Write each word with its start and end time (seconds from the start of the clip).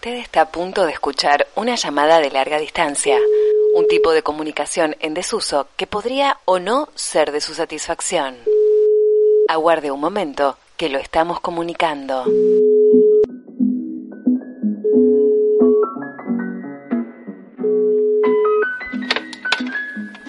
Usted 0.00 0.16
está 0.16 0.40
a 0.40 0.50
punto 0.50 0.86
de 0.86 0.92
escuchar 0.92 1.46
una 1.56 1.74
llamada 1.74 2.20
de 2.20 2.30
larga 2.30 2.58
distancia, 2.58 3.18
un 3.74 3.86
tipo 3.86 4.12
de 4.12 4.22
comunicación 4.22 4.96
en 5.00 5.12
desuso 5.12 5.68
que 5.76 5.86
podría 5.86 6.38
o 6.46 6.58
no 6.58 6.88
ser 6.94 7.32
de 7.32 7.42
su 7.42 7.52
satisfacción. 7.52 8.34
Aguarde 9.46 9.90
un 9.90 10.00
momento, 10.00 10.56
que 10.78 10.88
lo 10.88 10.98
estamos 10.98 11.40
comunicando. 11.40 12.24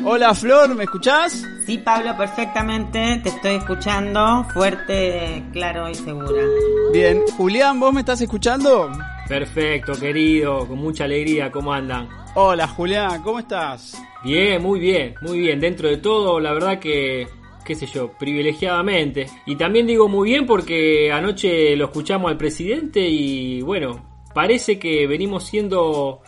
Hola 0.04 0.36
Flor, 0.36 0.76
¿me 0.76 0.84
escuchás? 0.84 1.46
Sí, 1.66 1.78
Pablo, 1.78 2.18
perfectamente. 2.18 3.22
Te 3.24 3.30
estoy 3.30 3.56
escuchando 3.56 4.46
fuerte, 4.54 5.46
claro 5.54 5.88
y 5.88 5.96
segura. 5.96 6.44
Bien, 6.92 7.24
Julián, 7.38 7.80
¿vos 7.80 7.94
me 7.94 8.02
estás 8.02 8.20
escuchando? 8.20 8.92
Perfecto, 9.32 9.94
querido, 9.94 10.68
con 10.68 10.78
mucha 10.78 11.06
alegría, 11.06 11.50
¿cómo 11.50 11.72
andan? 11.72 12.10
Hola 12.36 12.68
Julián, 12.68 13.24
¿cómo 13.24 13.40
estás? 13.40 13.98
Bien, 14.26 14.62
muy 14.62 14.78
bien, 14.78 15.16
muy 15.22 15.40
bien. 15.40 15.58
Dentro 15.58 15.88
de 15.88 15.96
todo, 16.00 16.38
la 16.42 16.52
verdad 16.52 16.80
que, 16.80 17.30
qué 17.64 17.74
sé 17.74 17.86
yo, 17.86 18.12
privilegiadamente. 18.20 19.28
Y 19.46 19.56
también 19.56 19.88
digo 19.88 20.10
muy 20.10 20.32
bien 20.32 20.46
porque 20.46 21.14
anoche 21.14 21.78
lo 21.78 21.86
escuchamos 21.86 22.30
al 22.30 22.36
presidente 22.36 23.08
y 23.08 23.62
bueno, 23.62 24.20
parece 24.34 24.78
que 24.78 25.08
venimos 25.08 25.46
siendo 25.46 26.20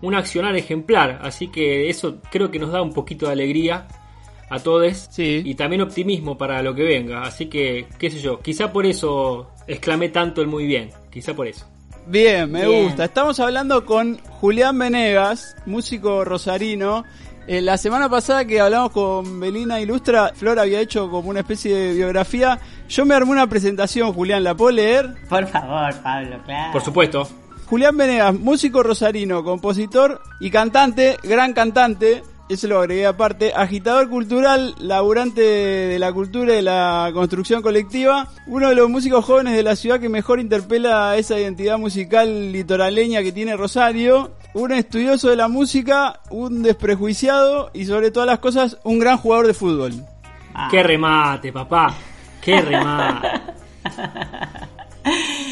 un 0.00 0.14
accionar 0.14 0.54
ejemplar. 0.54 1.18
Así 1.20 1.48
que 1.48 1.90
eso 1.90 2.20
creo 2.30 2.52
que 2.52 2.60
nos 2.60 2.70
da 2.70 2.80
un 2.80 2.92
poquito 2.92 3.26
de 3.26 3.32
alegría 3.32 3.88
a 4.50 4.60
todos 4.60 5.08
Sí. 5.10 5.42
y 5.44 5.56
también 5.56 5.82
optimismo 5.82 6.38
para 6.38 6.62
lo 6.62 6.76
que 6.76 6.84
venga. 6.84 7.22
Así 7.22 7.46
que, 7.46 7.86
qué 7.98 8.08
sé 8.08 8.20
yo, 8.20 8.38
quizá 8.38 8.72
por 8.72 8.86
eso 8.86 9.50
exclamé 9.66 10.10
tanto 10.10 10.40
el 10.40 10.46
muy 10.46 10.64
bien. 10.64 10.90
Quizá 11.10 11.34
por 11.34 11.48
eso. 11.48 11.71
Bien, 12.06 12.50
me 12.50 12.66
Bien. 12.66 12.84
gusta. 12.84 13.04
Estamos 13.04 13.38
hablando 13.40 13.84
con 13.84 14.18
Julián 14.40 14.78
Venegas, 14.78 15.56
músico 15.66 16.24
rosarino. 16.24 17.04
Eh, 17.46 17.60
la 17.60 17.76
semana 17.76 18.08
pasada 18.08 18.44
que 18.44 18.60
hablamos 18.60 18.92
con 18.92 19.40
Belina 19.40 19.80
Ilustra, 19.80 20.32
Flor 20.34 20.58
había 20.58 20.80
hecho 20.80 21.10
como 21.10 21.30
una 21.30 21.40
especie 21.40 21.74
de 21.74 21.94
biografía. 21.94 22.58
Yo 22.88 23.04
me 23.04 23.14
armé 23.14 23.32
una 23.32 23.46
presentación, 23.48 24.12
Julián, 24.12 24.44
¿la 24.44 24.54
puedo 24.54 24.72
leer? 24.72 25.14
Por 25.28 25.46
favor, 25.48 25.94
Pablo, 26.02 26.38
claro. 26.44 26.72
Por 26.72 26.82
supuesto. 26.82 27.28
Julián 27.66 27.96
Venegas, 27.96 28.34
músico 28.34 28.82
rosarino, 28.82 29.42
compositor 29.42 30.20
y 30.40 30.50
cantante, 30.50 31.16
gran 31.22 31.52
cantante, 31.54 32.22
eso 32.48 32.68
lo 32.68 32.80
agregué 32.80 33.06
aparte, 33.06 33.52
agitador 33.54 34.08
cultural, 34.08 34.74
laburante 34.78 35.40
de 35.40 35.98
la 35.98 36.12
cultura 36.12 36.52
y 36.52 36.56
de 36.56 36.62
la 36.62 37.10
construcción 37.14 37.62
colectiva, 37.62 38.28
uno 38.46 38.68
de 38.68 38.74
los 38.74 38.88
músicos 38.90 39.24
jóvenes 39.24 39.54
de 39.54 39.62
la 39.62 39.76
ciudad 39.76 40.00
que 40.00 40.08
mejor 40.08 40.40
interpela 40.40 41.16
esa 41.16 41.38
identidad 41.38 41.78
musical 41.78 42.52
litoraleña 42.52 43.22
que 43.22 43.32
tiene 43.32 43.56
Rosario, 43.56 44.32
un 44.54 44.72
estudioso 44.72 45.30
de 45.30 45.36
la 45.36 45.48
música, 45.48 46.20
un 46.30 46.62
desprejuiciado 46.62 47.70
y 47.72 47.86
sobre 47.86 48.10
todas 48.10 48.26
las 48.26 48.38
cosas 48.38 48.78
un 48.84 48.98
gran 48.98 49.18
jugador 49.18 49.46
de 49.46 49.54
fútbol. 49.54 49.92
Ah. 50.54 50.68
Qué 50.70 50.82
remate, 50.82 51.52
papá. 51.52 51.94
Qué 52.40 52.60
remate. 52.60 53.28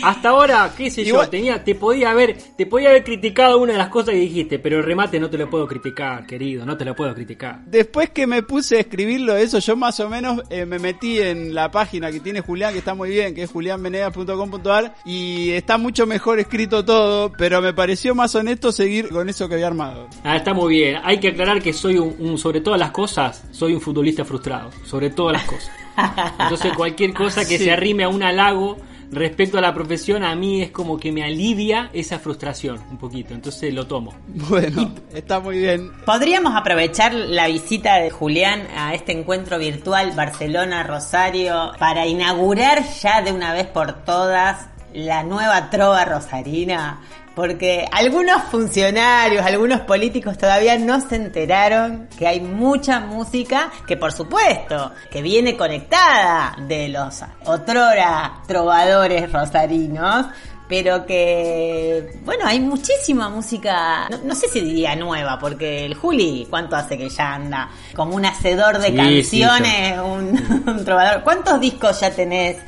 Hasta 0.03 0.31
ahora, 0.31 0.73
qué 0.77 0.91
sé 0.91 1.05
yo, 1.05 1.29
tenía, 1.29 1.62
te 1.62 1.75
podía 1.75 2.11
haber, 2.11 2.37
te 2.56 2.65
podía 2.67 2.89
haber 2.91 3.05
criticado 3.05 3.59
una 3.59 3.73
de 3.73 3.79
las 3.79 3.89
cosas 3.91 4.15
que 4.15 4.20
dijiste, 4.20 4.59
pero 4.59 4.79
el 4.79 4.84
remate 4.84 5.20
no 5.20 5.29
te 5.29 5.37
lo 5.37 5.51
puedo 5.51 5.67
criticar, 5.67 6.27
querido, 6.27 6.65
no 6.65 6.77
te 6.77 6.84
lo 6.87 6.95
puedo 6.97 7.15
criticar. 7.15 7.61
Después 7.67 8.11
que 8.11 8.27
me 8.27 8.42
puse 8.42 8.77
a 8.77 8.81
escribirlo 8.81 9.37
eso, 9.37 9.59
yo 9.59 9.77
más 9.77 10.01
o 10.01 10.09
menos 10.09 10.41
eh, 10.48 10.65
me 10.65 10.79
metí 10.79 11.19
en 11.20 11.55
la 11.55 11.70
página 11.70 12.11
que 12.11 12.20
tiene 12.20 12.41
Julián, 12.41 12.73
que 12.73 12.79
está 12.79 12.95
muy 12.95 13.11
bien, 13.11 13.34
que 13.34 13.42
es 13.42 13.51
julianvenegas.com.ar 13.51 14.95
y 15.05 15.51
está 15.51 15.77
mucho 15.79 16.07
mejor 16.07 16.39
escrito 16.41 16.85
todo, 16.85 17.33
pero 17.37 17.61
me 17.61 17.75
pareció 17.75 18.14
más 18.14 18.35
honesto 18.35 18.73
seguir 18.73 19.09
con 19.11 19.29
eso 19.29 19.48
que 19.48 19.55
había 19.55 19.67
armado. 19.67 20.09
Ah, 20.25 20.36
está 20.36 20.55
muy 20.55 20.74
bien. 20.77 20.97
Hay 21.05 21.19
que 21.20 21.29
aclarar 21.29 21.61
que 21.63 21.73
soy 21.73 21.98
un, 21.98 22.14
un- 22.19 22.39
sobre 22.39 22.61
todas 22.61 22.80
las 22.80 22.91
cosas, 22.91 23.45
soy 23.51 23.74
un 23.74 23.80
futbolista 23.80 24.24
frustrado, 24.24 24.70
sobre 24.85 25.11
todas 25.11 25.35
las 25.35 25.45
cosas. 25.45 25.70
Entonces 26.39 26.73
cualquier 26.74 27.13
cosa 27.13 27.42
que 27.47 27.58
Sí. 27.58 27.64
se 27.64 27.73
arrime 27.73 28.05
a 28.05 28.08
un 28.08 28.23
halago 28.23 28.79
respecto 29.11 29.59
a 29.59 29.61
la 29.61 29.75
profesión 29.75 30.25
a 30.25 30.35
mí 30.35 30.63
es 30.63 30.71
como 30.71 30.98
que 30.98 31.13
me 31.13 31.23
alivia 31.23 31.91
esa 31.93 32.19
frustración 32.19 32.81
un 32.91 32.98
poquito, 32.98 33.35
entonces 33.35 33.73
lo 33.75 33.87
tomo. 33.87 34.15
Bueno, 34.48 34.93
está 35.13 35.41
muy 35.41 35.59
bien. 35.59 35.93
Podríamos 36.05 36.55
aprovechar 36.57 37.15
la 37.15 37.47
visita 37.47 37.97
de 37.97 38.11
Julián 38.11 38.67
a 38.77 38.95
este 38.95 39.13
encuentro 39.13 39.59
virtual 39.59 40.13
Barcelona-Rosario 40.13 41.73
para 41.79 42.07
inaugurar 42.07 42.83
ya 43.01 43.23
de 43.23 43.33
una 43.33 43.53
vez 43.53 43.67
por 43.67 44.05
todas 44.05 44.69
la 44.93 45.23
nueva 45.23 45.71
trova 45.71 46.05
rosarina. 46.05 47.01
Porque 47.35 47.86
algunos 47.91 48.42
funcionarios, 48.51 49.45
algunos 49.45 49.80
políticos 49.83 50.36
todavía 50.36 50.77
no 50.79 51.01
se 51.01 51.17
enteraron 51.17 52.08
que 52.18 52.27
hay 52.27 52.41
mucha 52.41 53.01
música 53.01 53.70
que 53.86 53.96
por 53.96 54.13
supuesto 54.13 54.92
que 55.11 55.23
viene 55.23 55.57
conectada 55.57 56.57
de 56.67 56.89
los 56.89 57.23
otrora 57.45 58.42
trovadores 58.46 59.33
rosarinos, 59.33 60.27
pero 60.70 61.05
que, 61.05 62.20
bueno, 62.24 62.46
hay 62.46 62.61
muchísima 62.61 63.29
música, 63.29 64.08
no, 64.08 64.18
no 64.18 64.35
sé 64.36 64.48
si 64.48 64.61
diría 64.61 64.95
nueva, 64.95 65.36
porque 65.36 65.85
el 65.85 65.95
Juli, 65.95 66.47
¿cuánto 66.48 66.77
hace 66.77 66.97
que 66.97 67.08
ya 67.08 67.35
anda? 67.35 67.68
Como 67.92 68.14
un 68.14 68.24
hacedor 68.24 68.79
de 68.79 68.91
Sí, 69.24 69.41
canciones, 69.41 69.98
un, 69.98 70.62
un 70.68 70.85
trovador. 70.85 71.24
¿Cuántos 71.24 71.61
discos 71.61 71.98
ya 71.98 72.12
tenés 72.12 72.58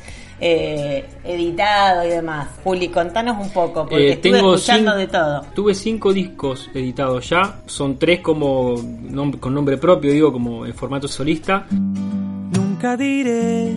eh, 0.44 1.04
editado 1.22 2.04
y 2.04 2.08
demás? 2.08 2.48
Juli, 2.64 2.88
contanos 2.88 3.36
un 3.40 3.50
poco, 3.52 3.82
porque 3.88 4.08
Eh, 4.08 4.12
estuve 4.14 4.38
tengo 4.38 4.54
escuchando 4.56 4.90
cin- 4.92 4.96
de 4.96 5.06
todo. 5.06 5.42
Tuve 5.54 5.74
cinco 5.74 6.12
discos 6.12 6.68
editados 6.74 7.28
ya, 7.30 7.60
son 7.66 7.96
tres 7.96 8.18
como 8.20 8.74
nom- 8.74 9.38
con 9.38 9.54
nombre 9.54 9.76
propio, 9.76 10.10
digo, 10.12 10.32
como 10.32 10.66
en 10.66 10.74
formato 10.74 11.06
solista. 11.06 11.64
Nunca 11.70 12.96
diré 12.96 13.76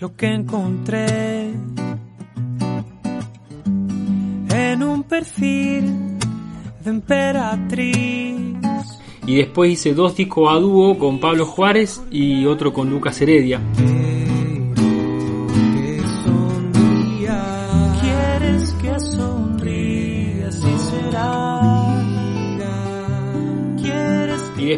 lo 0.00 0.16
que 0.16 0.26
encontré 0.26 1.50
en 4.54 4.82
un 4.82 5.02
perfil 5.04 6.16
de 6.82 6.90
emperatriz. 6.90 8.56
Y 9.26 9.36
después 9.36 9.70
hice 9.70 9.94
dos 9.94 10.16
discos 10.16 10.50
a 10.50 10.54
dúo 10.58 10.98
con 10.98 11.20
Pablo 11.20 11.46
Juárez 11.46 12.02
y 12.10 12.44
otro 12.46 12.72
con 12.72 12.90
Lucas 12.90 13.20
Heredia. 13.20 13.60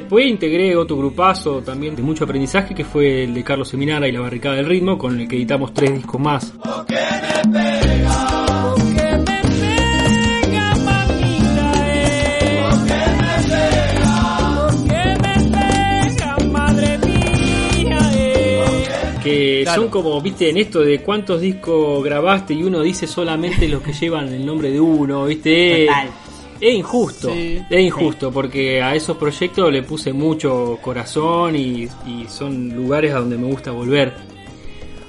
Después 0.00 0.27
integré 0.27 0.77
otro 0.77 0.97
grupazo 0.97 1.60
también 1.62 1.94
de 1.97 2.03
mucho 2.03 2.25
aprendizaje 2.25 2.75
que 2.75 2.84
fue 2.84 3.25
el 3.25 3.34
de 3.34 3.43
Carlos 3.43 3.69
Seminara 3.69 4.06
y 4.09 4.12
la 4.12 4.21
Barricada 4.21 4.56
del 4.56 4.66
Ritmo, 4.66 4.97
con 4.99 5.19
el 5.21 5.28
que 5.28 5.37
editamos 5.37 5.72
tres 5.75 5.94
discos 5.94 6.21
más. 6.21 6.53
que 6.87 6.94
me 7.49 7.81
pega. 7.81 8.34
Que 19.22 19.61
Claro. 19.62 19.82
son 19.82 19.91
como, 19.91 20.21
viste, 20.21 20.50
en 20.50 20.59
esto 20.59 20.81
de 20.81 21.00
cuántos 21.00 21.41
discos 21.41 22.05
grabaste 22.05 22.53
y 22.53 22.62
uno 22.62 22.82
dice 22.82 23.06
solamente 23.06 23.66
los 23.69 23.81
que 23.81 23.94
llevan 23.94 24.28
el 24.28 24.44
nombre 24.44 24.71
de 24.71 24.78
uno, 24.78 25.25
viste. 25.25 25.87
Total. 25.87 26.09
Es 26.66 26.75
injusto, 26.75 27.30
Sí. 27.30 27.60
es 27.69 27.80
injusto 27.80 28.32
porque 28.32 28.80
a 28.82 28.94
esos 28.94 29.19
proyectos 29.19 29.70
le 29.70 29.82
puse 29.82 30.14
mucho 30.14 30.78
corazón 30.80 31.54
y, 31.56 31.86
y 32.06 32.25
son 32.28 32.75
lugares 32.75 33.12
a 33.12 33.19
donde 33.19 33.36
me 33.36 33.47
gusta 33.48 33.70
volver. 33.70 34.14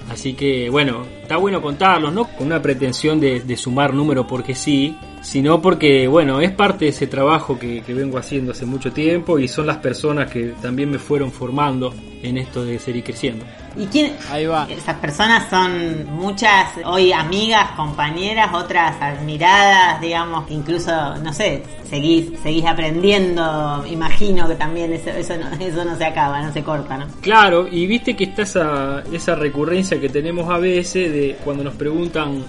Así 0.10 0.34
que 0.34 0.70
bueno, 0.70 1.06
está 1.22 1.38
bueno 1.38 1.62
contarlos, 1.62 2.14
no 2.14 2.26
con 2.26 2.48
una 2.48 2.62
pretensión 2.62 3.20
de, 3.22 3.40
de 3.40 3.56
sumar 3.58 3.94
número 3.94 4.28
porque 4.28 4.54
sí, 4.54 4.96
sino 5.26 5.60
porque 5.60 6.08
bueno, 6.08 6.40
es 6.40 6.52
parte 6.52 6.86
de 6.86 6.92
ese 6.92 7.08
trabajo 7.08 7.58
que, 7.58 7.82
que 7.82 7.96
vengo 7.96 8.20
haciendo 8.20 8.52
hace 8.52 8.68
mucho 8.68 8.94
tiempo 8.94 9.40
y 9.40 9.48
son 9.48 9.66
las 9.66 9.78
personas 9.78 10.30
que 10.30 10.54
también 10.62 10.92
me 10.92 11.00
fueron 11.00 11.32
formando 11.32 11.96
en 12.22 12.38
esto 12.38 12.64
de 12.64 12.78
seguir 12.78 13.04
creciendo. 13.04 13.44
¿Y 13.76 13.88
quién? 13.88 14.14
Ahí 14.30 14.46
va. 14.46 14.68
Esas 14.70 14.98
personas 15.00 15.50
son 15.50 16.06
muchas 16.12 16.70
hoy 16.86 17.12
amigas, 17.12 17.72
compañeras, 17.72 18.54
otras 18.54 19.02
admiradas, 19.02 20.00
digamos, 20.00 20.46
que 20.46 20.54
incluso, 20.54 20.92
no 21.18 21.34
sé, 21.34 21.64
seguís, 21.90 22.28
seguís 22.44 22.66
aprendiendo, 22.66 23.84
imagino 23.90 24.48
que 24.48 24.56
también 24.56 24.94
eso, 24.94 25.10
eso, 25.10 25.34
no, 25.38 25.48
eso 25.60 25.84
no 25.84 25.98
se 25.98 26.06
acaba, 26.06 26.40
no 26.44 26.54
se 26.54 26.64
corta, 26.64 26.98
¿no? 26.98 27.08
Claro, 27.22 27.68
y 27.68 27.88
viste 27.88 28.16
que 28.16 28.26
está 28.26 28.44
esa, 28.44 29.04
esa 29.12 29.34
recurrencia 29.34 30.00
que 30.00 30.10
tenemos 30.10 30.48
a 30.52 30.60
veces 30.60 31.12
de 31.12 31.36
cuando 31.44 31.64
nos 31.64 31.74
preguntan 31.74 32.44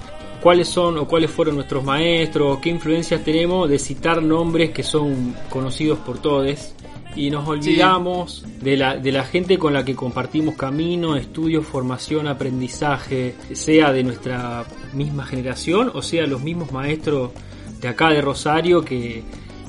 cuáles 0.47 0.69
son 0.69 0.97
o 0.99 1.09
cuáles 1.09 1.29
fueron 1.33 1.57
nuestros 1.57 1.83
maestros, 1.83 2.61
qué 2.61 2.69
influencias 2.69 3.25
tenemos, 3.25 3.69
de 3.69 3.81
citar 3.81 4.23
nombres 4.23 4.71
que 4.71 4.85
son 4.85 5.35
conocidos 5.51 5.99
por 5.99 6.19
todos. 6.19 6.73
Y 7.17 7.31
nos 7.31 7.49
olvidamos 7.49 8.45
de, 8.63 8.77
la, 8.77 8.97
de 8.97 9.11
la 9.11 9.25
gente 9.25 9.59
con 9.59 9.73
la 9.73 9.85
que 9.85 9.97
compartimos 9.97 10.55
camino, 10.55 11.17
estudio, 11.17 11.63
formación, 11.63 12.29
aprendizaje, 12.29 13.35
sea 13.55 13.93
de 13.93 14.05
nuestra 14.05 14.65
misma 14.93 15.27
generación 15.27 15.91
o 15.93 16.01
sea 16.01 16.29
los 16.29 16.41
mismos 16.41 16.71
maestros 16.71 17.33
de 17.81 17.89
acá 17.89 18.11
de 18.11 18.21
Rosario 18.21 18.85
que, 18.85 19.25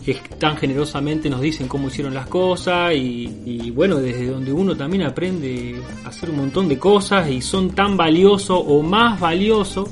que 0.06 0.14
tan 0.38 0.58
generosamente 0.58 1.28
nos 1.28 1.42
dicen 1.42 1.68
cómo 1.68 1.88
hicieron 1.88 2.14
las 2.14 2.28
cosas 2.28 2.94
y, 2.94 3.42
y 3.46 3.72
bueno, 3.72 3.96
desde 3.96 4.28
donde 4.28 4.54
uno 4.54 4.78
también 4.78 5.02
aprende 5.08 5.82
a 6.06 6.10
hacer 6.10 6.30
un 6.30 6.38
montón 6.38 6.68
de 6.68 6.78
cosas 6.78 7.32
y 7.32 7.42
son 7.42 7.72
tan 7.72 7.98
valiosos 7.98 8.62
o 8.64 8.84
más 8.84 9.20
valiosos 9.20 9.90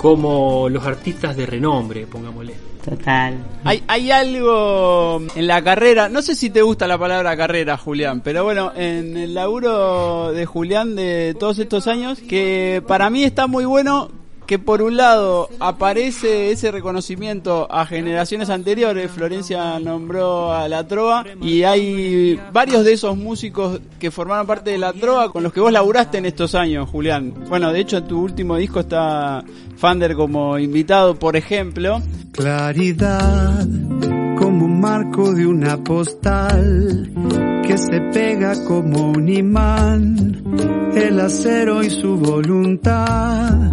como 0.00 0.66
los 0.70 0.86
artistas 0.86 1.36
de 1.36 1.44
renombre, 1.44 2.06
pongámosle. 2.06 2.54
Total. 2.82 3.36
Hay, 3.64 3.82
hay 3.86 4.10
algo 4.10 5.20
en 5.34 5.46
la 5.46 5.62
carrera, 5.62 6.08
no 6.08 6.22
sé 6.22 6.34
si 6.34 6.48
te 6.48 6.62
gusta 6.62 6.86
la 6.86 6.96
palabra 6.96 7.36
carrera, 7.36 7.76
Julián, 7.76 8.22
pero 8.22 8.42
bueno, 8.42 8.72
en 8.74 9.14
el 9.18 9.34
laburo 9.34 10.32
de 10.32 10.46
Julián 10.46 10.96
de 10.96 11.36
todos 11.38 11.58
estos 11.58 11.86
años, 11.86 12.18
que 12.20 12.82
para 12.88 13.10
mí 13.10 13.24
está 13.24 13.46
muy 13.46 13.66
bueno 13.66 14.08
que 14.50 14.58
por 14.58 14.82
un 14.82 14.96
lado 14.96 15.48
aparece 15.60 16.50
ese 16.50 16.72
reconocimiento 16.72 17.68
a 17.70 17.86
generaciones 17.86 18.50
anteriores, 18.50 19.08
Florencia 19.08 19.78
nombró 19.78 20.52
a 20.52 20.68
la 20.68 20.88
Trova, 20.88 21.24
y 21.40 21.62
hay 21.62 22.36
varios 22.52 22.84
de 22.84 22.94
esos 22.94 23.16
músicos 23.16 23.80
que 24.00 24.10
formaron 24.10 24.48
parte 24.48 24.72
de 24.72 24.78
la 24.78 24.92
Trova 24.92 25.30
con 25.30 25.44
los 25.44 25.52
que 25.52 25.60
vos 25.60 25.70
laburaste 25.70 26.18
en 26.18 26.26
estos 26.26 26.56
años, 26.56 26.90
Julián. 26.90 27.32
Bueno, 27.48 27.72
de 27.72 27.78
hecho 27.78 27.98
en 27.98 28.08
tu 28.08 28.20
último 28.20 28.56
disco 28.56 28.80
está 28.80 29.44
Fander 29.76 30.16
como 30.16 30.58
invitado, 30.58 31.16
por 31.16 31.36
ejemplo. 31.36 32.02
Claridad 32.32 33.68
como 34.36 34.64
un 34.64 34.80
marco 34.80 35.32
de 35.32 35.46
una 35.46 35.76
postal 35.84 37.08
que 37.64 37.78
se 37.78 38.00
pega 38.12 38.64
como 38.64 39.12
un 39.12 39.28
imán, 39.28 40.90
el 40.96 41.20
acero 41.20 41.84
y 41.84 41.90
su 41.90 42.16
voluntad 42.16 43.70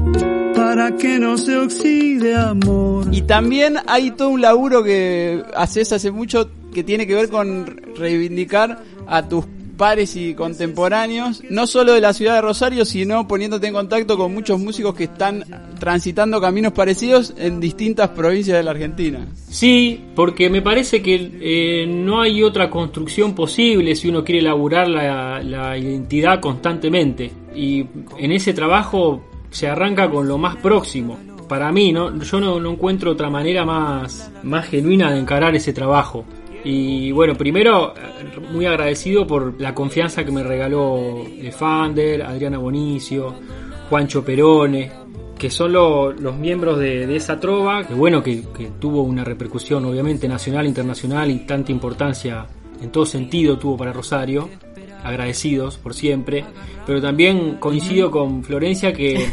para 0.67 0.97
que 0.97 1.17
no 1.17 1.37
se 1.37 1.55
oxide 1.55 2.35
amor. 2.35 3.07
Y 3.13 3.21
también 3.21 3.77
hay 3.87 4.11
todo 4.11 4.27
un 4.27 4.41
laburo 4.41 4.83
que 4.83 5.41
haces 5.55 5.93
hace 5.93 6.11
mucho 6.11 6.49
que 6.73 6.83
tiene 6.83 7.07
que 7.07 7.15
ver 7.15 7.29
con 7.29 7.65
reivindicar 7.95 8.83
a 9.07 9.29
tus 9.29 9.45
pares 9.77 10.17
y 10.17 10.33
contemporáneos, 10.33 11.41
no 11.49 11.67
solo 11.67 11.93
de 11.93 12.01
la 12.01 12.11
ciudad 12.11 12.35
de 12.35 12.41
Rosario, 12.41 12.83
sino 12.83 13.29
poniéndote 13.29 13.67
en 13.67 13.75
contacto 13.75 14.17
con 14.17 14.33
muchos 14.33 14.59
músicos 14.59 14.93
que 14.93 15.05
están 15.05 15.45
transitando 15.79 16.41
caminos 16.41 16.73
parecidos 16.73 17.33
en 17.37 17.61
distintas 17.61 18.09
provincias 18.09 18.57
de 18.57 18.63
la 18.63 18.71
Argentina. 18.71 19.25
Sí, 19.49 20.01
porque 20.15 20.49
me 20.49 20.61
parece 20.61 21.01
que 21.01 21.31
eh, 21.39 21.87
no 21.87 22.19
hay 22.19 22.43
otra 22.43 22.69
construcción 22.69 23.33
posible 23.33 23.95
si 23.95 24.09
uno 24.09 24.25
quiere 24.25 24.41
elaborar 24.41 24.89
la, 24.89 25.41
la 25.41 25.77
identidad 25.77 26.41
constantemente. 26.41 27.31
Y 27.55 27.85
en 28.17 28.33
ese 28.33 28.53
trabajo 28.53 29.23
se 29.49 29.67
arranca 29.67 30.09
con 30.09 30.27
lo 30.27 30.38
más 30.38 30.55
próximo. 30.57 31.17
Para 31.47 31.71
mí, 31.71 31.94
¿no? 31.94 32.17
yo 32.21 32.39
no, 32.41 32.69
encuentro 32.69 33.11
otra 33.11 33.29
manera 33.29 33.65
más, 33.65 34.29
más 34.44 34.67
genuina 34.67 35.11
de 35.11 35.19
encarar 35.19 35.55
ese 35.55 35.71
trabajo. 35.73 36.25
Y 36.63 37.11
bueno, 37.13 37.35
primero, 37.35 37.94
eh, 37.95 38.39
muy 38.51 38.65
agradecido 38.65 39.25
por 39.25 39.59
la 39.61 39.73
confianza 39.73 40.25
que 40.25 40.31
me 40.31 40.44
regaló 40.44 40.97
eh, 41.25 41.51
Fander, 41.57 42.23
Adriana 42.23 42.57
Bonicio, 42.57 43.33
Juancho 43.89 44.25
Perone, 44.25 44.91
que 45.38 45.50
son 45.50 45.71
lo- 45.71 46.11
los 46.11 46.35
miembros 46.35 46.79
de, 46.79 47.07
de 47.07 47.15
esa 47.15 47.39
trova, 47.39 47.85
que 47.88 47.93
bueno, 47.93 48.21
que, 48.21 48.43
que 48.57 48.71
tuvo 48.79 49.03
una 49.03 49.23
repercusión 49.23 49.85
obviamente 49.85 50.27
nacional, 50.27 50.65
internacional 50.67 51.31
y 51.31 51.45
tanta 51.45 51.71
importancia 51.71 52.47
en 52.81 52.91
todo 52.91 53.05
sentido 53.05 53.57
tuvo 53.57 53.77
para 53.77 53.93
Rosario. 53.93 54.50
Agradecidos 55.03 55.77
por 55.77 55.93
siempre, 55.93 56.43
pero 56.88 57.00
también 57.01 57.57
coincido 57.60 58.10
con 58.10 58.44
Florencia 58.44 58.92
que 58.94 59.30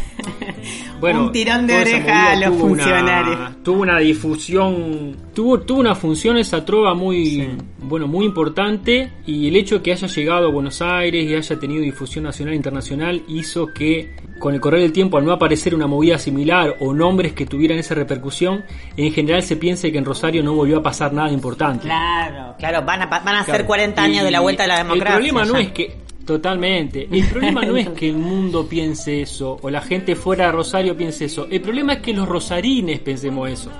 bueno, 1.00 1.26
Un 1.26 1.32
tirón 1.32 1.66
de 1.66 1.80
oreja 1.80 2.32
a 2.32 2.36
los 2.36 2.44
tuvo 2.56 2.64
una- 2.64 2.82
funcionarios. 2.82 3.62
tuvo 3.62 3.80
una 3.82 3.98
difusión, 4.00 5.16
tuvo, 5.34 5.60
tuvo 5.60 5.80
una 5.80 5.94
función 5.94 6.36
esa 6.36 6.64
trova 6.64 6.94
muy, 6.94 7.48
bueno, 7.80 8.06
muy 8.08 8.24
importante 8.26 9.12
y 9.26 9.48
el 9.48 9.56
hecho 9.56 9.76
de 9.76 9.82
que 9.82 9.92
haya 9.92 10.08
llegado 10.08 10.48
a 10.48 10.50
Buenos 10.50 10.82
Aires 10.82 11.24
y 11.30 11.34
haya 11.34 11.58
tenido 11.58 11.82
difusión 11.82 12.24
nacional 12.24 12.54
e 12.54 12.56
internacional 12.56 13.22
hizo 13.28 13.68
que 13.72 14.16
con 14.40 14.52
el 14.54 14.60
correr 14.60 14.80
del 14.82 14.92
tiempo 14.92 15.16
al 15.16 15.24
no 15.24 15.32
aparecer 15.32 15.74
una 15.74 15.86
movida 15.86 16.18
similar 16.18 16.76
o 16.80 16.92
nombres 16.92 17.32
que 17.34 17.46
tuvieran 17.46 17.78
esa 17.78 17.94
repercusión, 17.94 18.64
en 18.96 19.12
general 19.12 19.42
se 19.42 19.56
piense 19.56 19.92
que 19.92 19.98
en 19.98 20.04
Rosario 20.04 20.42
no 20.42 20.54
volvió 20.54 20.78
a 20.78 20.82
pasar 20.82 21.12
nada 21.12 21.30
importante. 21.30 21.84
Claro, 21.84 22.54
claro, 22.58 22.82
van 22.84 23.02
a, 23.02 23.06
van 23.06 23.28
a 23.28 23.44
ser 23.44 23.54
Claro. 23.54 23.66
40 23.66 24.02
años 24.02 24.24
de 24.24 24.30
la 24.32 24.38
Y 24.38 24.42
vuelta 24.42 24.64
a 24.64 24.66
la 24.66 24.78
democracia. 24.78 25.08
El 25.08 25.30
problema 25.30 25.44
no 25.44 25.54
ya. 25.54 25.60
es 25.60 25.72
que. 25.72 25.96
Totalmente. 26.24 27.06
El 27.10 27.26
problema 27.28 27.62
no 27.64 27.76
es 27.76 27.88
que 27.90 28.08
el 28.08 28.16
mundo 28.18 28.66
piense 28.66 29.22
eso 29.22 29.58
o 29.60 29.70
la 29.70 29.80
gente 29.82 30.16
fuera 30.16 30.46
de 30.46 30.52
Rosario 30.52 30.96
piense 30.96 31.26
eso. 31.26 31.46
El 31.50 31.60
problema 31.60 31.94
es 31.94 31.98
que 32.00 32.12
los 32.14 32.28
rosarines 32.28 33.00
pensemos 33.00 33.50
eso. 33.50 33.70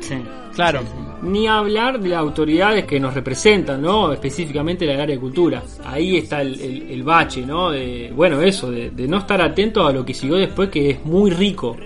Sí. 0.00 0.14
Claro. 0.54 0.80
Ni 1.22 1.46
hablar 1.46 2.00
de 2.00 2.08
las 2.10 2.18
autoridades 2.20 2.86
que 2.86 2.98
nos 2.98 3.12
representan, 3.12 3.82
¿no? 3.82 4.12
Específicamente 4.12 4.86
la 4.86 4.94
área 5.02 5.14
de 5.16 5.20
cultura. 5.20 5.62
Ahí 5.84 6.16
está 6.16 6.40
el, 6.40 6.58
el- 6.60 6.90
el 6.90 7.02
bache, 7.02 7.44
¿no? 7.44 7.70
De, 7.70 8.10
bueno, 8.14 8.40
eso, 8.40 8.70
de, 8.70 8.90
de 8.90 9.06
no 9.08 9.18
estar 9.18 9.40
atento 9.42 9.86
a 9.86 9.92
lo 9.92 10.04
que 10.04 10.14
siguió 10.14 10.36
después, 10.36 10.70
que 10.70 10.90
es 10.90 11.04
muy 11.04 11.30
rico. 11.30 11.76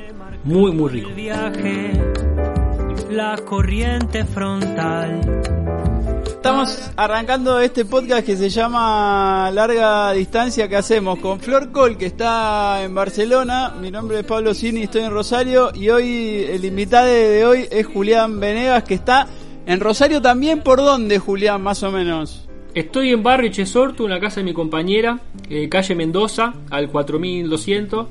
Muy, 0.44 0.70
muy 0.72 0.88
rico. 0.90 1.08
El 1.08 1.14
viaje, 1.16 1.90
la 3.10 3.36
corriente 3.44 4.24
frontal. 4.24 5.20
Estamos 6.40 6.90
arrancando 6.96 7.60
este 7.60 7.84
podcast 7.84 8.24
que 8.24 8.34
se 8.34 8.48
llama 8.48 9.50
Larga 9.52 10.12
Distancia 10.12 10.68
que 10.68 10.76
hacemos 10.76 11.18
con 11.18 11.38
Flor 11.38 11.70
Col, 11.70 11.98
que 11.98 12.06
está 12.06 12.82
en 12.82 12.94
Barcelona. 12.94 13.74
Mi 13.78 13.90
nombre 13.90 14.20
es 14.20 14.24
Pablo 14.24 14.54
Cini, 14.54 14.84
estoy 14.84 15.02
en 15.02 15.10
Rosario. 15.10 15.70
Y 15.74 15.90
hoy 15.90 16.46
el 16.48 16.64
invitado 16.64 17.08
de 17.08 17.44
hoy 17.44 17.68
es 17.70 17.86
Julián 17.86 18.40
Venegas, 18.40 18.84
que 18.84 18.94
está 18.94 19.28
en 19.66 19.80
Rosario 19.80 20.22
también. 20.22 20.62
¿Por 20.62 20.78
dónde, 20.78 21.18
Julián, 21.18 21.60
más 21.60 21.82
o 21.82 21.90
menos? 21.90 22.48
Estoy 22.74 23.12
en 23.12 23.22
Barrio 23.22 23.50
Chesortu, 23.50 24.06
en 24.06 24.10
la 24.12 24.18
casa 24.18 24.36
de 24.36 24.44
mi 24.44 24.54
compañera, 24.54 25.20
eh, 25.50 25.68
calle 25.68 25.94
Mendoza, 25.94 26.54
al 26.70 26.88
4200, 26.88 28.06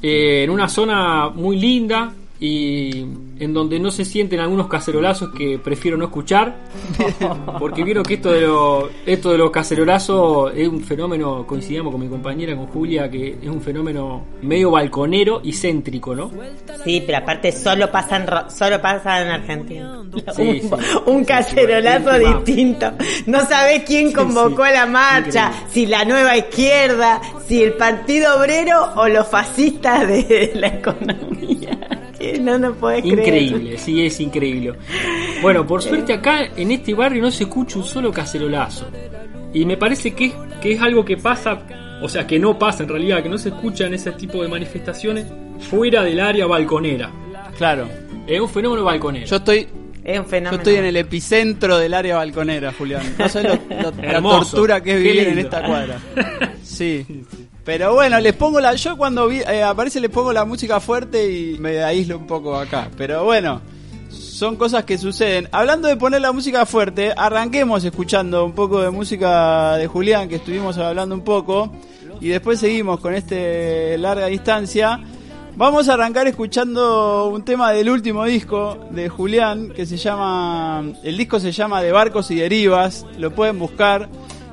eh, 0.00 0.44
en 0.44 0.50
una 0.50 0.68
zona 0.68 1.28
muy 1.30 1.58
linda 1.58 2.12
y 2.40 3.04
en 3.40 3.52
donde 3.52 3.80
no 3.80 3.90
se 3.90 4.04
sienten 4.04 4.38
algunos 4.40 4.68
cacerolazos 4.68 5.30
que 5.30 5.58
prefiero 5.58 5.96
no 5.96 6.04
escuchar, 6.04 6.54
porque 7.58 7.82
vieron 7.82 8.04
que 8.04 8.14
esto 8.14 8.30
de, 8.32 8.42
lo- 8.42 8.88
esto 9.06 9.32
de 9.32 9.38
los 9.38 9.50
cacerolazos 9.50 10.52
es 10.54 10.68
un 10.68 10.80
fenómeno, 10.82 11.44
coincidimos 11.46 11.90
con 11.92 12.00
mi 12.00 12.08
compañera, 12.08 12.54
con 12.56 12.66
Julia, 12.68 13.10
que 13.10 13.38
es 13.42 13.48
un 13.48 13.60
fenómeno 13.60 14.22
medio 14.42 14.70
balconero 14.70 15.40
y 15.42 15.52
céntrico, 15.52 16.14
¿no? 16.14 16.30
Sí, 16.84 17.02
pero 17.04 17.18
aparte 17.18 17.50
solo 17.52 17.90
pasa 17.90 18.16
en, 18.16 18.26
Ro- 18.26 18.50
solo 18.50 18.80
pasa 18.80 19.20
en 19.22 19.28
Argentina. 19.28 20.02
Sí, 20.34 20.42
un, 20.42 20.60
sí. 20.60 20.84
un 21.06 21.24
cacerolazo 21.24 22.10
Sí, 22.18 22.24
distinto. 22.34 22.92
No 23.26 23.40
sabés 23.46 23.82
quién 23.84 24.12
convocó 24.12 24.64
la 24.64 24.86
marcha, 24.86 25.46
Increíble. 25.48 25.70
si 25.72 25.86
la 25.86 26.04
nueva 26.04 26.36
izquierda, 26.36 27.20
si 27.46 27.62
el 27.62 27.72
Partido 27.74 28.38
Obrero 28.38 28.92
o 28.96 29.08
los 29.08 29.26
fascistas 29.28 30.06
de 30.06 30.52
la 30.54 30.68
economía. 30.68 31.78
Que 32.18 32.38
no 32.40 32.58
nos 32.58 32.76
podés 32.76 33.02
creer. 33.02 33.18
Increíble, 33.20 33.78
sí, 33.78 34.04
es 34.04 34.18
increíble. 34.20 34.74
Bueno, 35.42 35.66
por 35.66 35.82
suerte 35.82 36.12
acá 36.12 36.48
en 36.56 36.70
este 36.72 36.94
barrio 36.94 37.22
no 37.22 37.30
se 37.30 37.44
escucha 37.44 37.78
un 37.78 37.84
solo 37.84 38.12
cacerolazo. 38.12 38.86
Y 39.54 39.64
me 39.64 39.76
parece 39.76 40.12
que 40.14 40.26
es, 40.26 40.32
que 40.60 40.72
es 40.72 40.80
algo 40.80 41.04
que 41.04 41.16
pasa, 41.16 41.62
o 42.02 42.08
sea, 42.08 42.26
que 42.26 42.38
no 42.38 42.58
pasa 42.58 42.82
en 42.82 42.88
realidad, 42.90 43.22
que 43.22 43.28
no 43.28 43.38
se 43.38 43.48
escuchan 43.50 43.94
ese 43.94 44.12
tipo 44.12 44.42
de 44.42 44.48
manifestaciones 44.48 45.26
fuera 45.70 46.02
del 46.02 46.20
área 46.20 46.46
balconera. 46.46 47.10
Claro. 47.56 47.88
Es 48.26 48.40
un 48.40 48.48
fenómeno 48.48 48.84
balconero. 48.84 49.26
Yo 49.26 49.36
estoy, 49.36 49.66
Es 50.04 50.18
un 50.20 50.26
yo 50.28 50.50
estoy 50.56 50.74
en 50.76 50.84
el 50.84 50.96
epicentro 50.96 51.78
del 51.78 51.94
área 51.94 52.16
balconera, 52.16 52.72
Julián. 52.72 53.02
No 53.18 53.28
sabes 53.28 53.58
lo- 53.70 53.90
lo- 53.90 54.02
la 54.02 54.20
tortura 54.20 54.82
que 54.82 54.92
es 54.94 55.02
vivir 55.02 55.28
en 55.28 55.38
esta 55.38 55.62
cuadra. 55.64 55.98
Sí. 56.62 57.04
Pero 57.68 57.92
bueno, 57.92 58.18
les 58.18 58.32
pongo 58.32 58.60
la. 58.60 58.74
Yo 58.76 58.96
cuando 58.96 59.26
vi- 59.28 59.42
eh, 59.42 59.62
aparece 59.62 60.00
les 60.00 60.08
pongo 60.08 60.32
la 60.32 60.46
música 60.46 60.80
fuerte 60.80 61.30
y 61.30 61.58
me 61.58 61.84
aíslo 61.84 62.16
un 62.16 62.26
poco 62.26 62.56
acá. 62.56 62.88
Pero 62.96 63.24
bueno, 63.24 63.60
son 64.08 64.56
cosas 64.56 64.84
que 64.84 64.96
suceden. 64.96 65.50
Hablando 65.52 65.86
de 65.86 65.98
poner 65.98 66.22
la 66.22 66.32
música 66.32 66.64
fuerte, 66.64 67.12
arranquemos 67.14 67.84
escuchando 67.84 68.42
un 68.46 68.52
poco 68.52 68.80
de 68.80 68.88
música 68.88 69.76
de 69.76 69.86
Julián, 69.86 70.30
que 70.30 70.36
estuvimos 70.36 70.78
hablando 70.78 71.14
un 71.14 71.20
poco. 71.20 71.70
Y 72.22 72.28
después 72.28 72.58
seguimos 72.58 73.00
con 73.00 73.12
este 73.12 73.98
larga 73.98 74.28
distancia. 74.28 74.98
Vamos 75.54 75.90
a 75.90 75.92
arrancar 75.92 76.26
escuchando 76.26 77.26
un 77.28 77.44
tema 77.44 77.72
del 77.72 77.90
último 77.90 78.24
disco 78.24 78.78
de 78.92 79.10
Julián 79.10 79.74
que 79.76 79.84
se 79.84 79.98
llama. 79.98 80.84
El 81.04 81.18
disco 81.18 81.38
se 81.38 81.52
llama 81.52 81.82
De 81.82 81.92
Barcos 81.92 82.30
y 82.30 82.36
Derivas. 82.36 83.04
Lo 83.18 83.30
pueden 83.34 83.58
buscar 83.58 84.08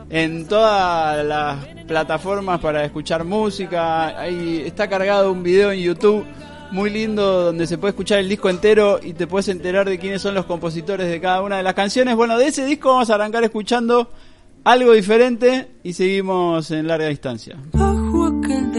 en 0.10 0.46
todas 0.50 1.26
las 1.26 1.75
plataformas 1.88 2.60
para 2.60 2.84
escuchar 2.84 3.24
música. 3.24 4.20
Ahí 4.20 4.64
está 4.66 4.88
cargado 4.88 5.32
un 5.32 5.44
video 5.44 5.72
en 5.72 5.80
YouTube 5.80 6.26
muy 6.72 6.90
lindo 6.90 7.44
donde 7.44 7.68
se 7.68 7.78
puede 7.78 7.92
escuchar 7.92 8.20
el 8.20 8.28
disco 8.28 8.50
entero 8.50 9.00
y 9.02 9.14
te 9.14 9.28
puedes 9.28 9.48
enterar 9.48 9.88
de 9.88 9.98
quiénes 10.00 10.22
son 10.22 10.34
los 10.34 10.46
compositores 10.46 11.08
de 11.10 11.22
cada 11.22 11.42
una 11.42 11.58
de 11.58 11.64
las 11.64 11.74
canciones. 11.74 12.16
Bueno, 12.16 12.38
de 12.38 12.48
ese 12.48 12.66
disco 12.66 12.90
vamos 12.90 13.10
a 13.10 13.16
arrancar 13.16 13.44
escuchando 13.44 14.10
algo 14.64 14.94
diferente 14.94 15.72
y 15.84 15.94
seguimos 15.94 16.72
en 16.72 16.88
larga 16.88 17.08
distancia. 17.08 17.56
Bajo 17.72 18.26
aquel 18.26 18.72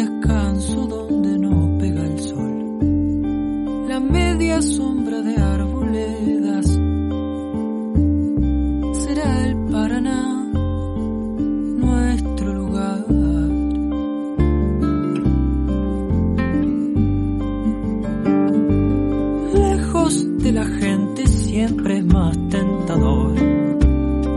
siempre 21.66 21.98
es 21.98 22.04
más 22.06 22.36
tentador. 22.48 23.32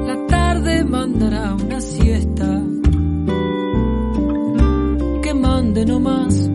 La 0.08 0.28
tarde 0.28 0.84
mandará 0.84 1.54
una 1.54 1.80
siesta 1.80 2.62
que 5.22 5.34
mande 5.36 5.86
no 5.86 6.00
más. 6.00 6.50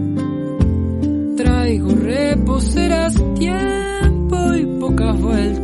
Traigo 1.37 1.90
reposeras, 1.95 3.14
tiempo 3.35 4.54
y 4.54 4.66
pocas 4.81 5.21
vueltas. 5.21 5.63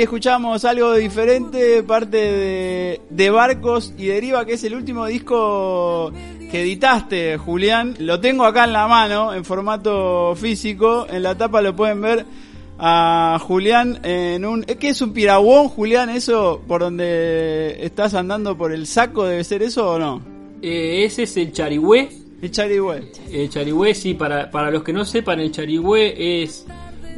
Ahí 0.00 0.04
escuchamos 0.04 0.64
algo 0.64 0.94
diferente, 0.94 1.82
parte 1.82 2.16
de, 2.16 3.00
de 3.10 3.28
Barcos 3.28 3.92
y 3.98 4.06
Deriva, 4.06 4.46
que 4.46 4.54
es 4.54 4.64
el 4.64 4.74
último 4.74 5.04
disco 5.04 6.10
que 6.50 6.62
editaste, 6.62 7.36
Julián. 7.36 7.96
Lo 7.98 8.18
tengo 8.18 8.46
acá 8.46 8.64
en 8.64 8.72
la 8.72 8.88
mano, 8.88 9.34
en 9.34 9.44
formato 9.44 10.34
físico. 10.36 11.06
En 11.10 11.22
la 11.22 11.36
tapa 11.36 11.60
lo 11.60 11.76
pueden 11.76 12.00
ver 12.00 12.24
a 12.78 13.38
Julián 13.42 14.00
en 14.02 14.46
un... 14.46 14.62
¿Qué 14.62 14.88
es 14.88 15.02
un 15.02 15.12
piragüón, 15.12 15.68
Julián? 15.68 16.08
¿Eso 16.08 16.62
por 16.66 16.80
donde 16.80 17.84
estás 17.84 18.14
andando 18.14 18.56
por 18.56 18.72
el 18.72 18.86
saco 18.86 19.26
debe 19.26 19.44
ser 19.44 19.62
eso 19.62 19.86
o 19.86 19.98
no? 19.98 20.22
Eh, 20.62 21.04
ese 21.04 21.24
es 21.24 21.36
el 21.36 21.52
Charigüe. 21.52 22.08
El 22.40 22.50
Charigüe. 22.50 23.12
El 23.30 23.50
Charigüe, 23.50 23.94
sí, 23.94 24.14
para, 24.14 24.50
para 24.50 24.70
los 24.70 24.82
que 24.82 24.94
no 24.94 25.04
sepan, 25.04 25.40
el 25.40 25.52
Charigüe 25.52 26.42
es 26.42 26.64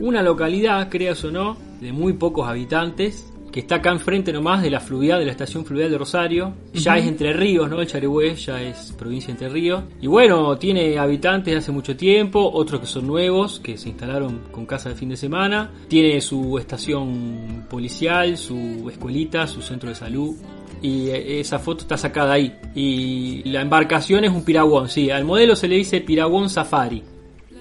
una 0.01 0.21
localidad, 0.21 0.89
creas 0.91 1.23
o 1.23 1.31
no, 1.31 1.71
de 1.83 1.93
muy 1.93 2.13
pocos 2.15 2.49
habitantes, 2.49 3.33
que 3.51 3.61
está 3.61 3.77
acá 3.77 3.91
enfrente 3.91 4.33
nomás 4.33 4.63
de 4.63 4.71
la 4.71 4.81
fluvial, 4.81 5.19
de 5.19 5.27
la 5.27 5.33
estación 5.33 5.67
fluvial 5.67 5.91
de 5.91 5.99
Rosario. 5.99 6.55
Ya 6.73 6.97
es 6.97 7.07
Entre 7.07 7.35
Ríos, 7.35 7.69
¿no? 7.69 7.83
El 7.83 7.87
Charigüe 7.87 8.35
ya 8.35 8.63
es 8.63 8.93
provincia 8.93 9.27
de 9.27 9.33
Entre 9.33 9.49
Ríos. 9.51 9.85
Y 10.01 10.07
bueno, 10.07 10.57
tiene 10.57 10.99
habitantes 10.99 11.53
de 11.53 11.59
hace 11.59 11.71
mucho 11.71 11.95
tiempo, 11.95 12.51
otros 12.51 12.81
que 12.81 12.87
son 12.87 13.07
nuevos, 13.07 13.61
que 13.61 13.77
se 13.77 13.91
instalaron 13.91 14.41
con 14.51 14.65
casa 14.65 14.89
de 14.89 14.95
fin 14.95 15.11
de 15.11 15.17
semana. 15.17 15.71
Tiene 15.89 16.21
su 16.23 16.57
estación 16.57 17.67
policial, 17.69 18.39
su 18.39 18.89
escuelita, 18.91 19.47
su 19.47 19.61
centro 19.61 19.91
de 19.91 19.97
salud. 19.97 20.35
Y 20.81 21.09
eh, 21.09 21.41
esa 21.41 21.59
foto 21.59 21.83
está 21.83 21.99
sacada 21.99 22.33
ahí. 22.33 22.57
Y 22.75 23.43
la 23.51 23.61
embarcación 23.61 24.25
es 24.25 24.31
un 24.31 24.45
piragüón, 24.45 24.89
sí. 24.89 25.11
Al 25.11 25.27
modelo 25.27 25.57
se 25.57 25.69
le 25.69 25.77
dice 25.77 26.01
piragüón 26.01 26.49
safari. 26.49 27.03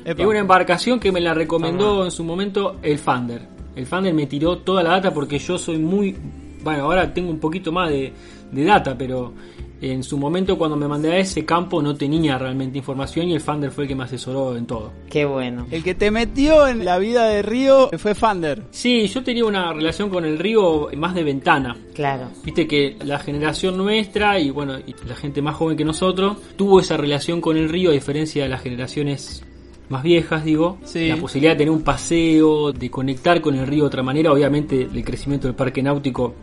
Epa. 0.06 0.22
Es 0.22 0.28
una 0.28 0.40
embarcación 0.40 1.00
que 1.00 1.12
me 1.12 1.20
la 1.20 1.34
recomendó 1.34 2.06
en 2.06 2.12
su 2.12 2.24
momento 2.24 2.78
el 2.82 2.98
Fander. 2.98 3.61
El 3.76 3.86
Fander 3.86 4.14
me 4.14 4.28
tiró 4.28 4.60
toda 4.60 4.84
la 4.84 4.92
data 4.92 5.14
porque 5.14 5.40
yo 5.40 5.58
soy 5.58 5.78
muy... 5.78 6.16
Bueno, 6.64 6.84
ahora 6.84 7.12
tengo 7.14 7.32
un 7.32 7.40
poquito 7.40 7.72
más 7.72 7.90
de, 7.90 8.14
de 8.52 8.64
data, 8.64 8.96
pero 8.98 9.34
en 9.82 10.04
su 10.04 10.18
momento 10.18 10.58
cuando 10.58 10.78
me 10.78 10.88
mandé 10.88 11.12
a 11.12 11.18
ese 11.18 11.44
campo 11.44 11.82
no 11.82 11.96
tenía 11.96 12.38
realmente 12.38 12.78
información 12.78 13.28
y 13.30 13.34
el 13.34 13.42
Fander 13.42 13.72
fue 13.72 13.86
el 13.86 13.88
que 13.88 13.96
me 13.96 14.04
asesoró 14.04 14.56
en 14.56 14.68
todo. 14.68 14.92
Qué 15.10 15.26
bueno. 15.26 15.66
El 15.72 15.84
que 15.84 15.96
te 15.96 16.12
metió 16.12 16.68
en 16.68 16.86
la 16.86 17.00
vida 17.00 17.26
de 17.28 17.42
Río 17.42 17.90
fue 17.98 18.14
Fander. 18.14 18.64
Sí, 18.70 19.08
yo 19.08 19.24
tenía 19.24 19.44
una 19.44 19.74
relación 19.74 20.10
con 20.10 20.24
el 20.24 20.38
río 20.38 20.90
más 20.96 21.16
de 21.16 21.24
ventana. 21.24 21.76
Claro. 21.96 22.30
Viste 22.44 22.68
que 22.68 22.96
la 23.04 23.18
generación 23.20 23.76
nuestra 23.76 24.40
y 24.40 24.52
bueno, 24.52 24.78
y 24.78 24.96
la 25.08 25.16
gente 25.16 25.42
más 25.42 25.56
joven 25.56 25.76
que 25.76 25.86
nosotros 25.86 26.38
tuvo 26.56 26.80
esa 26.80 26.98
relación 26.98 27.42
con 27.42 27.58
el 27.58 27.68
río 27.68 27.90
a 27.90 27.94
diferencia 27.94 28.44
de 28.44 28.50
las 28.50 28.62
generaciones 28.62 29.44
más 29.92 30.02
viejas, 30.04 30.44
digo. 30.44 30.78
Sí. 30.84 31.08
La 31.08 31.18
posibilidad 31.18 31.52
de 31.54 31.58
tener 31.60 31.72
un 31.72 31.84
paseo, 31.84 32.72
de 32.72 32.90
conectar 32.90 33.42
con 33.42 33.56
el 33.56 33.68
río 33.68 33.84
de 33.84 33.88
otra 33.88 34.02
manera. 34.04 34.32
Obviamente 34.32 34.82
el 34.92 35.04
crecimiento 35.04 35.48
del 35.48 35.56
parque 35.56 35.84
náutico 35.84 36.34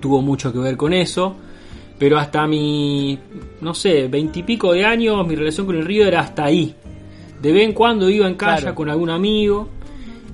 tuvo 0.00 0.20
mucho 0.22 0.52
que 0.52 0.58
ver 0.58 0.76
con 0.76 0.92
eso. 0.92 1.36
Pero 1.98 2.16
hasta 2.18 2.46
mi, 2.46 3.18
no 3.60 3.74
sé, 3.74 4.06
veintipico 4.08 4.72
de 4.72 4.84
años, 4.84 5.26
mi 5.26 5.34
relación 5.34 5.66
con 5.66 5.76
el 5.76 5.84
río 5.84 6.06
era 6.06 6.20
hasta 6.20 6.44
ahí. 6.44 6.74
De 7.42 7.52
vez 7.52 7.64
en 7.64 7.72
cuando 7.72 8.08
iba 8.08 8.26
en 8.26 8.34
calle 8.34 8.62
Claro. 8.62 8.74
con 8.74 8.88
algún 8.88 9.10
amigo. 9.10 9.68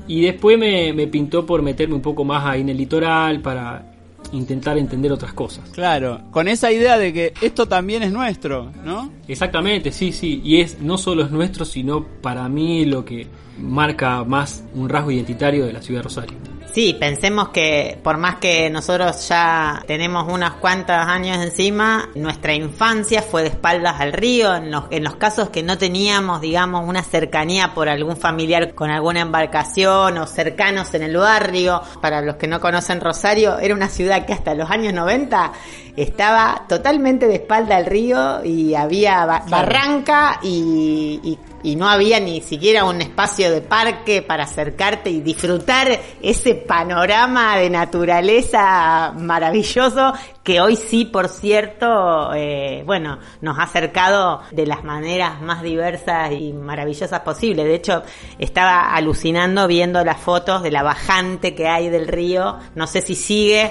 Y 0.07 0.21
después 0.21 0.59
me, 0.59 0.93
me 0.93 1.07
pintó 1.07 1.47
por 1.47 1.63
meterme 1.63 1.95
un 1.95 2.03
poco 2.03 2.25
más 2.25 2.45
ahí 2.45 2.61
en 2.61 2.69
el 2.69 2.77
litoral 2.77 3.41
para 3.41 3.94
intentar 4.35 4.77
entender 4.79 5.13
otras 5.13 5.33
cosas. 5.33 5.69
Claro, 5.71 6.21
con 6.31 6.49
esa 6.49 6.71
idea 6.73 6.99
de 6.99 7.13
que 7.13 7.35
esto 7.41 7.67
también 7.67 8.03
es 8.03 8.13
nuestro, 8.13 8.71
¿no? 8.85 9.11
Exactamente, 9.29 9.93
sí, 9.93 10.13
sí, 10.13 10.41
y 10.45 10.61
es 10.61 10.81
no 10.81 10.99
solo 10.99 11.25
es 11.25 11.31
nuestro, 11.31 11.65
sino 11.65 12.05
para 12.05 12.49
mí 12.49 12.85
lo 12.85 13.05
que 13.05 13.27
marca 13.59 14.25
más 14.25 14.65
un 14.75 14.89
rasgo 14.89 15.11
identitario 15.11 15.67
de 15.67 15.73
la 15.73 15.83
ciudad 15.83 16.01
de 16.01 16.05
Rosario. 16.05 16.54
Sí, 16.75 16.97
pensemos 16.99 17.51
que 17.51 18.01
por 18.03 18.17
más 18.17 18.37
que 18.41 18.69
nosotros 18.69 19.29
ya 19.29 19.81
tenemos 19.87 20.27
unos 20.29 20.55
cuantos 20.55 20.97
años 20.97 21.39
encima, 21.39 22.09
nuestra 22.17 22.53
infancia 22.53 23.23
fue 23.23 23.43
de 23.43 23.51
espaldas 23.51 24.01
al 24.01 24.13
río, 24.13 24.57
en 24.57 24.73
los, 24.73 24.87
en 24.91 25.05
los 25.05 25.15
casos 25.15 25.51
que 25.51 25.63
no 25.63 25.79
teníamos, 25.79 26.41
digamos, 26.41 26.85
una 26.89 27.05
cercanía 27.05 27.75
por 27.75 27.89
algún 27.89 28.17
familiar 28.17 28.75
con 28.75 28.91
alguna 28.91 29.21
embarcación 29.21 30.19
o 30.19 30.27
cercanos 30.27 30.93
en 30.95 31.05
el 31.05 31.17
barrio. 31.17 31.81
Para 32.03 32.21
los 32.23 32.35
que 32.35 32.49
no 32.49 32.59
conocen 32.61 33.01
Rosario, 33.01 33.57
era 33.61 33.73
una 33.73 33.89
ciudad 33.89 34.27
que 34.27 34.33
hasta 34.33 34.53
los 34.57 34.69
años 34.69 34.93
90 34.93 35.53
estaba 35.95 36.65
totalmente 36.69 37.29
de 37.29 37.37
espalda 37.37 37.77
al 37.77 37.87
río 37.87 38.45
y 38.45 38.75
había 38.75 39.25
ba- 39.27 39.45
barranca 39.49 40.41
y, 40.43 41.21
y- 41.23 41.39
y 41.65 41.77
no 41.77 41.89
había 41.89 42.21
ni 42.21 42.43
siquiera 42.43 42.85
un 42.85 43.01
espacio 43.01 43.51
de 43.51 43.63
parque 43.63 44.23
para 44.23 44.45
acercarte 44.45 45.11
y 45.11 45.23
disfrutar 45.23 45.99
ese 46.23 46.55
panorama 46.55 47.57
de 47.57 47.71
naturaleza 47.71 49.13
maravilloso 49.17 50.13
que 50.45 50.61
hoy 50.61 50.77
sí, 50.77 51.07
por 51.07 51.29
cierto, 51.29 52.35
eh, 52.35 52.83
bueno, 52.85 53.19
nos 53.41 53.59
ha 53.59 53.63
acercado 53.63 54.43
de 54.51 54.67
las 54.67 54.85
maneras 54.85 55.41
más 55.41 55.63
diversas 55.63 56.33
y 56.33 56.53
maravillosas 56.53 57.21
posibles. 57.21 57.65
De 57.65 57.75
hecho, 57.75 58.03
estaba 58.39 58.95
alucinando 58.95 59.67
viendo 59.67 60.05
las 60.05 60.19
fotos 60.21 60.63
de 60.63 60.71
la 60.71 60.83
bajante 60.83 61.55
que 61.55 61.67
hay 61.67 61.89
del 61.89 62.07
río. 62.07 62.59
No 62.75 62.87
sé 62.87 63.01
si 63.01 63.15
sigue. 63.15 63.71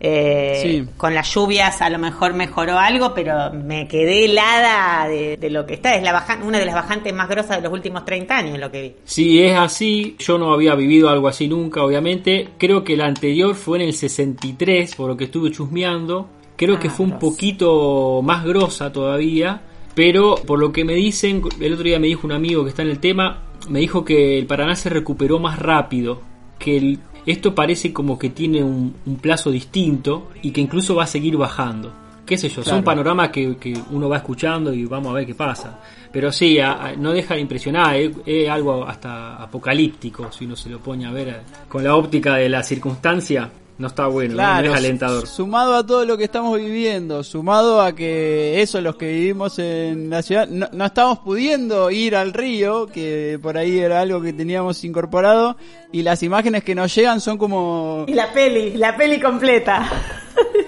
Eh, 0.00 0.60
Sí. 0.62 0.84
Con 0.96 1.14
las 1.14 1.32
lluvias 1.34 1.80
a 1.82 1.90
lo 1.90 1.98
mejor 1.98 2.34
mejoró 2.34 2.78
algo, 2.78 3.14
pero 3.14 3.52
me 3.52 3.88
quedé 3.88 4.26
helada 4.26 5.08
de, 5.08 5.36
de 5.36 5.50
lo 5.50 5.66
que 5.66 5.74
está. 5.74 5.94
Es 5.96 6.02
la 6.02 6.12
bajan- 6.12 6.42
una 6.42 6.58
de 6.58 6.66
las 6.66 6.74
bajantes 6.74 7.12
más 7.12 7.28
grosas 7.28 7.56
de 7.56 7.62
los 7.62 7.72
últimos 7.72 8.04
30 8.04 8.36
años, 8.36 8.58
lo 8.58 8.70
que 8.70 8.82
vi. 8.82 8.92
Si 9.04 9.40
es 9.42 9.56
así, 9.56 10.14
yo 10.18 10.38
no 10.38 10.52
había 10.52 10.74
vivido 10.74 11.08
algo 11.08 11.26
así 11.28 11.48
nunca, 11.48 11.82
obviamente. 11.82 12.48
Creo 12.58 12.84
que 12.84 12.96
la 12.96 13.06
anterior 13.06 13.54
fue 13.54 13.78
en 13.78 13.84
el 13.88 13.92
63, 13.92 14.94
por 14.94 15.08
lo 15.08 15.16
que 15.16 15.24
estuve 15.24 15.50
chusmeando. 15.50 16.28
Creo 16.56 16.76
Ah, 16.76 16.80
que 16.80 16.90
fue 16.90 17.06
un 17.06 17.18
poquito 17.18 18.20
más 18.22 18.44
grosa 18.44 18.92
todavía. 18.92 19.62
Pero 19.94 20.36
por 20.36 20.60
lo 20.60 20.70
que 20.70 20.84
me 20.84 20.94
dicen, 20.94 21.42
el 21.60 21.72
otro 21.72 21.84
día 21.84 21.98
me 21.98 22.06
dijo 22.06 22.24
un 22.24 22.32
amigo 22.32 22.62
que 22.62 22.70
está 22.70 22.82
en 22.82 22.90
el 22.90 23.00
tema, 23.00 23.42
me 23.68 23.80
dijo 23.80 24.04
que 24.04 24.38
el 24.38 24.46
Paraná 24.46 24.76
se 24.76 24.90
recuperó 24.90 25.40
más 25.40 25.58
rápido. 25.58 26.22
Que 26.58 26.76
el- 26.76 26.98
esto 27.30 27.54
parece 27.54 27.92
como 27.92 28.18
que 28.18 28.30
tiene 28.30 28.62
un, 28.62 28.94
un 29.06 29.16
plazo 29.16 29.50
distinto 29.50 30.30
y 30.42 30.50
que 30.50 30.60
incluso 30.60 30.94
va 30.94 31.04
a 31.04 31.06
seguir 31.06 31.36
bajando. 31.36 31.92
Qué 32.26 32.36
sé 32.36 32.48
yo, 32.50 32.56
son 32.56 32.64
Claro. 32.82 32.84
panoramas 32.84 33.30
que, 33.30 33.56
que 33.56 33.72
uno 33.90 34.08
va 34.08 34.18
escuchando 34.18 34.72
y 34.74 34.84
vamos 34.84 35.10
a 35.10 35.14
ver 35.14 35.26
qué 35.26 35.34
pasa. 35.34 35.80
Pero 36.12 36.30
sí, 36.30 36.58
a- 36.58 36.72
a- 36.88 36.92
no 36.96 37.12
deja 37.12 37.34
de 37.34 37.40
impresionar, 37.40 37.96
es, 37.96 38.10
es 38.26 38.48
algo 38.50 38.84
hasta 38.86 39.36
apocalíptico 39.42 40.30
si 40.30 40.44
uno 40.44 40.54
se 40.56 40.68
lo 40.68 40.78
pone 40.78 41.06
a 41.06 41.10
ver 41.10 41.28
eh, 41.28 41.36
con 41.68 41.82
la 41.84 41.94
óptica 41.96 42.34
de 42.36 42.48
la 42.50 42.62
circunstancia. 42.62 43.50
No 43.78 43.86
está 43.86 44.08
bueno, 44.08 44.34
¿no? 44.34 44.62
no 44.62 44.70
es 44.72 44.76
alentador. 44.76 45.26
Sumado 45.28 45.76
a 45.76 45.86
todo 45.86 46.04
lo 46.04 46.18
que 46.18 46.24
estamos 46.24 46.58
viviendo, 46.58 47.22
sumado 47.22 47.80
a 47.80 47.94
que 47.94 48.60
eso, 48.60 48.80
los 48.80 48.96
que 48.96 49.06
vivimos 49.06 49.58
en 49.60 50.10
la 50.10 50.20
ciudad, 50.22 50.48
no, 50.48 50.68
no 50.72 50.84
estamos 50.84 51.20
pudiendo 51.20 51.88
ir 51.90 52.16
al 52.16 52.32
río, 52.32 52.86
que 52.88 53.38
por 53.40 53.56
ahí 53.56 53.78
era 53.78 54.00
algo 54.00 54.20
que 54.20 54.32
teníamos 54.32 54.82
incorporado, 54.82 55.56
y 55.92 56.02
las 56.02 56.22
imágenes 56.24 56.64
que 56.64 56.74
nos 56.74 56.92
llegan 56.92 57.20
son 57.20 57.38
como... 57.38 58.04
Y 58.08 58.14
la 58.14 58.32
peli, 58.32 58.72
la 58.74 58.96
peli 58.96 59.20
completa. 59.20 59.88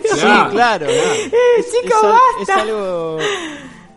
Sí, 0.02 0.26
claro. 0.50 0.86
Eh, 0.88 1.30
Es, 1.58 1.66
chico, 1.70 1.96
al- 2.02 2.42
es 2.42 2.48
basta. 2.48 2.62
algo 2.62 3.18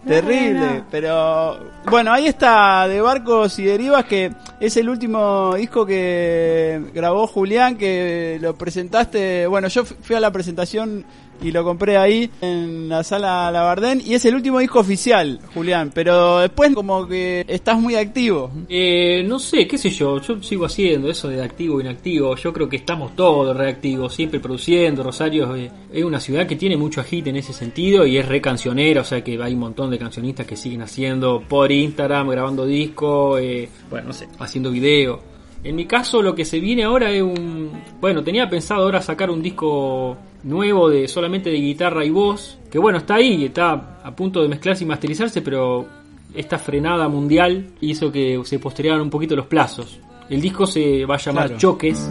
terrible, 0.06 0.84
pero 0.92 1.58
bueno, 1.90 2.12
ahí 2.12 2.28
está 2.28 2.88
de 2.88 3.02
Barcos 3.02 3.58
y 3.60 3.64
Derivas 3.64 4.06
que 4.06 4.32
es 4.60 4.78
el 4.78 4.90
último 4.90 5.56
disco 5.56 5.86
que 5.86 6.82
grabó 6.94 7.28
Julián 7.28 7.78
que 7.78 8.38
lo 8.42 8.56
presentaste, 8.56 9.48
bueno, 9.48 9.68
yo 9.68 9.86
fu- 9.86 9.96
fui 10.02 10.16
a 10.16 10.20
la 10.20 10.32
presentación 10.32 11.06
y 11.44 11.52
lo 11.52 11.64
compré 11.64 11.98
ahí 11.98 12.30
en 12.42 12.88
la 12.90 13.04
sala 13.04 13.52
Labardén 13.52 14.02
y 14.04 14.14
es 14.14 14.26
el 14.26 14.36
último 14.36 14.60
disco 14.60 14.80
oficial, 14.80 15.40
Julián, 15.54 15.92
pero 15.94 16.40
después 16.40 16.74
como 16.74 17.06
que 17.08 17.44
estás 17.48 17.80
muy 17.80 17.96
activo. 17.96 18.50
Eh, 18.70 19.24
no 19.28 19.40
sé, 19.40 19.68
qué 19.68 19.78
sé 19.78 19.90
yo, 19.90 20.22
yo 20.22 20.42
sigo 20.42 20.66
haciendo 20.66 21.10
eso 21.10 21.28
de 21.28 21.44
activo 21.44 21.82
inactivo. 21.82 22.36
Yo 22.36 22.54
creo 22.54 22.70
que 22.70 22.78
estamos 22.78 23.16
todos 23.16 23.56
reactivos, 23.56 24.14
siempre 24.14 24.40
produciendo. 24.40 25.04
Rosario 25.04 25.56
eh, 25.56 25.70
es 25.92 26.04
una 26.04 26.20
ciudad 26.20 26.48
que 26.48 26.56
tiene 26.56 26.78
mucho 26.78 27.02
agite 27.02 27.30
en 27.30 27.36
ese 27.36 27.54
sentido 27.54 28.06
y 28.06 28.18
es 28.18 28.28
re 28.28 28.42
cancionera, 28.42 29.02
o 29.02 29.06
sea 29.06 29.24
que 29.24 29.42
hay 29.42 29.54
un 29.54 29.60
montón 29.60 29.92
de 29.92 30.00
cancionistas 30.00 30.46
que 30.46 30.56
siguen 30.56 30.82
haciendo 30.82 31.44
por 31.48 31.72
Instagram, 31.72 32.30
grabando 32.30 32.66
disco, 32.66 33.38
eh, 33.38 33.70
bueno, 33.90 34.08
no 34.08 34.14
sé, 34.14 34.28
haciendo 34.40 34.72
video. 34.72 35.34
En 35.64 35.76
mi 35.76 35.86
caso, 35.86 36.22
lo 36.22 36.36
que 36.36 36.44
se 36.44 36.60
viene 36.60 36.84
ahora 36.84 37.10
es 37.12 37.22
un. 37.22 37.72
Bueno, 38.02 38.24
tenía 38.24 38.50
pensado 38.50 38.84
ahora 38.84 39.02
sacar 39.02 39.30
un 39.30 39.42
disco 39.42 40.18
nuevo 40.44 40.90
de 40.90 41.08
solamente 41.08 41.50
de 41.50 41.58
guitarra 41.58 42.04
y 42.06 42.10
voz. 42.10 42.58
Que 42.72 42.80
bueno, 42.80 42.98
está 43.00 43.16
ahí, 43.16 43.46
está 43.46 44.00
a 44.04 44.16
punto 44.16 44.42
de 44.42 44.48
mezclarse 44.50 44.84
y 44.84 44.88
masterizarse, 44.88 45.42
pero 45.42 45.86
esta 46.34 46.58
frenada 46.58 47.08
mundial 47.08 47.68
hizo 47.82 48.12
que 48.12 48.40
se 48.44 48.60
postergaran 48.60 49.02
un 49.02 49.10
poquito 49.10 49.36
los 49.36 49.46
plazos. 49.48 50.00
El 50.30 50.42
disco 50.42 50.66
se 50.66 51.06
va 51.06 51.16
a 51.16 51.20
llamar 51.20 51.46
Claro. 51.48 51.60
Choques. 51.60 52.10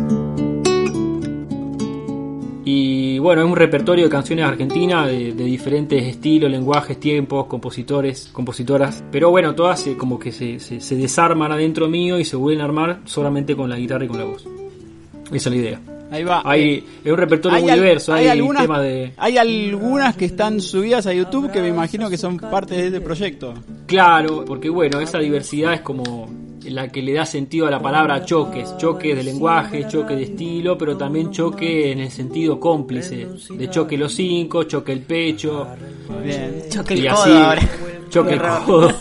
Y 2.64 3.18
bueno, 3.18 3.42
es 3.42 3.48
un 3.48 3.56
repertorio 3.56 4.04
de 4.04 4.10
canciones 4.10 4.44
argentinas 4.44 5.08
de, 5.08 5.32
de 5.32 5.44
diferentes 5.44 6.04
estilos, 6.06 6.48
lenguajes, 6.48 6.98
tiempos, 7.00 7.46
compositores, 7.46 8.30
compositoras. 8.32 9.02
Pero 9.10 9.30
bueno, 9.30 9.52
todas 9.56 9.80
se- 9.80 9.96
como 9.96 10.16
que 10.18 10.30
se, 10.30 10.60
se- 10.60 10.80
se 10.80 10.96
desarman 10.96 11.50
adentro 11.50 11.88
mío 11.88 12.20
y 12.20 12.24
se 12.24 12.36
vuelven 12.36 12.60
a 12.62 12.64
armar 12.66 13.00
solamente 13.04 13.56
con 13.56 13.68
la 13.68 13.76
guitarra 13.76 14.04
y 14.04 14.08
con 14.08 14.18
la 14.18 14.24
voz. 14.26 14.46
Esa 15.32 15.48
es 15.48 15.54
la 15.54 15.56
idea. 15.56 15.80
Ahí 16.12 16.24
va. 16.24 16.42
Hay, 16.44 16.84
es 17.04 17.10
un 17.10 17.16
repertorio 17.18 17.60
muy 17.60 17.70
al- 17.70 17.78
diverso, 17.80 18.12
hay, 18.12 18.28
algunas, 18.28 18.62
temas 18.62 18.82
de... 18.82 19.12
hay 19.16 19.38
algunas 19.38 20.14
que 20.16 20.26
están 20.26 20.60
subidas 20.60 21.06
a 21.06 21.12
YouTube 21.14 21.50
que 21.50 21.60
me 21.62 21.68
imagino 21.68 22.08
que 22.10 22.18
son 22.18 22.36
parte 22.36 22.74
de 22.76 22.86
este 22.86 23.00
proyecto. 23.00 23.54
Claro, 23.86 24.44
porque 24.44 24.68
bueno, 24.68 25.00
esa 25.00 25.18
diversidad 25.18 25.72
es 25.74 25.80
como 25.80 26.28
la 26.64 26.86
que 26.88 27.02
le 27.02 27.12
da 27.14 27.26
sentido 27.26 27.66
a 27.66 27.70
la 27.72 27.80
palabra 27.82 28.24
choques, 28.24 28.76
choques 28.76 29.16
de 29.16 29.24
lenguaje, 29.24 29.86
choque 29.88 30.14
de 30.14 30.22
estilo, 30.24 30.78
pero 30.78 30.96
también 30.96 31.30
choque 31.32 31.90
en 31.90 31.98
el 32.00 32.10
sentido 32.10 32.60
cómplice, 32.60 33.26
de 33.50 33.68
choque 33.70 33.96
los 33.98 34.12
cinco, 34.14 34.62
choque 34.64 34.92
el 34.92 35.00
pecho, 35.00 35.66
Bien. 36.24 36.62
Choque 36.70 36.94
el 36.94 37.00
y 37.04 37.08
codo 37.08 37.22
así, 37.22 37.30
ahora. 37.32 37.62
choque 38.10 38.28
Qué 38.28 38.34
el 38.34 38.64
codo. 38.64 38.92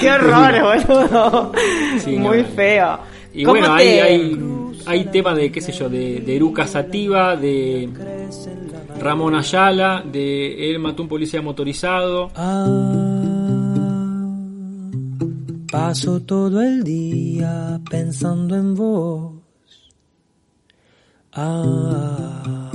Qué 0.00 0.10
horror, 0.10 0.86
boludo. 0.86 1.52
Sí, 1.98 2.16
Muy 2.16 2.38
no. 2.42 2.48
feo. 2.48 2.98
Y 3.34 3.42
¿Cómo 3.44 3.58
bueno, 3.60 3.76
te- 3.76 4.00
hay, 4.02 4.38
hay, 4.86 5.04
temas 5.06 5.36
de, 5.36 5.52
qué 5.52 5.60
sé 5.60 5.72
yo, 5.72 5.88
de, 5.88 6.20
de 6.20 6.36
Eruca 6.36 6.66
Sativa, 6.66 7.36
de 7.36 7.88
Ramón 8.98 9.34
Ayala, 9.34 10.04
de 10.10 10.70
Él 10.70 10.78
mató 10.78 11.02
un 11.02 11.08
policía 11.08 11.42
motorizado. 11.42 12.30
Ah, 12.34 12.66
paso 15.70 16.20
todo 16.20 16.62
el 16.62 16.84
día 16.84 17.80
pensando 17.90 18.56
en 18.56 18.74
vos. 18.74 19.32
Ah, 21.32 22.70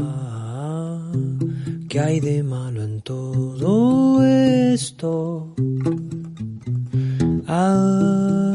¿qué 1.87 1.99
hay 1.99 2.19
de 2.19 2.43
malo 2.43 2.83
en 2.83 3.01
todo 3.01 4.21
esto? 4.23 5.55
Ah, 7.47 8.48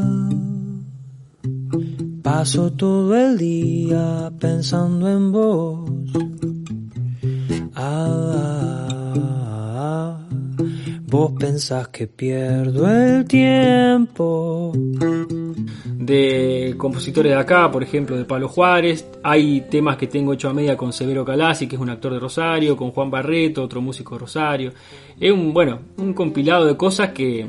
paso 2.25 2.73
todo 2.73 3.15
el 3.15 3.37
día 3.37 4.31
pensando 4.39 5.07
en 5.07 5.31
vos. 5.31 5.91
Ah, 7.75 8.97
vos 11.03 11.33
pensás 11.39 11.89
que 11.89 12.07
pierdo 12.07 12.89
el 12.89 13.25
tiempo. 13.25 14.73
de 15.99 16.73
compositores 16.77 17.31
de 17.31 17.37
acá, 17.37 17.69
por 17.71 17.83
ejemplo, 17.83 18.17
de 18.17 18.25
Pablo 18.25 18.47
Juárez. 18.47 19.07
Hay 19.21 19.61
temas 19.69 19.95
que 19.95 20.07
tengo 20.07 20.33
hecho 20.33 20.49
a 20.49 20.53
media 20.53 20.75
con 20.75 20.91
Severo 20.93 21.23
Calasi, 21.23 21.67
que 21.67 21.75
es 21.75 21.81
un 21.81 21.91
actor 21.91 22.11
de 22.11 22.19
Rosario, 22.19 22.75
con 22.75 22.89
Juan 22.89 23.11
Barreto, 23.11 23.61
otro 23.61 23.81
músico 23.81 24.15
de 24.15 24.19
Rosario. 24.21 24.73
Es 25.19 25.31
un, 25.31 25.53
bueno, 25.53 25.77
un 25.97 26.15
compilado 26.15 26.65
de 26.65 26.75
cosas 26.75 27.09
que 27.09 27.45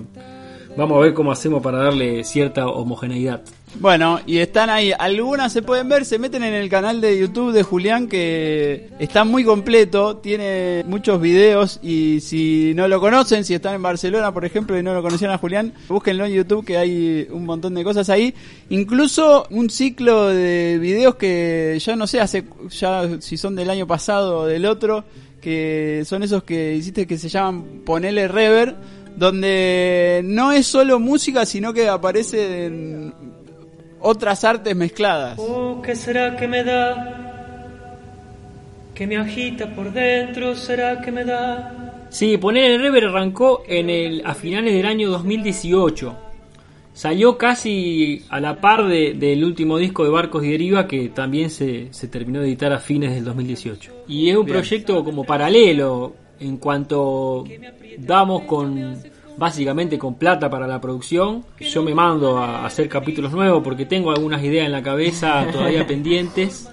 vamos 0.76 0.98
a 0.98 1.00
ver 1.00 1.14
cómo 1.14 1.32
hacemos 1.32 1.62
para 1.62 1.78
darle 1.78 2.24
cierta 2.24 2.66
homogeneidad. 2.66 3.42
Bueno, 3.74 4.20
y 4.26 4.38
están 4.38 4.70
ahí. 4.70 4.92
Algunas 4.98 5.52
se 5.52 5.60
pueden 5.60 5.88
ver, 5.88 6.04
se 6.04 6.18
meten 6.18 6.42
en 6.44 6.54
el 6.54 6.70
canal 6.70 7.00
de 7.00 7.18
YouTube 7.18 7.52
de 7.52 7.62
Julián 7.62 8.08
que 8.08 8.88
está 8.98 9.24
muy 9.24 9.44
completo, 9.44 10.16
tiene 10.16 10.82
muchos 10.86 11.20
videos 11.20 11.78
y 11.82 12.20
si 12.20 12.72
no 12.74 12.88
lo 12.88 13.00
conocen, 13.00 13.44
si 13.44 13.54
están 13.54 13.74
en 13.74 13.82
Barcelona, 13.82 14.32
por 14.32 14.44
ejemplo, 14.44 14.78
y 14.78 14.82
no 14.82 14.94
lo 14.94 15.02
conocían 15.02 15.30
a 15.30 15.38
Julián, 15.38 15.74
búsquenlo 15.88 16.24
en 16.24 16.32
YouTube 16.32 16.64
que 16.64 16.78
hay 16.78 17.28
un 17.30 17.44
montón 17.44 17.74
de 17.74 17.84
cosas 17.84 18.08
ahí. 18.08 18.34
Incluso 18.70 19.46
un 19.50 19.68
ciclo 19.68 20.28
de 20.28 20.78
videos 20.80 21.16
que 21.16 21.78
ya 21.78 21.96
no 21.96 22.06
sé, 22.06 22.20
hace 22.20 22.44
ya 22.70 23.20
si 23.20 23.36
son 23.36 23.56
del 23.56 23.68
año 23.68 23.86
pasado 23.86 24.38
o 24.38 24.46
del 24.46 24.64
otro, 24.64 25.04
que 25.40 26.02
son 26.06 26.22
esos 26.22 26.44
que 26.44 26.74
hiciste 26.74 27.06
que 27.06 27.18
se 27.18 27.28
llaman 27.28 27.82
Ponele 27.84 28.26
Rever 28.26 28.74
donde 29.16 30.20
no 30.24 30.52
es 30.52 30.66
solo 30.66 31.00
música, 31.00 31.46
sino 31.46 31.72
que 31.72 31.88
aparecen 31.88 33.14
otras 34.06 34.44
artes 34.44 34.74
mezcladas. 34.76 35.38
Oh, 35.38 35.80
¿qué 35.82 35.94
será 35.96 36.36
que 36.36 36.46
me 36.48 36.62
da? 36.64 37.12
Que 38.94 39.06
me 39.06 39.16
agita 39.18 39.66
por 39.74 39.92
dentro, 39.92 40.54
¿será 40.56 41.00
que 41.02 41.12
me 41.12 41.24
da? 41.24 42.06
Sí, 42.08 42.38
poner 42.38 42.70
el 42.72 42.80
rever 42.80 43.04
arrancó 43.06 43.62
en 43.68 43.90
el, 43.90 44.22
a 44.24 44.34
finales 44.34 44.72
del 44.72 44.86
año 44.86 45.10
2018. 45.10 46.16
Salió 46.94 47.36
casi 47.36 48.24
a 48.30 48.40
la 48.40 48.58
par 48.58 48.86
de- 48.86 49.12
del 49.12 49.44
último 49.44 49.76
disco 49.76 50.02
de 50.04 50.08
Barcos 50.10 50.42
y 50.44 50.50
Deriva 50.50 50.86
que 50.86 51.10
también 51.10 51.50
se, 51.50 51.92
se 51.92 52.08
terminó 52.08 52.40
de 52.40 52.46
editar 52.48 52.72
a 52.72 52.78
fines 52.78 53.14
del 53.14 53.24
2018. 53.24 54.04
Y 54.08 54.30
es 54.30 54.36
un 54.36 54.46
Bien. 54.46 54.56
proyecto 54.58 55.04
como 55.04 55.24
paralelo 55.24 56.14
en 56.40 56.56
cuanto 56.56 57.44
damos 57.98 58.42
con 58.42 58.96
básicamente 59.36 59.98
con 59.98 60.16
plata 60.16 60.48
para 60.50 60.66
la 60.66 60.80
producción. 60.80 61.44
Yo 61.60 61.82
me 61.82 61.94
mando 61.94 62.38
a 62.38 62.66
hacer 62.66 62.88
capítulos 62.88 63.32
nuevos 63.32 63.62
porque 63.62 63.86
tengo 63.86 64.10
algunas 64.10 64.42
ideas 64.42 64.66
en 64.66 64.72
la 64.72 64.82
cabeza 64.82 65.46
todavía 65.52 65.86
pendientes. 65.86 66.68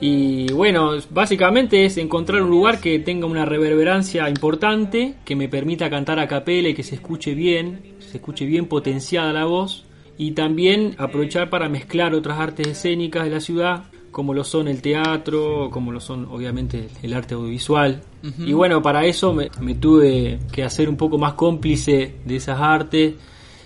Y 0.00 0.52
bueno, 0.52 0.94
básicamente 1.10 1.84
es 1.84 1.96
encontrar 1.96 2.42
un 2.42 2.50
lugar 2.50 2.80
que 2.80 2.98
tenga 2.98 3.26
una 3.26 3.44
reverberancia 3.44 4.28
importante, 4.28 5.14
que 5.24 5.36
me 5.36 5.48
permita 5.48 5.88
cantar 5.88 6.18
a 6.18 6.26
capela 6.26 6.70
y 6.70 6.74
que 6.74 6.82
se 6.82 6.96
escuche 6.96 7.34
bien, 7.34 7.94
se 8.00 8.16
escuche 8.16 8.44
bien 8.44 8.66
potenciada 8.66 9.32
la 9.32 9.44
voz, 9.44 9.84
y 10.18 10.32
también 10.32 10.96
aprovechar 10.98 11.50
para 11.50 11.68
mezclar 11.68 12.14
otras 12.14 12.40
artes 12.40 12.66
escénicas 12.66 13.24
de 13.24 13.30
la 13.30 13.40
ciudad, 13.40 13.84
como 14.12 14.34
lo 14.34 14.44
son 14.44 14.68
el 14.68 14.80
teatro, 14.80 15.70
como 15.72 15.90
lo 15.90 15.98
son 15.98 16.28
obviamente 16.30 16.88
el 17.02 17.14
arte 17.14 17.34
audiovisual. 17.34 18.02
Y 18.38 18.52
bueno, 18.52 18.80
para 18.80 19.04
eso 19.04 19.32
me, 19.32 19.50
me 19.60 19.74
tuve 19.74 20.38
que 20.52 20.62
hacer 20.62 20.88
un 20.88 20.96
poco 20.96 21.18
más 21.18 21.32
cómplice 21.32 22.16
de 22.24 22.36
esas 22.36 22.60
artes, 22.60 23.14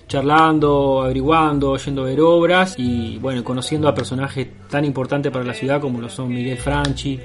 charlando, 0.09 1.03
averiguando, 1.03 1.77
yendo 1.77 2.03
a 2.03 2.05
ver 2.07 2.21
obras 2.21 2.77
y 2.79 3.19
bueno, 3.19 3.45
conociendo 3.45 3.89
a 3.89 3.95
personajes 3.95 4.47
tan 4.71 4.85
importantes 4.85 5.31
para 5.31 5.45
la 5.45 5.53
ciudad 5.53 5.81
como 5.81 6.01
lo 6.01 6.09
son 6.09 6.29
Miguel 6.29 6.57
Franchi, 6.57 7.21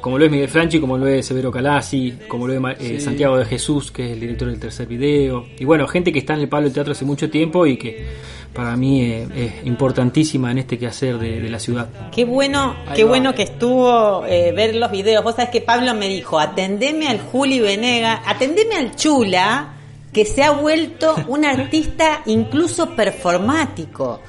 como 0.00 0.18
lo 0.18 0.26
es 0.26 0.30
Miguel 0.30 0.48
Franchi, 0.48 0.80
como 0.80 0.98
lo 0.98 1.06
es 1.06 1.24
Severo 1.24 1.50
Calasi, 1.50 2.12
como 2.28 2.46
lo 2.46 2.68
es 2.70 2.80
eh, 2.80 3.00
Santiago 3.00 3.38
de 3.38 3.46
Jesús, 3.46 3.90
que 3.90 4.04
es 4.04 4.12
el 4.12 4.20
director 4.20 4.48
del 4.48 4.58
tercer 4.58 4.86
video, 4.86 5.46
y 5.58 5.64
bueno, 5.64 5.86
gente 5.86 6.12
que 6.12 6.18
está 6.18 6.34
en 6.34 6.40
el 6.40 6.48
palo 6.48 6.64
del 6.64 6.74
teatro 6.74 6.92
hace 6.92 7.06
mucho 7.06 7.30
tiempo 7.30 7.66
y 7.66 7.78
que 7.78 8.04
para 8.54 8.76
mí 8.76 9.02
eh, 9.02 9.26
es 9.34 9.66
importantísima 9.66 10.50
en 10.50 10.58
este 10.58 10.78
quehacer 10.78 11.18
de, 11.18 11.40
de 11.40 11.48
la 11.50 11.58
ciudad. 11.58 11.88
Qué 12.12 12.24
bueno, 12.24 12.76
Ahí 12.86 12.96
qué 12.96 13.04
va. 13.04 13.10
bueno 13.10 13.34
que 13.34 13.42
estuvo 13.42 14.24
eh, 14.26 14.52
ver 14.52 14.76
los 14.76 14.90
videos. 14.90 15.22
Vos 15.24 15.34
sabés 15.34 15.50
que 15.50 15.60
Pablo 15.60 15.92
me 15.94 16.08
dijo, 16.08 16.38
atendeme 16.38 17.08
al 17.08 17.20
Juli 17.20 17.60
Venega, 17.60 18.22
atendeme 18.24 18.76
al 18.76 18.94
Chula, 18.96 19.74
que 20.12 20.24
se 20.24 20.44
ha 20.44 20.52
vuelto 20.52 21.16
un 21.26 21.44
artista 21.44 22.22
incluso 22.26 22.90
performático. 22.94 24.20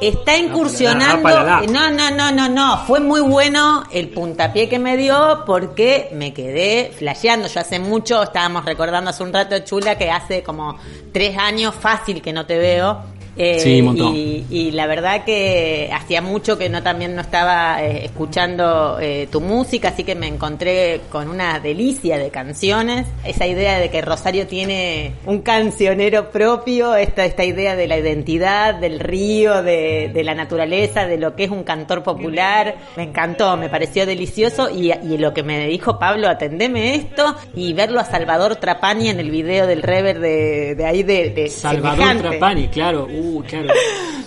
Está 0.00 0.38
incursionando. 0.38 1.28
Ah. 1.28 1.60
No, 1.68 1.90
no, 1.90 2.10
no, 2.10 2.32
no, 2.32 2.48
no. 2.48 2.78
Fue 2.86 3.00
muy 3.00 3.20
bueno 3.20 3.84
el 3.92 4.08
puntapié 4.08 4.66
que 4.66 4.78
me 4.78 4.96
dio 4.96 5.42
porque 5.44 6.08
me 6.14 6.32
quedé 6.32 6.90
flasheando. 6.96 7.48
Yo 7.48 7.60
hace 7.60 7.78
mucho, 7.78 8.22
estábamos 8.22 8.64
recordando 8.64 9.10
hace 9.10 9.22
un 9.22 9.30
rato, 9.32 9.58
Chula, 9.58 9.98
que 9.98 10.10
hace 10.10 10.42
como 10.42 10.78
tres 11.12 11.36
años 11.36 11.74
fácil 11.74 12.22
que 12.22 12.32
no 12.32 12.46
te 12.46 12.56
veo. 12.56 13.17
Eh, 13.38 13.60
Sí, 13.60 13.78
un 13.80 13.86
montón. 13.86 14.16
y, 14.16 14.44
y 14.50 14.70
la 14.72 14.86
verdad 14.86 15.24
que 15.24 15.88
hacía 16.08 16.22
mucho 16.22 16.56
que 16.56 16.70
no 16.70 16.82
también 16.82 17.14
no 17.14 17.20
estaba 17.20 17.82
eh, 17.84 18.06
escuchando 18.06 18.96
eh, 18.98 19.28
tu 19.30 19.42
música, 19.42 19.88
así 19.88 20.04
que 20.04 20.14
me 20.14 20.26
encontré 20.26 21.02
con 21.12 21.28
una 21.28 21.60
delicia 21.60 22.16
de 22.16 22.30
canciones. 22.30 23.06
Esa 23.26 23.46
idea 23.46 23.78
de 23.78 23.90
que 23.90 24.00
Rosario 24.00 24.46
tiene 24.46 25.12
un 25.26 25.42
cancionero 25.42 26.30
propio, 26.30 26.94
esta, 26.94 27.26
esta 27.26 27.44
idea 27.44 27.76
de 27.76 27.86
la 27.88 27.98
identidad, 27.98 28.76
del 28.76 29.00
río, 29.00 29.62
de, 29.62 30.10
de 30.14 30.24
la 30.24 30.34
naturaleza, 30.34 31.04
de 31.06 31.18
lo 31.18 31.36
que 31.36 31.44
es 31.44 31.50
un 31.50 31.62
cantor 31.62 32.02
popular, 32.02 32.76
me 32.96 33.02
encantó, 33.02 33.58
me 33.58 33.68
pareció 33.68 34.06
delicioso 34.06 34.70
y, 34.70 34.90
y 34.92 35.18
lo 35.18 35.34
que 35.34 35.42
me 35.42 35.66
dijo 35.68 35.98
Pablo, 35.98 36.26
atendeme 36.30 36.94
esto 36.94 37.36
y 37.54 37.74
verlo 37.74 38.00
a 38.00 38.04
Salvador 38.06 38.56
Trapani 38.56 39.10
en 39.10 39.20
el 39.20 39.30
video 39.30 39.66
del 39.66 39.82
rever 39.82 40.20
de, 40.20 40.74
de 40.74 40.86
ahí 40.86 41.02
de, 41.02 41.28
de 41.28 41.48
Salvador 41.50 41.98
semejante. 41.98 42.28
Trapani, 42.30 42.68
claro, 42.68 43.06
uh, 43.12 43.42
claro. 43.42 43.68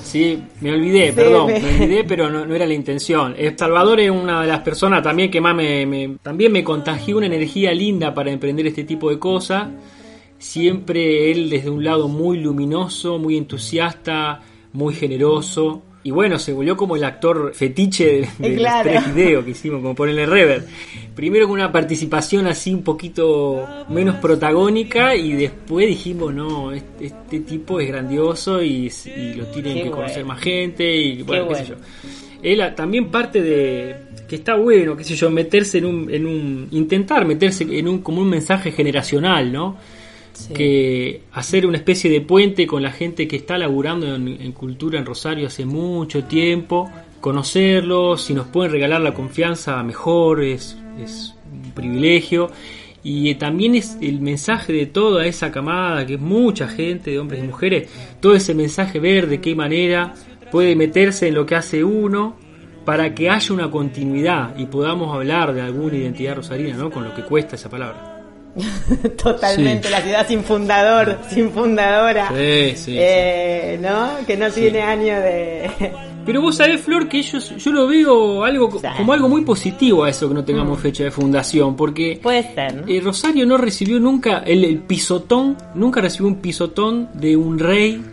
Sí, 0.04 0.44
me 0.60 0.72
olvidé, 0.74 1.08
Sí, 1.08 1.14
perdón, 1.14 1.48
me- 1.48 1.71
pero 2.08 2.30
no, 2.30 2.46
no 2.46 2.56
era 2.56 2.66
la 2.66 2.74
intención. 2.74 3.36
Eh, 3.38 3.54
Salvador 3.58 4.00
es 4.00 4.10
una 4.12 4.42
de 4.42 4.48
las 4.48 4.60
personas 4.62 5.02
también 5.04 5.30
que 5.32 5.42
más 5.42 5.56
me, 5.56 5.86
me- 5.86 6.18
también 6.22 6.52
me 6.52 6.64
contagió 6.64 7.18
una 7.18 7.26
energía 7.28 7.74
linda 7.74 8.14
para 8.14 8.32
emprender 8.32 8.68
este 8.68 8.84
tipo 8.84 9.10
de 9.10 9.20
cosas. 9.20 9.68
Siempre 10.38 11.32
él 11.32 11.50
desde 11.50 11.70
un 11.70 11.84
lado 11.84 12.08
muy 12.08 12.40
luminoso, 12.40 13.18
muy 13.20 13.38
entusiasta, 13.38 14.42
muy 14.74 14.94
generoso. 14.94 15.84
Y 16.04 16.10
bueno, 16.12 16.40
se 16.40 16.52
volvió 16.52 16.76
como 16.76 16.96
el 16.96 17.04
actor 17.04 17.54
fetiche 17.54 18.06
de, 18.06 18.28
de 18.50 18.56
Claro. 18.56 18.92
los 18.92 19.04
tres 19.04 19.16
videos 19.16 19.46
que 19.46 19.52
hicimos, 19.52 19.82
como 19.82 19.94
ponerle 19.94 20.26
rever. 20.26 20.66
Primero 21.16 21.46
con 21.48 21.54
una 21.60 21.72
participación 21.72 22.48
así 22.48 22.74
un 22.74 22.84
poquito 22.84 23.68
menos 23.90 24.16
protagónica 24.16 25.16
y 25.16 25.34
después 25.34 25.88
dijimos, 25.88 26.34
no, 26.34 26.72
este, 26.72 27.06
este 27.08 27.40
tipo 27.42 27.80
es 27.80 27.88
grandioso 27.88 28.64
y, 28.64 28.92
y 29.16 29.34
lo 29.36 29.46
tienen 29.48 29.74
Qué 29.76 29.84
que 29.84 29.90
bueno. 29.90 29.96
conocer 29.98 30.26
más 30.26 30.40
gente 30.40 30.96
y 30.96 31.22
bueno, 31.22 31.48
qué 31.50 31.56
sé 31.56 31.66
yo. 31.68 31.76
Él 32.42 32.64
también 32.76 33.12
parte 33.12 33.40
de 33.42 33.96
que 34.28 34.38
está 34.38 34.56
bueno, 34.56 34.96
qué 34.98 35.04
sé 35.04 35.14
yo, 35.16 35.30
meterse 35.30 35.78
en 35.78 35.86
un, 35.86 36.10
en 36.10 36.26
un 36.26 36.68
intentar 36.72 37.26
meterse 37.26 37.64
en 37.70 37.88
un 37.88 38.00
como 38.00 38.22
un 38.22 38.30
mensaje 38.30 38.72
generacional, 38.72 39.52
¿no? 39.52 39.78
Que 40.54 41.22
hacer 41.32 41.66
una 41.66 41.78
especie 41.78 42.10
de 42.10 42.22
puente 42.22 42.68
con 42.68 42.82
la 42.82 42.92
gente 42.92 43.28
que 43.28 43.36
está 43.36 43.58
laburando 43.58 44.16
en, 44.16 44.52
cultura 44.52 45.00
en 45.00 45.06
Rosario 45.06 45.48
hace 45.48 45.66
mucho 45.66 46.24
tiempo, 46.26 46.90
conocerlos, 47.20 48.24
si 48.24 48.34
nos 48.34 48.48
pueden 48.48 48.72
regalar 48.72 49.02
la 49.02 49.14
confianza 49.14 49.82
mejor, 49.84 50.44
es, 50.44 50.78
es 51.02 51.36
un 51.52 51.72
privilegio. 51.72 52.50
Y 53.04 53.34
también 53.36 53.74
es 53.76 53.98
el 54.00 54.22
mensaje 54.22 54.74
de 54.74 54.86
toda 54.86 55.26
esa 55.26 55.52
camada, 55.52 56.06
que 56.06 56.16
es 56.16 56.20
mucha 56.20 56.68
gente, 56.68 57.12
de 57.12 57.20
hombres 57.20 57.44
y 57.44 57.48
mujeres, 57.48 57.90
todo 58.20 58.36
ese 58.36 58.54
mensaje 58.54 59.00
ver 59.00 59.28
de 59.28 59.42
qué 59.42 59.56
manera 59.56 60.14
puede 60.52 60.76
meterse 60.76 61.28
en 61.28 61.34
lo 61.34 61.46
que 61.46 61.56
hace 61.56 61.84
uno 61.84 62.36
para 62.86 63.16
que 63.16 63.30
haya 63.30 63.54
una 63.54 63.72
continuidad 63.72 64.56
y 64.58 64.66
podamos 64.66 65.14
hablar 65.16 65.54
de 65.54 65.62
alguna 65.62 65.98
identidad 65.98 66.36
rosarina, 66.36 66.76
¿no? 66.76 66.92
Con 66.92 67.04
lo 67.04 67.14
que 67.14 67.24
cuesta 67.24 67.56
esa 67.56 67.70
palabra. 67.70 68.11
Totalmente, 69.22 69.90
la 69.90 70.02
ciudad 70.02 70.28
sin 70.28 70.44
fundador, 70.44 71.18
sin 71.30 71.52
fundadora. 71.52 72.30
Sí, 72.30 72.76
sí, 72.76 72.96
Eh, 72.98 73.80
¿No? 73.82 74.26
Que 74.26 74.38
no 74.38 74.50
tiene 74.52 74.82
año 74.82 75.16
de. 75.20 75.70
Pero 76.26 76.40
vos 76.42 76.56
sabés, 76.58 76.82
Flor, 76.82 77.10
que 77.10 77.22
yo, 77.24 77.40
yo 77.40 77.72
lo 77.72 77.88
veo 77.88 78.44
algo 78.44 78.70
como 78.70 79.14
algo 79.14 79.28
muy 79.28 79.44
positivo 79.44 80.04
a 80.04 80.10
eso 80.12 80.28
que 80.28 80.36
no 80.36 80.46
tengamos 80.46 80.80
fecha 80.80 81.04
de 81.04 81.10
fundación, 81.10 81.76
porque 81.76 82.20
Puede 82.22 82.44
ser, 82.54 82.76
¿no? 82.76 82.88
eh, 82.88 83.02
Rosario 83.02 83.44
no 83.48 83.58
recibió 83.58 84.00
nunca 84.00 84.44
el, 84.46 84.64
el 84.64 84.80
pisotón, 84.80 85.58
nunca 85.74 86.00
recibió 86.00 86.28
un 86.28 86.36
pisotón 86.36 87.10
de 87.16 87.36
un 87.36 87.58
rey, 87.58 88.04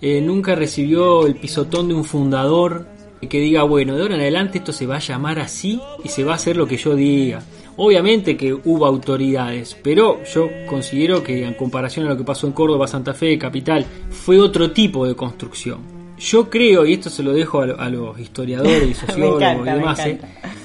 eh, 0.00 0.20
nunca 0.20 0.54
recibió 0.54 1.26
el 1.26 1.34
pisotón 1.34 1.88
de 1.88 1.94
un 1.94 2.04
fundador 2.04 2.86
que 3.28 3.40
diga, 3.40 3.64
bueno, 3.64 3.96
de 3.96 4.02
ahora 4.02 4.14
en 4.14 4.20
adelante 4.20 4.58
esto 4.58 4.72
se 4.72 4.86
va 4.86 4.96
a 4.96 5.00
llamar 5.00 5.40
así 5.40 5.80
y 6.04 6.08
se 6.08 6.22
va 6.22 6.32
a 6.32 6.34
hacer 6.36 6.56
lo 6.56 6.68
que 6.68 6.76
yo 6.76 6.94
diga. 6.94 7.42
Obviamente 7.76 8.36
que 8.36 8.52
hubo 8.52 8.84
autoridades, 8.86 9.76
pero 9.82 10.22
yo 10.24 10.48
considero 10.68 11.22
que 11.22 11.44
en 11.44 11.54
comparación 11.54 12.06
a 12.06 12.10
lo 12.10 12.16
que 12.16 12.24
pasó 12.24 12.46
en 12.46 12.52
Córdoba, 12.52 12.86
Santa 12.86 13.14
Fe, 13.14 13.38
Capital, 13.38 13.86
fue 14.10 14.38
otro 14.38 14.70
tipo 14.72 15.06
de 15.06 15.14
construcción. 15.14 15.78
Yo 16.18 16.50
creo, 16.50 16.84
y 16.84 16.92
esto 16.94 17.08
se 17.08 17.22
lo 17.22 17.32
dejo 17.32 17.62
a, 17.62 17.66
lo- 17.66 17.80
a 17.80 17.88
los 17.88 18.18
historiadores 18.20 18.90
y 18.90 18.94
sociólogos 19.06 19.40
encanta, 19.40 19.62
y 19.62 19.64
me 19.64 19.78
demás, 19.78 19.98
eh, 20.06 20.20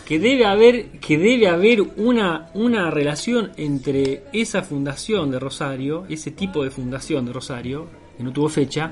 que 0.06 0.20
debe 0.20 0.46
haber, 0.46 0.86
que 1.00 1.18
debe 1.18 1.48
haber 1.48 1.82
una, 1.96 2.48
una 2.54 2.92
relación 2.92 3.52
entre 3.56 4.24
esa 4.34 4.62
fundación 4.64 5.32
de 5.32 5.40
Rosario, 5.40 6.04
ese 6.10 6.32
tipo 6.32 6.64
de 6.64 6.70
fundación 6.72 7.26
de 7.26 7.32
Rosario, 7.34 7.88
que 8.18 8.24
no 8.24 8.34
tuvo 8.34 8.50
fecha, 8.50 8.92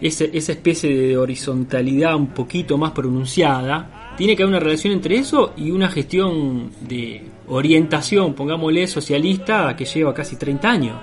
ese- 0.00 0.30
esa 0.32 0.52
especie 0.52 0.94
de 0.96 1.16
horizontalidad 1.18 2.14
un 2.14 2.28
poquito 2.28 2.78
más 2.78 2.92
pronunciada, 2.92 4.14
tiene 4.16 4.36
que 4.36 4.44
haber 4.44 4.54
una 4.54 4.60
relación 4.64 4.92
entre 4.92 5.16
eso 5.16 5.52
y 5.56 5.72
una 5.72 5.88
gestión 5.88 6.70
de 6.80 7.22
orientación, 7.50 8.34
pongámosle, 8.34 8.86
socialista, 8.86 9.74
que 9.76 9.84
lleva 9.84 10.14
casi 10.14 10.36
30 10.36 10.70
años, 10.70 10.96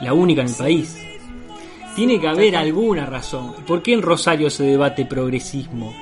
la 0.00 0.12
única 0.12 0.42
en 0.42 0.48
el 0.48 0.54
país. 0.54 0.96
Tiene 1.94 2.20
que 2.20 2.28
haber 2.28 2.56
alguna 2.56 3.06
razón. 3.06 3.54
¿Por 3.66 3.82
qué 3.82 3.94
en 3.94 4.02
Rosario 4.02 4.50
se 4.50 4.64
debate 4.64 5.06
progresismo? 5.06 5.94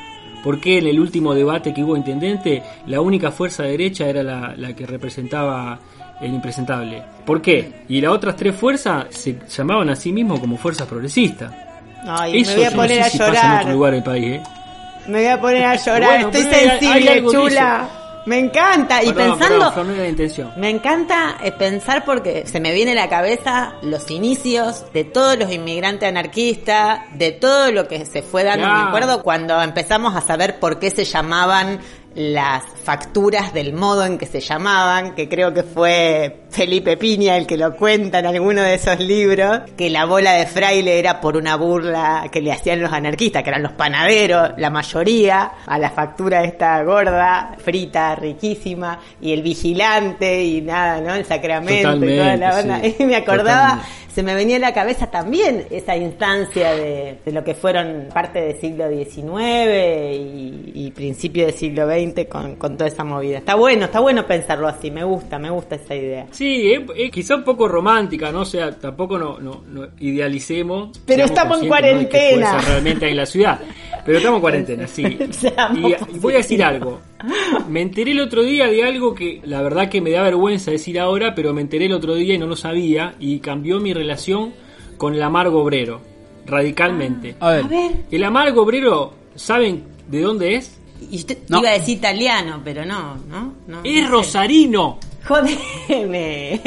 ¿Por 0.43 0.61
qué 0.61 0.79
en 0.79 0.89
el 0.89 1.01
último 1.01 1.33
debate 1.35 1.73
que 1.73 1.83
hubo 1.83 1.97
intendente 1.97 2.63
la 2.87 3.01
única 3.01 3.31
fuerza 3.31 3.63
derecha 3.63 4.07
era 4.09 4.23
la, 4.23 4.55
la 4.57 4.75
que 4.75 4.87
representaba 4.87 5.79
el 6.21 6.35
impresentable? 6.35 7.03
¿Por 7.25 7.41
qué? 7.41 7.85
Y 7.89 8.01
las 8.01 8.11
otras 8.13 8.37
tres 8.37 8.55
fuerzas 8.57 9.07
se 9.11 9.39
llamaban 9.49 9.89
a 9.91 9.97
sí 9.97 10.13
mismos 10.13 10.41
como 10.41 10.57
fuerzas 10.59 10.87
progresistas. 10.89 11.53
Ay, 12.07 12.41
Eso 12.43 12.51
me 12.51 12.57
voy 12.57 12.65
a 12.65 12.71
poner 12.73 12.89
no 12.89 12.95
sé 12.97 13.01
a 13.01 13.11
si 13.11 13.19
pasa 13.19 13.53
en 13.55 13.59
otro 13.61 13.73
lugar 13.73 13.93
del 13.95 14.03
país, 14.03 14.27
¿eh? 14.33 14.43
Me 15.07 15.19
voy 15.19 15.27
a 15.29 15.41
poner 15.41 15.65
a 15.65 15.77
llorar. 15.77 16.11
Bueno, 16.11 16.29
Estoy 16.29 16.43
pero 16.43 16.57
hay- 16.57 16.65
hay 16.65 16.79
sensible, 16.81 17.23
chula. 17.33 17.89
Me 18.27 18.39
encanta. 18.39 19.03
Y 19.03 19.13
pensando, 19.13 19.39
perdón, 19.39 19.73
Flor, 19.73 19.87
no 19.87 19.93
era 19.93 20.03
la 20.03 20.09
intención. 20.09 20.53
Me 20.57 20.71
encanta 20.71 21.37
eh, 21.43 21.53
pensar 21.53 22.05
porque 22.05 22.47
se 22.47 22.61
me 22.61 22.73
viene 22.73 22.93
a 22.93 22.95
la 22.95 23.09
cabeza 23.09 23.75
los 23.83 24.11
inicios 24.11 24.85
de 24.93 25.05
todos 25.05 25.39
los 25.39 25.53
inmigrantes 25.53 26.09
anarquistas, 26.09 27.01
de 27.13 27.33
todo 27.33 27.71
lo 27.71 27.87
que 27.89 28.07
se 28.07 28.23
fue 28.23 28.45
dando. 28.45 28.65
Claro. 28.65 28.83
Me 28.83 28.89
acuerdo 28.89 29.23
cuando 29.23 29.61
empezamos 29.61 30.17
a 30.17 30.21
saber 30.21 30.59
por 30.59 30.79
qué 30.79 30.91
se 30.91 31.05
llamaban 31.05 31.81
las 32.15 32.63
facturas 32.85 33.53
del 33.53 33.73
modo 33.73 34.05
en 34.05 34.19
que 34.19 34.27
se 34.27 34.41
llamaban, 34.41 35.15
que 35.15 35.29
creo 35.29 35.53
que 35.53 35.63
fue 35.63 36.45
Felipe 36.51 36.97
Piña 36.97 37.37
el 37.37 37.47
que 37.47 37.57
lo 37.57 37.75
cuenta 37.77 38.21
en 38.21 38.27
alguno 38.27 38.63
de 38.63 38.75
esos 38.75 39.01
libros, 39.01 39.63
que 39.77 39.91
la 39.91 40.05
bola 40.05 40.35
de 40.35 40.47
fraile 40.47 40.99
era 40.99 41.21
por 41.21 41.37
una 41.37 41.57
burla 41.57 42.29
que 42.31 42.41
le 42.41 42.53
hacían 42.53 42.81
los 42.81 42.93
anarquistas, 42.93 43.43
que 43.43 43.49
eran 43.49 43.63
los 43.63 43.73
panaderos, 43.73 44.51
la 44.59 44.71
mayoría, 44.71 45.53
a 45.67 45.79
la 45.79 45.91
factura 45.91 46.45
esta 46.45 46.83
gorda, 46.85 47.57
frita, 47.59 48.15
riquísima, 48.15 49.01
y 49.21 49.33
el 49.33 49.43
vigilante 49.43 50.45
y 50.45 50.61
nada, 50.61 51.01
¿no? 51.01 51.15
El 51.15 51.25
sacramento 51.25 51.97
y 51.97 52.17
toda 52.17 52.37
la 52.37 52.81
sí, 52.83 52.97
y 53.01 53.05
me 53.05 53.17
acordaba 53.17 53.63
totalmente. 53.63 54.15
se 54.15 54.23
me 54.23 54.35
venía 54.35 54.57
a 54.57 54.61
la 54.61 54.75
cabeza 54.75 55.11
también 55.11 55.67
esa 55.71 55.97
instancia 55.97 56.73
de, 56.73 57.19
de 57.25 57.33
lo 57.33 57.43
que 57.43 57.55
fueron 57.55 58.09
parte 58.13 58.41
del 58.41 58.61
siglo 58.61 58.89
XIX 58.89 60.15
y, 60.15 60.73
y 60.75 60.91
principio 60.93 61.47
del 61.47 61.55
siglo 61.55 61.87
XX 61.87 62.04
con, 62.29 62.57
con 62.57 62.77
toda 62.77 62.89
esa 62.89 63.05
movida. 63.05 63.39
Está 63.39 63.55
bueno, 63.55 63.87
está 63.87 64.01
bueno 64.01 64.27
pensarlo 64.27 64.69
así, 64.69 64.91
me 64.91 65.05
gusta, 65.05 65.39
me 65.39 65.51
gusta 65.51 65.77
esa 65.77 65.95
idea. 65.95 66.27
Sí, 66.31 66.73
es, 66.73 66.83
es 66.97 67.11
quizá 67.11 67.37
un 67.37 67.45
poco 67.45 67.69
romántica, 67.69 68.31
¿no? 68.31 68.41
O 68.41 68.45
sea, 68.45 68.71
tampoco 68.73 69.19
no, 69.19 69.39
no, 69.39 69.63
no 69.69 69.89
idealicemos. 69.99 71.01
Pero 71.07 71.25
estamos 71.25 71.63
en 71.63 71.69
cuarentena. 71.69 72.59
realmente 72.61 73.09
en 73.09 73.17
la 73.17 73.27
ciudad. 73.27 73.61
Pero 74.05 74.19
estamos 74.19 74.37
en 74.39 74.41
cuarentena, 74.43 74.87
sí. 74.87 75.05
Y, 75.75 76.17
y 76.17 76.19
voy 76.19 76.35
a 76.35 76.39
decir 76.39 76.63
algo. 76.63 77.01
Me 77.69 77.81
enteré 77.81 78.13
el 78.13 78.21
otro 78.21 78.43
día 78.43 78.67
de 78.67 78.85
algo 78.85 79.15
que 79.15 79.41
la 79.45 79.63
verdad 79.63 79.89
que 79.89 80.01
me 80.01 80.11
da 80.11 80.23
vergüenza 80.23 80.71
decir 80.71 80.99
ahora, 81.01 81.35
pero 81.35 81.55
me 81.55 81.63
enteré 81.63 81.87
el 81.87 81.93
otro 81.93 82.15
día 82.15 82.35
y 82.35 82.39
no 82.39 82.47
lo 82.47 82.57
sabía 82.57 83.15
y 83.19 83.39
cambió 83.39 83.81
mi 83.81 83.95
relación 83.95 84.53
con 84.99 85.15
el 85.15 85.23
amargo 85.23 85.63
obrero, 85.63 86.01
radicalmente. 86.47 87.37
A 87.41 87.51
ver. 87.51 87.65
A 87.65 87.69
ver, 87.69 87.93
El 88.11 88.25
amargo 88.25 88.63
obrero, 88.63 89.15
¿saben 89.35 89.85
de 90.09 90.21
dónde 90.21 90.57
es? 90.57 90.81
Y 91.11 91.25
No. 91.49 91.59
iba 91.59 91.71
a 91.71 91.73
decir 91.75 91.99
italiano, 91.99 92.61
pero 92.65 92.85
no, 92.85 93.17
¿no? 93.29 93.55
no 93.67 93.81
Es 93.85 93.95
no 94.03 94.03
sé. 94.03 94.07
rosarino. 94.09 94.99
Jodeme. 95.27 96.61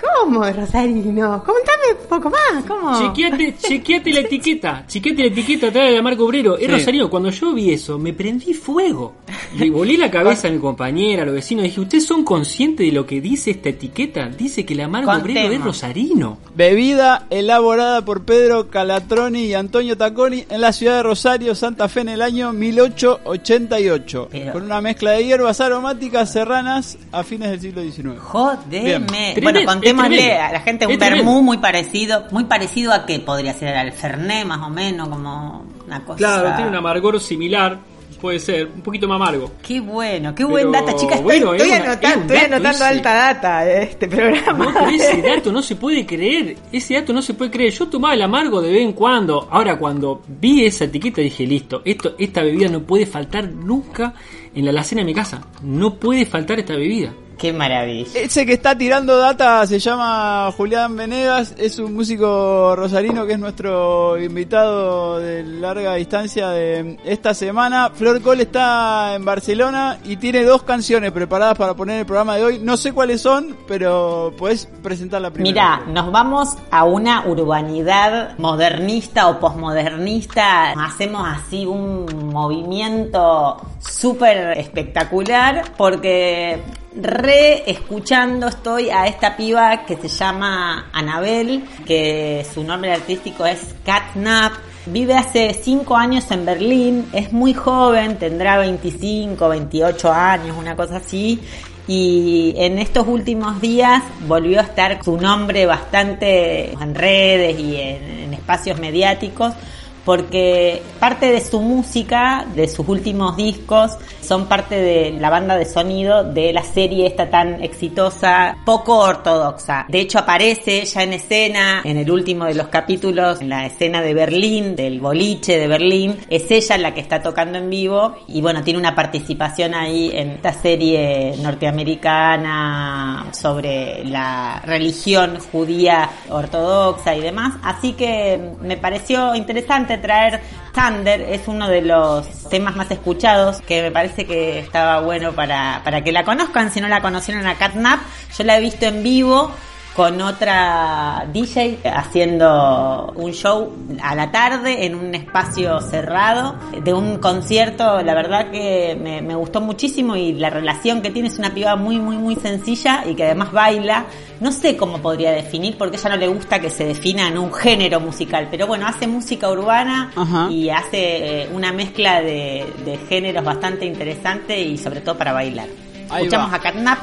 ¿Cómo, 0.00 0.44
Rosarino? 0.44 1.42
Contame 1.44 2.00
un 2.00 2.08
poco 2.08 2.30
más, 2.30 2.64
¿cómo? 2.66 2.98
Chequeate, 3.14 3.56
chequeate 3.58 4.12
la 4.12 4.20
etiqueta, 4.20 4.84
chequeate 4.86 5.22
la 5.22 5.28
etiqueta 5.28 5.66
atrás 5.68 5.88
de 5.88 5.96
la 5.96 6.02
marca 6.02 6.22
obrero. 6.22 6.56
Es 6.56 6.66
Sí. 6.66 6.72
Rosarino, 6.72 7.10
cuando 7.10 7.30
yo 7.30 7.52
vi 7.52 7.72
eso, 7.72 7.98
me 7.98 8.12
prendí 8.12 8.54
fuego. 8.54 9.16
Le 9.56 9.70
volé 9.70 9.96
la 9.98 10.10
cabeza 10.10 10.48
a 10.48 10.50
mi 10.50 10.58
compañera, 10.58 11.22
a 11.22 11.26
los 11.26 11.34
vecinos, 11.34 11.64
dije, 11.64 11.80
¿ustedes 11.80 12.06
son 12.06 12.24
conscientes 12.24 12.86
de 12.86 12.92
lo 12.92 13.04
que 13.06 13.20
dice 13.20 13.50
esta 13.50 13.68
etiqueta? 13.70 14.28
Dice 14.28 14.64
que 14.64 14.74
la 14.74 14.88
marca 14.88 15.06
obrero 15.16 15.52
es. 15.52 15.64
Rosarino. 15.64 16.38
Bebida 16.54 17.26
elaborada 17.30 18.04
por 18.04 18.24
Pedro 18.24 18.68
Calatroni 18.70 19.44
y 19.46 19.54
Antonio 19.54 19.96
Taconi 19.96 20.44
en 20.48 20.60
la 20.60 20.72
ciudad 20.72 20.96
de 20.96 21.02
Rosario, 21.02 21.54
Santa 21.54 21.88
Fe, 21.88 22.00
en 22.00 22.08
el 22.10 22.22
año 22.22 22.52
1888. 22.52 24.28
Pero- 24.30 24.52
Con 24.52 24.62
una 24.64 24.80
mezcla 24.80 25.12
de 25.12 25.24
hierbas 25.24 25.60
aromáticas 25.60 26.32
serranas 26.32 26.98
a 27.12 27.22
fines 27.22 27.50
del 27.50 27.60
siglo 27.60 27.82
XIX. 27.82 28.18
Jodeme. 28.18 28.84
Bien. 28.84 29.06
Bueno, 29.42 29.60
Tremendo. 29.94 30.42
a 30.42 30.52
la 30.52 30.60
gente 30.60 30.86
un 30.86 30.92
Es 30.92 30.98
vermú 30.98 31.42
muy 31.42 31.58
parecido, 31.58 32.24
muy 32.30 32.44
parecido 32.44 32.92
a 32.92 33.06
qué 33.06 33.18
podría 33.20 33.52
ser 33.54 33.76
al 33.76 33.92
Fernet 33.92 34.46
más 34.46 34.60
o 34.66 34.70
menos, 34.70 35.08
como 35.08 35.64
una 35.86 36.04
cosa. 36.04 36.18
Claro, 36.18 36.54
tiene 36.56 36.70
un 36.70 36.76
amargor 36.76 37.20
similar, 37.20 37.78
puede 38.20 38.38
ser, 38.38 38.66
un 38.66 38.82
poquito 38.82 39.08
más 39.08 39.16
amargo. 39.16 39.50
Qué 39.66 39.80
bueno, 39.80 40.34
qué 40.34 40.44
buen 40.44 40.70
data, 40.70 40.94
chicas. 40.94 41.20
Estoy, 41.20 41.38
es 41.38 41.64
una- 41.64 41.76
anotando, 41.76 42.34
es 42.34 42.40
estoy 42.42 42.52
anotando 42.54 42.84
alta 42.84 43.14
data 43.14 43.60
de 43.64 43.82
este 43.84 44.08
programa. 44.08 44.64
No, 44.66 44.72
pero 44.74 44.88
ese 44.90 45.22
dato 45.26 45.50
no 45.52 45.62
se 45.62 45.76
puede 45.76 46.04
creer. 46.04 46.56
Ese 46.70 46.94
dato 46.94 47.12
no 47.14 47.22
se 47.22 47.32
puede 47.32 47.50
creer. 47.50 47.72
Yo 47.72 47.88
tomaba 47.88 48.12
el 48.12 48.20
amargo 48.22 48.60
de 48.60 48.70
vez 48.72 48.82
en 48.82 48.92
cuando. 48.92 49.48
Ahora, 49.50 49.78
cuando 49.78 50.20
vi 50.28 50.66
esa 50.66 50.84
etiqueta, 50.84 51.22
dije: 51.22 51.46
Listo, 51.46 51.80
esto, 51.84 52.14
esta 52.18 52.42
bebida 52.42 52.68
no 52.68 52.80
puede 52.82 53.06
faltar 53.06 53.48
nunca 53.50 54.12
en 54.54 54.64
la 54.66 54.70
alacena 54.70 55.00
de 55.00 55.06
mi 55.06 55.14
casa. 55.14 55.40
No 55.62 55.94
puede 55.94 56.26
faltar 56.26 56.58
esta 56.58 56.74
bebida. 56.74 57.12
Qué 57.40 57.54
maravilla. 57.54 58.20
Ese 58.20 58.44
que 58.44 58.52
está 58.52 58.76
tirando 58.76 59.16
data 59.16 59.66
se 59.66 59.78
llama 59.78 60.52
Julián 60.54 60.94
Venegas, 60.94 61.54
es 61.56 61.78
un 61.78 61.94
músico 61.94 62.76
rosarino 62.76 63.24
que 63.24 63.32
es 63.32 63.38
nuestro 63.38 64.20
invitado 64.20 65.18
de 65.18 65.42
larga 65.42 65.94
distancia 65.94 66.50
de 66.50 66.98
esta 67.02 67.32
semana. 67.32 67.92
Flor 67.94 68.20
Cole 68.20 68.42
está 68.42 69.14
en 69.14 69.24
Barcelona 69.24 69.96
y 70.04 70.18
tiene 70.18 70.44
dos 70.44 70.64
canciones 70.64 71.12
preparadas 71.12 71.56
para 71.56 71.72
poner 71.72 71.94
en 71.94 72.00
el 72.00 72.06
programa 72.06 72.36
de 72.36 72.44
hoy. 72.44 72.58
No 72.62 72.76
sé 72.76 72.92
cuáles 72.92 73.22
son, 73.22 73.56
pero 73.66 74.34
puedes 74.36 74.66
presentarla 74.82 75.30
primero. 75.30 75.50
Mira, 75.50 75.82
nos 75.86 76.12
vamos 76.12 76.58
a 76.70 76.84
una 76.84 77.24
urbanidad 77.26 78.36
modernista 78.36 79.28
o 79.28 79.40
posmodernista. 79.40 80.72
Hacemos 80.72 81.26
así 81.26 81.64
un 81.64 82.28
movimiento 82.30 83.56
súper 83.78 84.58
espectacular 84.58 85.64
porque 85.78 86.62
re 86.94 87.70
escuchando 87.70 88.48
estoy 88.48 88.90
a 88.90 89.06
esta 89.06 89.36
piba 89.36 89.84
que 89.84 89.96
se 89.96 90.08
llama 90.08 90.90
Anabel, 90.92 91.64
que 91.86 92.44
su 92.52 92.64
nombre 92.64 92.92
artístico 92.92 93.46
es 93.46 93.74
Catnap. 93.84 94.52
Vive 94.86 95.14
hace 95.14 95.52
5 95.52 95.96
años 95.96 96.30
en 96.30 96.44
Berlín, 96.46 97.06
es 97.12 97.32
muy 97.32 97.52
joven, 97.52 98.16
tendrá 98.18 98.58
25, 98.58 99.48
28 99.48 100.12
años, 100.12 100.56
una 100.58 100.74
cosa 100.74 100.96
así. 100.96 101.40
Y 101.86 102.54
en 102.56 102.78
estos 102.78 103.06
últimos 103.06 103.60
días 103.60 104.02
volvió 104.26 104.60
a 104.60 104.62
estar 104.62 105.02
su 105.04 105.16
nombre 105.16 105.66
bastante 105.66 106.72
en 106.72 106.94
redes 106.94 107.58
y 107.58 107.76
en, 107.76 108.04
en 108.04 108.34
espacios 108.34 108.78
mediáticos 108.78 109.54
porque 110.04 110.82
parte 110.98 111.30
de 111.30 111.40
su 111.40 111.60
música, 111.60 112.46
de 112.54 112.68
sus 112.68 112.88
últimos 112.88 113.36
discos, 113.36 113.96
son 114.20 114.46
parte 114.46 114.76
de 114.76 115.12
la 115.18 115.28
banda 115.28 115.56
de 115.56 115.64
sonido 115.64 116.22
de 116.22 116.52
la 116.52 116.62
serie 116.62 117.06
esta 117.06 117.30
tan 117.30 117.62
exitosa, 117.62 118.56
poco 118.64 118.98
ortodoxa. 118.98 119.86
De 119.88 120.00
hecho 120.00 120.20
aparece 120.20 120.82
ella 120.82 121.02
en 121.02 121.12
escena 121.14 121.80
en 121.84 121.96
el 121.96 122.10
último 122.10 122.44
de 122.44 122.54
los 122.54 122.68
capítulos, 122.68 123.40
en 123.40 123.48
la 123.48 123.66
escena 123.66 124.00
de 124.02 124.14
Berlín, 124.14 124.76
del 124.76 125.00
boliche 125.00 125.58
de 125.58 125.66
Berlín. 125.66 126.16
Es 126.28 126.50
ella 126.50 126.78
la 126.78 126.94
que 126.94 127.00
está 127.00 127.22
tocando 127.22 127.58
en 127.58 127.68
vivo 127.70 128.14
y 128.28 128.40
bueno, 128.40 128.62
tiene 128.62 128.78
una 128.78 128.94
participación 128.94 129.74
ahí 129.74 130.10
en 130.14 130.30
esta 130.30 130.52
serie 130.52 131.34
norteamericana 131.42 133.26
sobre 133.32 134.04
la 134.04 134.62
religión 134.64 135.38
judía 135.50 136.08
ortodoxa 136.28 137.14
y 137.16 137.20
demás. 137.20 137.54
Así 137.62 137.94
que 137.94 138.52
me 138.60 138.76
pareció 138.76 139.34
interesante 139.34 139.89
traer 139.98 140.40
Thunder, 140.74 141.20
es 141.20 141.48
uno 141.48 141.68
de 141.68 141.82
los 141.82 142.48
temas 142.48 142.76
más 142.76 142.90
escuchados 142.90 143.60
que 143.62 143.82
me 143.82 143.90
parece 143.90 144.26
que 144.26 144.58
estaba 144.58 145.00
bueno 145.00 145.32
para, 145.32 145.82
para 145.84 146.02
que 146.02 146.12
la 146.12 146.24
conozcan. 146.24 146.70
Si 146.70 146.80
no 146.80 146.88
la 146.88 147.00
conocieron 147.00 147.46
a 147.46 147.56
Catnap, 147.56 148.00
yo 148.36 148.44
la 148.44 148.58
he 148.58 148.60
visto 148.60 148.86
en 148.86 149.02
vivo 149.02 149.52
con 149.94 150.20
otra 150.22 151.26
DJ 151.32 151.80
haciendo 151.84 153.12
un 153.16 153.32
show 153.32 153.72
a 154.02 154.14
la 154.14 154.30
tarde 154.30 154.86
en 154.86 154.94
un 154.94 155.14
espacio 155.14 155.80
cerrado 155.80 156.54
de 156.82 156.92
un 156.94 157.18
concierto. 157.18 158.00
La 158.02 158.14
verdad 158.14 158.50
que 158.50 158.96
me, 159.00 159.20
me 159.20 159.34
gustó 159.34 159.60
muchísimo 159.60 160.14
y 160.16 160.32
la 160.34 160.48
relación 160.48 161.02
que 161.02 161.10
tiene 161.10 161.28
es 161.28 161.38
una 161.38 161.52
piba 161.52 161.74
muy, 161.76 161.98
muy, 161.98 162.16
muy 162.16 162.36
sencilla 162.36 163.02
y 163.04 163.14
que 163.14 163.24
además 163.24 163.52
baila. 163.52 164.06
No 164.38 164.52
sé 164.52 164.76
cómo 164.76 164.98
podría 165.02 165.32
definir 165.32 165.76
porque 165.76 165.96
a 165.96 166.00
ella 166.00 166.10
no 166.10 166.16
le 166.16 166.28
gusta 166.28 166.60
que 166.60 166.70
se 166.70 166.84
defina 166.84 167.28
en 167.28 167.36
un 167.36 167.52
género 167.52 168.00
musical, 168.00 168.48
pero 168.50 168.66
bueno, 168.66 168.86
hace 168.86 169.06
música 169.06 169.50
urbana 169.50 170.12
Ajá. 170.16 170.48
y 170.50 170.70
hace 170.70 171.42
eh, 171.42 171.48
una 171.52 171.72
mezcla 171.72 172.22
de, 172.22 172.64
de 172.84 172.96
géneros 173.08 173.44
bastante 173.44 173.84
interesante 173.84 174.58
y 174.60 174.78
sobre 174.78 175.00
todo 175.00 175.18
para 175.18 175.32
bailar. 175.32 175.66
Ahí 176.08 176.22
Escuchamos 176.24 176.52
va. 176.52 176.56
a 176.56 176.60
Catnap 176.60 176.98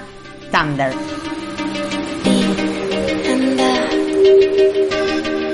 Thunder. 0.52 1.46
thank 4.27 5.27
you 5.27 5.46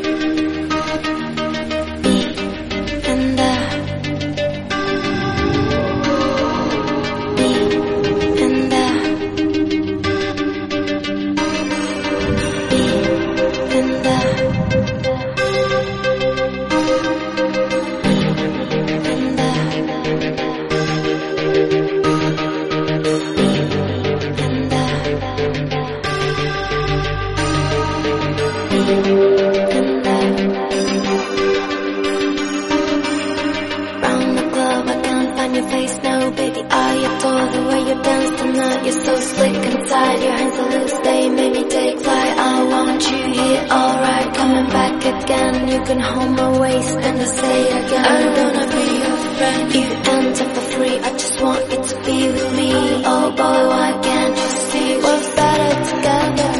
You're 38.83 38.91
so 38.91 39.17
slick 39.17 39.55
inside, 39.55 40.23
your 40.23 40.33
hands 40.33 40.59
are 40.59 40.69
loose, 40.69 40.99
they 40.99 41.29
made 41.29 41.53
me 41.53 41.63
take 41.69 41.99
flight. 41.99 42.37
I 42.37 42.63
want 42.63 43.01
you 43.09 43.23
here, 43.39 43.61
alright, 43.71 44.35
coming 44.35 44.69
back 44.69 45.05
again. 45.05 45.67
You 45.69 45.81
can 45.83 45.99
hold 46.01 46.31
my 46.31 46.59
waist 46.59 46.95
and 46.97 47.21
I 47.21 47.23
say 47.23 47.61
again. 47.79 48.05
I 48.05 48.23
don't 48.23 48.35
wanna 48.43 48.67
be 48.75 48.85
your 49.03 49.17
friend. 49.37 49.73
You 49.73 49.85
end 50.15 50.41
up 50.41 50.55
for 50.55 50.65
free, 50.75 50.99
I 50.99 51.11
just 51.13 51.41
want 51.41 51.71
you 51.71 51.83
to 51.91 51.95
be 52.05 52.27
with 52.27 52.55
me. 52.57 52.71
Oh 53.05 53.31
boy, 53.31 53.59
why 53.73 53.99
can't 54.03 54.35
you 54.35 54.49
see? 54.69 54.95
We're 54.97 55.35
better 55.35 55.73
together. 55.95 56.52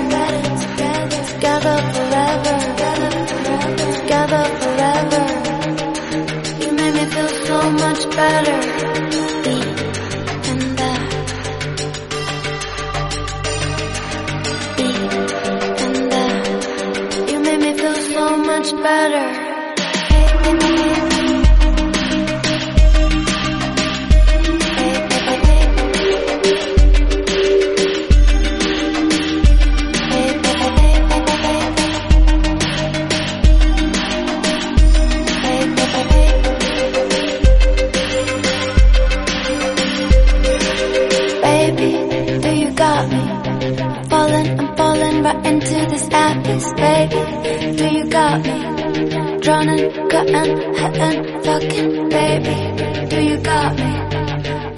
Me? 48.42 49.40
Drowning, 49.42 50.10
cutting, 50.10 50.74
hitting, 50.74 51.44
fucking, 51.44 52.10
baby. 52.10 53.08
Do 53.10 53.22
you 53.22 53.38
got 53.38 53.76
me? 53.78 53.92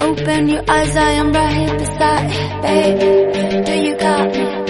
Open 0.00 0.48
your 0.48 0.62
eyes, 0.68 0.96
I 0.96 1.10
am 1.12 1.32
right 1.32 1.52
here 1.54 1.78
beside 1.78 2.30
you, 2.36 2.62
baby. 2.62 3.64
Do 3.64 3.72
you 3.88 3.96
got 3.96 4.34
me? 4.34 4.65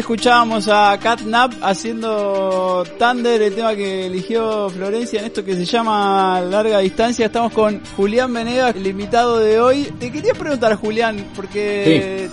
Escuchábamos 0.00 0.66
a 0.68 0.98
Catnap 0.98 1.52
haciendo 1.62 2.84
Thunder, 2.98 3.42
el 3.42 3.54
tema 3.54 3.74
que 3.74 4.06
eligió 4.06 4.68
Florencia 4.70 5.20
en 5.20 5.26
esto 5.26 5.44
que 5.44 5.54
se 5.54 5.64
llama 5.64 6.40
Larga 6.40 6.78
Distancia. 6.78 7.26
Estamos 7.26 7.52
con 7.52 7.80
Julián 7.96 8.32
Venegas, 8.32 8.74
el 8.76 8.86
invitado 8.86 9.38
de 9.38 9.60
hoy. 9.60 9.92
Te 9.98 10.10
quería 10.10 10.32
preguntar, 10.32 10.74
Julián, 10.76 11.26
porque 11.36 12.28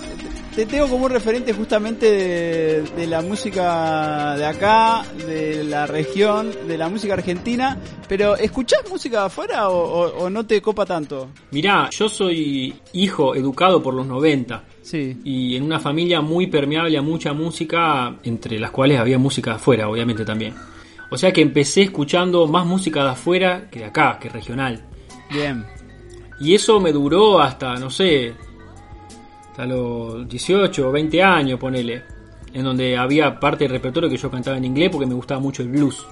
te 0.58 0.66
tengo 0.66 0.88
como 0.88 1.04
un 1.06 1.12
referente 1.12 1.52
justamente 1.52 2.10
de, 2.10 2.82
de 2.82 3.06
la 3.06 3.22
música 3.22 4.34
de 4.36 4.44
acá, 4.44 5.04
de 5.24 5.62
la 5.62 5.86
región, 5.86 6.50
de 6.66 6.76
la 6.76 6.88
música 6.88 7.14
argentina. 7.14 7.78
Pero, 8.08 8.36
¿escuchás 8.36 8.80
música 8.90 9.20
de 9.20 9.26
afuera 9.26 9.68
o, 9.68 9.76
o- 9.78 10.24
o 10.24 10.28
no 10.30 10.44
te 10.46 10.60
copa 10.60 10.84
tanto? 10.84 11.28
Mirá, 11.52 11.88
yo 11.90 12.08
soy 12.08 12.74
hijo 12.92 13.36
educado 13.36 13.80
por 13.80 13.94
los 13.94 14.04
90 14.04 14.64
Sí. 14.82 15.16
y 15.22 15.54
en 15.54 15.62
una 15.62 15.78
familia 15.78 16.20
muy 16.22 16.48
permeable 16.48 16.98
a 16.98 17.02
mucha 17.02 17.32
música, 17.32 18.16
entre 18.24 18.58
las 18.58 18.72
cuales 18.72 18.98
había 18.98 19.16
música 19.18 19.50
de 19.52 19.56
afuera, 19.58 19.88
obviamente 19.88 20.24
también. 20.24 20.54
O 21.10 21.16
sea 21.16 21.32
que 21.32 21.40
empecé 21.40 21.82
escuchando 21.82 22.48
más 22.48 22.66
música 22.66 23.04
de 23.04 23.10
afuera 23.10 23.68
que 23.70 23.78
de 23.78 23.84
acá, 23.84 24.18
que 24.20 24.28
regional. 24.28 24.84
Bien. 25.30 25.64
Y 26.40 26.54
eso 26.54 26.80
me 26.80 26.90
duró 26.92 27.40
hasta, 27.40 27.74
no 27.76 27.90
sé, 27.90 28.34
hasta 29.58 29.66
los 29.66 30.28
18 30.28 30.88
o 30.88 30.92
20 30.92 31.20
años, 31.20 31.58
ponele. 31.58 32.04
En 32.52 32.62
donde 32.62 32.96
había 32.96 33.40
parte 33.40 33.64
del 33.64 33.72
repertorio 33.72 34.08
que 34.08 34.16
yo 34.16 34.30
cantaba 34.30 34.56
en 34.56 34.64
inglés 34.64 34.88
porque 34.88 35.06
me 35.06 35.14
gustaba 35.14 35.40
mucho 35.40 35.62
el 35.62 35.68
blues. 35.68 36.06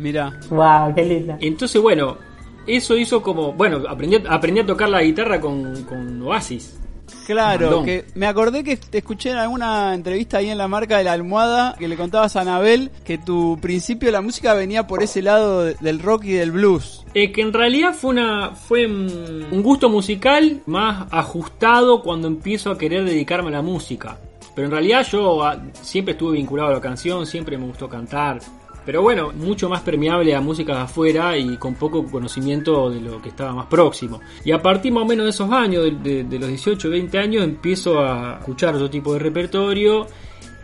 Mira. 0.00 0.36
Wow, 0.50 0.92
qué 0.96 1.04
linda. 1.04 1.38
Entonces, 1.40 1.80
bueno, 1.80 2.18
eso 2.66 2.96
hizo 2.96 3.22
como. 3.22 3.52
Bueno, 3.52 3.84
aprendí, 3.88 4.18
aprendí 4.28 4.60
a 4.60 4.66
tocar 4.66 4.88
la 4.88 5.02
guitarra 5.02 5.40
con, 5.40 5.84
con 5.84 6.20
Oasis. 6.22 6.80
Claro, 7.26 7.66
Mandón. 7.66 7.84
que 7.84 8.04
me 8.14 8.26
acordé 8.26 8.64
que 8.64 8.76
te 8.76 8.98
escuché 8.98 9.30
en 9.30 9.36
alguna 9.36 9.94
entrevista 9.94 10.38
ahí 10.38 10.50
en 10.50 10.58
la 10.58 10.68
marca 10.68 10.98
de 10.98 11.04
la 11.04 11.12
almohada 11.12 11.76
que 11.78 11.88
le 11.88 11.96
contabas 11.96 12.36
a 12.36 12.40
Anabel 12.40 12.90
que 13.04 13.18
tu 13.18 13.58
principio 13.60 14.08
de 14.08 14.12
la 14.12 14.20
música 14.20 14.54
venía 14.54 14.86
por 14.86 15.02
ese 15.02 15.22
lado 15.22 15.64
de- 15.64 15.74
del 15.80 16.00
rock 16.00 16.24
y 16.24 16.32
del 16.32 16.50
blues. 16.52 17.04
Eh, 17.14 17.32
que 17.32 17.42
en 17.42 17.52
realidad 17.52 17.94
fue 17.94 18.10
una 18.10 18.50
fue 18.54 18.86
mm, 18.88 19.52
un 19.52 19.62
gusto 19.62 19.88
musical 19.88 20.60
más 20.66 21.06
ajustado 21.10 22.02
cuando 22.02 22.28
empiezo 22.28 22.70
a 22.70 22.78
querer 22.78 23.04
dedicarme 23.04 23.48
a 23.48 23.52
la 23.52 23.62
música. 23.62 24.18
Pero 24.54 24.66
en 24.66 24.72
realidad 24.72 25.06
yo 25.10 25.42
ah, 25.44 25.56
siempre 25.80 26.12
estuve 26.12 26.32
vinculado 26.36 26.70
a 26.70 26.74
la 26.74 26.80
canción, 26.80 27.24
siempre 27.26 27.56
me 27.56 27.66
gustó 27.66 27.88
cantar. 27.88 28.40
Pero 28.86 29.02
bueno, 29.02 29.30
mucho 29.34 29.68
más 29.68 29.82
permeable 29.82 30.34
a 30.34 30.40
música 30.40 30.74
de 30.74 30.80
afuera 30.82 31.36
y 31.36 31.56
con 31.58 31.74
poco 31.74 32.04
conocimiento 32.06 32.90
de 32.90 33.00
lo 33.00 33.20
que 33.20 33.28
estaba 33.28 33.52
más 33.52 33.66
próximo. 33.66 34.20
Y 34.44 34.52
a 34.52 34.60
partir 34.60 34.92
más 34.92 35.02
o 35.04 35.06
menos 35.06 35.24
de 35.24 35.30
esos 35.30 35.50
años, 35.52 35.84
de, 35.84 35.90
de- 35.92 36.24
de 36.24 36.38
los 36.38 36.48
18, 36.48 36.88
20 36.90 37.18
años, 37.18 37.44
empiezo 37.44 38.00
a 38.00 38.38
escuchar 38.38 38.74
otro 38.74 38.88
tipo 38.90 39.12
de 39.12 39.18
repertorio. 39.18 40.06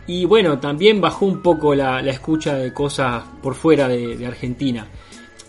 Y 0.07 0.25
bueno, 0.25 0.57
también 0.59 0.99
bajó 1.01 1.25
un 1.25 1.41
poco 1.41 1.75
la, 1.75 2.01
la 2.01 2.11
escucha 2.11 2.55
de 2.55 2.73
cosas 2.73 3.23
por 3.41 3.55
fuera 3.55 3.87
de, 3.87 4.17
de 4.17 4.25
Argentina. 4.25 4.87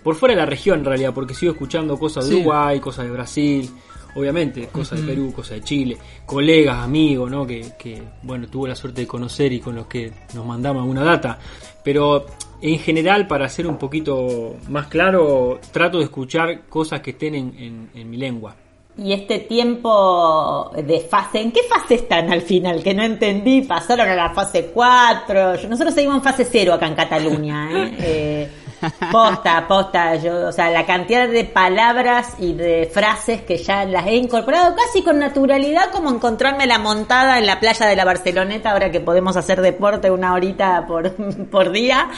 Por 0.03 0.15
fuera 0.17 0.35
de 0.35 0.41
la 0.41 0.47
región 0.47 0.81
en 0.81 0.85
realidad, 0.85 1.15
porque 1.15 1.35
sigo 1.35 1.53
escuchando 1.53 1.99
cosas 1.99 2.27
de 2.27 2.31
Sí. 2.35 2.37
Uruguay, 2.41 2.81
cosas 2.81 3.05
de 3.07 3.11
Brasil, 3.13 3.71
obviamente, 4.15 4.67
cosas 4.69 5.01
de 5.01 5.07
Perú, 5.07 5.33
cosas 5.35 5.59
de 5.59 5.63
Chile, 5.65 5.97
colegas, 6.27 6.79
amigos, 6.79 7.31
¿no? 7.31 7.47
Que, 7.47 7.73
que, 7.79 8.03
bueno, 8.23 8.47
tuve 8.49 8.69
la 8.69 8.75
suerte 8.77 9.03
de 9.03 9.07
conocer 9.07 9.53
y 9.53 9.61
con 9.61 9.75
los 9.77 9.87
que 9.87 10.13
nos 10.35 10.45
mandamos 10.47 10.83
alguna 10.83 11.03
data. 11.05 11.39
Pero 11.85 12.27
en 12.61 12.79
general, 12.79 13.27
para 13.27 13.49
ser 13.49 13.67
un 13.67 13.77
poquito 13.77 14.57
más 14.69 14.87
claro, 14.89 15.61
trato 15.73 15.99
de 15.99 16.05
escuchar 16.05 16.63
cosas 16.69 17.01
que 17.01 17.11
estén 17.11 17.35
en, 17.35 17.55
en- 17.59 17.91
en 17.95 18.11
mi 18.11 18.17
lengua. 18.17 18.55
Y 18.97 19.13
este 19.13 19.39
tiempo 19.93 20.73
de 20.77 21.01
fase, 21.01 21.41
¿en 21.41 21.53
qué 21.53 21.61
fase 21.69 21.95
están 21.95 22.33
al 22.33 22.43
final? 22.43 22.83
Que 22.83 22.95
no 22.95 23.05
entendí, 23.05 23.61
pasaron 23.63 24.09
a 24.09 24.15
la 24.17 24.31
fase 24.31 24.71
4. 24.75 25.69
Nosotros 25.69 25.95
seguimos 25.95 26.17
en 26.17 26.23
fase 26.23 26.45
0 26.45 26.75
acá 26.75 26.87
en 26.89 26.95
Cataluña. 26.95 27.69
¿eh? 27.71 27.95
Eh, 28.01 28.49
posta, 29.13 29.67
posta. 29.67 30.17
Yo, 30.17 30.49
o 30.49 30.53
sea, 30.53 30.71
la 30.71 30.87
cantidad 30.87 31.29
de 31.29 31.45
palabras 31.45 32.35
y 32.39 32.53
de 32.53 32.91
frases 32.93 33.43
que 33.43 33.57
ya 33.59 33.85
las 33.85 34.07
he 34.07 34.17
incorporado 34.17 34.75
casi 34.77 35.03
con 35.03 35.19
naturalidad, 35.19 35.91
como 35.93 36.11
encontrarme 36.11 36.67
la 36.67 36.79
montada 36.79 37.39
en 37.39 37.47
la 37.47 37.61
playa 37.61 37.87
de 37.87 37.97
la 37.97 38.05
Barceloneta, 38.05 38.71
ahora 38.73 38.91
que 38.91 39.01
podemos 39.01 39.37
hacer 39.37 39.61
deporte 39.61 40.11
una 40.11 40.35
horita 40.35 40.87
por, 40.87 41.11
por 41.51 41.71
día. 41.73 42.09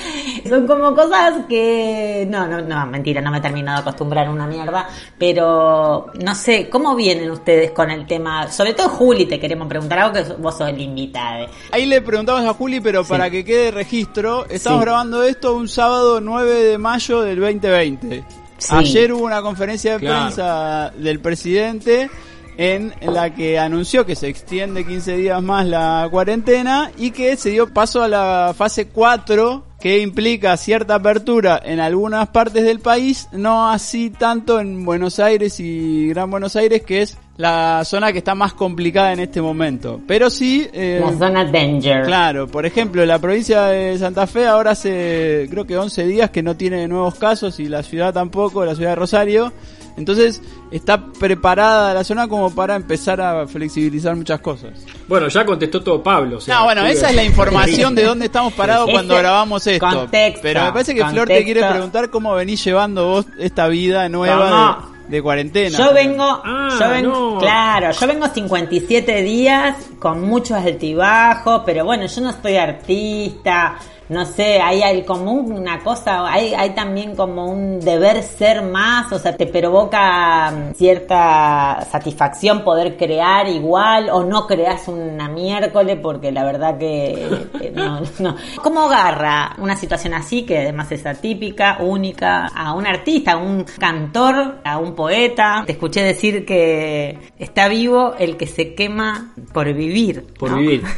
Son 0.49 0.67
como 0.67 0.95
cosas 0.95 1.47
que. 1.49 2.27
No, 2.29 2.47
no, 2.47 2.61
no, 2.61 2.87
mentira, 2.87 3.21
no 3.21 3.31
me 3.31 3.39
he 3.39 3.41
terminado 3.41 3.83
de 3.83 3.89
acostumbrar 3.89 4.27
a 4.27 4.31
una 4.31 4.47
mierda. 4.47 4.89
Pero 5.19 6.07
no 6.15 6.35
sé, 6.35 6.69
¿cómo 6.69 6.95
vienen 6.97 7.31
ustedes 7.31 7.71
con 7.73 7.91
el 7.91 8.07
tema? 8.07 8.51
Sobre 8.51 8.75
todo, 8.75 8.89
Juli, 8.89 9.27
te 9.27 9.39
queremos 9.39 9.69
preguntar 9.69 9.99
algo 10.01 10.13
que 10.15 10.23
vos 10.35 10.57
sos 10.57 10.69
el 10.69 10.81
invitado. 10.81 11.47
Ahí 11.73 11.87
le 11.87 12.01
preguntamos 12.01 12.45
a 12.45 12.55
Juli, 12.55 12.81
pero 12.81 13.05
para 13.05 13.31
que 13.31 13.45
quede 13.45 13.71
registro, 13.71 14.47
estamos 14.49 14.81
Sí. 14.81 14.85
grabando 14.85 15.23
esto 15.23 15.55
un 15.55 15.69
sábado 15.69 16.21
9 16.21 16.50
de 16.51 16.79
mayo 16.79 17.23
del 17.23 17.41
2020. 17.41 18.25
Sí. 18.59 18.75
Ayer 18.75 19.13
hubo 19.13 19.25
una 19.25 19.41
conferencia 19.43 19.95
de 19.95 20.01
Claro. 20.01 20.21
prensa 20.27 20.93
del 20.97 21.21
presidente 21.21 22.11
en 22.59 22.93
la 23.01 23.35
que 23.35 23.59
anunció 23.59 24.05
que 24.05 24.15
se 24.15 24.29
extiende 24.29 24.85
15 24.87 25.17
días 25.17 25.43
más 25.43 25.67
la 25.67 26.07
cuarentena 26.11 26.91
y 26.99 27.11
que 27.11 27.37
se 27.37 27.51
dio 27.51 27.73
paso 27.73 28.03
a 28.03 28.09
la 28.09 28.55
fase 28.57 28.89
4 28.89 29.65
que 29.81 30.01
implica 30.01 30.55
cierta 30.59 30.97
apertura 30.97 31.59
en 31.65 31.81
algunas 31.81 32.29
partes 32.29 32.65
del 32.65 32.81
país, 32.81 33.29
no 33.33 33.71
así 33.71 34.11
tanto 34.11 34.61
en 34.61 34.85
Buenos 34.85 35.19
Aires 35.21 35.59
y 35.59 36.09
Gran 36.09 36.31
Buenos 36.31 36.55
Aires, 36.55 36.83
que 36.83 37.01
es 37.01 37.17
la 37.41 37.83
zona 37.87 38.13
que 38.13 38.19
está 38.19 38.35
más 38.35 38.53
complicada 38.53 39.13
en 39.15 39.21
este 39.21 39.41
momento. 39.41 39.99
Pero 40.07 40.29
sí... 40.29 40.69
eh, 40.73 41.01
La 41.03 41.17
zona 41.17 41.45
danger. 41.47 42.05
Claro, 42.05 42.47
por 42.47 42.67
ejemplo, 42.67 43.05
la 43.07 43.19
provincia 43.19 43.65
de 43.67 43.97
Santa 43.99 44.27
Fe 44.27 44.47
ahora 44.47 44.73
hace 44.73 45.47
creo 45.51 45.67
que 45.67 45.79
11 45.79 46.07
días 46.07 46.31
que 46.31 46.43
no 46.43 46.55
tiene 46.57 46.87
nuevos 46.87 47.15
casos 47.15 47.59
y 47.59 47.67
la 47.69 47.83
ciudad 47.83 48.13
tampoco, 48.13 48.65
la 48.65 48.75
ciudad 48.75 48.91
de 48.91 48.97
Rosario. 48.97 49.53
Entonces 49.97 50.41
está 50.71 51.03
preparada 51.19 51.93
la 51.95 52.05
zona 52.05 52.29
como 52.29 52.55
para 52.55 52.77
empezar 52.77 53.21
a 53.21 53.47
flexibilizar 53.47 54.15
muchas 54.17 54.41
cosas. 54.41 54.71
Bueno, 55.09 55.29
ya 55.29 55.45
contestó 55.45 55.83
todo 55.83 56.03
Pablo. 56.03 56.37
o 56.37 56.41
sea, 56.41 56.59
No, 56.59 56.65
bueno, 56.65 56.87
esa 56.87 57.11
es 57.11 57.17
la 57.17 57.25
información 57.25 57.95
de 57.95 58.05
dónde 58.11 58.27
estamos 58.27 58.53
parados 58.53 58.89
cuando 58.91 59.17
grabamos 59.17 59.67
esto. 59.67 59.87
contexto, 59.87 60.41
Pero 60.43 60.65
me 60.65 60.73
parece 60.73 60.95
que 60.95 61.05
Flor 61.07 61.27
te 61.27 61.43
quiere 61.45 61.67
preguntar 61.67 62.11
cómo 62.11 62.35
venís 62.35 62.63
llevando 62.65 63.07
vos 63.09 63.27
esta 63.39 63.67
vida 63.69 64.09
nueva 64.11 64.77
¿Cómo? 64.79 64.93
de, 64.93 65.00
de 65.11 65.23
cuarentena. 65.23 65.77
Yo 65.77 65.93
vengo, 65.93 66.25
Ah, 66.45 66.77
yo 66.81 66.89
vengo, 66.89 67.11
no. 67.35 67.39
claro, 67.39 67.91
yo 67.93 68.07
vengo 68.07 68.27
57 68.29 69.23
días 69.23 69.77
con 69.99 70.23
muchos 70.23 70.53
altibajos, 70.59 71.63
pero 71.67 71.85
bueno, 71.85 72.07
yo 72.07 72.21
no 72.21 72.33
soy 72.41 72.57
artista, 72.57 73.77
no 74.11 74.27
sé, 74.27 74.61
hay, 74.61 74.83
hay 74.83 75.05
como 75.05 75.33
una 75.33 75.79
cosa, 75.79 76.27
hay, 76.27 76.53
hay 76.53 76.71
también 76.71 77.15
como 77.15 77.47
un 77.47 77.79
deber 77.79 78.25
ser 78.25 78.63
más, 78.63 79.11
o 79.13 79.21
sea, 79.21 79.37
te 79.37 79.47
provoca 79.47 80.51
mm, 80.51 80.75
cierta 80.75 81.87
satisfacción 81.89 82.65
poder 82.65 82.97
crear 82.97 83.47
igual 83.49 84.11
o 84.11 84.25
no 84.25 84.49
creas 84.49 84.89
una 84.89 85.29
miércoles 85.29 85.97
porque 86.03 86.33
la 86.33 86.45
verdad 86.45 86.77
que 86.77 87.71
no, 87.73 88.01
no. 88.19 88.37
¿Cómo 88.61 88.83
agarra 88.83 89.55
una 89.59 89.77
situación 89.77 90.15
así 90.15 90.43
que 90.43 90.59
además 90.59 90.91
es 90.91 91.07
atípica, 91.07 91.79
única, 91.81 92.47
a 92.47 92.75
un 92.75 92.89
artista, 92.89 93.35
a 93.35 93.37
un 93.37 93.65
cantor, 93.79 94.59
a 94.65 94.79
un 94.79 94.97
poeta? 94.97 95.63
Te 95.65 95.73
escuché 95.73 96.03
decir 96.03 96.45
que 96.45 97.17
está 97.39 97.69
vivo 97.69 98.15
el 98.19 98.37
que 98.37 98.49
se 98.49 98.75
quema 98.75 99.35
por 99.53 99.73
vivir. 99.73 100.27
Por 100.37 100.51
¿no? 100.51 100.57
vivir. 100.57 100.83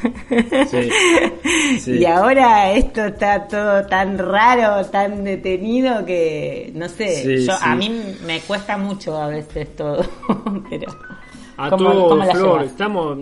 Sí. 0.70 0.88
Sí. 1.80 1.98
Y 1.98 2.04
ahora 2.06 2.72
esto 2.72 3.01
está 3.06 3.46
todo 3.48 3.84
tan 3.86 4.18
raro, 4.18 4.84
tan 4.86 5.24
detenido 5.24 6.04
que 6.04 6.70
no 6.74 6.88
sé, 6.88 7.22
Sí, 7.22 7.46
yo, 7.46 7.52
sí. 7.52 7.58
a 7.62 7.74
mí 7.74 7.90
me 8.26 8.40
cuesta 8.40 8.76
mucho 8.76 9.16
a 9.16 9.28
veces 9.28 9.74
todo, 9.76 10.04
pero 10.70 10.92
A 11.56 11.70
¿cómo- 11.70 11.90
todos, 11.92 12.30
Flor, 12.32 12.62
estamos, 12.64 13.18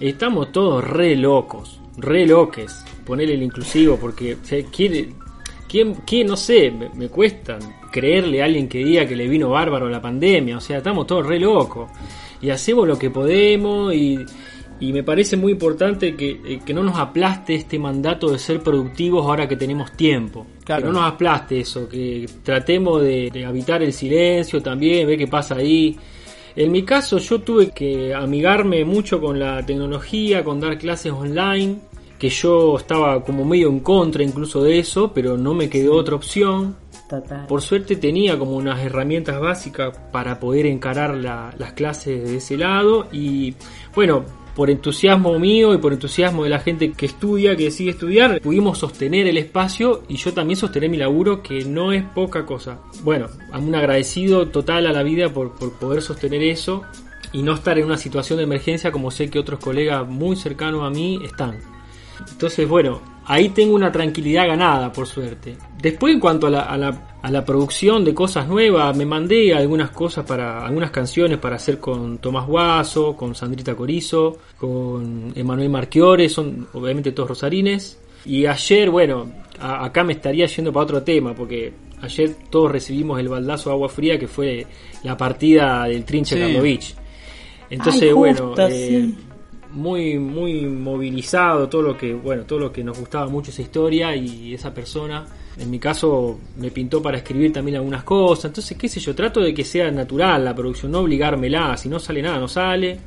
estamos 0.00 0.52
todos 0.52 0.84
re 0.84 1.16
locos, 1.16 1.80
re 1.96 2.26
loques. 2.26 2.84
Ponele 3.04 3.34
el 3.34 3.42
inclusivo 3.42 3.96
porque 3.96 4.36
se 4.42 4.64
quiere, 4.66 5.08
¿quién, 5.68 5.94
quién, 6.06 6.28
no 6.28 6.36
sé, 6.36 6.70
me, 6.70 6.88
me 6.90 7.08
cuesta 7.08 7.58
creerle 7.90 8.40
a 8.40 8.44
alguien 8.44 8.68
que 8.68 8.78
diga 8.78 9.04
que 9.06 9.16
le 9.16 9.26
vino 9.28 9.50
bárbaro 9.50 9.88
la 9.88 10.00
pandemia, 10.00 10.56
o 10.56 10.60
sea, 10.60 10.78
estamos 10.78 11.06
todos 11.06 11.26
re 11.26 11.38
locos 11.40 11.90
y 12.40 12.50
hacemos 12.50 12.86
lo 12.88 12.96
que 12.98 13.10
podemos 13.10 13.92
y, 13.92 14.24
y 14.80 14.92
me 14.92 15.02
parece 15.02 15.36
muy 15.36 15.52
importante 15.52 16.14
que, 16.16 16.40
eh, 16.44 16.60
que 16.64 16.74
no 16.74 16.82
nos 16.82 16.98
aplaste 16.98 17.54
este 17.54 17.78
mandato 17.78 18.30
de 18.30 18.38
ser 18.38 18.60
productivos 18.60 19.24
ahora 19.26 19.46
que 19.48 19.56
tenemos 19.56 19.92
tiempo. 19.92 20.46
Claro. 20.64 20.82
Que 20.82 20.86
no 20.88 21.00
nos 21.00 21.12
aplaste 21.12 21.60
eso, 21.60 21.88
que 21.88 22.26
tratemos 22.42 23.02
de, 23.02 23.30
de 23.32 23.44
habitar 23.44 23.82
el 23.82 23.92
silencio 23.92 24.60
también, 24.62 25.06
ver 25.06 25.18
qué 25.18 25.26
pasa 25.28 25.56
ahí. 25.56 25.96
En 26.54 26.70
mi 26.70 26.82
caso 26.82 27.18
yo 27.18 27.40
tuve 27.40 27.70
que 27.70 28.12
amigarme 28.14 28.84
mucho 28.84 29.20
con 29.20 29.38
la 29.38 29.64
tecnología, 29.64 30.44
con 30.44 30.60
dar 30.60 30.76
clases 30.78 31.12
online, 31.12 31.78
que 32.18 32.28
yo 32.28 32.76
estaba 32.76 33.24
como 33.24 33.44
medio 33.44 33.68
en 33.68 33.80
contra 33.80 34.22
incluso 34.22 34.62
de 34.62 34.78
eso, 34.78 35.12
pero 35.14 35.36
no 35.36 35.54
me 35.54 35.68
quedó 35.68 35.94
otra 35.94 36.14
opción. 36.16 36.76
Total. 37.08 37.46
Por 37.46 37.60
suerte 37.62 37.96
tenía 37.96 38.38
como 38.38 38.52
unas 38.56 38.80
herramientas 38.80 39.40
básicas 39.40 39.96
para 40.12 40.38
poder 40.40 40.66
encarar 40.66 41.14
la- 41.16 41.52
las 41.58 41.72
clases 41.72 42.22
de 42.28 42.36
ese 42.36 42.56
lado 42.56 43.08
y 43.12 43.54
bueno, 43.94 44.24
por 44.54 44.70
entusiasmo 44.70 45.38
mío 45.38 45.74
y 45.74 45.78
por 45.78 45.92
entusiasmo 45.92 46.44
de 46.44 46.50
la 46.50 46.60
gente 46.60 46.92
que 46.92 47.06
estudia, 47.06 47.56
que 47.56 47.70
sigue 47.70 47.90
estudiar, 47.90 48.40
pudimos 48.40 48.78
sostener 48.78 49.26
el 49.26 49.38
espacio 49.38 50.02
y 50.08 50.16
yo 50.16 50.32
también 50.32 50.56
sostener 50.56 50.90
mi 50.90 50.96
laburo 50.96 51.42
que 51.42 51.64
no 51.64 51.92
es 51.92 52.02
poca 52.02 52.44
cosa. 52.44 52.80
Bueno, 53.02 53.28
un 53.58 53.74
agradecido 53.74 54.48
total 54.48 54.86
a 54.86 54.92
la 54.92 55.02
vida 55.02 55.32
por, 55.32 55.52
por 55.52 55.72
poder 55.72 56.02
sostener 56.02 56.42
eso 56.42 56.82
y 57.32 57.42
no 57.42 57.54
estar 57.54 57.78
en 57.78 57.86
una 57.86 57.96
situación 57.96 58.38
de 58.38 58.44
emergencia 58.44 58.92
como 58.92 59.10
sé 59.10 59.30
que 59.30 59.38
otros 59.38 59.60
colegas 59.60 60.06
muy 60.06 60.36
cercanos 60.36 60.84
a 60.84 60.90
mí 60.90 61.20
están. 61.24 61.58
Entonces, 62.30 62.68
bueno, 62.68 63.00
ahí 63.26 63.48
tengo 63.50 63.74
una 63.74 63.90
tranquilidad 63.92 64.46
ganada, 64.48 64.92
por 64.92 65.06
suerte. 65.06 65.56
Después, 65.80 66.14
en 66.14 66.20
cuanto 66.20 66.46
a 66.46 66.50
la, 66.50 66.60
a 66.62 66.76
la, 66.76 67.16
a 67.22 67.30
la 67.30 67.44
producción 67.44 68.04
de 68.04 68.14
cosas 68.14 68.46
nuevas, 68.48 68.96
me 68.96 69.04
mandé 69.04 69.54
algunas 69.54 69.90
cosas 69.90 70.24
para, 70.24 70.64
algunas 70.64 70.90
canciones 70.90 71.38
para 71.38 71.56
hacer 71.56 71.78
con 71.80 72.18
Tomás 72.18 72.46
Guaso, 72.46 73.16
con 73.16 73.34
Sandrita 73.34 73.74
Corizo, 73.74 74.38
con 74.58 75.32
Emanuel 75.34 75.68
Marchiore, 75.70 76.28
son 76.28 76.68
obviamente 76.72 77.12
todos 77.12 77.30
rosarines. 77.30 77.98
Y 78.24 78.46
ayer, 78.46 78.90
bueno, 78.90 79.30
a- 79.60 79.84
acá 79.84 80.04
me 80.04 80.12
estaría 80.12 80.46
yendo 80.46 80.72
para 80.72 80.84
otro 80.84 81.02
tema, 81.02 81.34
porque 81.34 81.72
ayer 82.00 82.36
todos 82.50 82.70
recibimos 82.70 83.18
el 83.18 83.28
baldazo 83.28 83.70
de 83.70 83.74
agua 83.74 83.88
fría 83.88 84.18
que 84.18 84.28
fue 84.28 84.66
la 85.02 85.16
partida 85.16 85.84
del 85.84 86.04
Trinche 86.04 86.36
Sí. 86.36 86.42
Entonces, 87.70 88.02
Ay, 88.02 88.12
bueno, 88.12 88.54
eh, 88.58 89.04
sí. 89.16 89.18
Muy 89.72 90.18
muy 90.18 90.66
movilizado 90.66 91.68
todo 91.68 91.82
lo 91.82 91.96
que 91.96 92.12
bueno 92.14 92.44
todo 92.44 92.58
lo 92.58 92.72
que 92.72 92.84
nos 92.84 92.98
gustaba 92.98 93.28
mucho 93.28 93.50
esa 93.50 93.62
historia 93.62 94.14
y 94.14 94.54
esa 94.54 94.72
persona 94.72 95.26
en 95.58 95.70
mi 95.70 95.78
caso 95.78 96.38
me 96.56 96.70
pintó 96.70 97.02
para 97.02 97.18
escribir 97.18 97.52
también 97.52 97.76
algunas 97.76 98.04
cosas. 98.04 98.46
Entonces 98.46 98.76
qué 98.76 98.88
sé 98.88 99.00
yo 99.00 99.14
trato 99.14 99.40
de 99.40 99.52
que 99.52 99.64
sea 99.64 99.90
natural 99.90 100.44
la 100.44 100.54
producción 100.54 100.92
no 100.92 101.00
obligármela 101.00 101.76
si 101.76 101.88
no 101.88 101.98
sale 101.98 102.22
nada 102.22 102.38
no 102.38 102.48
sale 102.48 102.98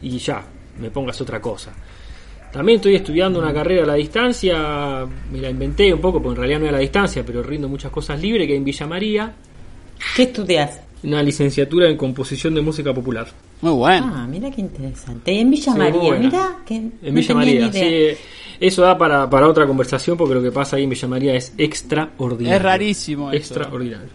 y 0.00 0.18
ya 0.18 0.44
me 0.80 0.90
pongas 0.90 1.20
otra 1.20 1.40
cosa. 1.40 1.72
También 2.52 2.76
estoy 2.76 2.96
estudiando 2.96 3.38
una 3.38 3.52
carrera 3.52 3.84
a 3.84 3.86
la 3.86 3.94
distancia 3.94 5.06
me 5.30 5.40
la 5.40 5.50
inventé 5.50 5.92
un 5.92 6.00
poco 6.00 6.22
porque 6.22 6.34
en 6.34 6.40
realidad 6.40 6.58
no 6.60 6.66
es 6.66 6.70
a 6.70 6.72
la 6.72 6.78
distancia 6.78 7.24
pero 7.24 7.42
rindo 7.42 7.68
muchas 7.68 7.90
cosas 7.90 8.20
libres 8.20 8.46
que 8.46 8.54
es 8.54 8.58
en 8.58 8.64
Villa 8.64 8.86
María. 8.86 9.34
¿Qué 10.16 10.24
estudias? 10.24 10.80
una 11.04 11.22
licenciatura 11.22 11.88
en 11.88 11.96
composición 11.96 12.54
de 12.54 12.60
música 12.60 12.94
popular 12.94 13.26
Muy 13.62 13.72
bueno. 13.72 14.12
Ah, 14.14 14.26
mira 14.28 14.50
qué 14.50 14.60
interesante. 14.60 15.32
Y 15.32 15.38
en 15.38 15.50
Villa 15.50 15.72
Sí, 15.72 15.78
María, 15.78 16.14
mira 16.14 16.56
que 16.66 16.74
En 16.76 16.92
no 17.02 17.12
Villa 17.12 17.34
María, 17.34 17.72
sí. 17.72 18.18
Eso 18.60 18.82
da 18.82 18.96
para, 18.98 19.28
para 19.30 19.48
otra 19.48 19.66
conversación 19.66 20.16
porque 20.16 20.34
lo 20.34 20.42
que 20.42 20.52
pasa 20.52 20.76
ahí 20.76 20.84
en 20.84 20.90
Villa 20.90 21.08
María 21.08 21.34
es 21.34 21.52
extraordinario. 21.58 22.56
Es 22.56 22.62
rarísimo 22.62 23.30
eso. 23.32 23.54
Extraordinario. 23.54 24.08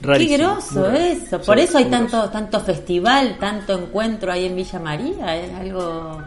Qué 0.00 0.06
Rarísimo, 0.06 0.38
groso 0.38 0.74
muy 0.80 0.82
raro. 0.88 0.98
eso. 0.98 1.40
Por 1.40 1.56
Sí, 1.58 1.64
eso 1.64 1.78
hay 1.78 1.84
tanto 1.86 2.16
groso. 2.18 2.30
tanto 2.30 2.60
festival, 2.60 3.36
tanto 3.40 3.78
encuentro 3.78 4.30
ahí 4.32 4.44
en 4.46 4.56
Villa 4.56 4.78
María. 4.78 5.36
Es 5.36 5.52
algo. 5.54 6.20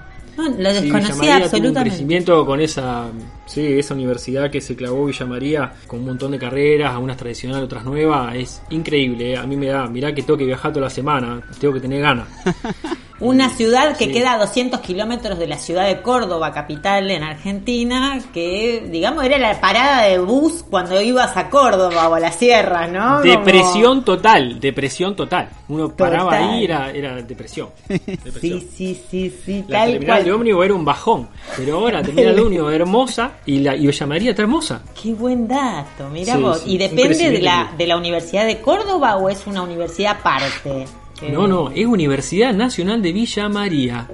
No, 0.48 0.50
lo 0.58 0.70
Sí, 0.72 0.82
desconocía 0.82 1.16
María 1.16 1.32
tuvo 1.32 1.38
un 1.38 1.44
absolutamente. 1.44 1.90
crecimiento 1.90 2.46
con 2.46 2.62
esa, 2.62 3.08
sí, 3.46 3.66
esa 3.80 3.94
universidad 3.94 4.50
que 4.50 4.62
se 4.62 4.76
clavó 4.76 5.06
Villa 5.06 5.26
María 5.26 5.74
con 5.88 6.00
un 6.00 6.06
montón 6.06 6.32
de 6.32 6.40
carreras, 6.40 6.92
algunas 6.94 7.18
tradicionales, 7.18 7.66
otras 7.66 7.84
nuevas, 7.86 8.36
es 8.36 8.62
increíble. 8.70 9.34
eh. 9.34 9.38
A 9.38 9.46
mí 9.46 9.56
me 9.58 9.68
da, 9.68 9.88
mirá 9.88 10.14
que 10.14 10.22
tengo 10.24 10.38
que 10.38 10.46
viajar 10.46 10.72
toda 10.72 10.86
la 10.86 10.90
semana, 10.90 11.42
tengo 11.60 11.74
que 11.74 11.80
tener 11.82 12.02
ganas. 12.02 12.28
Una 13.22 13.50
ciudad 13.50 13.98
que 13.98 14.06
Sí. 14.06 14.12
queda 14.14 14.34
a 14.34 14.38
200 14.40 14.80
kilómetros 14.80 15.38
de 15.38 15.48
la 15.48 15.58
ciudad 15.58 15.86
de 15.88 16.02
Córdoba, 16.02 16.52
capital 16.54 17.12
en 17.12 17.24
Argentina, 17.24 18.20
que 18.34 18.88
digamos 18.90 19.24
era 19.26 19.38
la 19.38 19.60
parada 19.60 20.04
de 20.04 20.20
bus 20.20 20.64
cuando 20.70 21.02
ibas 21.02 21.36
a 21.36 21.50
Córdoba 21.50 22.08
o 22.10 22.16
a 22.16 22.20
la 22.20 22.32
sierra, 22.32 22.88
¿no? 22.88 23.22
Depresión 23.22 24.04
total, 24.06 24.60
depresión 24.60 25.16
total. 25.16 25.50
Uno 25.68 25.90
paraba 25.96 26.32
Total. 26.32 26.50
ahí 26.50 26.64
era, 26.64 26.92
era 26.92 27.16
depresión. 27.22 27.70
Depresión. 27.88 28.40
Sí, 28.42 28.68
sí, 28.76 29.04
sí, 29.10 29.36
sí, 29.46 29.66
La 29.68 29.80
tal 29.80 29.92
terminal 29.92 30.18
de 30.24 30.24
cual. 30.30 30.36
ómnibus 30.40 30.66
era 30.66 30.74
un 30.74 30.86
bajón, 30.86 31.30
pero 31.58 31.76
ahora 31.78 32.02
terminal 32.02 32.36
de 32.36 32.42
ómnibus 32.42 32.74
hermosa 32.74 33.32
y 33.46 33.60
la 33.60 33.76
y 33.76 33.86
Villa 33.88 34.06
María 34.08 34.30
está 34.32 34.42
hermosa. 34.44 34.82
Qué 35.02 35.14
buen 35.14 35.48
dato, 35.48 36.10
mira 36.10 36.36
Sí, 36.36 36.42
vos. 36.42 36.60
sí, 36.62 36.72
¿Y 36.74 36.78
depende 36.78 37.32
de 37.32 37.42
la, 37.42 37.72
de 37.78 37.86
la 37.88 37.98
Universidad 37.98 38.46
de 38.46 38.60
Córdoba 38.62 39.18
o 39.18 39.30
es 39.30 39.46
una 39.46 39.62
universidad 39.62 40.18
aparte? 40.20 40.86
Eh, 41.22 41.32
No, 41.32 41.48
no, 41.48 41.70
es 41.72 41.86
Universidad 41.86 42.54
Nacional 42.54 43.02
de 43.02 43.12
Villa 43.14 43.50
María. 43.50 44.08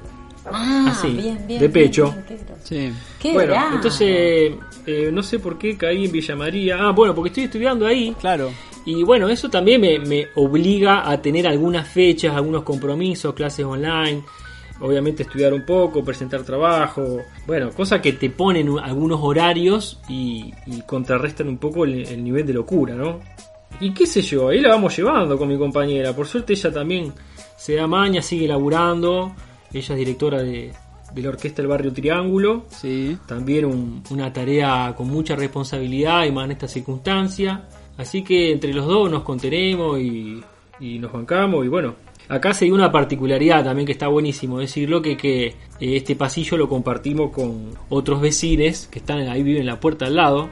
Ah, 0.52 0.90
así, 0.92 1.10
bien, 1.10 1.40
bien. 1.48 1.60
de 1.60 1.70
pecho. 1.70 2.12
bien, 2.12 2.26
qué 2.28 2.36
groso. 2.38 2.62
Sí. 2.64 2.92
Qué 3.20 3.34
bueno, 3.34 3.54
bravo. 3.54 3.76
entonces 3.76 4.54
eh, 4.86 5.10
no 5.12 5.24
sé 5.24 5.40
por 5.40 5.58
qué 5.58 5.76
caí 5.78 6.06
en 6.06 6.12
Villa 6.12 6.36
María. 6.36 6.78
Ah, 6.80 6.92
bueno, 6.92 7.16
porque 7.16 7.30
estoy 7.30 7.44
estudiando 7.46 7.86
ahí. 7.88 8.16
Claro. 8.20 8.52
Y 8.86 9.04
bueno, 9.04 9.28
eso 9.30 9.50
también 9.50 9.82
me, 9.82 9.98
me 9.98 10.28
obliga 10.36 11.10
a 11.10 11.20
tener 11.20 11.48
algunas 11.48 11.88
fechas, 11.88 12.36
algunos 12.36 12.62
compromisos, 12.64 13.34
clases 13.34 13.66
online. 13.66 14.24
Obviamente 14.80 15.24
estudiar 15.24 15.54
un 15.54 15.66
poco, 15.66 16.04
presentar 16.04 16.44
trabajo. 16.44 17.22
Bueno, 17.48 17.72
cosas 17.72 18.02
que 18.02 18.14
te 18.14 18.30
ponen 18.30 18.70
algunos 18.78 19.20
horarios 19.24 20.00
y, 20.08 20.54
y 20.68 20.82
contrarrestan 20.82 21.48
un 21.48 21.58
poco 21.58 21.86
el, 21.86 22.06
el 22.06 22.24
nivel 22.24 22.46
de 22.46 22.54
locura, 22.54 22.94
¿no? 22.94 23.22
Y 23.82 23.92
qué 23.92 24.06
sé 24.06 24.22
yo, 24.22 24.50
ahí 24.50 24.60
la 24.62 24.70
vamos 24.70 24.96
llevando 24.98 25.38
con 25.38 25.48
mi 25.48 25.58
compañera. 25.58 26.14
Por 26.16 26.28
suerte 26.28 26.54
ella 26.54 26.72
también 26.72 27.14
se 27.58 27.76
da 27.76 27.88
maña, 27.88 28.22
sigue 28.22 28.48
laburando. 28.48 29.34
Ella 29.74 29.94
es 29.94 29.98
directora 30.00 30.42
de, 30.42 30.72
de 31.14 31.22
la 31.22 31.30
orquesta 31.30 31.62
del 31.62 31.68
barrio 31.70 31.92
Triángulo. 31.94 32.66
Sí. 32.70 33.18
También 33.28 33.66
un- 33.66 34.04
una 34.10 34.32
tarea 34.32 34.94
con 34.96 35.08
mucha 35.08 35.36
responsabilidad 35.36 36.26
y 36.26 36.32
más 36.32 36.46
en 36.46 36.52
esta 36.52 36.68
circunstancia. 36.68 37.66
Así 37.98 38.24
que 38.24 38.52
entre 38.52 38.74
los 38.74 38.86
dos 38.86 39.10
nos 39.12 39.24
contenemos 39.24 40.00
y, 40.00 40.42
y 40.80 41.00
nos 41.00 41.12
bancamos 41.12 41.66
y 41.66 41.68
bueno. 41.68 41.96
Acá 42.28 42.56
se 42.56 42.66
dio 42.66 42.74
una 42.74 42.92
particularidad 42.92 43.64
también 43.64 43.86
que 43.86 43.92
está 43.92 44.08
buenísimo 44.08 44.58
decirlo, 44.58 45.00
que, 45.00 45.16
que 45.16 45.46
eh, 45.46 45.54
este 45.80 46.16
pasillo 46.16 46.58
lo 46.58 46.68
compartimos 46.68 47.30
con 47.32 47.70
otros 47.90 48.20
vecinos 48.20 48.88
que 48.88 48.98
están 48.98 49.20
ahí, 49.28 49.44
viven 49.44 49.62
en 49.62 49.68
la 49.68 49.80
puerta 49.80 50.08
al 50.08 50.16
lado, 50.16 50.50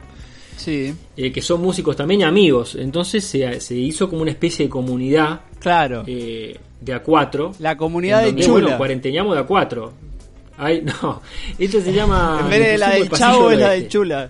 Sí, 0.57 0.93
eh, 1.17 1.31
que 1.31 1.41
son 1.41 1.61
músicos 1.61 1.95
también 1.95 2.21
y 2.21 2.23
amigos. 2.23 2.75
Entonces 2.75 3.23
se, 3.23 3.59
se 3.59 3.75
hizo 3.75 4.09
como 4.09 4.21
una 4.21 4.31
especie 4.31 4.65
de 4.65 4.69
comunidad 4.69 5.41
claro. 5.59 6.03
eh, 6.07 6.57
de 6.81 6.95
A4. 7.03 7.55
La 7.59 7.75
comunidad 7.77 8.23
de 8.23 8.35
Chula. 8.35 8.61
Bueno, 8.63 8.77
cuarenteñamos 8.77 9.35
de 9.35 9.43
A4. 9.43 9.89
Ay, 10.57 10.83
no, 10.83 11.21
esto 11.57 11.81
se 11.81 11.91
llama... 11.93 12.39
en 12.43 12.49
vez 12.49 12.59
de 12.67 12.77
la 12.77 12.89
del 12.91 13.09
chavo 13.09 13.49
es 13.51 13.57
la 13.59 13.71
del 13.71 13.87
chula. 13.87 14.29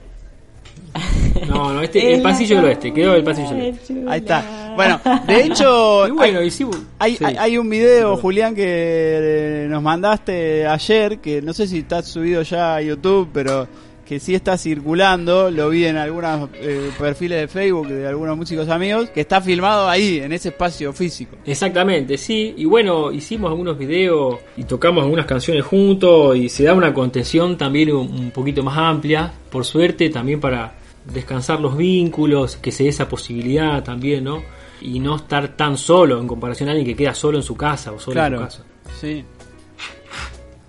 No, 1.50 1.74
no, 1.74 1.82
este, 1.82 2.14
el 2.14 2.22
pasillo 2.22 2.58
del 2.58 2.66
oeste, 2.66 2.94
quedó 2.94 3.16
el 3.16 3.24
pasillo 3.24 3.50
del 3.50 3.62
oeste. 3.74 4.04
Ahí 4.08 4.20
está. 4.20 4.74
Bueno, 4.76 5.02
de 5.28 5.44
hecho, 5.44 6.08
Y 6.08 6.12
bueno, 6.12 6.40
hay, 6.40 6.48
hicimos... 6.48 6.78
hay, 7.00 7.16
sí. 7.18 7.26
hay- 7.26 7.36
hay 7.38 7.58
un 7.58 7.70
video, 7.70 8.16
Julián, 8.18 8.56
que 8.56 8.64
eh, 8.66 9.68
nos 9.70 9.82
mandaste 9.84 10.66
ayer, 10.68 11.18
que 11.20 11.42
no 11.42 11.54
sé 11.54 11.68
si 11.68 11.80
está 11.80 12.02
subido 12.04 12.42
ya 12.44 12.76
a 12.76 12.82
YouTube, 12.82 13.30
pero 13.34 13.68
que 14.06 14.20
sí 14.20 14.36
está 14.36 14.58
circulando, 14.58 15.50
lo 15.50 15.70
vi 15.70 15.86
en 15.86 15.98
algunos 15.98 16.50
eh, 16.56 16.92
perfiles 17.00 17.40
de 17.42 17.48
Facebook 17.48 17.88
de 17.88 18.08
algunos 18.08 18.38
músicos 18.38 18.68
amigos, 18.70 19.10
que 19.10 19.22
está 19.22 19.42
filmado 19.42 19.88
ahí, 19.90 20.20
en 20.20 20.34
ese 20.34 20.50
espacio 20.50 20.94
físico. 20.94 21.38
Exactamente, 21.46 22.18
sí. 22.18 22.54
Y 22.58 22.66
bueno, 22.66 23.12
hicimos 23.12 23.50
algunos 23.50 23.78
videos 23.78 24.40
y 24.58 24.64
tocamos 24.64 25.04
algunas 25.04 25.26
canciones 25.26 25.66
juntos 25.66 26.36
y 26.36 26.50
se 26.50 26.64
da 26.64 26.74
una 26.74 26.94
contención 26.94 27.58
también 27.58 27.92
un, 27.92 28.08
un 28.12 28.32
poquito 28.32 28.64
más 28.64 28.78
amplia, 28.78 29.32
por 29.50 29.66
suerte, 29.66 30.10
también 30.10 30.40
para 30.40 30.74
descansar 31.06 31.60
los 31.60 31.76
vínculos, 31.76 32.58
que 32.58 32.72
se 32.72 32.84
dé 32.84 32.90
esa 32.90 33.08
posibilidad 33.08 33.84
también, 33.84 34.24
¿no? 34.24 34.44
Y 34.82 35.00
no 35.00 35.16
estar 35.16 35.56
tan 35.56 35.78
solo 35.78 36.20
en 36.20 36.28
comparación 36.28 36.70
a 36.70 36.74
alguien 36.74 36.88
que 36.88 36.96
queda 36.96 37.14
solo 37.14 37.38
en 37.38 37.44
su 37.44 37.56
casa 37.56 37.92
o 37.92 38.00
solo 38.00 38.22
en 38.22 38.34
su 38.34 38.40
casa. 38.40 38.64
sí. 39.00 39.24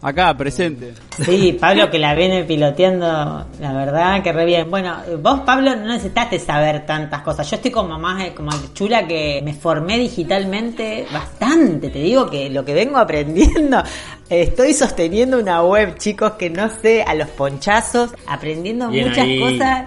Acá, 0.05 0.37
presente. 0.37 0.93
Sí, 1.25 1.57
Pablo 1.59 1.91
que 1.91 1.99
la 1.99 2.15
viene 2.15 2.45
piloteando, 2.45 3.47
la 3.59 3.73
verdad 3.73 4.23
que 4.23 4.35
re 4.35 4.45
bien. 4.45 4.71
Bueno, 4.71 4.99
vos 5.23 5.41
Pablo 5.47 5.75
no 5.75 5.87
necesitaste 5.87 6.39
saber 6.39 6.85
tantas 6.85 7.23
cosas. 7.23 7.51
Yo 7.51 7.57
estoy 7.57 7.71
como 7.71 7.99
más 7.99 8.23
eh, 8.23 8.35
como 8.35 8.51
chula 8.75 9.07
que 9.07 9.41
me 9.43 9.55
formé 9.55 9.97
digitalmente 9.97 11.07
bastante. 11.11 11.89
Te 11.89 12.01
digo 12.01 12.29
que 12.29 12.51
lo 12.51 12.67
que 12.67 12.75
vengo 12.75 12.99
aprendiendo, 12.99 13.83
estoy 14.29 14.75
sosteniendo 14.75 15.39
una 15.39 15.63
web, 15.63 15.97
chicos, 15.97 16.33
que 16.33 16.51
no 16.51 16.69
sé, 16.69 17.03
a 17.03 17.15
los 17.15 17.29
ponchazos, 17.29 18.11
aprendiendo 18.27 18.89
Bien 18.91 19.09
muchas 19.09 19.25
ahí. 19.25 19.41
cosas 19.41 19.85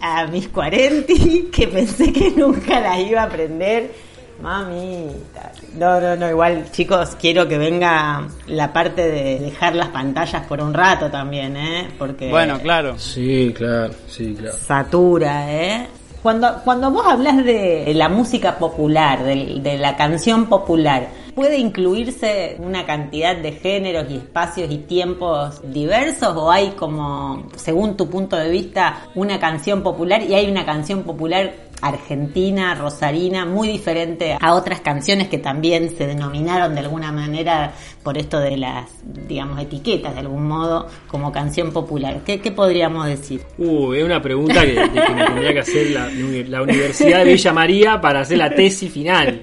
a 0.00 0.26
mis 0.26 0.48
40 0.48 1.12
que 1.52 1.68
pensé 1.72 2.12
que 2.12 2.32
nunca 2.32 2.80
las 2.80 2.98
iba 2.98 3.20
a 3.20 3.26
aprender. 3.26 4.09
Mamita. 4.42 5.52
No, 5.78 6.00
no, 6.00 6.16
no, 6.16 6.28
igual 6.28 6.70
chicos, 6.72 7.16
quiero 7.20 7.46
que 7.46 7.58
venga 7.58 8.26
la 8.46 8.72
parte 8.72 9.08
de 9.08 9.38
dejar 9.38 9.74
las 9.74 9.88
pantallas 9.88 10.46
por 10.46 10.60
un 10.60 10.74
rato 10.74 11.10
también, 11.10 11.56
¿eh? 11.56 11.88
Porque 11.98 12.30
Bueno, 12.30 12.58
claro. 12.60 12.98
Sí, 12.98 13.52
claro, 13.56 13.92
sí, 14.08 14.34
claro. 14.38 14.56
satura, 14.56 15.52
¿eh? 15.52 15.86
Cuando, 16.22 16.60
cuando 16.64 16.90
vos 16.90 17.06
hablas 17.06 17.42
de 17.44 17.92
la 17.94 18.10
música 18.10 18.58
popular, 18.58 19.24
de, 19.24 19.58
de 19.62 19.78
la 19.78 19.96
canción 19.96 20.46
popular, 20.50 21.08
¿puede 21.34 21.56
incluirse 21.56 22.56
una 22.58 22.84
cantidad 22.84 23.34
de 23.34 23.52
géneros 23.52 24.04
y 24.10 24.16
espacios 24.16 24.70
y 24.70 24.78
tiempos 24.78 25.62
diversos 25.72 26.36
o 26.36 26.50
hay 26.50 26.72
como, 26.72 27.44
según 27.56 27.96
tu 27.96 28.10
punto 28.10 28.36
de 28.36 28.50
vista, 28.50 29.04
una 29.14 29.40
canción 29.40 29.82
popular 29.82 30.22
y 30.22 30.34
hay 30.34 30.50
una 30.50 30.66
canción 30.66 31.04
popular 31.04 31.54
argentina, 31.82 32.74
rosarina, 32.74 33.44
muy 33.44 33.68
diferente 33.68 34.36
a 34.40 34.54
otras 34.54 34.80
canciones 34.80 35.28
que 35.28 35.38
también 35.38 35.94
se 35.96 36.06
denominaron 36.06 36.74
de 36.74 36.80
alguna 36.80 37.12
manera 37.12 37.72
por 38.02 38.16
esto 38.18 38.38
de 38.40 38.56
las, 38.56 38.88
digamos, 39.28 39.60
etiquetas 39.60 40.14
de 40.14 40.20
algún 40.20 40.46
modo 40.46 40.88
como 41.08 41.30
canción 41.32 41.72
popular? 41.72 42.20
¿Qué, 42.24 42.40
qué 42.40 42.50
podríamos 42.50 43.06
decir? 43.06 43.42
Uh, 43.58 43.92
es 43.94 44.04
una 44.04 44.20
pregunta 44.22 44.62
que, 44.62 44.72
de 44.74 44.90
que 45.02 45.14
me 45.14 45.24
tendría 45.26 45.52
que 45.52 45.58
hacer 45.60 45.90
la, 45.90 46.08
la 46.48 46.62
Universidad 46.62 47.18
de 47.24 47.32
Villa 47.32 47.52
María 47.52 48.00
para 48.00 48.20
hacer 48.20 48.38
la 48.38 48.50
tesis 48.50 48.90
final. 48.92 49.42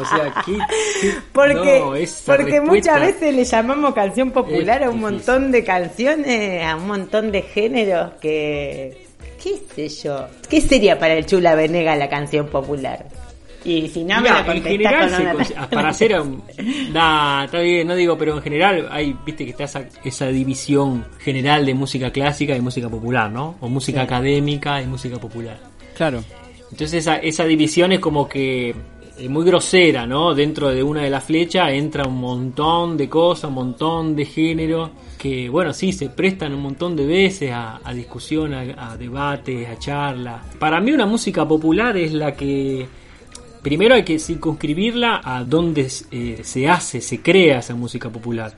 O 0.00 0.04
sea, 0.04 0.32
¿qué, 0.46 0.58
qué- 1.00 1.14
Porque, 1.32 2.60
no, 2.60 2.66
muchas 2.66 3.00
veces 3.00 3.34
le 3.34 3.44
llamamos 3.44 3.94
canción 3.94 4.30
popular 4.30 4.82
a 4.84 4.90
un 4.90 4.96
difícil. 5.00 5.16
montón 5.18 5.50
de 5.52 5.64
canciones, 5.64 6.64
a 6.66 6.76
un 6.76 6.86
montón 6.86 7.32
de 7.32 7.42
géneros 7.42 8.12
que... 8.20 9.07
¿Qué 9.42 9.58
sé 9.74 9.88
yo? 9.88 10.26
¿Qué 10.48 10.60
sería 10.60 10.98
para 10.98 11.14
el 11.14 11.26
Chula 11.26 11.54
Venega 11.54 11.94
la 11.96 12.08
canción 12.08 12.46
popular? 12.48 13.06
Y 13.64 13.88
si 13.88 14.04
no 14.04 14.20
me 14.20 14.30
la 14.30 14.38
en 14.40 14.46
contestás 14.46 14.72
general, 14.72 15.00
con 15.00 15.10
se 15.16 15.22
una- 15.22 15.34
consi- 15.34 15.54
ah, 15.56 15.68
para 15.70 15.88
hacer 15.88 16.20
un, 16.20 16.42
nah, 16.92 17.44
está 17.44 17.58
bien, 17.60 17.86
no 17.88 17.94
digo, 17.96 18.16
pero 18.16 18.36
en 18.36 18.42
general 18.42 18.88
hay, 18.90 19.14
viste 19.26 19.44
que 19.44 19.50
está 19.50 19.64
esa, 19.64 19.84
esa 20.04 20.26
división 20.28 21.04
general 21.18 21.66
de 21.66 21.74
música 21.74 22.10
clásica 22.10 22.56
y 22.56 22.60
música 22.60 22.88
popular, 22.88 23.30
¿no? 23.30 23.56
O 23.60 23.68
música 23.68 24.02
académica 24.02 24.80
y 24.80 24.86
música 24.86 25.18
popular. 25.18 25.58
Claro. 25.96 26.22
Entonces 26.70 26.94
esa, 26.94 27.16
esa 27.16 27.44
división 27.44 27.92
es 27.92 27.98
como 27.98 28.28
que 28.28 28.70
eh, 29.18 29.28
muy 29.28 29.44
grosera, 29.44 30.06
¿no? 30.06 30.34
Dentro 30.34 30.68
de 30.70 30.82
una 30.82 31.02
de 31.02 31.10
las 31.10 31.24
flechas 31.24 31.70
entra 31.72 32.06
un 32.06 32.18
montón 32.18 32.96
de 32.96 33.08
cosas, 33.08 33.48
un 33.48 33.54
montón 33.54 34.14
de 34.14 34.24
géneros 34.24 34.90
que, 35.18 35.48
bueno, 35.48 35.72
sí, 35.74 35.92
se 35.92 36.08
prestan 36.08 36.54
un 36.54 36.62
montón 36.62 36.96
de 36.96 37.04
veces 37.06 37.50
a, 37.50 37.80
a 37.84 37.92
discusión, 37.92 38.54
a, 38.54 38.92
a 38.92 38.96
debates, 38.96 39.68
a 39.68 39.78
charlas. 39.78 40.56
Para 40.58 40.80
mí 40.80 40.92
una 40.92 41.06
música 41.06 41.46
popular 41.46 41.96
es 41.96 42.12
la 42.12 42.34
que 42.34 42.86
primero 43.62 43.94
hay 43.94 44.04
que 44.04 44.18
circunscribirla 44.18 45.20
a 45.22 45.44
donde 45.44 45.90
eh, 46.10 46.40
se 46.42 46.68
hace, 46.68 47.00
se 47.00 47.20
crea 47.20 47.58
esa 47.58 47.74
música 47.74 48.08
popular. 48.08 48.56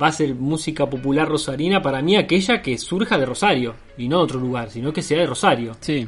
Va 0.00 0.08
a 0.08 0.12
ser 0.12 0.34
música 0.34 0.88
popular 0.88 1.28
rosarina 1.28 1.82
para 1.82 2.02
mí 2.02 2.16
aquella 2.16 2.60
que 2.62 2.78
surja 2.78 3.18
de 3.18 3.26
Rosario 3.26 3.74
y 3.96 4.08
no 4.08 4.18
de 4.18 4.24
otro 4.24 4.40
lugar, 4.40 4.70
sino 4.70 4.92
que 4.92 5.02
sea 5.02 5.18
de 5.18 5.26
Rosario 5.26 5.76
Sí. 5.80 6.06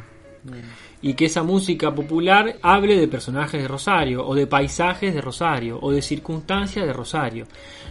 Y 1.02 1.14
que 1.14 1.26
esa 1.26 1.42
música 1.42 1.94
popular 1.94 2.56
hable 2.62 2.96
de 2.96 3.08
personajes 3.08 3.62
de 3.62 3.68
Rosario, 3.68 4.26
o 4.26 4.34
de 4.34 4.46
paisajes 4.46 5.14
de 5.14 5.20
Rosario, 5.20 5.78
o 5.80 5.90
de 5.90 6.02
circunstancias 6.02 6.86
de 6.86 6.92
Rosario. 6.92 7.46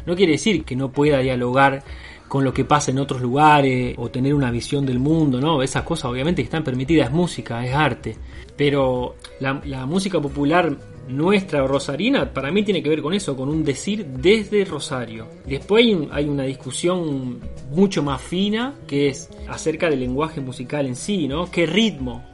No 0.05 0.16
quiere 0.16 0.34
decir 0.34 0.64
que 0.64 0.76
no 0.76 0.91
pueda 0.91 1.20
dialogar 1.20 1.84
con 2.28 2.43
lo 2.43 2.53
que 2.53 2.66
pasa 2.66 2.91
en 2.91 2.99
otros 2.99 3.22
lugares, 3.22 3.95
o 3.97 4.10
tener 4.10 4.36
una 4.36 4.51
visión 4.51 4.86
del 4.86 4.99
mundo, 4.99 5.41
¿no? 5.41 5.64
Esas 5.64 5.84
cosas 5.84 6.12
obviamente 6.12 6.43
están 6.43 6.64
permitidas, 6.64 7.07
es 7.07 7.14
música, 7.14 7.66
es 7.66 7.74
arte. 7.74 8.16
Pero 8.55 9.16
la, 9.39 9.60
la 9.66 9.86
música 9.88 10.22
popular 10.22 10.78
nuestra 11.10 11.66
rosarina 11.66 12.32
para 12.32 12.51
mí 12.51 12.64
tiene 12.64 12.84
que 12.84 12.89
ver 12.89 13.01
con 13.01 13.14
eso, 13.14 13.36
con 13.36 13.49
un 13.49 13.64
decir 13.64 14.05
desde 14.05 14.64
Rosario. 14.64 15.28
Después 15.45 15.86
hay 16.12 16.26
una 16.26 16.43
discusión 16.43 17.39
mucho 17.72 18.03
más 18.03 18.22
fina 18.22 18.76
que 18.88 19.07
es 19.10 19.30
acerca 19.47 19.89
del 19.89 19.99
lenguaje 19.99 20.39
musical 20.39 20.86
en 20.86 20.95
sí, 20.95 21.28
¿no? 21.28 21.49
¿Qué 21.49 21.66
ritmo? 21.66 22.28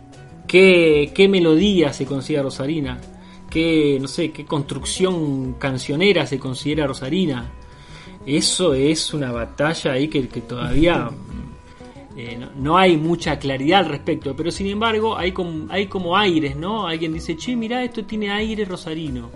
¿Qué, 0.56 1.12
qué 1.14 1.28
melodía 1.28 1.92
se 1.92 2.06
considera 2.06 2.44
rosarina? 2.44 2.98
¿Qué, 3.50 3.98
no 4.00 4.08
sé, 4.08 4.32
qué 4.32 4.46
construcción 4.46 5.56
cancionera 5.56 6.26
se 6.26 6.40
considera 6.40 6.88
rosarina? 6.88 7.52
Eso 8.26 8.74
es 8.74 9.14
una 9.14 9.34
batalla 9.34 9.92
ahí 9.92 10.08
que, 10.08 10.22
todavía 10.24 11.10
eh, 12.16 12.38
no, 12.40 12.52
no 12.56 12.78
hay 12.78 12.96
mucha 12.96 13.38
claridad 13.38 13.80
al 13.82 13.90
respecto, 13.90 14.34
pero 14.34 14.50
sin 14.50 14.68
embargo 14.68 15.18
hay 15.18 15.34
como, 15.34 15.70
hay 15.70 15.88
como 15.88 16.16
aires, 16.16 16.56
¿no? 16.56 16.88
Alguien 16.88 17.12
dice, 17.12 17.36
che, 17.36 17.54
mirá, 17.58 17.84
esto 17.84 18.06
tiene 18.06 18.32
aire 18.32 18.64
rosarino. 18.64 19.30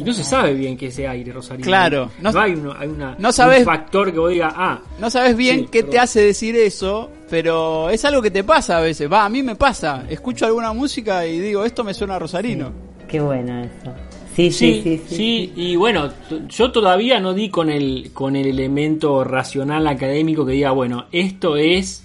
Y 0.00 0.04
no 0.04 0.12
se 0.14 0.24
sabe 0.24 0.54
bien 0.54 0.76
qué 0.76 0.86
es 0.86 0.94
ese 0.94 1.06
aire 1.08 1.32
rosarino. 1.32 1.64
Claro, 1.66 2.10
no, 2.20 2.32
no- 2.32 2.40
hay, 2.40 2.52
uno- 2.52 2.74
hay 2.78 2.88
una, 2.88 3.16
no 3.18 3.32
sabes- 3.32 3.60
un 3.60 3.64
factor 3.66 4.12
que 4.12 4.18
vos 4.18 4.30
digas, 4.30 4.52
ah, 4.56 4.80
No 4.98 5.10
sabes 5.10 5.36
bien 5.36 5.60
Sí, 5.60 5.66
qué 5.70 5.78
perdón. 5.80 5.90
te 5.90 5.98
hace 5.98 6.20
decir 6.22 6.56
eso, 6.56 7.10
pero 7.28 7.90
es 7.90 8.04
algo 8.04 8.22
que 8.22 8.30
te 8.30 8.42
pasa 8.44 8.78
a 8.78 8.80
veces. 8.80 9.10
Va, 9.12 9.24
a 9.24 9.28
mí 9.28 9.42
me 9.42 9.56
pasa. 9.56 10.04
Escucho 10.08 10.46
alguna 10.46 10.72
música 10.72 11.26
y 11.26 11.38
digo, 11.40 11.64
esto 11.64 11.84
me 11.84 11.94
suena 11.94 12.16
a 12.16 12.18
rosarino. 12.18 12.72
Qué 13.08 13.20
bueno 13.20 13.60
eso. 13.62 13.92
Sí, 14.36 14.50
sí, 14.52 14.80
Sí, 14.84 15.00
sí. 15.08 15.16
sí, 15.16 15.52
y 15.56 15.76
bueno, 15.76 16.08
yo 16.48 16.70
todavía 16.70 17.18
no 17.20 17.34
di 17.34 17.50
con 17.50 17.68
el, 17.68 18.10
con 18.14 18.36
el 18.36 18.46
elemento 18.46 19.24
racional 19.24 19.86
académico 19.88 20.46
que 20.46 20.52
diga, 20.52 20.70
bueno, 20.70 21.06
esto 21.12 21.56
es 21.56 22.04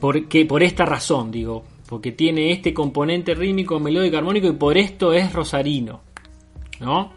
porque, 0.00 0.44
por 0.46 0.62
esta 0.62 0.84
razón, 0.84 1.30
digo, 1.30 1.64
porque 1.88 2.12
tiene 2.12 2.52
este 2.52 2.72
componente 2.72 3.34
rítmico, 3.34 3.80
melódico, 3.80 4.16
armónico 4.16 4.46
y 4.48 4.52
por 4.52 4.78
esto 4.78 5.12
es 5.12 5.32
rosarino, 5.32 6.00
¿no? 6.80 7.12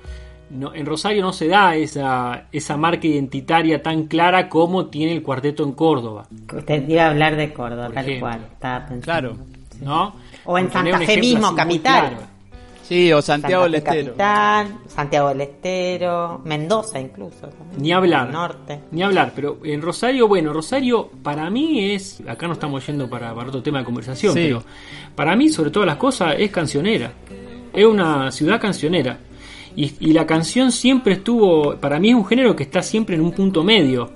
No, 0.49 0.73
en 0.73 0.85
Rosario 0.85 1.21
no 1.23 1.33
se 1.33 1.47
da 1.49 1.75
esa, 1.75 2.45
esa 2.53 2.77
marca 2.77 3.05
identitaria 3.05 3.83
tan 3.83 4.03
clara 4.05 4.47
como 4.47 4.85
tiene 4.85 5.11
el 5.11 5.21
cuarteto 5.21 5.63
en 5.63 5.73
Córdoba, 5.73 6.25
Usted 6.55 6.87
iba 6.87 7.03
a 7.03 7.09
hablar 7.09 7.35
de 7.35 7.51
Córdoba, 7.51 7.87
Por 7.87 7.95
tal 7.95 8.05
ejemplo. 8.05 8.27
cual. 8.29 8.47
Estaba 8.53 8.79
pensando. 8.85 9.01
Claro. 9.03 9.37
¿no? 9.81 10.15
O 10.45 10.57
en 10.57 10.71
Santa 10.71 10.99
Fe 10.99 11.17
mismo, 11.19 11.53
capital. 11.53 12.09
claro. 12.11 12.37
Sí, 12.81 13.11
o 13.11 13.21
Santiago 13.21 13.63
del 13.63 13.73
Santa 13.73 13.91
Fe 13.91 13.99
Estero. 13.99 14.15
Capital, 14.15 14.77
Santiago 14.87 15.27
del 15.27 15.41
Estero, 15.41 16.41
Mendoza 16.45 16.97
incluso. 17.01 17.47
también. 17.47 17.81
Ni 17.81 17.91
hablar. 17.91 18.31
Norte. 18.31 18.79
Ni 18.91 19.03
hablar, 19.03 19.33
pero 19.35 19.57
en 19.65 19.81
Rosario, 19.81 20.29
bueno, 20.29 20.53
Rosario 20.53 21.09
para 21.21 21.49
mí 21.49 21.91
es, 21.91 22.23
acá 22.25 22.47
no 22.47 22.53
estamos 22.53 22.87
yendo 22.87 23.09
para, 23.09 23.35
para 23.35 23.49
otro 23.49 23.61
tema 23.61 23.79
de 23.79 23.83
conversación, 23.83 24.33
Sí. 24.33 24.39
pero 24.45 24.63
para 25.13 25.35
mí 25.35 25.49
sobre 25.49 25.69
todas 25.71 25.87
las 25.87 25.97
cosas 25.97 26.35
es 26.37 26.49
cancionera, 26.49 27.11
es 27.73 27.85
una 27.85 28.31
ciudad 28.31 28.61
cancionera. 28.61 29.17
Y, 29.77 29.93
y 30.01 30.11
la 30.11 30.25
canción 30.25 30.71
siempre 30.73 31.13
estuvo, 31.13 31.77
para 31.77 31.99
mí 31.99 32.09
es 32.09 32.15
un 32.15 32.25
género 32.25 32.53
que 32.55 32.63
está 32.63 32.81
siempre 32.81 33.15
en 33.15 33.21
un 33.21 33.31
punto 33.31 33.63
medio. 33.63 34.09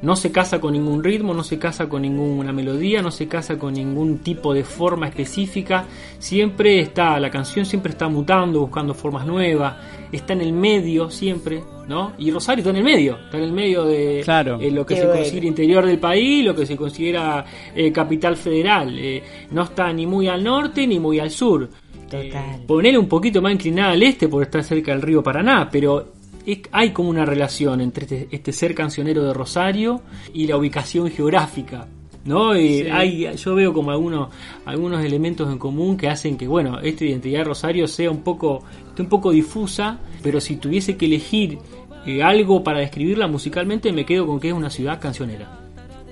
No 0.00 0.14
se 0.14 0.30
casa 0.30 0.60
con 0.60 0.74
ningún 0.74 1.02
ritmo, 1.02 1.34
no 1.34 1.42
se 1.42 1.58
casa 1.58 1.88
con 1.88 2.02
ninguna 2.02 2.52
melodía, 2.52 3.02
no 3.02 3.10
se 3.10 3.26
casa 3.26 3.58
con 3.58 3.74
ningún 3.74 4.18
tipo 4.18 4.54
de 4.54 4.62
forma 4.62 5.08
específica. 5.08 5.86
Siempre 6.20 6.78
está, 6.80 7.18
la 7.18 7.30
canción 7.30 7.66
siempre 7.66 7.90
está 7.92 8.08
mutando, 8.08 8.60
buscando 8.60 8.94
formas 8.94 9.26
nuevas. 9.26 9.74
Está 10.12 10.34
en 10.34 10.42
el 10.42 10.52
medio 10.52 11.10
siempre, 11.10 11.64
¿no? 11.88 12.12
Y 12.16 12.30
Rosario 12.30 12.60
está 12.60 12.70
en 12.70 12.76
el 12.76 12.84
medio, 12.84 13.18
está 13.24 13.38
en 13.38 13.44
el 13.44 13.52
medio 13.52 13.84
de 13.84 14.20
Claro. 14.24 14.58
eh, 14.60 14.70
lo 14.70 14.86
que 14.86 14.94
Qué 14.94 15.00
se 15.00 15.06
bueno. 15.06 15.20
considera 15.20 15.46
interior 15.46 15.84
del 15.84 15.98
país, 15.98 16.44
lo 16.44 16.54
que 16.54 16.64
se 16.64 16.76
considera 16.76 17.44
eh, 17.74 17.90
capital 17.90 18.36
federal. 18.36 18.96
Eh, 18.96 19.20
no 19.50 19.64
está 19.64 19.92
ni 19.92 20.06
muy 20.06 20.28
al 20.28 20.44
norte 20.44 20.86
ni 20.86 21.00
muy 21.00 21.18
al 21.18 21.30
sur. 21.30 21.68
Total. 22.10 22.60
Eh, 22.60 22.64
ponerle 22.66 22.98
un 22.98 23.08
poquito 23.08 23.40
más 23.42 23.52
inclinada 23.52 23.92
al 23.92 24.02
este 24.02 24.28
por 24.28 24.42
estar 24.42 24.62
cerca 24.64 24.92
del 24.92 25.02
río 25.02 25.22
Paraná, 25.22 25.68
pero 25.70 26.12
es- 26.46 26.60
hay 26.72 26.90
como 26.90 27.10
una 27.10 27.24
relación 27.24 27.80
entre 27.80 28.04
este, 28.04 28.28
este 28.30 28.52
ser 28.52 28.74
cancionero 28.74 29.22
de 29.24 29.34
Rosario 29.34 30.00
y 30.32 30.46
la 30.46 30.56
ubicación 30.56 31.10
geográfica. 31.10 31.86
¿No? 32.24 32.54
Y 32.54 32.80
Sí. 32.82 32.86
hay, 32.92 33.36
yo 33.36 33.54
veo 33.54 33.72
como 33.72 33.90
algunos, 33.90 34.28
algunos 34.66 35.02
elementos 35.02 35.50
en 35.50 35.56
común 35.56 35.96
que 35.96 36.08
hacen 36.08 36.36
que, 36.36 36.46
bueno, 36.46 36.78
esta 36.80 37.04
identidad 37.06 37.38
de 37.38 37.44
Rosario 37.44 37.86
sea 37.88 38.10
un 38.10 38.22
poco, 38.22 38.64
esté 38.88 39.00
un 39.00 39.08
poco 39.08 39.30
difusa, 39.30 39.98
pero 40.22 40.38
si 40.38 40.56
tuviese 40.56 40.96
que 40.98 41.06
elegir 41.06 41.58
eh, 42.04 42.22
algo 42.22 42.62
para 42.62 42.80
describirla 42.80 43.28
musicalmente, 43.28 43.92
me 43.92 44.04
quedo 44.04 44.26
con 44.26 44.40
que 44.40 44.48
es 44.48 44.54
una 44.54 44.68
ciudad 44.68 45.00
cancionera. 45.00 45.48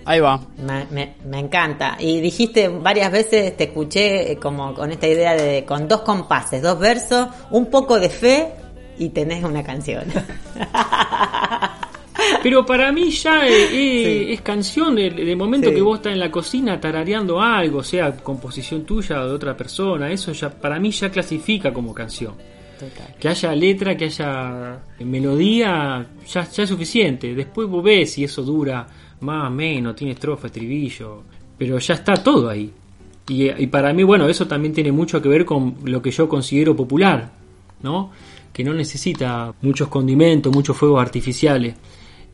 Ahí 0.07 0.21
va. 0.21 0.41
Me, 0.65 0.87
me- 0.91 1.15
me 1.29 1.39
encanta. 1.41 1.97
Y 1.99 2.21
dijiste 2.21 2.69
varias 2.69 3.11
veces, 3.13 3.57
te 3.57 3.65
escuché 3.65 4.33
eh, 4.33 4.37
como 4.37 4.73
con 4.73 4.91
esta 4.93 5.07
idea 5.09 5.35
de 5.35 5.65
con 5.65 5.87
dos 5.89 6.01
compases, 6.03 6.63
dos 6.63 6.79
versos, 6.79 7.27
un 7.51 7.67
poco 7.67 7.99
de 7.99 8.09
fe 8.09 8.49
y 8.99 9.09
tenés 9.11 9.43
una 9.45 9.63
canción. 9.65 10.05
Pero 12.43 12.65
para 12.65 12.91
mí 12.93 13.11
ya 13.11 13.47
eh, 13.47 13.65
eh, 13.65 14.25
Sí. 14.27 14.33
es 14.33 14.41
canción 14.41 14.95
de, 14.95 15.11
de 15.11 15.37
momento 15.37 15.69
Sí. 15.69 15.75
que 15.75 15.83
vos 15.83 15.99
estás 15.99 16.13
en 16.13 16.21
la 16.21 16.31
cocina 16.31 16.81
tarareando 16.81 17.41
algo, 17.41 17.83
sea 17.83 18.17
composición 18.17 18.85
tuya 18.85 19.21
o 19.23 19.29
de 19.29 19.35
otra 19.35 19.57
persona, 19.57 20.11
eso 20.11 20.33
ya 20.33 20.49
para 20.51 20.79
mí 20.81 20.91
ya 20.91 21.11
clasifica 21.11 21.73
como 21.73 21.93
canción. 21.93 22.35
Total. 22.79 23.15
Que 23.19 23.29
haya 23.29 23.55
letra, 23.55 23.97
que 23.97 24.07
haya 24.07 24.79
melodía, 25.01 26.07
ya, 26.29 26.49
ya 26.51 26.63
es 26.63 26.69
suficiente. 26.69 27.35
Después 27.35 27.69
vos 27.69 27.83
ves 27.83 28.13
si 28.13 28.25
eso 28.25 28.43
dura 28.43 28.87
más, 29.21 29.51
menos, 29.51 29.97
tiene 29.97 30.12
estrofa, 30.12 30.47
estribillo, 30.49 31.23
pero 31.57 31.79
ya 31.79 31.95
está 31.95 32.14
todo 32.14 32.49
ahí. 32.49 32.71
Y, 33.29 33.51
y 33.51 33.67
para 33.67 33.93
mí, 33.93 34.03
bueno, 34.05 34.29
eso 34.29 34.47
también 34.47 34.73
tiene 34.73 34.93
mucho 34.93 35.21
que 35.21 35.29
ver 35.29 35.45
con 35.45 35.77
lo 35.85 36.01
que 36.01 36.11
yo 36.11 36.29
considero 36.29 36.77
popular, 36.77 37.33
¿no? 37.83 38.11
Que 38.53 38.62
no 38.62 38.73
necesita 38.73 39.53
muchos 39.62 39.89
condimentos, 39.89 40.55
muchos 40.55 40.77
fuegos 40.77 41.01
artificiales. 41.01 41.75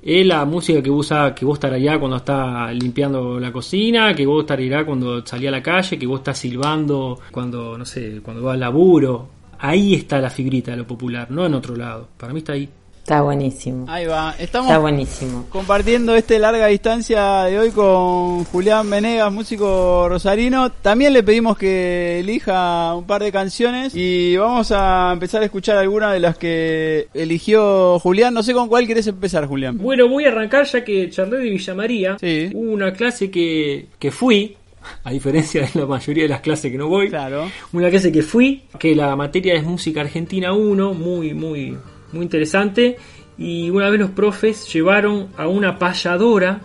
Es 0.03 0.26
la 0.26 0.45
música 0.45 0.83
que 0.83 0.91
usa, 0.91 1.33
que 1.33 1.45
vos 1.45 1.62
allá 1.62 1.99
cuando 1.99 2.16
estás 2.16 2.74
limpiando 2.74 3.39
la 3.39 3.53
cocina, 3.53 4.12
que 4.14 4.26
vos 4.26 4.51
allá 4.51 4.85
cuando 4.85 5.24
salís 5.24 5.49
a 5.49 5.53
la 5.53 5.62
calle, 5.62 5.97
que 5.97 6.07
vos 6.07 6.18
estás 6.18 6.39
silbando 6.39 7.20
cuando, 7.30 7.78
no 7.78 7.85
sé, 7.85 8.20
cuando 8.20 8.43
vas 8.43 8.55
al 8.55 8.61
laburo. 8.61 9.28
Ahí 9.61 9.95
está 9.95 10.20
la 10.20 10.28
fibrita 10.28 10.72
de 10.72 10.78
lo 10.78 10.87
popular, 10.87 11.30
no 11.30 11.47
en 11.47 11.55
otro 11.55 11.76
lado. 11.76 12.09
Para 12.16 12.33
mí 12.33 12.41
está 12.41 12.55
ahí. 12.55 12.68
Está 13.03 13.20
buenísimo. 13.20 13.84
Ahí 13.88 14.07
va. 14.07 14.32
Estamos 14.38 14.68
Está 14.70 14.78
buenísimo. 14.78 15.46
compartiendo 15.48 16.14
este 16.14 16.38
larga 16.38 16.68
distancia 16.68 17.42
de 17.42 17.59
hoy 17.59 17.70
con 17.72 18.44
Julián 18.44 18.88
Venegas, 18.88 19.32
músico 19.32 20.09
rosarino. 20.09 20.70
También 20.70 21.12
le 21.12 21.24
pedimos 21.24 21.59
que 21.59 22.20
elija 22.20 22.94
un 22.94 23.05
par 23.05 23.24
de 23.24 23.32
canciones 23.32 23.92
y 23.96 24.36
vamos 24.36 24.70
a 24.70 25.11
empezar 25.12 25.42
a 25.42 25.46
escuchar 25.46 25.78
algunas 25.78 26.12
de 26.12 26.20
las 26.20 26.38
que 26.38 27.09
eligió 27.12 27.98
Julián. 27.98 28.34
No 28.34 28.44
sé 28.44 28.55
con 28.55 28.68
cuál 28.68 28.86
querés 28.86 29.09
empezar, 29.09 29.46
Julián. 29.46 29.78
Bueno, 29.78 30.09
voy 30.09 30.26
a 30.26 30.28
arrancar 30.28 30.64
ya 30.66 30.84
que 30.84 31.11
charlé 31.11 31.38
de 31.38 31.50
Villa 31.50 31.74
María. 31.74 32.16
Sí. 32.20 32.50
Hubo 32.55 32.70
una 32.70 32.92
clase 32.92 33.32
que, 33.32 33.86
que 33.98 34.12
fui, 34.12 34.57
a 35.03 35.11
diferencia 35.11 35.62
de 35.62 35.80
la 35.80 35.86
mayoría 35.86 36.22
de 36.22 36.28
las 36.28 36.40
clases 36.40 36.70
que 36.70 36.78
no 36.78 36.86
voy. 36.86 37.09
Claro. 37.09 37.50
Una 37.72 37.90
clase 37.90 38.12
que 38.12 38.22
fui, 38.22 38.62
que 38.78 38.94
la 38.94 39.16
materia 39.16 39.55
es 39.55 39.64
música 39.64 40.03
argentina 40.03 40.53
1, 40.53 40.94
muy, 40.94 41.34
muy, 41.34 41.76
muy 42.12 42.22
interesante. 42.22 42.96
Y 43.38 43.70
una 43.70 43.88
vez 43.90 44.00
los 44.00 44.10
profes 44.10 44.72
llevaron 44.72 45.28
a 45.36 45.46
una 45.46 45.78
payadora 45.78 46.60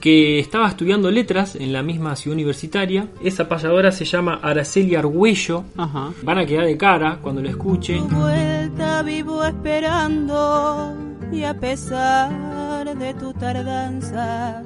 que 0.00 0.38
estaba 0.38 0.68
estudiando 0.68 1.10
letras 1.10 1.56
en 1.56 1.72
la 1.72 1.82
misma 1.82 2.14
ciudad 2.16 2.34
universitaria. 2.34 3.08
Esa 3.22 3.48
payadora 3.48 3.90
se 3.90 4.04
llama 4.04 4.40
Araceli 4.42 4.94
Argüello. 4.94 5.64
Ajá. 5.76 6.12
Van 6.22 6.38
a 6.38 6.46
quedar 6.46 6.66
de 6.66 6.76
cara 6.76 7.18
cuando 7.20 7.42
lo 7.42 7.48
escuchen. 7.48 8.08
vuelta 8.08 9.02
vivo 9.02 9.44
esperando 9.44 10.94
y 11.32 11.42
a 11.42 11.54
pesar 11.54 12.96
de 12.96 13.14
tu 13.14 13.32
tardanza 13.32 14.62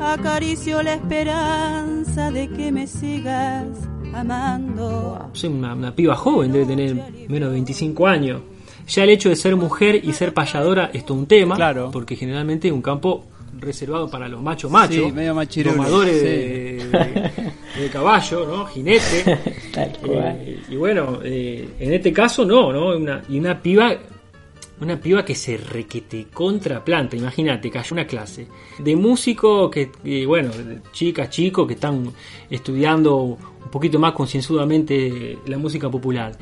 acaricio 0.00 0.82
la 0.82 0.94
esperanza 0.94 2.30
de 2.30 2.48
que 2.48 2.72
me 2.72 2.86
sigas 2.86 3.66
amando. 4.14 5.18
no 5.28 5.34
sé, 5.34 5.48
una, 5.48 5.74
una 5.74 5.94
piba 5.94 6.14
joven, 6.14 6.52
debe 6.52 6.66
tener 6.66 6.94
menos 7.28 7.48
de 7.48 7.54
25 7.54 8.06
años. 8.06 8.40
Ya 8.88 9.04
el 9.04 9.10
hecho 9.10 9.28
de 9.28 9.36
ser 9.36 9.54
mujer 9.56 10.00
y 10.02 10.12
ser 10.12 10.32
payadora 10.34 10.90
es 10.92 11.04
todo 11.04 11.18
un 11.18 11.26
tema, 11.26 11.56
Claro. 11.56 11.90
porque 11.92 12.16
generalmente 12.16 12.68
es 12.68 12.74
un 12.74 12.82
campo 12.82 13.24
reservado 13.60 14.08
para 14.08 14.28
los 14.28 14.40
machos 14.40 14.70
machos, 14.70 14.94
Sí, 15.06 15.12
medio 15.12 15.34
sí. 16.04 16.14
de, 16.14 16.84
de- 16.86 17.30
de 17.82 17.88
caballo, 17.90 18.46
¿no? 18.46 18.66
Jinete. 18.66 19.38
Tal 19.74 19.92
cual. 19.98 20.36
Eh, 20.40 20.60
y 20.70 20.76
bueno, 20.76 21.18
eh, 21.24 21.68
en 21.78 21.92
este 21.92 22.12
caso 22.12 22.44
no, 22.44 22.72
¿no? 22.72 22.96
Una, 22.96 23.22
y 23.28 23.38
una 23.38 23.60
piba 23.60 23.94
una 24.80 24.96
piba 24.96 25.24
que 25.24 25.34
se 25.34 25.56
requete 25.56 26.28
contraplanta, 26.32 27.16
imagínate, 27.16 27.68
cayó 27.68 27.94
una 27.94 28.06
clase 28.06 28.46
de 28.78 28.94
músicos 28.94 29.70
que, 29.72 29.90
que, 29.90 30.24
bueno, 30.24 30.52
chicas, 30.92 31.30
chicos 31.30 31.66
que 31.66 31.74
están 31.74 32.12
estudiando 32.48 33.16
un 33.16 33.70
poquito 33.72 33.98
más 33.98 34.12
concienzudamente 34.12 35.36
la 35.46 35.58
música 35.58 35.90
popular. 35.90 36.32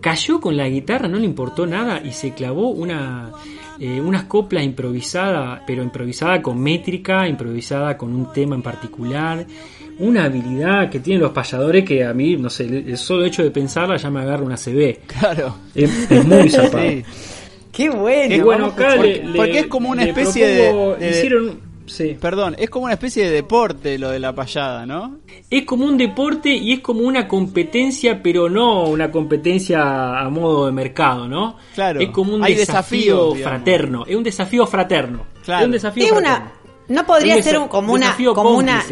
Cayó 0.00 0.40
con 0.40 0.56
la 0.56 0.68
guitarra, 0.68 1.08
no 1.08 1.18
le 1.18 1.26
importó 1.26 1.66
nada 1.66 2.00
y 2.02 2.12
se 2.12 2.32
clavó 2.32 2.70
una, 2.70 3.30
eh, 3.78 4.00
unas 4.00 4.24
coplas 4.24 4.64
improvisadas, 4.64 5.60
pero 5.66 5.82
improvisada 5.82 6.40
con 6.40 6.58
métrica, 6.60 7.28
improvisada 7.28 7.96
con 7.98 8.14
un 8.14 8.32
tema 8.32 8.54
en 8.54 8.62
particular. 8.62 9.44
Una 9.98 10.24
habilidad 10.24 10.88
que 10.88 11.00
tienen 11.00 11.20
los 11.22 11.32
payadores 11.32 11.84
que 11.84 12.02
a 12.04 12.14
mí, 12.14 12.36
no 12.36 12.48
sé, 12.48 12.64
el 12.64 12.96
solo 12.96 13.26
hecho 13.26 13.42
de 13.42 13.50
pensarla 13.50 13.98
ya 13.98 14.10
me 14.10 14.20
agarra 14.20 14.42
una 14.42 14.56
CB. 14.56 15.00
Claro. 15.06 15.56
Es, 15.74 16.10
es 16.10 16.24
muy 16.24 16.48
zarpado. 16.50 16.88
Sí. 16.88 17.04
Qué 17.70 17.90
bueno. 17.90 18.34
Y 18.34 18.40
bueno, 18.40 18.66
acá 18.66 18.96
le- 18.96 19.20
Porque- 19.36 19.52
le- 19.52 19.58
es 19.60 19.66
como 19.66 19.90
una 19.90 20.04
especie 20.04 20.46
de- 20.46 20.70
propongo- 20.70 20.96
de- 20.96 21.10
hicieron, 21.10 21.60
sí. 21.90 22.16
Perdón, 22.20 22.56
es 22.58 22.70
como 22.70 22.84
una 22.86 22.94
especie 22.94 23.24
de 23.24 23.30
deporte 23.30 23.98
lo 23.98 24.10
de 24.10 24.18
la 24.20 24.34
payada, 24.34 24.86
¿no? 24.86 25.18
Es 25.50 25.64
como 25.64 25.84
un 25.84 25.98
deporte 25.98 26.50
y 26.50 26.72
es 26.72 26.80
como 26.80 27.00
una 27.00 27.26
competencia, 27.28 28.22
pero 28.22 28.48
no 28.48 28.84
una 28.84 29.10
competencia 29.10 30.18
a 30.20 30.28
modo 30.30 30.66
de 30.66 30.72
mercado, 30.72 31.28
¿no? 31.28 31.56
Claro. 31.74 32.00
Es 32.00 32.10
como 32.10 32.34
un 32.34 32.44
Hay 32.44 32.54
desafío 32.54 33.34
fraterno. 33.34 34.04
Es 34.06 34.16
un 34.16 34.22
desafío 34.22 34.66
fraterno. 34.66 35.26
Claro. 35.44 35.60
Es 35.60 35.66
un 35.66 35.72
desafío 35.72 36.04
Es 36.04 36.10
fraterno. 36.10 36.36
una, 36.36 36.52
no 37.00 37.06
podría 37.06 37.36
Un 37.36 37.42
ser 37.42 37.58
un- 37.58 37.68
como 37.68 37.92
una, 37.92 38.06
desafío 38.06 38.34
como 38.34 38.50
una. 38.50 38.84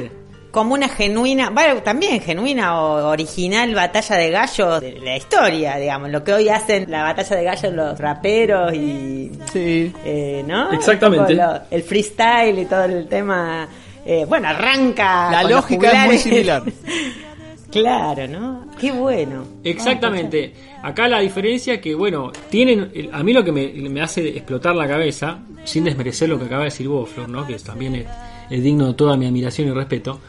Como 0.59 0.75
una 0.75 0.89
genuina, 0.89 1.51
bueno, 1.51 1.81
también 1.83 2.21
genuina 2.21 2.83
o 2.83 3.09
original 3.11 3.73
batalla 3.77 4.17
de 4.17 4.31
gallos 4.31 4.81
de 4.81 4.99
la 4.99 5.17
historia, 5.17 5.77
digamos, 5.77 6.11
lo 6.11 6.25
que 6.25 6.33
hoy 6.33 6.49
hacen 6.49 6.91
la 6.91 7.05
batalla 7.05 7.37
de 7.37 7.45
gallos 7.45 7.73
los 7.73 7.99
raperos 7.99 8.75
y, 8.75 9.31
Sí. 9.53 9.93
eh, 10.05 10.43
¿no? 10.45 10.73
Exactamente. 10.73 11.35
Lo- 11.35 11.61
el 11.71 11.83
freestyle 11.85 12.59
y 12.59 12.65
todo 12.65 12.85
el 12.87 13.07
tema, 13.07 13.69
eh, 14.05 14.25
bueno, 14.29 14.49
arranca. 14.49 15.31
La 15.31 15.45
lógica 15.45 15.93
es 15.93 16.07
muy 16.07 16.19
similar. 16.19 16.63
claro, 17.71 18.27
¿no? 18.27 18.67
Qué 18.81 18.91
bueno. 18.91 19.45
Exactamente. 19.63 20.55
Acá 20.83 21.07
la 21.07 21.21
diferencia 21.21 21.75
es 21.75 21.81
que, 21.81 21.95
bueno, 21.95 22.33
tienen. 22.51 22.91
A 23.13 23.23
mí 23.23 23.33
lo 23.33 23.45
que 23.45 23.53
me, 23.53 23.69
me 23.89 24.01
hace 24.01 24.27
explotar 24.29 24.75
la 24.75 24.89
cabeza, 24.89 25.39
sin 25.65 25.85
desmerecer 25.85 26.29
lo 26.29 26.39
que 26.39 26.47
acaba 26.47 26.63
de 26.63 26.71
decir 26.71 26.89
vos, 26.89 27.09
Flor, 27.09 27.29
¿no? 27.29 27.47
Que 27.47 27.55
también 27.59 27.95
es, 27.95 28.07
es 28.51 28.63
digno 28.63 28.89
de 28.89 28.95
toda 28.95 29.17
mi 29.17 29.27
admiración 29.27 29.69
y 29.69 29.73
respeto. 29.73 30.21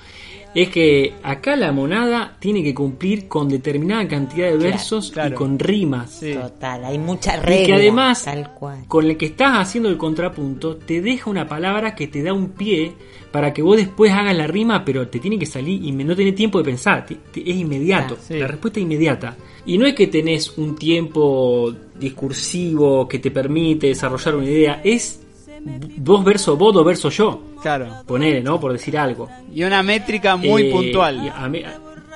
Es 0.56 0.70
que 0.70 1.14
acá 1.22 1.56
la 1.56 1.72
monada 1.72 2.36
tiene 2.40 2.64
que 2.64 2.74
cumplir 2.74 3.28
con 3.28 3.48
determinada 3.48 4.08
cantidad 4.08 4.50
de 4.50 4.58
versos 4.58 5.12
claro. 5.12 5.30
y 5.30 5.34
con 5.38 5.60
rimas. 5.60 6.10
Sí. 6.10 6.34
Total, 6.34 6.86
hay 6.86 6.98
mucha 6.98 7.38
Y 7.38 7.40
regla. 7.42 7.66
que 7.68 7.74
además, 7.74 8.24
tal 8.26 8.54
cual. 8.56 8.86
con 8.88 9.06
el 9.06 9.16
que 9.16 9.28
estás 9.28 9.52
haciendo 9.60 9.90
el 9.90 9.98
contrapunto, 9.98 10.78
te 10.78 11.02
deja 11.02 11.30
una 11.30 11.48
palabra 11.48 11.94
que 11.94 12.08
te 12.08 12.24
da 12.24 12.34
un 12.34 12.50
pie 12.50 12.94
para 13.32 13.54
que 13.54 13.62
vos 13.62 13.78
después 13.78 14.12
hagas 14.12 14.36
la 14.36 14.48
rima, 14.48 14.84
pero 14.84 15.08
te 15.08 15.20
tiene 15.20 15.38
que 15.38 15.46
salir 15.46 15.84
y 15.86 15.92
me- 15.92 16.04
no 16.04 16.16
tenés 16.16 16.34
tiempo 16.34 16.58
de 16.58 16.64
pensar, 16.66 17.06
te- 17.06 17.16
te- 17.32 17.48
es 17.48 17.56
inmediato, 17.56 18.16
Claro, 18.16 18.24
sí. 18.28 18.40
la 18.40 18.48
respuesta 18.48 18.80
es 18.80 18.84
inmediata. 18.86 19.38
Y 19.68 19.78
no 19.78 19.86
es 19.86 19.94
que 19.94 20.08
tenés 20.08 20.58
un 20.58 20.76
tiempo 20.76 21.72
discursivo 22.00 23.08
que 23.08 23.20
te 23.20 23.32
permite 23.32 23.88
desarrollar 23.88 24.36
una 24.36 24.46
idea, 24.46 24.82
es 24.84 25.22
dos 25.64 26.24
versos 26.24 26.58
vos, 26.58 26.74
dos 26.74 26.86
versos 26.86 27.16
yo. 27.16 27.42
Claro. 27.62 28.04
Ponele, 28.06 28.42
¿no? 28.42 28.60
Por 28.60 28.72
decir 28.74 28.98
algo. 28.98 29.28
Y 29.54 29.64
una 29.64 29.84
métrica 29.84 30.36
muy 30.36 30.64
Eh, 30.68 30.72
puntual. 30.72 31.26
y 31.26 31.30
a 31.30 31.48
mí- 31.50 31.64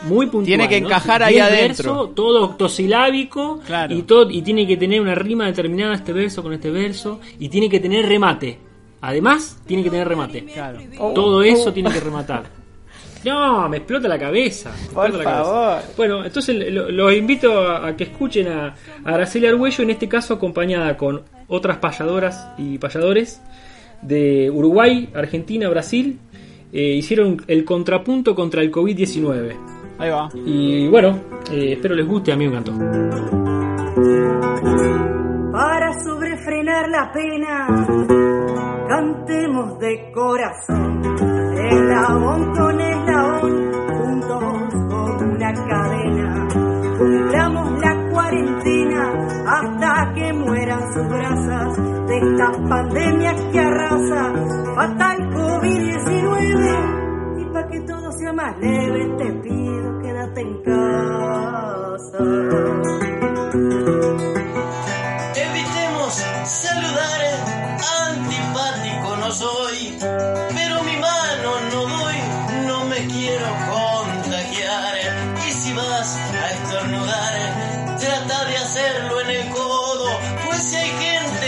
muy 0.03 0.25
puntual. 0.25 0.45
Tiene 0.45 0.67
que 0.69 0.81
¿no? 0.81 0.87
encajar 0.87 1.23
ahí 1.23 1.39
adentro. 1.39 1.93
versos, 1.93 2.15
todo 2.15 2.43
octosilábico 2.45 3.59
Claro. 3.65 3.95
y 3.95 4.01
todo 4.03 4.29
y 4.29 4.41
tiene 4.41 4.67
que 4.67 4.75
tener 4.77 4.99
una 5.01 5.15
rima 5.15 5.45
determinada 5.45 5.93
este 5.95 6.11
verso 6.13 6.43
con 6.43 6.53
este 6.53 6.69
verso 6.71 7.19
y 7.39 7.49
tiene 7.49 7.69
que 7.69 7.79
tener 7.79 8.05
remate. 8.05 8.57
Además, 9.01 9.59
tiene 9.65 9.83
que 9.83 9.89
tener 9.89 10.07
remate. 10.07 10.43
Claro. 10.45 10.79
Todo 11.13 11.41
eso 11.43 11.71
tiene 11.73 11.91
que 11.91 11.99
rematar. 11.99 12.43
No, 13.25 13.69
me 13.69 13.77
explota 13.77 14.07
la 14.09 14.19
cabeza. 14.19 14.71
me 14.71 14.93
Por 14.93 15.05
explota 15.07 15.17
la 15.17 15.23
cabeza. 15.23 15.43
favor. 15.53 15.81
Bueno, 15.95 16.25
entonces 16.25 16.73
lo- 16.73 16.89
los 16.91 17.13
invito 17.13 17.57
a, 17.65 17.87
a 17.87 17.95
que 17.95 18.03
escuchen 18.05 18.47
a, 18.49 18.67
a 19.05 19.09
Araceli 19.13 19.47
Argüello, 19.47 19.83
en 19.83 19.89
este 19.91 20.09
caso 20.09 20.33
acompañada 20.33 20.97
con 20.97 21.21
otras 21.47 21.77
payadoras 21.77 22.49
y 22.57 22.77
payadores 22.77 23.41
de 24.01 24.49
Uruguay, 24.51 25.09
Argentina, 25.13 25.69
Brasil. 25.69 26.19
Eh, 26.71 26.95
hicieron 26.95 27.41
el 27.47 27.65
contrapunto 27.65 28.33
contra 28.35 28.61
el 28.61 28.71
COVID-19. 28.71 29.55
Ahí 29.99 30.09
va. 30.09 30.29
Y 30.33 30.87
bueno, 30.87 31.19
eh, 31.51 31.73
espero 31.73 31.95
les 31.95 32.07
guste, 32.07 32.31
a 32.31 32.35
mí 32.35 32.47
me 32.47 32.57
encantó. 32.57 32.73
Para 35.51 35.93
sobrefrenar 36.03 36.89
la 36.89 37.11
pena, 37.11 37.67
cantemos 38.87 39.79
de 39.79 40.11
corazón, 40.11 41.01
eslabón 41.55 42.55
con 42.55 42.81
eslabón, 42.81 43.71
juntos 43.87 44.43
con 44.89 45.29
una 45.29 45.53
cadena. 45.53 46.47
Cumplamos 46.97 47.79
la 47.81 48.09
cuarentena 48.09 48.82
hasta 49.47 50.13
que 50.13 50.33
mueran 50.33 50.93
sus 50.93 51.07
brasas 51.07 51.77
de 52.07 52.17
esta 52.17 52.51
pandemia 52.69 53.33
que 53.51 53.59
arrasa, 53.59 54.33
fatal 54.75 55.17
COVID-19. 55.31 57.41
Y 57.41 57.45
para 57.53 57.67
que 57.67 57.79
todo 57.81 58.11
sea 58.11 58.33
más 58.33 58.57
leve, 58.59 59.05
te 59.17 59.33
pido 59.41 59.99
quédate 60.01 60.41
en 60.41 60.61
casa. 60.63 62.17
Evitemos 65.35 66.13
saludar, 66.45 67.21
antipático 68.09 69.17
no 69.17 69.31
soy, 69.31 69.97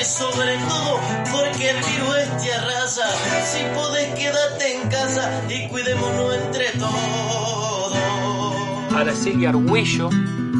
sobre 0.03 0.57
todo, 0.67 0.99
porque 1.31 1.69
el 1.69 1.77
virus 1.77 2.17
es 2.17 2.43
te 2.43 2.53
arrasa. 2.53 3.07
Si 3.45 3.63
podés 3.73 4.13
quédate 4.15 4.75
en 4.75 4.89
casa 4.89 5.43
y 5.49 5.67
cuidémonos 5.67 6.35
entre 6.35 6.69
todos. 6.79 7.95
Araceli 8.95 9.45
Argüello. 9.45 10.09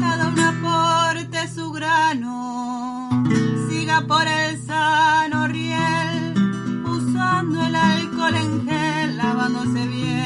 Cada 0.00 0.28
uno 0.28 0.42
aporte 0.48 1.48
su 1.54 1.72
grano, 1.72 3.24
siga 3.68 4.02
por 4.06 4.26
el 4.26 4.60
sano 4.66 5.48
riel, 5.48 6.34
usando 6.84 7.64
el 7.64 7.74
alcohol 7.74 8.34
en 8.34 8.68
gel, 8.68 9.16
lavándose 9.16 9.86
bien 9.86 10.16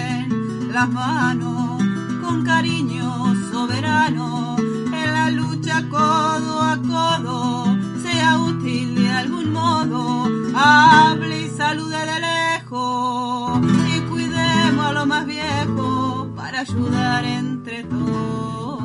las 0.72 0.88
manos, 0.88 1.82
con 2.22 2.44
cariño 2.44 3.34
soberano, 3.52 4.56
en 4.58 5.12
la 5.12 5.30
lucha 5.30 5.82
codo 5.88 6.62
a 6.62 6.76
codo, 6.76 7.76
útil 8.38 8.94
de 8.94 9.10
algún 9.10 9.52
modo, 9.52 10.28
hable 10.54 11.42
y 11.42 11.48
salude 11.50 11.98
de 12.06 12.20
lejos, 12.20 13.60
y 13.94 14.00
cuidemos 14.02 14.86
a 14.86 14.92
lo 14.92 15.06
más 15.06 15.26
viejo 15.26 16.28
para 16.36 16.60
ayudar 16.60 17.24
entre 17.24 17.84
todos. 17.84 18.82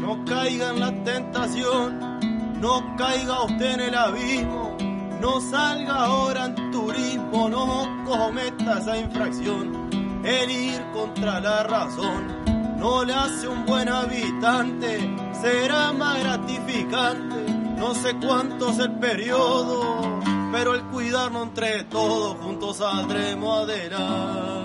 No 0.00 0.24
caiga 0.24 0.70
en 0.70 0.80
la 0.80 1.04
tentación, 1.04 2.20
no 2.60 2.96
caiga 2.96 3.44
usted 3.44 3.74
en 3.74 3.80
el 3.80 3.94
abismo, 3.94 4.76
no 5.20 5.40
salga 5.40 6.04
ahora 6.04 6.46
en 6.46 6.70
turismo, 6.70 7.48
no 7.48 8.04
cometa 8.06 8.78
esa 8.78 8.98
infracción. 8.98 9.90
El 10.24 10.50
ir 10.50 10.82
contra 10.92 11.40
la 11.40 11.62
razón 11.62 12.59
no 12.80 13.04
le 13.04 13.12
hace 13.12 13.46
un 13.46 13.66
buen 13.66 13.88
habitante, 13.88 14.98
será 15.32 15.92
más 15.92 16.18
gratificante. 16.22 17.36
No 17.76 17.94
sé 17.94 18.16
cuánto 18.20 18.70
es 18.70 18.78
el 18.78 18.92
periodo, 18.98 20.20
pero 20.50 20.74
el 20.74 20.82
cuidarnos 20.84 21.48
entre 21.48 21.84
todos 21.84 22.36
juntos 22.38 22.78
saldremos 22.78 23.64
adelante. 23.64 24.60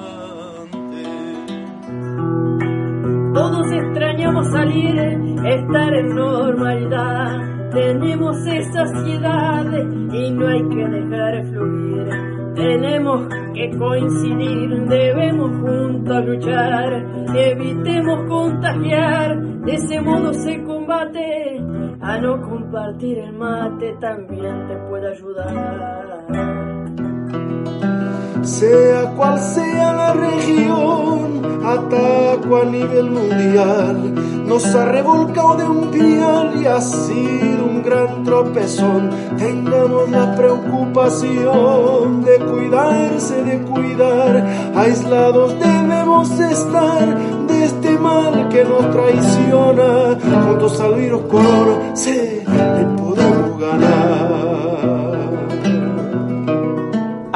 Todos 3.34 3.72
extrañamos 3.72 4.48
salir, 4.50 4.98
estar 4.98 5.94
en 5.94 6.16
normalidad. 6.16 7.72
Tenemos 7.72 8.38
esa 8.48 8.82
ansiedad 8.82 9.66
y 9.66 10.32
no 10.32 10.48
hay 10.48 10.70
que 10.70 10.88
dejar 10.88 11.46
fluir. 11.48 12.35
Tenemos 12.56 13.28
que 13.54 13.70
coincidir, 13.78 14.86
debemos 14.88 15.52
juntos 15.60 16.26
luchar. 16.26 17.06
Evitemos 17.36 18.30
contagiar, 18.30 19.42
de 19.42 19.74
ese 19.74 20.02
modo 20.02 20.34
se 20.34 20.64
combate. 20.64 21.62
A 22.02 22.18
no 22.20 22.42
compartir 22.42 23.20
el 23.20 23.34
mate 23.34 23.96
también 24.00 24.68
te 24.68 24.76
puede 24.90 25.12
ayudar. 25.12 26.75
Sea 28.46 29.12
cual 29.16 29.40
sea 29.40 29.92
la 29.94 30.14
región, 30.14 31.42
ataco 31.66 32.58
a 32.58 32.66
nivel 32.66 33.10
mundial. 33.10 34.14
Nos 34.46 34.64
ha 34.76 34.86
revolcado 34.86 35.56
de 35.56 35.64
un 35.64 35.90
pial 35.90 36.54
y 36.62 36.68
ha 36.68 36.80
sido 36.80 37.66
un 37.66 37.82
gran 37.82 38.24
tropezón. 38.24 39.10
Tengamos 39.38 40.12
la 40.12 40.36
preocupación 40.36 42.24
de 42.24 42.38
cuidarse, 42.38 43.44
de 43.44 43.58
cuidar. 43.64 44.46
Aislados 44.76 45.56
debemos 45.60 46.30
estar 46.40 47.18
de 47.48 47.66
este 47.66 47.98
mal 47.98 48.48
que 48.50 48.64
nos 48.64 48.92
traiciona. 48.92 50.20
Juntos 50.46 50.80
al 50.82 50.94
virus 50.94 51.24
corona, 51.24 51.96
se 51.96 52.44
le 52.46 52.86
podemos 52.96 53.60
ganar. 53.60 54.55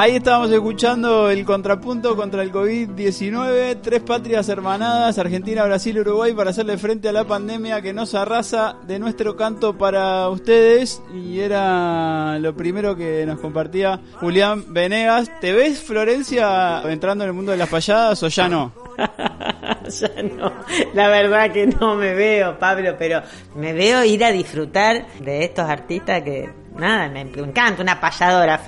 Ahí 0.00 0.16
estábamos 0.16 0.50
escuchando 0.50 1.28
el 1.28 1.44
contrapunto 1.44 2.16
contra 2.16 2.42
el 2.42 2.50
COVID-19, 2.50 3.82
tres 3.82 4.00
patrias 4.00 4.48
hermanadas, 4.48 5.18
Argentina, 5.18 5.62
Brasil 5.64 5.98
Uruguay, 5.98 6.32
para 6.32 6.48
hacerle 6.48 6.78
frente 6.78 7.10
a 7.10 7.12
la 7.12 7.24
pandemia 7.24 7.82
que 7.82 7.92
nos 7.92 8.14
arrasa 8.14 8.76
de 8.86 8.98
nuestro 8.98 9.36
canto 9.36 9.76
para 9.76 10.26
ustedes. 10.30 11.02
Y 11.14 11.40
era 11.40 12.38
lo 12.38 12.56
primero 12.56 12.96
que 12.96 13.26
nos 13.26 13.40
compartía 13.40 14.00
Julián 14.14 14.72
Venegas. 14.72 15.30
¿Te 15.38 15.52
ves, 15.52 15.82
Florencia, 15.82 16.80
entrando 16.90 17.24
en 17.24 17.28
el 17.28 17.34
mundo 17.36 17.52
de 17.52 17.58
las 17.58 17.68
payadas 17.68 18.22
o 18.22 18.28
ya 18.28 18.48
no? 18.48 18.72
ya 18.96 20.22
no, 20.22 20.50
la 20.94 21.08
verdad 21.10 21.52
que 21.52 21.66
no 21.66 21.94
me 21.96 22.14
veo, 22.14 22.58
Pablo, 22.58 22.96
pero 22.98 23.20
me 23.54 23.74
veo 23.74 24.02
ir 24.02 24.24
a 24.24 24.32
disfrutar 24.32 25.08
de 25.18 25.44
estos 25.44 25.68
artistas 25.68 26.22
que, 26.22 26.48
nada, 26.74 27.10
me 27.10 27.20
encanta, 27.20 27.82
una 27.82 28.00
payadora. 28.00 28.62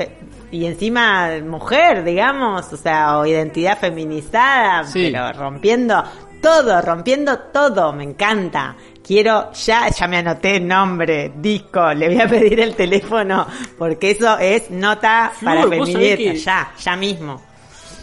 Y 0.52 0.66
encima 0.66 1.30
mujer, 1.44 2.04
digamos, 2.04 2.72
o 2.72 2.76
sea, 2.76 3.18
o 3.18 3.26
identidad 3.26 3.76
feminizada, 3.78 4.84
Sí. 4.84 5.10
pero 5.10 5.32
rompiendo 5.32 6.04
todo, 6.40 6.80
rompiendo 6.82 7.38
todo, 7.52 7.92
me 7.92 8.04
encanta. 8.04 8.76
Quiero, 9.04 9.50
ya, 9.52 9.88
ya 9.88 10.06
me 10.06 10.18
anoté 10.18 10.60
nombre, 10.60 11.32
disco, 11.36 11.92
le 11.94 12.08
voy 12.08 12.20
a 12.20 12.28
pedir 12.28 12.60
el 12.60 12.74
teléfono, 12.76 13.46
porque 13.78 14.12
eso 14.12 14.38
es 14.38 14.70
nota 14.70 15.32
Flor, 15.34 15.54
para 15.56 15.68
feminista, 15.68 16.16
que- 16.16 16.36
ya, 16.36 16.72
ya 16.78 16.96
mismo. 16.96 17.40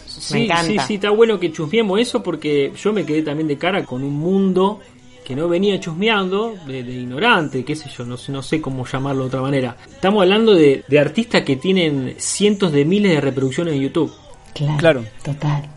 Sí, 0.06 0.44
encanta. 0.44 0.64
sí, 0.64 0.78
sí, 0.86 0.94
está 0.96 1.08
bueno 1.10 1.38
que 1.40 1.50
chusmeemos 1.50 1.98
eso 1.98 2.22
porque 2.22 2.72
yo 2.76 2.92
me 2.92 3.06
quedé 3.06 3.22
también 3.22 3.48
de 3.48 3.56
cara 3.56 3.84
con 3.84 4.02
un 4.02 4.12
mundo 4.18 4.80
que 5.30 5.36
no 5.36 5.48
venía 5.48 5.78
chusmeando, 5.78 6.56
de, 6.66 6.82
de 6.82 6.92
ignorante, 6.92 7.64
qué 7.64 7.76
sé 7.76 7.88
yo, 7.96 8.04
no, 8.04 8.16
sé- 8.16 8.32
no 8.32 8.42
sé 8.42 8.60
cómo 8.60 8.84
llamarlo 8.84 9.22
de 9.22 9.28
otra 9.28 9.40
manera. 9.42 9.76
Estamos 9.88 10.22
hablando 10.22 10.56
de, 10.56 10.82
de 10.88 10.98
artistas 10.98 11.42
que 11.42 11.54
tienen 11.54 12.16
cientos 12.18 12.72
de 12.72 12.84
miles 12.84 13.12
de 13.12 13.20
reproducciones 13.20 13.74
en 13.74 13.80
YouTube. 13.82 14.12
Claro, 14.52 14.76
Claro. 14.78 15.04
total. 15.22 15.68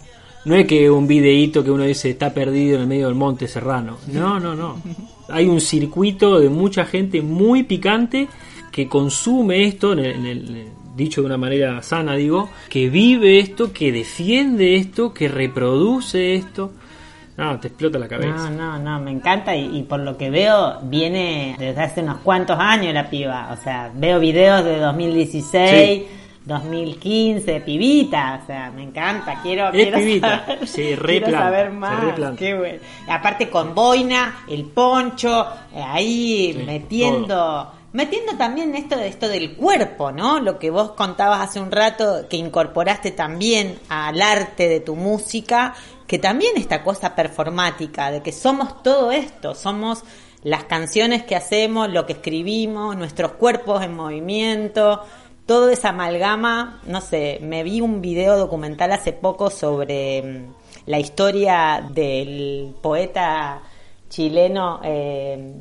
No 0.45 0.55
es 0.55 0.65
que 0.65 0.89
un 0.89 1.05
videíto 1.05 1.63
que 1.63 1.69
uno 1.69 1.83
dice 1.83 2.09
está 2.09 2.33
perdido 2.33 2.77
en 2.77 2.81
el 2.81 2.87
medio 2.87 3.05
del 3.05 3.13
monte 3.15 3.47
serrano. 3.47 3.99
No, 4.11 4.39
no, 4.39 4.55
no. 4.55 4.81
Hay 5.29 5.45
un 5.45 5.61
circuito 5.61 6.39
de 6.39 6.49
mucha 6.49 6.83
gente 6.85 7.21
muy 7.21 7.61
picante 7.61 8.27
que 8.71 8.87
consume 8.89 9.65
esto, 9.65 9.93
en 9.93 9.99
el- 9.99 10.15
en 10.15 10.25
el- 10.25 10.67
dicho 10.95 11.21
de 11.21 11.27
una 11.27 11.37
manera 11.37 11.79
sana, 11.83 12.15
digo, 12.15 12.49
que 12.69 12.89
vive 12.89 13.37
esto, 13.37 13.71
que 13.71 13.91
defiende 13.91 14.77
esto, 14.77 15.13
que 15.13 15.27
reproduce 15.27 16.33
esto. 16.33 16.71
No, 17.37 17.59
te 17.59 17.67
explota 17.69 17.97
la 17.97 18.05
No, 18.05 18.09
cabeza. 18.09 18.49
no, 18.51 18.77
no, 18.77 18.99
me 18.99 19.11
encanta 19.11 19.55
y, 19.55 19.77
y 19.79 19.83
por 19.83 19.99
lo 19.99 20.15
que 20.17 20.29
veo 20.29 20.79
viene 20.83 21.55
desde 21.57 21.81
hace 21.81 22.01
unos 22.01 22.17
cuantos 22.19 22.57
años 22.59 22.93
la 22.93 23.09
piba. 23.09 23.49
O 23.51 23.57
sea, 23.63 23.91
veo 23.93 24.19
videos 24.19 24.63
de 24.63 24.79
2016, 24.79 26.03
2015, 26.45 27.61
pibita, 27.61 28.39
o 28.43 28.45
sea, 28.45 28.69
me 28.71 28.83
encanta, 28.83 29.39
quiero, 29.41 29.67
Es 29.69 29.71
quiero 29.71 29.97
pibita, 29.97 30.45
saber, 30.45 30.59
quiero 31.05 31.31
saber 31.31 31.71
más, 31.71 32.35
qué 32.37 32.53
bueno. 32.53 32.79
Aparte 33.09 33.49
con 33.49 33.73
boina, 33.73 34.43
el 34.47 34.65
poncho, 34.65 35.47
eh, 35.73 35.81
ahí 35.81 36.53
Sí, 36.53 36.63
metiendo, 36.65 37.71
metiendo 37.93 38.33
también 38.37 38.75
esto 38.75 38.97
de 38.97 39.07
esto 39.07 39.27
del 39.29 39.55
cuerpo, 39.55 40.11
¿no? 40.11 40.39
Lo 40.39 40.59
que 40.59 40.69
vos 40.69 40.91
contabas 40.91 41.41
hace 41.49 41.61
un 41.61 41.71
rato, 41.71 42.27
que 42.29 42.35
incorporaste 42.37 43.11
también 43.11 43.79
al 43.89 44.21
arte 44.21 44.67
de 44.67 44.81
tu 44.81 44.95
música, 44.95 45.73
que 46.07 46.19
también 46.19 46.53
esta 46.57 46.83
cosa 46.83 47.15
performática, 47.15 48.11
de 48.11 48.21
que 48.21 48.31
somos 48.31 48.83
todo 48.83 49.11
esto, 49.11 49.55
somos 49.55 50.03
las 50.43 50.65
canciones 50.65 51.23
que 51.23 51.35
hacemos, 51.35 51.89
lo 51.89 52.05
que 52.05 52.13
escribimos, 52.13 52.97
nuestros 52.97 53.33
cuerpos 53.33 53.83
en 53.83 53.95
movimiento, 53.95 55.01
toda 55.45 55.71
esa 55.71 55.89
amalgama, 55.89 56.81
no 56.85 57.01
sé, 57.01 57.39
me 57.41 57.63
vi 57.63 57.81
un 57.81 58.01
video 58.01 58.37
documental 58.37 58.91
hace 58.91 59.13
poco 59.13 59.49
sobre 59.49 60.21
mm, 60.21 60.53
la 60.85 60.99
historia 60.99 61.87
del 61.93 62.75
poeta 62.81 63.61
chileno. 64.09 64.81
eh, 64.83 65.55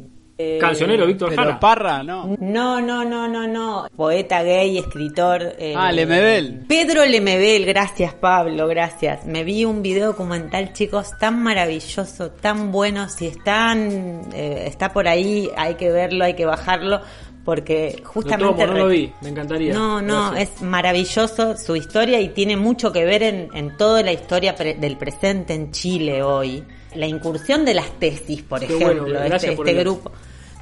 Cancionero 0.60 1.06
Víctor 1.06 1.30
Pero 1.30 1.42
Jara. 1.42 1.60
Parra, 1.60 2.02
no. 2.02 2.36
no, 2.40 2.80
no, 2.80 3.04
no, 3.04 3.28
no, 3.28 3.46
no. 3.46 3.86
Poeta 3.94 4.42
gay, 4.42 4.78
escritor. 4.78 5.54
eh, 5.58 5.74
Ah, 5.76 5.92
Lemebel. 5.92 6.64
Pedro 6.66 7.04
Lemebel, 7.04 7.64
gracias 7.66 8.14
Pablo, 8.14 8.66
gracias. 8.66 9.24
Me 9.26 9.44
vi 9.44 9.64
un 9.64 9.82
video 9.82 10.08
documental, 10.08 10.72
chicos, 10.72 11.10
tan 11.20 11.42
maravilloso, 11.42 12.30
tan 12.30 12.72
bueno. 12.72 13.08
Si 13.08 13.26
están, 13.28 14.22
eh, 14.34 14.64
está 14.66 14.92
por 14.92 15.06
ahí, 15.06 15.48
hay 15.56 15.74
que 15.74 15.90
verlo, 15.90 16.24
hay 16.24 16.34
que 16.34 16.46
bajarlo, 16.46 17.00
porque 17.44 17.96
Lo 18.02 18.08
justamente... 18.08 18.62
tomo, 18.62 18.72
no 18.74 18.78
lo 18.84 18.88
vi, 18.88 19.12
me 19.20 19.28
encantaría. 19.28 19.72
no, 19.74 20.00
no, 20.02 20.30
Gracias. 20.32 20.50
es 20.56 20.62
maravilloso 20.62 21.56
su 21.56 21.76
historia 21.76 22.20
y 22.20 22.30
tiene 22.30 22.56
mucho 22.56 22.92
que 22.92 23.04
ver 23.04 23.22
en, 23.22 23.48
en 23.54 23.76
toda 23.76 24.02
la 24.02 24.12
historia 24.12 24.54
pre- 24.54 24.74
del 24.74 24.96
presente 24.96 25.54
en 25.54 25.70
Chile 25.72 26.22
hoy. 26.22 26.64
La 26.94 27.06
incursión 27.06 27.64
de 27.64 27.74
las 27.74 27.90
tesis, 27.98 28.42
por 28.42 28.60
Qué 28.60 28.66
ejemplo, 28.66 29.18
bueno, 29.18 29.36
este, 29.36 29.52
por 29.52 29.68
este 29.68 29.80
grupo. 29.80 30.12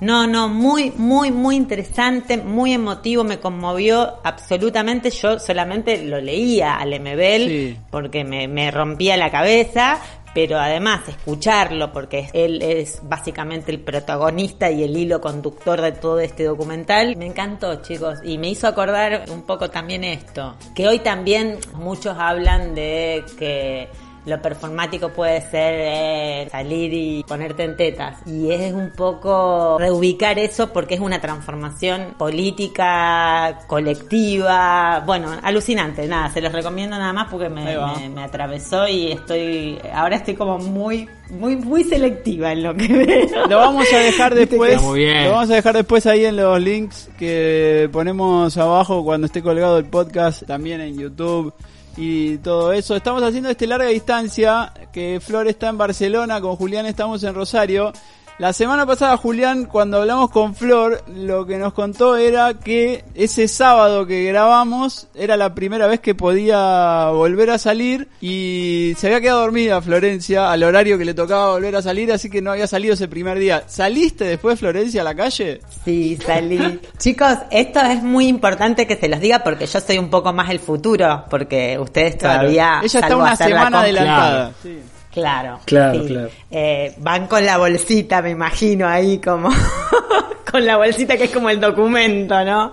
No, 0.01 0.27
no, 0.27 0.49
muy, 0.49 0.91
muy, 0.97 1.31
muy 1.31 1.57
interesante, 1.57 2.39
muy 2.39 2.73
emotivo, 2.73 3.23
me 3.23 3.39
conmovió 3.39 4.15
absolutamente. 4.25 5.11
Yo 5.11 5.39
solamente 5.39 6.03
lo 6.05 6.21
leía 6.21 6.77
al 6.77 6.99
MBL 6.99 7.47
Sí. 7.49 7.77
porque 7.91 8.25
me, 8.25 8.49
me 8.49 8.71
rompía 8.71 9.19
la 9.19 9.31
cabeza, 9.31 10.01
pero 10.33 10.59
además 10.59 11.07
escucharlo, 11.07 11.93
porque 11.93 12.31
él 12.33 12.63
es 12.63 13.01
básicamente 13.03 13.73
el 13.73 13.81
protagonista 13.81 14.71
y 14.71 14.85
el 14.85 14.97
hilo 14.97 15.21
conductor 15.21 15.81
de 15.83 15.93
todo 15.93 16.19
este 16.21 16.45
documental, 16.45 17.17
me 17.17 17.27
encantó, 17.27 17.83
chicos, 17.83 18.21
y 18.25 18.39
me 18.39 18.49
hizo 18.49 18.69
acordar 18.69 19.25
un 19.31 19.43
poco 19.43 19.69
también 19.69 20.05
esto, 20.05 20.57
que 20.75 20.89
hoy 20.89 21.01
también 21.01 21.59
muchos 21.75 22.17
hablan 22.19 22.75
de 22.75 23.23
que 23.39 23.89
lo 24.27 24.41
performático 24.43 25.09
puede 25.09 25.41
ser 25.41 25.75
eh, 25.79 26.49
salir 26.51 26.93
y 26.93 27.25
ponerte 27.25 27.65
en 27.65 27.77
tetas. 27.77 28.19
Y 28.27 28.51
es 28.51 28.73
un 28.73 28.91
poco 28.91 29.79
reubicar 29.79 30.39
eso 30.39 30.73
porque 30.73 30.95
es 30.95 31.01
una 31.01 31.21
transformación 31.21 32.15
política, 32.19 33.61
colectiva. 33.67 35.03
Bueno, 35.07 35.31
alucinante. 35.43 36.07
Nada, 36.07 36.31
se 36.31 36.41
los 36.41 36.53
recomiendo 36.53 36.99
nada 36.99 37.13
más 37.13 37.29
porque 37.31 37.49
me, 37.49 37.75
atravesó 38.23 38.87
y 38.87 39.13
estoy. 39.13 39.79
Ahora 39.93 40.17
estoy 40.17 40.35
como 40.35 40.59
muy, 40.59 41.09
muy, 41.31 41.57
muy 41.57 41.85
selectiva 41.85 42.53
en 42.53 42.63
lo 42.63 42.75
que 42.75 42.89
veo. 42.89 43.47
Lo 43.49 43.57
vamos 43.57 43.87
a 43.93 43.99
dejar 43.99 44.35
después. 44.35 44.75
Está 44.75 44.87
muy 44.87 45.01
bien. 45.01 45.25
Lo 45.25 45.33
vamos 45.33 45.51
a 45.51 45.55
dejar 45.55 45.75
después 45.75 46.07
ahí 46.07 46.27
en 46.27 46.37
los 46.37 46.61
links 46.61 47.11
que 47.19 47.89
ponemos 47.91 48.57
abajo 48.59 49.03
cuando 49.03 49.27
esté 49.27 49.43
colgado 49.43 49.79
el 49.79 49.87
podcast, 49.87 50.47
también 50.47 50.83
en 50.83 50.99
YouTube 50.99 51.55
y 52.03 52.39
todo 52.39 52.73
eso. 52.73 52.97
Estamos 52.97 53.23
haciendo 53.23 53.51
este 53.51 53.67
larga 53.67 53.89
distancia, 53.89 54.73
que 54.91 55.21
Flor 55.21 55.47
está 55.49 55.69
en 55.69 55.77
Barcelona, 55.77 56.41
con 56.41 56.57
Julián 56.57 56.87
estamos 56.87 57.23
en 57.25 57.35
Rosario. 57.35 57.93
La 58.41 58.55
semana 58.55 58.87
pasada, 58.87 59.19
Julián, 59.19 59.67
cuando 59.67 59.99
hablamos 59.99 60.31
con 60.31 60.55
Flor, 60.55 61.05
lo 61.15 61.45
que 61.45 61.59
nos 61.59 61.75
contó 61.75 62.17
era 62.17 62.55
que 62.55 63.05
ese 63.15 63.47
sábado 63.49 64.07
que 64.07 64.25
grabamos 64.25 65.09
era 65.15 65.37
la 65.37 65.55
primera 65.55 65.87
vez 65.87 66.01
que 66.01 66.15
podía 66.15 67.11
volver 67.11 67.51
a 67.51 67.59
salir 67.59 68.09
y 68.23 68.95
se 68.97 69.09
había 69.09 69.21
quedado 69.21 69.41
dormida 69.41 69.83
Florencia 69.83 70.51
al 70.51 70.63
horario 70.63 70.97
que 70.97 71.05
le 71.05 71.13
tocaba 71.13 71.51
volver 71.51 71.77
a 71.77 71.83
salir, 71.83 72.11
así 72.13 72.31
que 72.31 72.41
no 72.41 72.53
había 72.53 72.67
salido 72.67 72.95
ese 72.95 73.09
primer 73.09 73.39
día. 73.39 73.65
¿Saliste 73.67 74.25
después, 74.25 74.59
Florencia, 74.59 75.03
a 75.03 75.05
la 75.05 75.15
calle? 75.15 75.61
Sí, 75.85 76.17
salí. 76.25 76.81
Chicos, 76.97 77.37
esto 77.51 77.81
es 77.81 78.03
muy 78.03 78.27
importante 78.27 78.87
que 78.87 78.97
se 78.97 79.11
los 79.11 79.21
diga 79.21 79.45
porque 79.45 79.67
yo 79.67 79.81
soy 79.81 79.99
un 79.99 80.09
poco 80.09 80.33
más 80.33 80.49
el 80.49 80.61
futuro, 80.61 81.27
porque 81.29 81.79
ustedes 81.79 82.17
todavía... 82.17 82.81
Ella 82.83 83.01
está 83.01 83.17
una 83.19 83.37
semana 83.37 83.81
adelantada. 83.83 84.53
Sí. 84.63 84.79
Claro. 85.13 85.61
Claro, 85.65 86.03
sí. 86.03 86.09
claro. 86.09 86.31
Eh, 86.51 86.95
van 86.99 87.27
con 87.27 87.45
la 87.45 87.59
bolsita, 87.59 88.23
me 88.23 88.31
imagino, 88.31 88.87
ahí 88.87 89.19
como... 89.19 89.51
con 90.51 90.65
la 90.65 90.77
bolsita 90.77 91.17
que 91.17 91.25
es 91.25 91.31
como 91.31 91.51
el 91.51 91.61
documento, 91.61 92.45
¿no? 92.45 92.73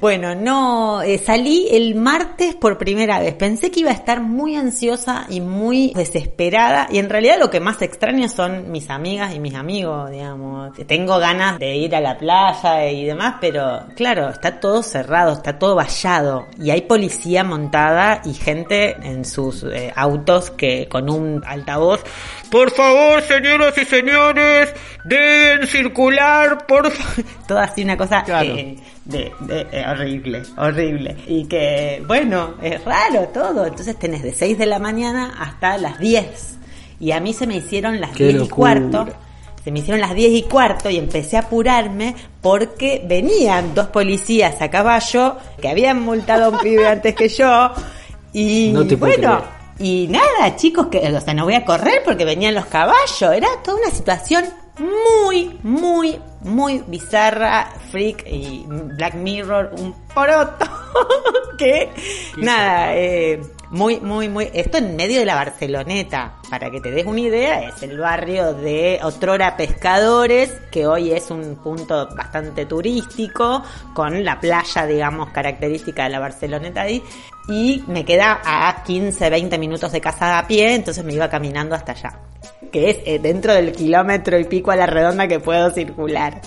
Bueno, 0.00 0.34
no, 0.34 1.02
eh, 1.02 1.18
salí 1.18 1.68
el 1.70 1.94
martes 1.94 2.54
por 2.54 2.78
primera 2.78 3.20
vez. 3.20 3.34
Pensé 3.34 3.70
que 3.70 3.80
iba 3.80 3.90
a 3.90 3.94
estar 3.94 4.20
muy 4.20 4.56
ansiosa 4.56 5.26
y 5.28 5.40
muy 5.40 5.92
desesperada 5.94 6.88
y 6.90 6.98
en 6.98 7.10
realidad 7.10 7.38
lo 7.38 7.50
que 7.50 7.60
más 7.60 7.82
extraño 7.82 8.28
son 8.28 8.70
mis 8.70 8.88
amigas 8.90 9.34
y 9.34 9.40
mis 9.40 9.54
amigos, 9.54 10.10
digamos. 10.10 10.72
Tengo 10.86 11.18
ganas 11.18 11.58
de 11.58 11.76
ir 11.76 11.94
a 11.94 12.00
la 12.00 12.16
playa 12.16 12.88
y 12.90 13.04
demás, 13.04 13.36
pero 13.40 13.84
claro, 13.94 14.30
está 14.30 14.58
todo 14.58 14.82
cerrado, 14.82 15.32
está 15.32 15.58
todo 15.58 15.74
vallado 15.74 16.46
y 16.58 16.70
hay 16.70 16.82
policía 16.82 17.44
montada 17.44 18.22
y 18.24 18.32
gente 18.32 18.96
en 19.02 19.24
sus 19.24 19.64
eh, 19.64 19.92
autos 19.94 20.50
que 20.50 20.88
con 20.88 21.10
un 21.10 21.42
altavoz 21.46 22.02
por 22.54 22.70
favor, 22.70 23.20
señoras 23.22 23.76
y 23.76 23.84
señores, 23.84 24.72
deben 25.04 25.66
circular, 25.66 26.66
por. 26.68 26.88
Todo 27.48 27.58
así 27.58 27.82
una 27.82 27.96
cosa 27.96 28.22
Claro. 28.22 28.54
eh, 28.54 28.76
de, 29.04 29.32
de- 29.40 29.66
eh, 29.72 29.84
horrible, 29.90 30.42
horrible. 30.56 31.16
Y 31.26 31.46
que, 31.48 32.00
bueno, 32.06 32.54
es 32.62 32.84
raro 32.84 33.22
todo. 33.34 33.66
Entonces 33.66 33.98
tenés 33.98 34.22
de 34.22 34.32
6 34.32 34.56
de 34.56 34.66
la 34.66 34.78
mañana 34.78 35.34
hasta 35.40 35.76
las 35.78 35.98
10. 35.98 36.58
Y 37.00 37.10
a 37.10 37.18
mí 37.18 37.32
se 37.34 37.48
me 37.48 37.56
hicieron 37.56 38.00
las 38.00 38.12
Qué 38.12 38.28
10 38.28 38.44
y 38.44 38.48
cuarto. 38.48 39.08
Se 39.64 39.72
me 39.72 39.80
hicieron 39.80 40.00
las 40.00 40.14
10 40.14 40.30
y 40.32 40.42
cuarto 40.44 40.88
y 40.90 40.96
empecé 40.96 41.36
a 41.36 41.40
apurarme 41.40 42.14
porque 42.40 43.02
venían 43.04 43.74
dos 43.74 43.88
policías 43.88 44.62
a 44.62 44.70
caballo 44.70 45.38
que 45.60 45.68
habían 45.68 46.00
multado 46.02 46.44
a 46.44 46.48
un 46.50 46.58
pibe 46.60 46.86
antes 46.96 47.16
que 47.16 47.28
yo. 47.28 47.72
Y 48.32 48.70
No 48.72 48.86
te 48.86 48.94
bueno. 48.94 49.42
Y 49.78 50.06
nada, 50.08 50.56
chicos, 50.56 50.86
que, 50.86 50.98
o 50.98 51.20
sea, 51.20 51.34
no 51.34 51.44
voy 51.44 51.54
a 51.54 51.64
correr 51.64 52.02
porque 52.04 52.24
venían 52.24 52.54
los 52.54 52.66
caballos. 52.66 53.22
Era 53.22 53.48
toda 53.62 53.78
una 53.78 53.90
situación 53.90 54.44
muy, 54.78 55.58
muy, 55.62 56.18
muy 56.42 56.82
bizarra, 56.86 57.72
freak 57.90 58.24
y 58.26 58.64
Black 58.66 59.14
Mirror, 59.14 59.74
un 59.78 59.94
poroto. 60.14 60.66
que, 61.58 61.90
nada, 62.36 62.94
eh, 62.96 63.40
muy, 63.70 64.00
muy, 64.00 64.28
muy. 64.28 64.50
Esto 64.52 64.78
en 64.78 64.96
medio 64.96 65.18
de 65.18 65.24
la 65.24 65.34
Barceloneta. 65.34 66.34
Para 66.50 66.70
que 66.70 66.80
te 66.80 66.90
des 66.90 67.06
una 67.06 67.20
idea, 67.20 67.68
es 67.68 67.82
el 67.82 67.98
barrio 67.98 68.54
de 68.54 69.00
Otrora 69.02 69.56
Pescadores, 69.56 70.50
que 70.70 70.86
hoy 70.86 71.10
es 71.10 71.30
un 71.30 71.56
punto 71.56 72.08
bastante 72.14 72.66
turístico, 72.66 73.62
con 73.92 74.24
la 74.24 74.38
playa, 74.38 74.86
digamos, 74.86 75.30
característica 75.30 76.04
de 76.04 76.10
la 76.10 76.20
Barceloneta 76.20 76.82
ahí. 76.82 77.02
Y 77.48 77.82
me 77.88 78.04
queda 78.04 78.40
a 78.44 78.82
15, 78.84 79.30
20 79.30 79.58
minutos 79.58 79.92
de 79.92 80.00
casa 80.00 80.38
a 80.38 80.46
pie, 80.46 80.74
entonces 80.74 81.04
me 81.04 81.14
iba 81.14 81.28
caminando 81.28 81.74
hasta 81.74 81.92
allá. 81.92 82.18
Que 82.70 82.90
es 82.90 82.98
eh, 83.04 83.18
dentro 83.18 83.52
del 83.52 83.72
kilómetro 83.72 84.38
y 84.38 84.44
pico 84.44 84.70
a 84.70 84.76
la 84.76 84.86
redonda 84.86 85.26
que 85.26 85.40
puedo 85.40 85.70
circular. 85.70 86.40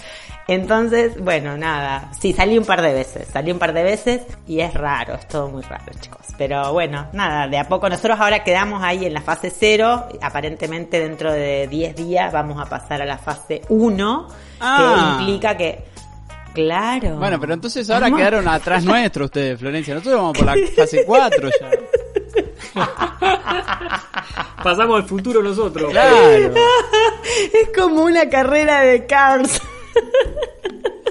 Entonces, 0.48 1.20
bueno, 1.20 1.58
nada. 1.58 2.10
Sí, 2.18 2.32
salí 2.32 2.58
un 2.58 2.66
par 2.66 2.82
de 2.82 2.94
veces. 2.94 3.28
Salí 3.32 3.52
un 3.52 3.60
par 3.60 3.74
de 3.74 3.84
veces 3.84 4.22
y 4.48 4.62
es 4.62 4.74
raro, 4.74 5.16
es 5.16 5.28
todo 5.28 5.50
muy 5.50 5.62
raro, 5.62 5.92
chicos. 6.00 6.22
Pero 6.38 6.72
bueno, 6.72 7.08
nada, 7.12 7.48
de 7.48 7.58
a 7.58 7.68
poco. 7.68 7.90
Nosotros 7.90 8.18
ahora 8.20 8.44
quedamos 8.44 8.82
ahí 8.82 9.06
en 9.06 9.14
la 9.14 9.22
fase 9.22 9.52
0. 9.52 10.08
Aparentemente 10.22 11.00
dentro 11.00 11.34
de 11.34 11.68
10 11.68 11.96
días 11.96 12.32
vamos 12.32 12.62
a 12.62 12.70
pasar 12.70 13.02
a 13.02 13.06
la 13.06 13.18
fase 13.18 13.62
1. 13.68 14.28
Ah. 14.62 15.16
Que 15.18 15.24
implica 15.24 15.58
que... 15.58 15.84
Claro. 16.54 17.18
Bueno, 17.18 17.40
pero 17.40 17.54
entonces 17.54 17.88
ahora 17.90 18.10
quedaron 18.10 18.48
atrás 18.48 18.84
nuestro 18.84 19.26
ustedes, 19.26 19.60
Florencia. 19.60 19.94
Nosotros 19.94 20.20
vamos 20.20 20.38
por 20.38 20.48
la 20.48 20.56
fase 20.76 21.04
4 21.06 21.50
ya. 21.60 21.70
Pasamos 24.64 24.96
al 25.02 25.08
futuro 25.08 25.44
nosotros. 25.44 25.92
Claro. 25.92 26.16
Es 27.54 27.70
como 27.78 28.04
una 28.04 28.30
carrera 28.30 28.82
de 28.82 29.06
cars. 29.06 29.62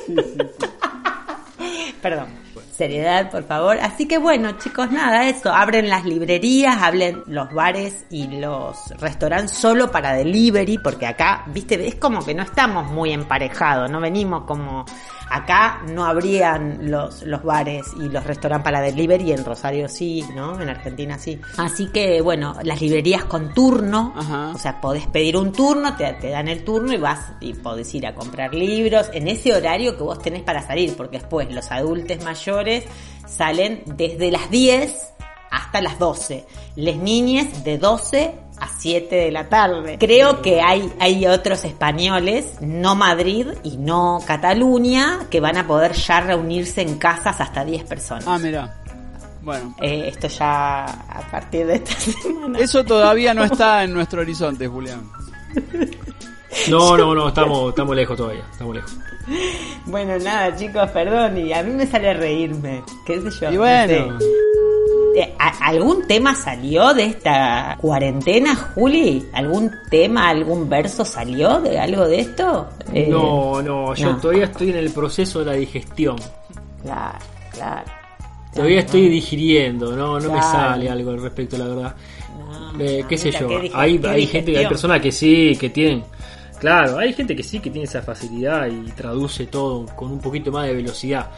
Perdón. 2.03 2.29
seriedad, 2.73 3.31
por 3.31 3.45
favor. 3.45 3.79
Así 3.79 4.07
que 4.07 4.19
bueno, 4.19 4.53
chicos, 4.59 4.91
nada, 4.91 5.29
eso. 5.29 5.53
Abren 5.53 5.89
las 5.89 6.05
librerías, 6.05 6.81
hablen 6.81 7.23
los 7.27 7.53
bares 7.53 8.05
y 8.11 8.29
los 8.39 8.91
restaurantes 9.01 9.53
solo 9.53 9.91
para 9.91 10.13
delivery, 10.13 10.79
porque 10.79 11.07
acá, 11.07 11.45
viste, 11.49 11.87
es 11.87 11.97
como 11.97 12.25
que 12.25 12.35
no 12.35 12.43
estamos 12.43 12.91
muy 12.91 13.13
emparejados, 13.13 13.91
no 13.91 14.01
venimos 14.01 14.45
como 14.45 14.85
acá 15.31 15.83
no 15.89 16.05
habrían 16.05 16.91
los, 16.91 17.23
los 17.23 17.43
bares 17.43 17.87
y 17.99 18.09
los 18.09 18.25
restaurantes 18.25 18.65
para 18.65 18.81
delivery, 18.81 19.33
en 19.33 19.45
Rosario 19.45 19.89
sí, 19.89 20.25
¿no? 20.35 20.61
En 20.61 20.69
Argentina 20.69 21.19
sí. 21.19 21.41
Así 21.57 21.89
que 21.89 22.21
bueno, 22.21 22.57
las 22.63 22.81
librerías 22.81 23.25
con 23.25 23.53
turno, 23.53 24.13
Ajá. 24.17 24.53
o 24.55 24.59
sea, 24.59 24.81
podés 24.81 25.07
pedir 25.07 25.37
un 25.37 25.53
turno, 25.53 25.97
te, 25.97 26.13
te 26.15 26.31
dan 26.31 26.49
el 26.49 26.65
turno 26.65 26.93
y 26.93 26.99
vas 26.99 27.33
y 27.41 27.55
podés 27.55 27.95
ir 27.95 28.07
a 28.07 28.15
comprar 28.15 28.55
libros 28.55 29.09
en 29.13 29.29
ese 29.29 29.55
horario 29.55 29.97
que 29.97 30.03
vos 30.03 30.19
tenés 30.19 30.43
para 30.43 30.67
salir, 30.67 30.97
porque 30.97 31.19
después 31.19 31.53
los 31.53 31.71
adultos 31.71 32.25
mayores 32.25 32.85
salen 33.27 33.83
desde 33.87 34.31
las 34.31 34.51
10 34.51 35.15
hasta 35.51 35.81
las 35.81 35.99
12. 35.99 36.47
Les 36.77 36.97
niñes 36.97 37.65
de 37.65 37.79
12 37.79 38.35
a 38.59 38.69
7 38.69 39.15
de 39.15 39.31
la 39.31 39.49
tarde. 39.49 39.97
Creo 39.99 40.41
que 40.43 40.61
hay, 40.61 40.93
hay 40.99 41.27
otros 41.27 41.65
españoles, 41.65 42.55
no 42.61 42.95
Madrid 42.95 43.49
y 43.63 43.77
no 43.77 44.21
Cataluña, 44.27 45.27
que 45.31 45.41
van 45.41 45.57
a 45.59 45.67
poder 45.67 45.93
ya 45.93 46.21
reunirse 46.21 46.83
en 46.83 46.99
casas 46.99 47.41
hasta 47.41 47.65
10 47.65 47.85
personas. 47.85 48.25
Ah, 48.27 48.39
mira. 48.39 48.75
Bueno, 49.43 49.77
Eh, 49.81 50.09
esto 50.09 50.27
ya 50.29 50.85
a 50.85 51.21
partir 51.31 51.67
de 51.67 51.75
esta 51.77 51.93
semana. 52.23 52.59
eso 52.59 52.83
todavía 52.85 53.33
no 53.35 53.45
está 53.45 53.85
en 53.85 53.93
nuestro 53.93 54.21
horizonte, 54.23 54.67
Julián. 54.67 55.03
No, 56.69 56.97
no, 56.97 57.15
no, 57.15 57.29
estamos, 57.29 57.69
estamos 57.69 57.95
lejos 57.95 58.17
todavía, 58.17 58.45
estamos 58.51 58.75
lejos. 58.75 58.97
Bueno, 59.85 60.19
nada, 60.19 60.55
chicos, 60.57 60.91
perdón, 60.91 61.37
y 61.39 61.53
a 61.53 61.63
mí 61.63 61.73
me 61.75 61.87
sale 61.87 62.15
reírme. 62.15 62.83
¿Qué 63.07 63.21
sé 63.21 63.31
yo? 63.41 63.51
Y 63.51 63.55
no 63.55 63.61
bueno. 63.61 64.19
sé. 64.19 64.27
¿A- 65.39 65.67
¿Algún 65.69 66.07
tema 66.07 66.35
salió 66.35 66.93
de 66.95 67.05
esta 67.05 67.77
cuarentena, 67.81 68.55
Juli? 68.55 69.25
¿Algún 69.33 69.71
tema, 69.91 70.29
algún 70.29 70.69
verso 70.69 71.05
salió 71.05 71.61
de 71.61 71.79
algo 71.79 72.07
de 72.07 72.21
esto? 72.21 72.69
Eh, 72.93 73.07
No, 73.11 73.63
no, 73.63 73.95
yo 73.95 74.13
no. 74.13 74.19
todavía 74.21 74.45
estoy 74.45 74.71
en 74.71 74.77
el 74.77 74.91
proceso 74.91 75.41
de 75.41 75.45
la 75.47 75.53
digestión. 75.53 76.17
Claro, 76.83 77.19
claro. 77.53 77.91
Todavía 78.55 78.81
estoy 78.81 79.09
digiriendo, 79.09 79.95
no, 79.95 80.19
no 80.19 80.33
me 80.33 80.41
sale 80.43 80.89
algo 80.89 81.11
al 81.11 81.21
respecto, 81.23 81.59
la 81.59 81.67
verdad. 81.67 81.95
No, 82.39 82.81
Eh, 82.81 83.05
qué 83.09 83.19
sé 83.19 83.31
yo, 83.31 83.49
qué 83.49 83.71
hay, 83.75 84.01
hay 84.05 84.27
gente, 84.27 84.57
hay 84.57 84.67
personas 84.67 85.01
que 85.01 85.13
sí, 85.13 85.57
que 85.61 85.69
tienen, 85.71 86.05
claro, 86.59 86.99
hay 86.99 87.13
gente 87.13 87.35
que 87.37 87.43
sí 87.43 87.59
que 87.61 87.71
tiene 87.71 87.85
esa 87.85 88.01
facilidad 88.03 88.67
y 88.69 88.91
traduce 88.93 89.47
todo 89.47 89.85
con 89.95 90.11
un 90.13 90.21
poquito 90.21 90.51
más 90.53 90.67
de 90.67 90.75
velocidad. 90.75 91.31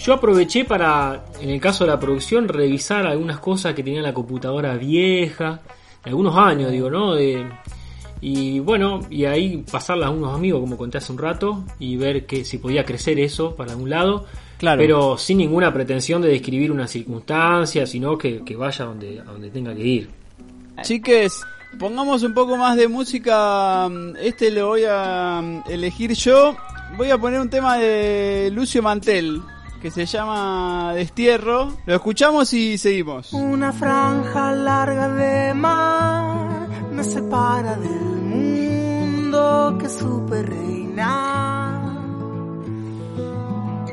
Yo 0.00 0.14
aproveché 0.14 0.64
para, 0.64 1.26
en 1.40 1.50
el 1.50 1.60
caso 1.60 1.84
de 1.84 1.90
la 1.90 2.00
producción, 2.00 2.48
revisar 2.48 3.06
algunas 3.06 3.38
cosas 3.38 3.74
que 3.74 3.82
tenía 3.82 4.00
la 4.00 4.14
computadora 4.14 4.74
vieja, 4.76 5.60
de 6.02 6.10
algunos 6.10 6.34
años, 6.38 6.72
digo, 6.72 6.88
¿no? 6.88 7.14
De, 7.14 7.46
y 8.22 8.60
bueno, 8.60 9.00
y 9.10 9.26
ahí 9.26 9.62
pasarla 9.70 10.06
a 10.06 10.10
unos 10.10 10.34
amigos, 10.34 10.60
como 10.60 10.78
conté 10.78 10.96
hace 10.96 11.12
un 11.12 11.18
rato, 11.18 11.64
y 11.78 11.96
ver 11.96 12.24
que 12.24 12.46
si 12.46 12.56
podía 12.56 12.82
crecer 12.82 13.20
eso 13.20 13.54
para 13.54 13.72
algún 13.72 13.90
lado. 13.90 14.24
Claro. 14.56 14.80
Pero 14.80 15.18
sin 15.18 15.36
ninguna 15.36 15.70
pretensión 15.70 16.22
de 16.22 16.28
describir 16.28 16.72
una 16.72 16.86
circunstancia, 16.86 17.86
sino 17.86 18.16
que, 18.16 18.42
que 18.42 18.56
vaya 18.56 18.86
donde, 18.86 19.20
a 19.20 19.24
donde 19.24 19.50
tenga 19.50 19.74
que 19.74 19.84
ir. 19.84 20.10
Chiques, 20.80 21.42
pongamos 21.78 22.22
un 22.22 22.32
poco 22.32 22.56
más 22.56 22.74
de 22.78 22.88
música. 22.88 23.86
Este 24.18 24.50
lo 24.50 24.68
voy 24.68 24.84
a 24.88 25.62
elegir 25.68 26.14
yo. 26.14 26.56
Voy 26.96 27.10
a 27.10 27.18
poner 27.18 27.38
un 27.38 27.50
tema 27.50 27.76
de 27.76 28.50
Lucio 28.50 28.82
Mantel 28.82 29.42
que 29.80 29.90
se 29.90 30.06
llama 30.06 30.92
Destierro. 30.94 31.72
Lo 31.86 31.94
escuchamos 31.94 32.52
y 32.52 32.78
seguimos. 32.78 33.32
Una 33.32 33.72
franja 33.72 34.52
larga 34.52 35.08
de 35.08 35.54
mar 35.54 36.68
me 36.92 37.02
separa 37.02 37.76
del 37.76 38.22
mundo 38.22 39.76
que 39.80 39.88
supe 39.88 40.42
reinar. 40.42 41.80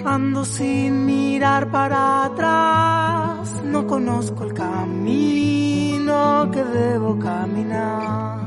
Ando 0.05 0.45
sin 0.45 1.05
mirar 1.05 1.69
para 1.69 2.25
atrás, 2.25 3.61
no 3.63 3.85
conozco 3.85 4.45
el 4.45 4.53
camino 4.53 6.49
que 6.51 6.63
debo 6.63 7.19
caminar. 7.19 8.39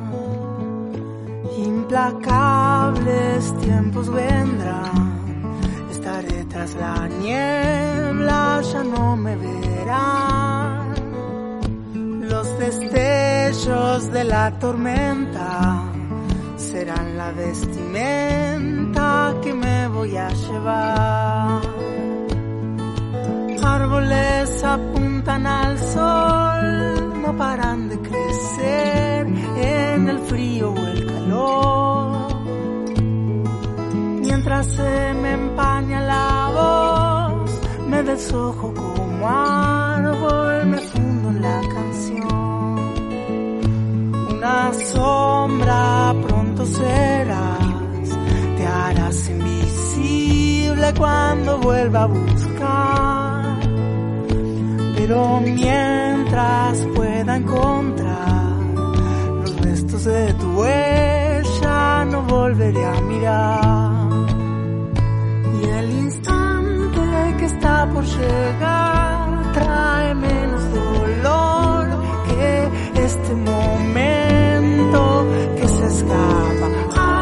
Implacables 1.59 3.55
tiempos 3.59 4.11
vendrán, 4.11 5.10
tras 6.61 6.75
la 6.75 7.09
niebla, 7.09 8.61
ya 8.61 8.85
no 8.85 9.17
me 9.17 9.35
verán. 9.35 10.95
Los 12.29 12.59
destellos 12.59 14.13
de 14.13 14.25
la 14.25 14.59
tormenta 14.59 15.85
serán 16.59 17.17
la 17.17 17.33
vestimenta 17.33 19.35
que 19.43 19.55
me 19.55 19.89
voy 19.89 20.15
a 20.19 20.29
llevar. 20.29 21.63
Árboles 23.63 24.63
apuntan 24.63 25.47
al 25.47 25.79
sol, 25.79 27.23
no 27.23 27.35
paran 27.39 27.89
de 27.89 27.99
crecer 28.01 29.27
en 29.57 30.11
el 30.11 30.19
frío 30.19 30.73
o 30.73 30.77
el 30.77 31.07
calor. 31.07 32.20
Mientras 34.43 34.69
se 34.69 35.15
me 35.21 35.33
empaña 35.33 36.01
la 36.01 36.51
voz, 36.57 37.61
me 37.89 38.03
desojo 38.03 38.73
como 38.73 39.29
árbol, 39.29 40.65
me 40.65 40.79
fundo 40.79 41.29
en 41.29 41.43
la 41.43 41.61
canción. 41.61 42.79
Una 44.31 44.73
sombra 44.73 46.15
pronto 46.27 46.65
serás, 46.65 48.09
te 48.57 48.67
harás 48.67 49.29
invisible 49.29 50.95
cuando 50.97 51.59
vuelva 51.59 52.05
a 52.05 52.07
buscar. 52.07 53.61
Pero 54.97 55.41
mientras 55.43 56.79
pueda 56.97 57.37
encontrar 57.37 58.57
los 59.43 59.61
restos 59.61 60.05
de 60.05 60.33
tu 60.33 60.47
huella, 60.59 62.07
no 62.07 62.23
volveré 62.23 62.87
a 62.87 63.01
mirar. 63.03 63.90
Que 67.41 67.47
está 67.47 67.89
por 67.93 68.05
llegar. 68.05 69.53
Trae 69.55 70.15
menos 70.15 70.63
dolor 70.73 71.87
que 72.29 72.71
este 73.03 73.35
momento 73.35 75.27
que 75.57 75.67
se 75.77 75.87
escapa. 75.95 76.69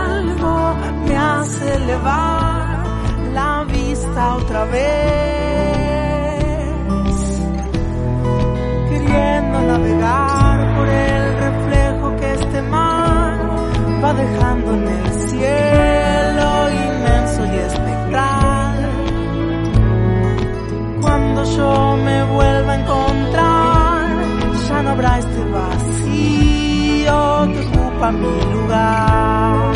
Algo 0.08 0.74
me 1.06 1.16
hace 1.16 1.74
elevar 1.76 2.84
la 3.32 3.64
vista 3.72 4.34
otra 4.34 4.64
vez, 4.64 4.84
queriendo 8.90 9.56
navegar 9.72 10.76
por 10.76 10.88
el 10.88 11.24
reflejo 11.46 12.16
que 12.16 12.28
este 12.34 12.62
mar 12.62 13.38
va 14.02 14.14
dejando 14.14 14.74
en 14.74 14.88
el 14.88 15.12
cielo 15.28 16.07
Cuando 21.38 21.56
yo 21.56 21.96
me 21.98 22.24
vuelva 22.24 22.72
a 22.72 22.80
encontrar, 22.80 24.08
ya 24.68 24.82
no 24.82 24.90
habrá 24.90 25.18
este 25.18 25.44
vacío 25.44 27.12
que 27.52 27.60
ocupa 27.68 28.10
mi 28.10 28.40
lugar. 28.54 29.72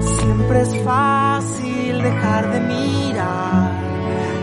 Siempre 0.00 0.60
es 0.60 0.84
fácil 0.84 2.02
dejar 2.02 2.52
de 2.52 2.60
mirar 2.60 3.72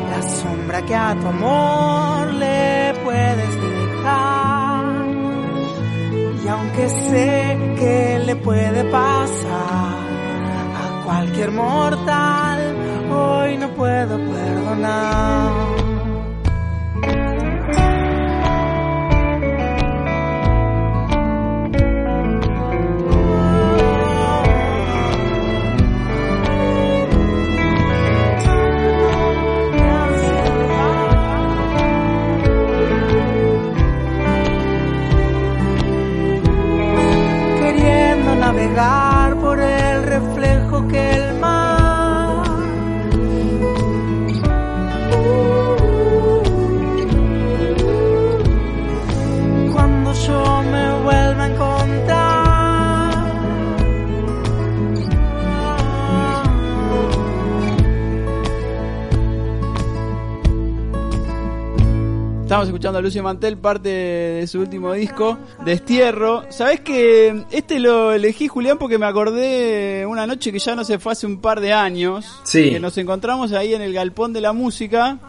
la 0.10 0.22
sombra 0.24 0.82
que 0.82 0.96
a 0.96 1.16
tu 1.20 1.28
amor 1.28 2.34
le 2.34 2.96
puedes 3.04 3.56
dejar. 3.62 4.86
Y 6.44 6.48
aunque 6.48 6.90
sé 6.90 7.76
que 7.78 8.24
le 8.26 8.36
puede 8.36 8.84
pasar 8.86 9.94
a 10.82 11.04
cualquier 11.06 11.52
mortal, 11.52 12.76
hoy 13.12 13.58
no 13.58 13.70
puedo 13.76 14.18
perdonar. 14.18 15.89
Reflejo 40.92 41.39
Estamos 62.50 62.66
escuchando 62.68 62.98
a 62.98 63.02
Lucio 63.04 63.22
Mantel, 63.22 63.60
parte 63.60 63.90
de 63.90 64.48
su 64.48 64.60
último 64.60 64.92
disco, 64.94 65.38
Destierro. 65.64 66.46
¿Sabés 66.50 66.80
que 66.80 67.44
este 67.52 67.80
lo 67.80 68.12
elegí, 68.12 68.48
Julián, 68.48 68.80
porque 68.80 68.98
me 68.98 69.06
acordé 69.06 70.04
una 70.08 70.26
noche 70.26 70.52
que 70.52 70.58
ya 70.58 70.74
no 70.76 70.84
se 70.84 70.98
fue 70.98 71.12
hace 71.12 71.28
un 71.28 71.42
par 71.42 71.62
de 71.62 71.74
años? 71.74 72.26
Sí. 72.46 72.72
Que 72.72 72.80
nos 72.80 72.98
encontramos 72.98 73.52
ahí 73.52 73.76
en 73.76 73.84
el 73.84 73.94
Galpón 73.94 74.34
de 74.34 74.42
la 74.42 74.52
Música, 74.52 75.20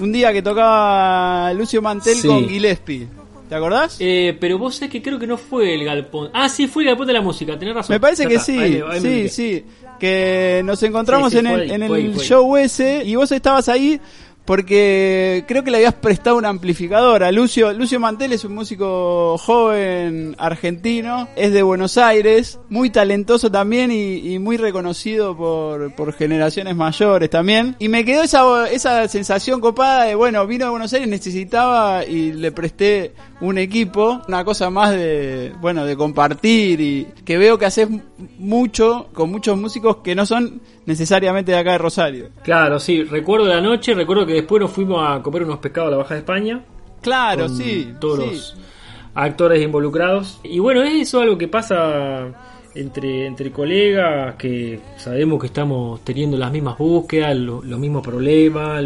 un 0.00 0.12
día 0.12 0.34
que 0.34 0.42
tocaba 0.42 1.50
Lucio 1.54 1.80
Mantel 1.80 2.16
Sí. 2.16 2.28
con 2.28 2.46
Gillespie. 2.46 3.08
¿Te 3.48 3.54
acordás? 3.54 3.96
Eh, 4.00 4.36
pero 4.38 4.58
vos 4.58 4.74
sabés 4.74 4.90
que 4.90 5.00
creo 5.00 5.18
que 5.18 5.26
no 5.26 5.38
fue 5.38 5.72
el 5.72 5.84
galpón. 5.84 6.30
Ah, 6.34 6.48
sí, 6.48 6.66
fue 6.66 6.82
el 6.82 6.88
galpón 6.88 7.06
de 7.06 7.12
la 7.14 7.20
música, 7.22 7.58
tenés 7.58 7.74
razón. 7.76 7.94
Me 7.94 8.00
parece 8.00 8.24
Ya 8.24 8.28
que 8.28 8.34
está, 8.34 8.44
sí, 8.46 8.58
ahí 8.58 8.82
ahí 8.86 9.00
sí, 9.00 9.28
sí. 9.30 9.64
Que 10.00 10.60
nos 10.64 10.82
encontramos 10.82 11.32
Sí, 11.32 11.38
sí, 11.38 11.46
en 11.46 11.52
fue 11.52 11.64
el, 11.64 11.70
ahí, 11.70 11.76
en 11.82 11.86
fue 11.88 12.00
el 12.00 12.16
show 12.18 12.56
ese 12.56 13.02
y 13.04 13.14
vos 13.14 13.30
estabas 13.32 13.68
ahí 13.70 13.98
porque 14.46 15.44
creo 15.48 15.64
que 15.64 15.70
le 15.70 15.78
habías 15.78 15.94
prestado 15.94 16.36
un 16.36 16.46
amplificador 16.46 17.24
a 17.24 17.32
Lucio. 17.32 17.72
Lucio 17.72 17.98
Mantel 18.00 18.32
es 18.32 18.44
un 18.44 18.54
músico 18.54 19.36
joven 19.38 20.36
argentino, 20.38 21.28
es 21.36 21.52
de 21.52 21.62
Buenos 21.62 21.98
Aires, 21.98 22.60
muy 22.68 22.90
talentoso 22.90 23.50
también 23.50 23.90
y, 23.90 24.38
muy 24.38 24.56
reconocido 24.56 25.36
por, 25.36 25.92
por 25.94 26.12
generaciones 26.12 26.76
mayores 26.76 27.28
también. 27.28 27.74
Y 27.78 27.88
me 27.88 28.04
quedó 28.04 28.22
esa, 28.22 28.70
esa 28.70 29.08
sensación 29.08 29.60
copada 29.60 30.04
de, 30.04 30.14
bueno, 30.14 30.46
vino 30.46 30.66
de 30.66 30.70
Buenos 30.70 30.92
Aires, 30.92 31.08
necesitaba 31.08 32.04
y 32.04 32.32
le 32.32 32.52
presté 32.52 33.12
un 33.40 33.58
equipo, 33.58 34.22
una 34.28 34.44
cosa 34.44 34.70
más 34.70 34.92
de, 34.92 35.52
bueno, 35.60 35.84
de 35.84 35.96
compartir 35.96 36.80
y 36.80 37.06
que 37.24 37.36
veo 37.36 37.58
que 37.58 37.66
haces 37.66 37.88
mucho 38.38 39.08
con 39.12 39.30
muchos 39.30 39.58
músicos 39.58 39.98
que 39.98 40.14
no 40.14 40.24
son 40.24 40.60
necesariamente 40.86 41.52
de 41.52 41.58
acá 41.58 41.72
de 41.72 41.78
Rosario. 41.78 42.28
Claro, 42.42 42.78
sí, 42.80 43.02
recuerdo 43.04 43.46
la 43.46 43.60
noche, 43.60 43.94
recuerdo 43.94 44.24
que 44.26 44.32
después 44.34 44.60
nos 44.62 44.70
fuimos 44.70 45.02
a 45.06 45.22
comer 45.22 45.42
unos 45.44 45.58
pescados 45.58 45.88
a 45.88 45.90
la 45.92 45.96
Baja 45.98 46.14
de 46.14 46.20
España. 46.20 46.64
Claro, 47.02 47.48
sí. 47.48 47.92
Todos 48.00 48.20
sí. 48.24 48.24
los 48.30 48.56
actores 49.14 49.62
involucrados. 49.62 50.40
Y 50.42 50.58
bueno, 50.58 50.82
es 50.82 50.94
eso 51.02 51.20
algo 51.20 51.36
que 51.38 51.48
pasa 51.48 52.28
entre, 52.74 53.26
entre 53.26 53.50
colegas, 53.50 54.34
que 54.36 54.80
sabemos 54.96 55.40
que 55.40 55.46
estamos 55.46 56.00
teniendo 56.04 56.36
las 56.36 56.50
mismas 56.52 56.76
búsquedas, 56.78 57.36
lo- 57.36 57.62
los 57.62 57.78
mismos 57.78 58.02
problemas. 58.02 58.84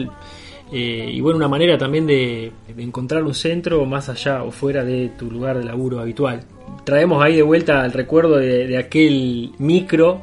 Eh, 0.72 1.10
y 1.12 1.20
bueno, 1.20 1.36
una 1.36 1.48
manera 1.48 1.76
también 1.78 2.06
de, 2.06 2.52
de 2.74 2.82
encontrar 2.82 3.24
un 3.24 3.34
centro 3.34 3.84
más 3.86 4.08
allá 4.08 4.42
o 4.44 4.50
fuera 4.50 4.84
de 4.84 5.10
tu 5.18 5.30
lugar 5.30 5.58
de 5.58 5.64
laburo 5.64 6.00
habitual. 6.00 6.42
Traemos 6.84 7.22
ahí 7.22 7.36
de 7.36 7.42
vuelta 7.42 7.84
el 7.84 7.92
recuerdo 7.92 8.36
de, 8.36 8.66
de 8.66 8.78
aquel 8.78 9.50
micro 9.58 10.22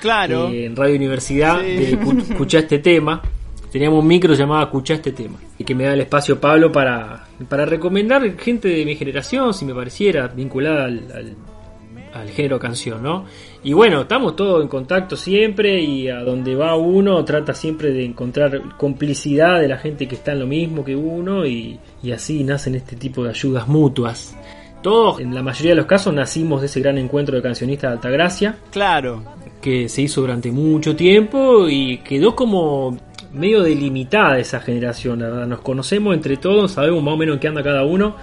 Claro. 0.00 0.48
eh, 0.50 0.66
en 0.66 0.76
Radio 0.76 0.94
Universidad 0.96 1.60
Sí. 1.62 1.76
de 1.76 1.98
Cu- 1.98 2.18
Escuchá 2.30 2.58
este 2.60 2.78
tema. 2.78 3.20
Teníamos 3.72 4.00
un 4.00 4.06
micro 4.06 4.34
llamado 4.34 4.64
Escuchá 4.64 4.94
este 4.94 5.12
tema. 5.12 5.38
Y 5.58 5.64
que 5.64 5.74
me 5.74 5.84
da 5.84 5.94
el 5.94 6.00
espacio 6.00 6.38
Pablo 6.40 6.70
para, 6.70 7.26
para 7.48 7.64
recomendar 7.66 8.36
gente 8.38 8.68
de 8.68 8.84
mi 8.84 8.94
generación, 8.94 9.52
si 9.54 9.64
me 9.64 9.74
pareciera, 9.74 10.28
vinculada 10.28 10.84
al, 10.84 11.02
al, 11.12 11.36
al 12.14 12.28
género 12.30 12.58
canción, 12.58 13.02
¿no? 13.02 13.24
Y 13.66 13.72
bueno, 13.72 14.02
estamos 14.02 14.36
todos 14.36 14.62
en 14.62 14.68
contacto 14.68 15.16
siempre 15.16 15.82
y 15.82 16.08
a 16.08 16.20
donde 16.20 16.54
va 16.54 16.76
uno 16.76 17.24
trata 17.24 17.52
siempre 17.52 17.90
de 17.90 18.04
encontrar 18.04 18.76
complicidad 18.76 19.58
de 19.60 19.66
la 19.66 19.76
gente 19.76 20.06
que 20.06 20.14
está 20.14 20.34
en 20.34 20.38
lo 20.38 20.46
mismo 20.46 20.84
que 20.84 20.94
uno 20.94 21.44
y, 21.44 21.80
y 22.00 22.12
así 22.12 22.44
nacen 22.44 22.76
este 22.76 22.94
tipo 22.94 23.24
de 23.24 23.30
ayudas 23.30 23.66
mutuas. 23.66 24.36
Todos, 24.84 25.18
en 25.18 25.34
la 25.34 25.42
mayoría 25.42 25.72
de 25.72 25.78
los 25.78 25.86
casos, 25.86 26.14
nacimos 26.14 26.60
de 26.60 26.68
ese 26.68 26.78
gran 26.78 26.96
encuentro 26.96 27.34
de 27.34 27.42
cancionistas 27.42 27.90
de 27.90 27.94
Altagracia 27.96 28.56
Claro. 28.70 29.24
que 29.60 29.88
se 29.88 30.02
hizo 30.02 30.20
durante 30.20 30.52
mucho 30.52 30.94
tiempo 30.94 31.68
y 31.68 31.98
quedó 32.04 32.36
como 32.36 32.96
medio 33.32 33.64
delimitada 33.64 34.38
esa 34.38 34.60
generación, 34.60 35.18
la 35.18 35.28
verdad. 35.28 35.46
Nos 35.48 35.60
conocemos 35.62 36.14
entre 36.14 36.36
todos, 36.36 36.70
sabemos 36.70 37.02
más 37.02 37.14
o 37.14 37.16
menos 37.16 37.34
en 37.34 37.40
qué 37.40 37.48
anda 37.48 37.64
cada 37.64 37.84
uno 37.84 38.14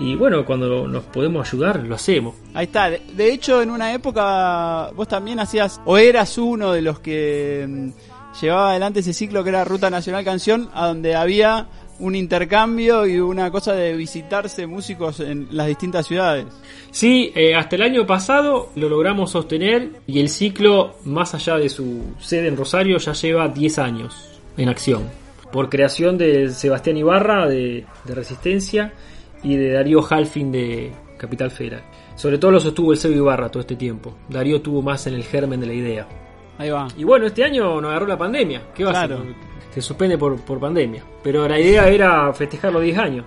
y 0.00 0.16
bueno, 0.16 0.46
cuando 0.46 0.88
nos 0.88 1.04
podemos 1.04 1.46
ayudar, 1.46 1.84
lo 1.84 1.94
hacemos. 1.94 2.34
Ahí 2.54 2.64
está. 2.64 2.88
De, 2.88 3.02
de 3.14 3.32
hecho, 3.32 3.60
en 3.60 3.70
una 3.70 3.92
época 3.92 4.90
vos 4.96 5.06
también 5.06 5.38
hacías, 5.38 5.78
o 5.84 5.98
eras 5.98 6.38
uno 6.38 6.72
de 6.72 6.80
los 6.80 7.00
que 7.00 7.66
mm, 7.68 8.40
llevaba 8.40 8.70
adelante 8.70 9.00
ese 9.00 9.12
ciclo 9.12 9.44
que 9.44 9.50
era 9.50 9.62
Ruta 9.62 9.90
Nacional 9.90 10.24
Canción, 10.24 10.70
a 10.72 10.86
donde 10.86 11.14
había 11.14 11.68
un 11.98 12.16
intercambio 12.16 13.06
y 13.06 13.20
una 13.20 13.50
cosa 13.50 13.74
de 13.74 13.94
visitarse 13.94 14.66
músicos 14.66 15.20
en 15.20 15.48
las 15.50 15.66
distintas 15.66 16.06
ciudades. 16.06 16.46
Sí, 16.90 17.30
eh, 17.34 17.54
hasta 17.54 17.76
el 17.76 17.82
año 17.82 18.06
pasado 18.06 18.70
lo 18.76 18.88
logramos 18.88 19.32
sostener 19.32 20.00
y 20.06 20.18
el 20.20 20.30
ciclo, 20.30 20.94
más 21.04 21.34
allá 21.34 21.56
de 21.58 21.68
su 21.68 22.14
sede 22.18 22.48
en 22.48 22.56
Rosario, 22.56 22.96
ya 22.96 23.12
lleva 23.12 23.48
10 23.48 23.78
años 23.78 24.40
en 24.56 24.70
acción. 24.70 25.02
Por 25.52 25.68
creación 25.68 26.16
de 26.16 26.48
Sebastián 26.48 26.96
Ibarra 26.96 27.46
de, 27.46 27.84
de 28.04 28.14
Resistencia 28.14 28.94
y 29.42 29.56
de 29.56 29.72
Darío 29.72 30.04
Halfin 30.08 30.52
de 30.52 30.92
Capital 31.16 31.50
Federal. 31.50 31.82
Sobre 32.14 32.38
todo 32.38 32.50
lo 32.50 32.60
sostuvo 32.60 32.92
el 32.92 32.98
Sebo 32.98 33.14
Ibarra 33.14 33.48
todo 33.50 33.60
este 33.60 33.76
tiempo. 33.76 34.14
Darío 34.28 34.60
tuvo 34.60 34.82
más 34.82 35.06
en 35.06 35.14
el 35.14 35.24
germen 35.24 35.60
de 35.60 35.66
la 35.66 35.74
idea. 35.74 36.06
Ahí 36.58 36.68
va. 36.70 36.88
Y 36.96 37.04
bueno, 37.04 37.26
este 37.26 37.44
año 37.44 37.80
nos 37.80 37.90
agarró 37.90 38.06
la 38.06 38.18
pandemia. 38.18 38.62
¿Qué 38.74 38.84
va 38.84 38.90
Claro. 38.90 39.16
a 39.16 39.18
hacer? 39.20 39.34
Se 39.72 39.80
suspende 39.80 40.18
por, 40.18 40.38
por 40.40 40.58
pandemia. 40.60 41.02
Pero 41.22 41.48
la 41.48 41.58
idea 41.58 41.88
era 41.88 42.32
festejar 42.34 42.72
los 42.72 42.82
10 42.82 42.98
años. 42.98 43.24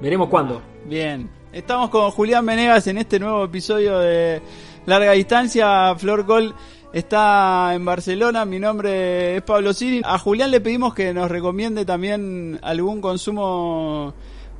Veremos 0.00 0.28
cuándo. 0.28 0.60
Bien. 0.86 1.28
Estamos 1.52 1.90
con 1.90 2.10
Julián 2.10 2.44
Venegas 2.44 2.86
en 2.88 2.98
este 2.98 3.20
nuevo 3.20 3.44
episodio 3.44 3.98
de 4.00 4.40
Larga 4.86 5.12
Distancia. 5.12 5.94
Flor 5.96 6.26
Col 6.26 6.52
está 6.92 7.72
en 7.74 7.84
Barcelona. 7.84 8.44
Mi 8.44 8.58
nombre 8.58 9.36
es 9.36 9.42
Pablo 9.42 9.72
Siri. 9.72 10.02
A 10.04 10.18
Julián 10.18 10.50
le 10.50 10.60
pedimos 10.60 10.94
que 10.94 11.14
nos 11.14 11.30
recomiende 11.30 11.84
también 11.84 12.58
algún 12.62 13.00
consumo 13.00 14.14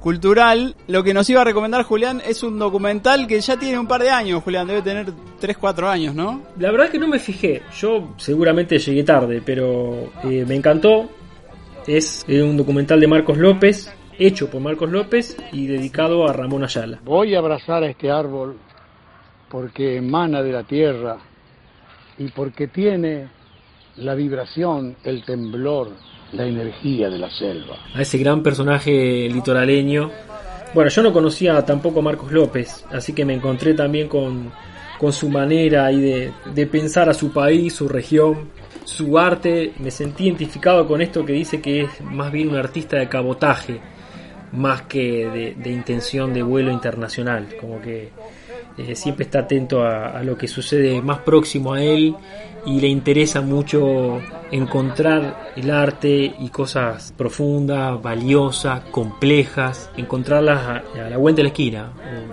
cultural. 0.05 0.77
Lo 0.87 1.03
que 1.03 1.15
nos 1.15 1.31
iba 1.31 1.41
a 1.41 1.45
recomendar 1.45 1.83
Julián 1.83 2.21
es 2.27 2.43
un 2.43 2.59
documental 2.59 3.27
que 3.27 3.41
ya 3.41 3.59
tiene 3.59 3.79
un 3.79 3.87
par 3.87 4.03
de 4.03 4.11
años. 4.11 4.43
Julián 4.43 4.67
debe 4.67 4.83
tener 4.83 5.07
3, 5.41 5.57
4 5.57 5.89
años, 5.89 6.15
¿no? 6.15 6.43
La 6.59 6.71
verdad 6.71 6.91
que 6.91 6.99
no 6.99 7.09
me 7.09 7.19
fijé. 7.19 7.63
Yo 7.75 8.13
seguramente 8.19 8.79
llegué 8.79 9.03
tarde, 9.03 9.41
pero 9.43 10.13
eh, 10.23 10.45
me 10.47 10.57
encantó. 10.57 11.09
Es 11.87 12.23
eh, 12.29 12.43
un 12.43 12.55
documental 12.55 13.01
de 13.01 13.07
Marcos 13.07 13.39
López, 13.39 13.91
hecho 14.19 14.51
por 14.51 14.61
Marcos 14.61 14.91
López 14.91 15.39
y 15.53 15.67
dedicado 15.69 16.29
a 16.29 16.35
Ramón 16.35 16.65
Ayala. 16.65 17.01
Voy 17.03 17.35
a 17.35 17.39
abrazar 17.39 17.83
a 17.83 17.87
este 17.89 18.11
árbol 18.11 18.59
porque 19.49 19.97
emana 19.97 20.43
de 20.43 20.53
la 20.53 20.65
tierra 20.65 21.17
y 22.19 22.29
porque 22.29 22.69
tiene 22.69 23.29
la 23.97 24.15
vibración, 24.15 24.97
el 25.03 25.25
temblor, 25.25 25.93
la 26.35 26.47
energía 26.47 27.09
de 27.09 27.19
la 27.19 27.31
selva. 27.31 27.77
A 27.95 28.03
ese 28.03 28.19
gran 28.19 28.43
personaje 28.43 29.29
litoraleño. 29.29 30.11
Bueno, 30.75 30.91
yo 30.91 31.03
no 31.03 31.13
conocía 31.13 31.65
tampoco 31.65 32.01
a 32.01 32.03
Marcos 32.03 32.33
López, 32.33 32.85
así 32.91 33.13
que 33.13 33.25
me 33.25 33.35
encontré 33.35 33.75
también 33.75 34.09
con, 34.09 34.51
con 34.99 35.13
su 35.13 35.29
manera 35.29 35.87
ahí 35.87 36.01
de, 36.01 36.33
de 36.53 36.67
pensar 36.67 37.09
a 37.09 37.15
su 37.15 37.33
país, 37.33 37.75
su 37.75 37.89
región, 37.89 38.51
su 38.85 39.17
arte. 39.19 39.73
Me 39.79 39.91
sentí 39.91 40.25
identificado 40.25 40.87
con 40.87 41.01
esto 41.01 41.25
que 41.25 41.33
dice 41.33 41.61
que 41.61 41.83
es 41.83 42.01
más 42.01 42.33
bien 42.33 42.49
un 42.49 42.57
artista 42.57 42.97
de 42.97 43.09
cabotaje, 43.09 43.81
más 44.53 44.83
que 44.83 45.29
de, 45.29 45.55
de 45.55 45.71
intención 45.71 46.35
de 46.35 46.43
vuelo 46.43 46.73
internacional. 46.73 47.55
Como 47.61 47.81
que 47.81 48.11
eh, 48.77 48.97
siempre 48.97 49.27
está 49.27 49.41
atento 49.41 49.85
a 49.85 50.21
lo 50.25 50.37
que 50.37 50.49
sucede 50.49 51.01
más 51.01 51.21
próximo 51.21 51.75
a 51.75 51.83
él 51.83 52.17
y 52.67 52.81
le 52.81 52.89
interesa 52.89 53.41
mucho 53.41 54.21
encontrar 54.51 55.53
el 55.57 55.71
arte 55.71 56.35
y 56.39 56.49
cosas 56.49 57.13
profundas, 57.17 58.01
valiosas, 58.01 58.83
complejas, 58.91 59.91
encontrarlas 59.97 60.61
a, 60.61 61.09
la 61.09 61.17
vuelta 61.17 61.39
de 61.39 61.43
la 61.43 61.49
esquina, 61.49 61.93
eh, 62.03 62.27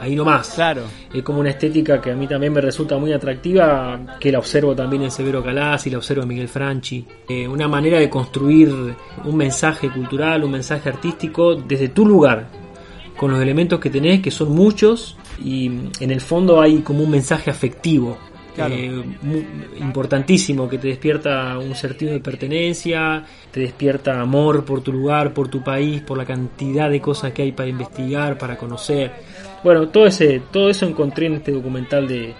ahí 0.00 0.14
nomás. 0.14 0.48
Claro. 0.54 0.82
Es 1.12 1.22
como 1.22 1.40
una 1.40 1.50
estética 1.50 2.00
que 2.00 2.12
a 2.12 2.14
mí 2.14 2.26
también 2.26 2.52
me 2.52 2.60
resulta 2.60 2.96
muy 2.98 3.12
atractiva, 3.12 4.16
que 4.20 4.30
la 4.32 4.38
observo 4.38 4.74
también 4.74 5.02
en 5.02 5.10
Severo 5.10 5.42
Calás 5.42 5.86
y 5.86 5.90
la 5.90 5.98
observo 5.98 6.22
en 6.22 6.28
Miguel 6.28 6.48
Franchi. 6.48 7.04
Eh, 7.28 7.46
una 7.48 7.68
manera 7.68 7.98
de 7.98 8.08
construir 8.08 8.72
un 9.24 9.36
mensaje 9.36 9.90
cultural, 9.90 10.44
un 10.44 10.52
mensaje 10.52 10.88
artístico 10.88 11.54
desde 11.54 11.88
tu 11.88 12.06
lugar, 12.06 12.46
con 13.16 13.30
los 13.30 13.40
elementos 13.40 13.80
que 13.80 13.90
tenés, 13.90 14.20
que 14.20 14.30
son 14.30 14.52
muchos, 14.54 15.16
y 15.42 15.66
en 16.00 16.10
el 16.10 16.20
fondo 16.20 16.60
hay 16.60 16.78
como 16.78 17.02
un 17.02 17.10
mensaje 17.10 17.50
afectivo. 17.50 18.16
Claro. 18.54 18.74
eh, 18.74 19.04
importantísimo 19.80 20.68
que 20.68 20.78
te 20.78 20.88
despierta 20.88 21.58
un 21.58 21.74
sentido 21.74 22.12
de 22.12 22.20
pertenencia, 22.20 23.24
te 23.50 23.60
despierta 23.60 24.20
amor 24.20 24.64
por 24.64 24.80
tu 24.80 24.92
lugar, 24.92 25.32
por 25.34 25.48
tu 25.48 25.62
país, 25.62 26.02
por 26.02 26.16
la 26.16 26.24
cantidad 26.24 26.88
de 26.88 27.00
cosas 27.00 27.32
que 27.32 27.42
hay 27.42 27.52
para 27.52 27.68
investigar, 27.68 28.38
para 28.38 28.56
conocer. 28.56 29.12
Bueno, 29.62 29.88
todo 29.88 30.06
ese, 30.06 30.42
todo 30.52 30.70
eso 30.70 30.86
encontré 30.86 31.26
en 31.26 31.34
este 31.34 31.52
documental 31.52 32.06
de, 32.06 32.34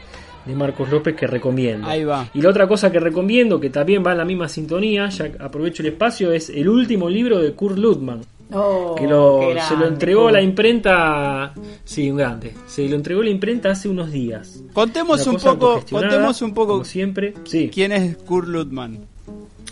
de 0.45 0.55
Marcos 0.55 0.89
López 0.91 1.15
que 1.15 1.27
recomiendo. 1.27 1.87
Ahí 1.87 2.05
va. 2.05 2.29
Y 2.35 2.41
la 2.43 2.51
otra 2.51 2.69
cosa 2.69 2.93
que 2.93 3.01
recomiendo, 3.01 3.59
que 3.59 3.71
también 3.71 4.05
va 4.07 4.13
en 4.13 4.19
la 4.19 4.25
misma 4.25 4.49
sintonía, 4.49 5.09
ya 5.09 5.31
aprovecho 5.41 5.83
el 5.83 5.89
espacio, 5.89 6.33
es 6.33 6.51
el 6.51 6.69
último 6.69 7.09
libro 7.09 7.41
de 7.41 7.53
Kurt 7.53 7.79
Ludman. 7.79 8.21
Oh, 8.55 8.95
que 8.97 9.07
lo, 9.07 9.41
se 9.69 9.77
lo 9.77 9.87
entregó 9.87 10.31
la 10.31 10.41
imprenta, 10.41 11.53
sí, 11.85 12.11
un 12.11 12.19
grande. 12.19 12.55
Se 12.67 12.89
lo 12.89 12.95
entregó 12.97 13.23
la 13.23 13.31
imprenta 13.31 13.71
hace 13.73 13.89
unos 13.89 14.11
días. 14.13 14.63
Contemos 14.73 15.27
Una 15.27 15.37
un 15.37 15.43
poco, 15.43 15.83
contemos 15.91 16.41
un 16.43 16.55
poco 16.55 16.73
como 16.75 16.85
siempre. 16.85 17.35
Sí. 17.45 17.71
quién 17.73 17.93
es 17.93 18.17
Kurt 18.19 18.47
Ludman. 18.49 19.07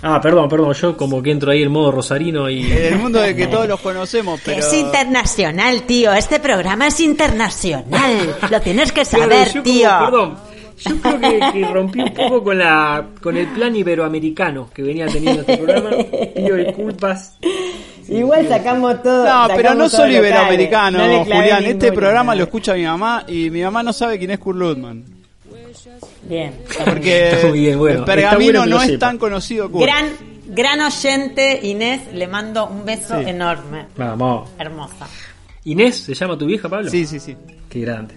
Ah, 0.04 0.20
perdón, 0.20 0.48
perdón, 0.48 0.72
yo 0.74 0.96
como 0.96 1.22
que 1.22 1.30
entro 1.30 1.52
ahí 1.52 1.62
en 1.62 1.70
modo 1.70 1.92
rosarino 1.92 2.50
y... 2.50 2.62
En 2.64 2.94
el 2.94 2.98
mundo 2.98 3.20
de 3.20 3.36
que 3.36 3.46
todos 3.46 3.68
los 3.68 3.78
conocemos, 3.80 4.40
pero... 4.44 4.58
es 4.58 4.72
internacional, 4.74 5.82
tío. 5.84 6.12
Este 6.12 6.40
programa 6.40 6.88
es 6.88 6.98
internacional. 6.98 8.36
Lo 8.50 8.60
tienes 8.60 8.90
que 8.90 9.04
Claro, 9.04 9.22
saber, 9.30 9.48
como- 9.50 9.62
tío. 9.62 9.90
perdón, 10.04 10.34
yo 10.88 10.96
creo 11.00 11.20
que, 11.20 11.40
que 11.52 11.66
rompí 11.68 12.00
un 12.00 12.14
poco 12.14 12.42
con 12.44 12.58
la 12.58 13.06
con 13.22 13.36
el 13.36 13.46
plan 13.48 13.74
iberoamericano 13.74 14.68
que 14.74 14.82
venía 14.82 15.06
teniendo 15.06 15.40
este 15.42 15.56
programa. 15.58 15.90
Pido 16.34 16.56
disculpas. 16.56 17.36
Igual 18.08 18.48
sacamos 18.48 19.02
todo. 19.02 19.24
No, 19.24 19.54
pero 19.54 19.74
no 19.74 19.88
solo 19.88 20.12
iberoamericano, 20.12 20.98
No 21.06 21.24
Julián. 21.24 21.64
Este 21.64 21.92
programa 21.92 22.34
lo 22.34 22.44
escucha 22.44 22.74
mi 22.74 22.84
mamá 22.84 23.24
y 23.28 23.50
mi 23.50 23.62
mamá 23.62 23.82
no 23.82 23.92
sabe 23.92 24.18
quién 24.18 24.30
es 24.32 24.38
Kurt 24.38 24.58
Ludman. 24.58 25.04
Bien. 26.22 26.52
Porque 26.84 27.50
bien, 27.52 27.78
bueno, 27.78 28.00
el 28.00 28.04
pergamino 28.04 28.60
bueno 28.60 28.76
no 28.76 28.82
es 28.82 28.98
tan 28.98 29.18
conocido 29.18 29.70
Kurt. 29.70 29.84
Gran, 29.84 30.06
gran 30.48 30.80
oyente, 30.80 31.60
Inés. 31.62 32.02
Le 32.12 32.26
mando 32.26 32.66
un 32.66 32.84
beso 32.84 33.18
Sí. 33.22 33.28
enorme. 33.30 33.86
Vamos. 33.96 34.50
Hermosa. 34.58 35.06
Inés, 35.64 35.96
¿se 35.98 36.14
llama 36.14 36.36
tu 36.36 36.46
vieja, 36.46 36.68
Pablo? 36.68 36.90
Sí, 36.90 37.06
sí, 37.06 37.20
sí. 37.20 37.36
Qué 37.68 37.80
grande. 37.80 38.14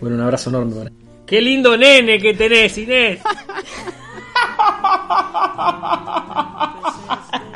Bueno, 0.00 0.16
un 0.16 0.22
abrazo 0.22 0.50
enorme. 0.50 0.74
para- 0.74 0.90
Qué 1.32 1.40
lindo 1.40 1.74
nene 1.78 2.18
que 2.20 2.34
tenés, 2.34 2.76
Inés. 2.76 3.20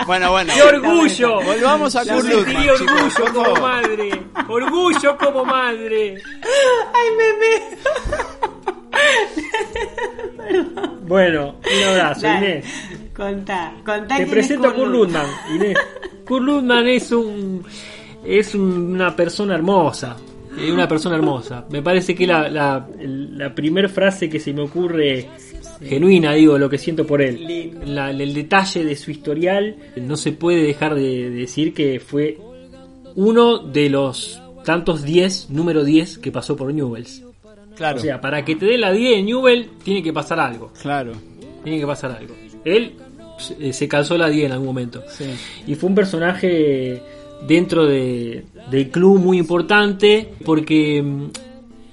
Bueno, 0.06 0.30
bueno. 0.30 0.50
¡Qué 0.54 0.62
orgullo! 0.62 1.42
Volvamos 1.42 1.94
a 1.94 2.02
Kurt 2.04 2.24
sentiría 2.24 2.72
chicos, 2.74 2.80
orgullo 2.80 3.14
por 3.18 3.32
como 3.34 3.44
favor. 3.44 3.60
madre. 3.60 4.22
Orgullo 4.48 5.18
como 5.18 5.44
madre. 5.44 6.14
Ay, 6.94 7.08
meme. 7.18 7.52
Bueno, 11.02 11.56
un 11.60 11.82
abrazo, 11.88 12.20
Dale. 12.22 12.48
Inés. 12.48 12.64
Contá, 13.14 13.72
contá 13.84 14.08
Te 14.16 14.22
quién 14.22 14.30
presento 14.30 14.68
es 14.68 14.72
a 14.72 14.74
Kurt 14.76 14.88
Ludman, 14.90 15.26
Inés. 15.54 15.76
Kurt 16.26 16.42
Ludman 16.44 16.86
es 16.88 17.12
un 17.12 17.62
es 18.24 18.54
un- 18.54 18.92
una 18.94 19.14
persona 19.14 19.54
hermosa. 19.54 20.16
Es 20.58 20.70
una 20.70 20.88
persona 20.88 21.16
hermosa. 21.16 21.66
Me 21.70 21.82
parece 21.82 22.14
que 22.14 22.26
la, 22.26 22.48
la, 22.48 22.88
la 23.00 23.54
primera 23.54 23.88
frase 23.88 24.28
que 24.30 24.40
se 24.40 24.52
me 24.52 24.62
ocurre 24.62 25.28
genuina, 25.82 26.32
digo, 26.32 26.56
lo 26.58 26.70
que 26.70 26.78
siento 26.78 27.06
por 27.06 27.20
él. 27.22 27.72
La- 27.84 28.10
el 28.10 28.32
detalle 28.34 28.84
de 28.84 28.96
su 28.96 29.10
historial, 29.10 29.76
no 29.96 30.16
se 30.16 30.32
puede 30.32 30.62
dejar 30.62 30.94
de 30.94 31.30
decir 31.30 31.74
que 31.74 32.00
fue 32.00 32.38
uno 33.14 33.58
de 33.58 33.90
los 33.90 34.40
tantos 34.64 35.02
10, 35.04 35.50
número 35.50 35.84
10 35.84 36.18
que 36.18 36.32
pasó 36.32 36.56
por 36.56 36.72
Newells. 36.72 37.22
Claro. 37.76 37.98
O 37.98 38.00
sea, 38.00 38.20
para 38.20 38.44
que 38.44 38.56
te 38.56 38.64
dé 38.66 38.78
la 38.78 38.90
10 38.92 39.18
en 39.18 39.26
Newell, 39.26 39.68
tiene 39.84 40.02
que 40.02 40.12
pasar 40.12 40.40
algo. 40.40 40.72
Claro. 40.80 41.12
Tiene 41.62 41.78
que 41.78 41.86
pasar 41.86 42.10
algo. 42.12 42.34
Él 42.64 42.94
eh, 43.60 43.72
se 43.74 43.86
calzó 43.86 44.16
la 44.16 44.28
10 44.30 44.46
en 44.46 44.52
algún 44.52 44.66
momento. 44.68 45.02
Sí. 45.10 45.24
Y 45.66 45.74
fue 45.74 45.90
un 45.90 45.94
personaje 45.94 47.02
dentro 47.46 47.86
de, 47.86 48.44
del 48.70 48.90
club 48.90 49.18
muy 49.18 49.38
importante 49.38 50.32
porque 50.44 51.02
mm, 51.02 51.24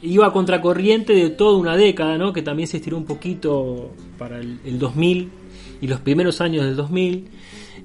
iba 0.04 0.28
a 0.28 0.32
contracorriente 0.34 1.14
de 1.14 1.30
toda 1.30 1.58
una 1.58 1.76
década, 1.78 2.18
¿no? 2.18 2.34
Que 2.34 2.42
también 2.42 2.68
se 2.68 2.78
estiró 2.78 2.98
un 2.98 3.06
poquito 3.06 3.92
para 4.18 4.40
el, 4.40 4.60
el 4.66 4.80
2000 4.80 5.30
y 5.82 5.88
los 5.88 6.00
primeros 6.00 6.40
años 6.42 6.66
del 6.66 6.76
2000, 6.76 7.28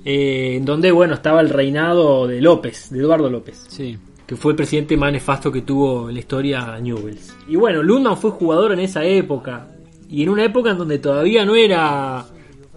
eh, 0.04 0.54
en 0.56 0.64
donde, 0.64 0.92
bueno, 0.92 1.14
estaba 1.14 1.40
el 1.40 1.48
reinado 1.48 2.26
de 2.26 2.40
López, 2.40 2.90
de 2.90 3.00
Eduardo 3.00 3.28
López 3.28 3.66
Sí. 3.68 3.96
que 4.26 4.36
fue 4.36 4.52
el 4.52 4.56
presidente 4.56 4.96
más 4.96 5.12
nefasto 5.12 5.50
que 5.50 5.62
tuvo 5.62 6.08
en 6.08 6.14
la 6.14 6.20
historia 6.20 6.78
Newells. 6.80 7.34
Y 7.48 7.56
bueno, 7.56 7.82
Lundman 7.82 8.16
fue 8.16 8.30
jugador 8.30 8.72
en 8.72 8.80
esa 8.80 9.04
época, 9.04 9.68
y 10.08 10.22
en 10.22 10.28
una 10.28 10.44
época 10.44 10.70
en 10.70 10.78
donde 10.78 10.98
todavía 10.98 11.44
no 11.44 11.54
era 11.54 12.24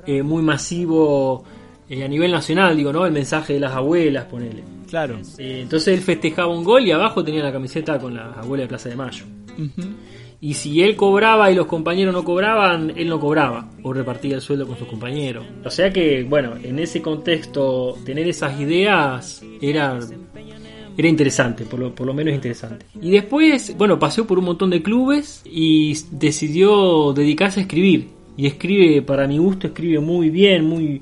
eh, 0.05 0.23
muy 0.23 0.41
masivo 0.41 1.43
eh, 1.91 2.05
a 2.05 2.07
nivel 2.07 2.31
nacional, 2.31 2.77
digo, 2.77 2.93
¿no? 2.93 3.05
El 3.05 3.11
mensaje 3.11 3.55
de 3.55 3.59
las 3.59 3.73
abuelas, 3.73 4.23
ponele. 4.23 4.63
Claro. 4.89 5.19
Eh, 5.37 5.59
entonces 5.63 5.93
él 5.93 5.99
festejaba 5.99 6.47
un 6.47 6.63
gol 6.63 6.87
y 6.87 6.91
abajo 6.91 7.21
tenía 7.21 7.43
la 7.43 7.51
camiseta 7.51 7.99
con 7.99 8.15
las 8.15 8.37
abuelas 8.37 8.63
de 8.63 8.67
Plaza 8.69 8.87
de 8.87 8.95
Mayo. 8.95 9.25
Y 10.39 10.53
si 10.53 10.81
él 10.81 10.95
cobraba 10.95 11.51
y 11.51 11.55
los 11.55 11.65
compañeros 11.65 12.13
no 12.13 12.23
cobraban, 12.23 12.93
él 12.95 13.09
no 13.09 13.19
cobraba 13.19 13.69
o 13.83 13.91
repartía 13.91 14.35
el 14.35 14.41
sueldo 14.41 14.65
con 14.65 14.77
sus 14.77 14.87
compañeros. 14.87 15.45
O 15.65 15.69
sea 15.69 15.91
que, 15.91 16.23
bueno, 16.23 16.53
en 16.63 16.79
ese 16.79 17.01
contexto, 17.01 17.97
tener 18.05 18.25
esas 18.25 18.57
ideas 18.61 19.43
era, 19.61 19.99
era 20.97 21.07
interesante, 21.09 21.65
por 21.65 21.77
lo, 21.77 21.93
por 21.93 22.07
lo 22.07 22.13
menos 22.13 22.33
interesante. 22.33 22.85
Y 23.01 23.11
después, 23.11 23.75
bueno, 23.77 23.99
pasó 23.99 24.25
por 24.25 24.39
un 24.39 24.45
montón 24.45 24.69
de 24.69 24.81
clubes 24.81 25.41
y 25.43 25.97
decidió 26.09 27.11
dedicarse 27.11 27.59
a 27.59 27.63
escribir. 27.63 28.07
Y 28.37 28.47
escribe, 28.47 29.01
para 29.01 29.27
mi 29.27 29.37
gusto, 29.37 29.67
escribe 29.67 29.99
muy 29.99 30.29
bien, 30.29 30.65
muy, 30.65 31.01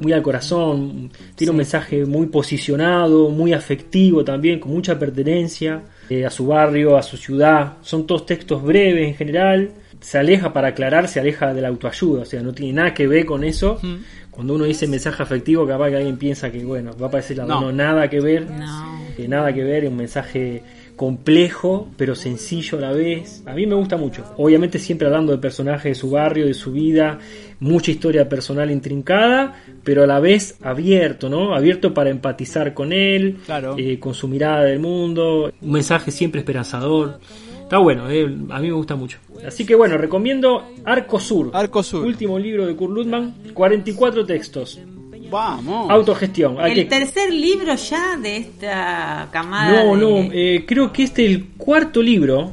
muy 0.00 0.12
al 0.12 0.22
corazón. 0.22 1.10
Tiene 1.34 1.50
un 1.50 1.56
mensaje 1.58 2.04
muy 2.04 2.26
posicionado, 2.26 3.28
muy 3.30 3.52
afectivo 3.52 4.24
también, 4.24 4.58
con 4.60 4.72
mucha 4.72 4.98
pertenencia 4.98 5.82
eh, 6.08 6.24
a 6.24 6.30
su 6.30 6.46
barrio, 6.46 6.96
a 6.96 7.02
su 7.02 7.16
ciudad. 7.16 7.74
Son 7.82 8.06
todos 8.06 8.26
textos 8.26 8.62
breves 8.62 9.08
en 9.08 9.14
general. 9.14 9.70
Se 10.00 10.18
aleja 10.18 10.52
para 10.52 10.68
aclarar, 10.68 11.08
se 11.08 11.20
aleja 11.20 11.52
de 11.52 11.60
la 11.60 11.68
autoayuda, 11.68 12.22
o 12.22 12.24
sea, 12.24 12.42
no 12.42 12.52
tiene 12.52 12.72
nada 12.72 12.94
que 12.94 13.06
ver 13.06 13.26
con 13.26 13.44
eso. 13.44 13.78
Cuando 14.30 14.54
uno 14.54 14.64
dice 14.64 14.86
mensaje 14.86 15.22
afectivo, 15.22 15.66
capaz 15.66 15.90
que 15.90 15.96
alguien 15.96 16.16
piensa 16.16 16.50
que, 16.50 16.64
bueno, 16.64 16.96
va 16.96 17.08
a 17.08 17.10
parecer 17.10 17.36
la 17.36 17.44
No. 17.44 17.60
no, 17.60 17.72
nada 17.72 18.08
que 18.08 18.20
ver. 18.20 18.48
No. 18.50 19.00
Que 19.16 19.28
nada 19.28 19.52
que 19.52 19.62
ver, 19.62 19.84
es 19.84 19.90
un 19.90 19.96
mensaje 19.98 20.62
complejo, 21.00 21.88
pero 21.96 22.14
sencillo 22.14 22.76
a 22.76 22.82
la 22.82 22.92
vez. 22.92 23.42
A 23.46 23.54
mí 23.54 23.64
me 23.66 23.74
gusta 23.74 23.96
mucho. 23.96 24.22
Obviamente 24.36 24.78
siempre 24.78 25.06
hablando 25.06 25.32
del 25.32 25.40
personaje 25.40 25.88
de 25.88 25.94
su 25.94 26.10
barrio, 26.10 26.44
de 26.44 26.52
su 26.52 26.72
vida, 26.72 27.18
mucha 27.58 27.90
historia 27.90 28.28
personal 28.28 28.70
intrincada, 28.70 29.54
pero 29.82 30.02
a 30.02 30.06
la 30.06 30.20
vez 30.20 30.58
abierto, 30.60 31.30
¿no? 31.30 31.54
Abierto 31.54 31.94
para 31.94 32.10
empatizar 32.10 32.74
con 32.74 32.92
él, 32.92 33.38
Claro. 33.46 33.76
eh, 33.78 33.98
con 33.98 34.12
su 34.12 34.28
mirada 34.28 34.64
del 34.64 34.78
mundo. 34.78 35.50
Un 35.62 35.72
mensaje 35.72 36.10
siempre 36.10 36.40
esperanzador. 36.40 37.18
Está 37.62 37.78
bueno, 37.78 38.10
eh, 38.10 38.24
a 38.50 38.60
mí 38.60 38.68
me 38.68 38.74
gusta 38.74 38.94
mucho. 38.94 39.16
Así 39.46 39.64
que 39.64 39.74
bueno, 39.74 39.96
recomiendo 39.96 40.64
Arco 40.84 41.18
Sur. 41.18 41.50
Arco 41.54 41.82
Sur. 41.82 42.04
Último 42.04 42.38
libro 42.38 42.66
de 42.66 42.76
Kurt 42.76 42.92
Ludman, 42.92 43.36
44 43.54 44.26
textos. 44.26 44.78
Vamos. 45.30 45.90
Autogestión. 45.90 46.58
Hay 46.60 46.72
El 46.72 46.76
que 46.78 46.84
tercer 46.86 47.32
libro 47.32 47.74
ya 47.74 48.16
de 48.16 48.36
esta 48.38 49.28
camada. 49.30 49.84
no, 49.84 49.94
de- 49.96 50.00
no, 50.00 50.32
eh, 50.32 50.64
creo 50.66 50.92
que 50.92 51.04
este 51.04 51.24
es 51.26 51.30
el 51.32 51.48
cuarto 51.56 52.02
libro. 52.02 52.52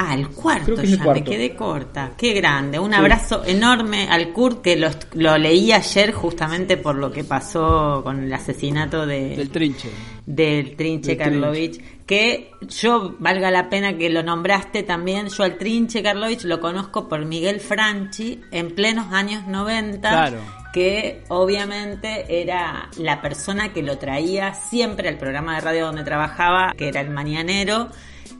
Ah, 0.00 0.14
el 0.14 0.28
cuarto 0.28 0.66
Creo 0.66 0.76
que 0.76 0.82
es 0.82 0.92
el 0.92 0.98
ya, 0.98 1.04
cuarto. 1.04 1.24
me 1.24 1.30
quedé 1.36 1.56
corta. 1.56 2.12
Qué 2.16 2.32
grande. 2.34 2.78
Un 2.78 2.92
Sí. 2.92 2.98
abrazo 2.98 3.42
enorme 3.46 4.06
al 4.08 4.32
Kurt 4.32 4.60
que 4.60 4.76
lo, 4.76 4.90
lo 5.14 5.36
leí 5.38 5.72
ayer 5.72 6.12
justamente 6.12 6.76
por 6.76 6.94
lo 6.94 7.10
que 7.10 7.24
pasó 7.24 8.02
con 8.04 8.22
el 8.22 8.32
asesinato 8.32 9.06
de, 9.06 9.34
Del 9.36 9.48
trinche. 9.48 9.88
del 10.26 10.76
Trinche 10.76 11.16
Del 11.16 11.18
Karlovich, 11.18 11.80
que 12.06 12.50
yo, 12.68 13.16
valga 13.18 13.50
la 13.50 13.70
pena 13.70 13.96
que 13.96 14.10
lo 14.10 14.22
nombraste 14.22 14.82
también, 14.82 15.28
yo 15.30 15.42
al 15.42 15.56
Trinche 15.56 16.02
Karlovich 16.02 16.44
lo 16.44 16.60
conozco 16.60 17.08
por 17.08 17.24
Miguel 17.24 17.58
Franchi 17.58 18.40
en 18.52 18.74
plenos 18.74 19.10
años 19.12 19.46
90, 19.48 20.10
Claro. 20.10 20.38
Que 20.78 21.24
obviamente 21.26 22.40
era 22.40 22.88
la 22.98 23.20
persona 23.20 23.72
que 23.72 23.82
lo 23.82 23.98
traía 23.98 24.54
siempre 24.54 25.08
al 25.08 25.18
programa 25.18 25.56
de 25.56 25.60
radio 25.62 25.86
donde 25.86 26.04
trabajaba, 26.04 26.72
que 26.78 26.86
era 26.86 27.00
el 27.00 27.10
Mañanero, 27.10 27.88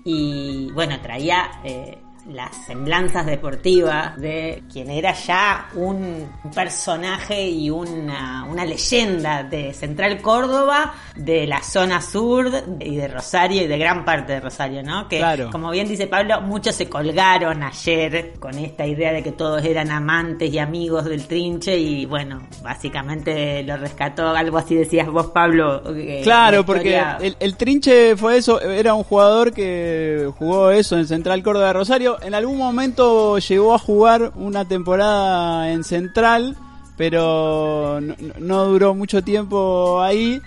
y 0.05 0.70
bueno, 0.73 1.01
traía... 1.01 1.51
eh, 1.65 1.98
las 2.28 2.55
semblanzas 2.66 3.24
deportivas 3.26 4.16
de 4.18 4.62
quien 4.70 4.90
era 4.90 5.14
ya 5.14 5.68
un 5.74 6.28
personaje 6.55 7.48
y 7.48 7.70
una, 7.70 8.44
una 8.44 8.64
leyenda 8.64 9.42
de 9.42 9.72
Central 9.72 10.20
Córdoba, 10.20 10.92
de 11.16 11.46
la 11.46 11.62
zona 11.62 12.00
sur 12.02 12.50
y 12.80 12.96
de 12.96 13.09
Rosario 13.09 13.62
y 13.62 13.66
de 13.66 13.78
gran 13.78 14.05
parte 14.05 14.34
de 14.34 14.40
Rosario, 14.40 14.82
¿no? 14.82 15.09
Que 15.09 15.18
Claro. 15.18 15.50
como 15.50 15.70
bien 15.70 15.88
dice 15.88 16.06
Pablo, 16.06 16.40
muchos 16.42 16.74
se 16.74 16.88
colgaron 16.88 17.62
ayer 17.62 18.34
con 18.38 18.59
esta 18.59 18.86
idea 18.86 19.12
de 19.12 19.22
que 19.22 19.32
todos 19.32 19.64
eran 19.64 19.90
amantes 19.90 20.52
y 20.52 20.59
amigos 20.59 21.06
del 21.06 21.26
trinche 21.26 21.78
y 21.78 22.05
bueno, 22.06 22.42
básicamente 22.62 23.62
lo 23.62 23.76
rescató, 23.76 24.28
algo 24.28 24.59
así 24.59 24.74
decías 24.74 25.09
vos 25.09 25.26
Pablo. 25.28 25.82
eh, 25.96 26.20
Claro, 26.22 26.59
la 26.59 26.66
porque 26.66 27.02
el, 27.20 27.36
el 27.40 27.56
Trinche 27.56 28.16
fue 28.16 28.36
eso, 28.36 28.60
era 28.60 28.94
un 28.94 29.02
jugador 29.05 29.52
que 29.52 30.30
jugó 30.38 30.70
eso 30.70 30.96
en 30.98 31.06
Central 31.06 31.42
Córdoba 31.42 31.68
de 31.68 31.72
Rosario. 31.72 32.17
En 32.22 32.34
algún 32.34 32.58
momento 32.58 33.38
llegó 33.38 33.74
a 33.74 33.78
jugar 33.78 34.32
una 34.34 34.66
temporada 34.66 35.70
en 35.70 35.84
Central, 35.84 36.56
pero 36.96 38.00
no, 38.00 38.14
no 38.38 38.64
duró 38.66 38.94
mucho 38.94 39.22
tiempo 39.22 40.00
ahí. 40.02 40.40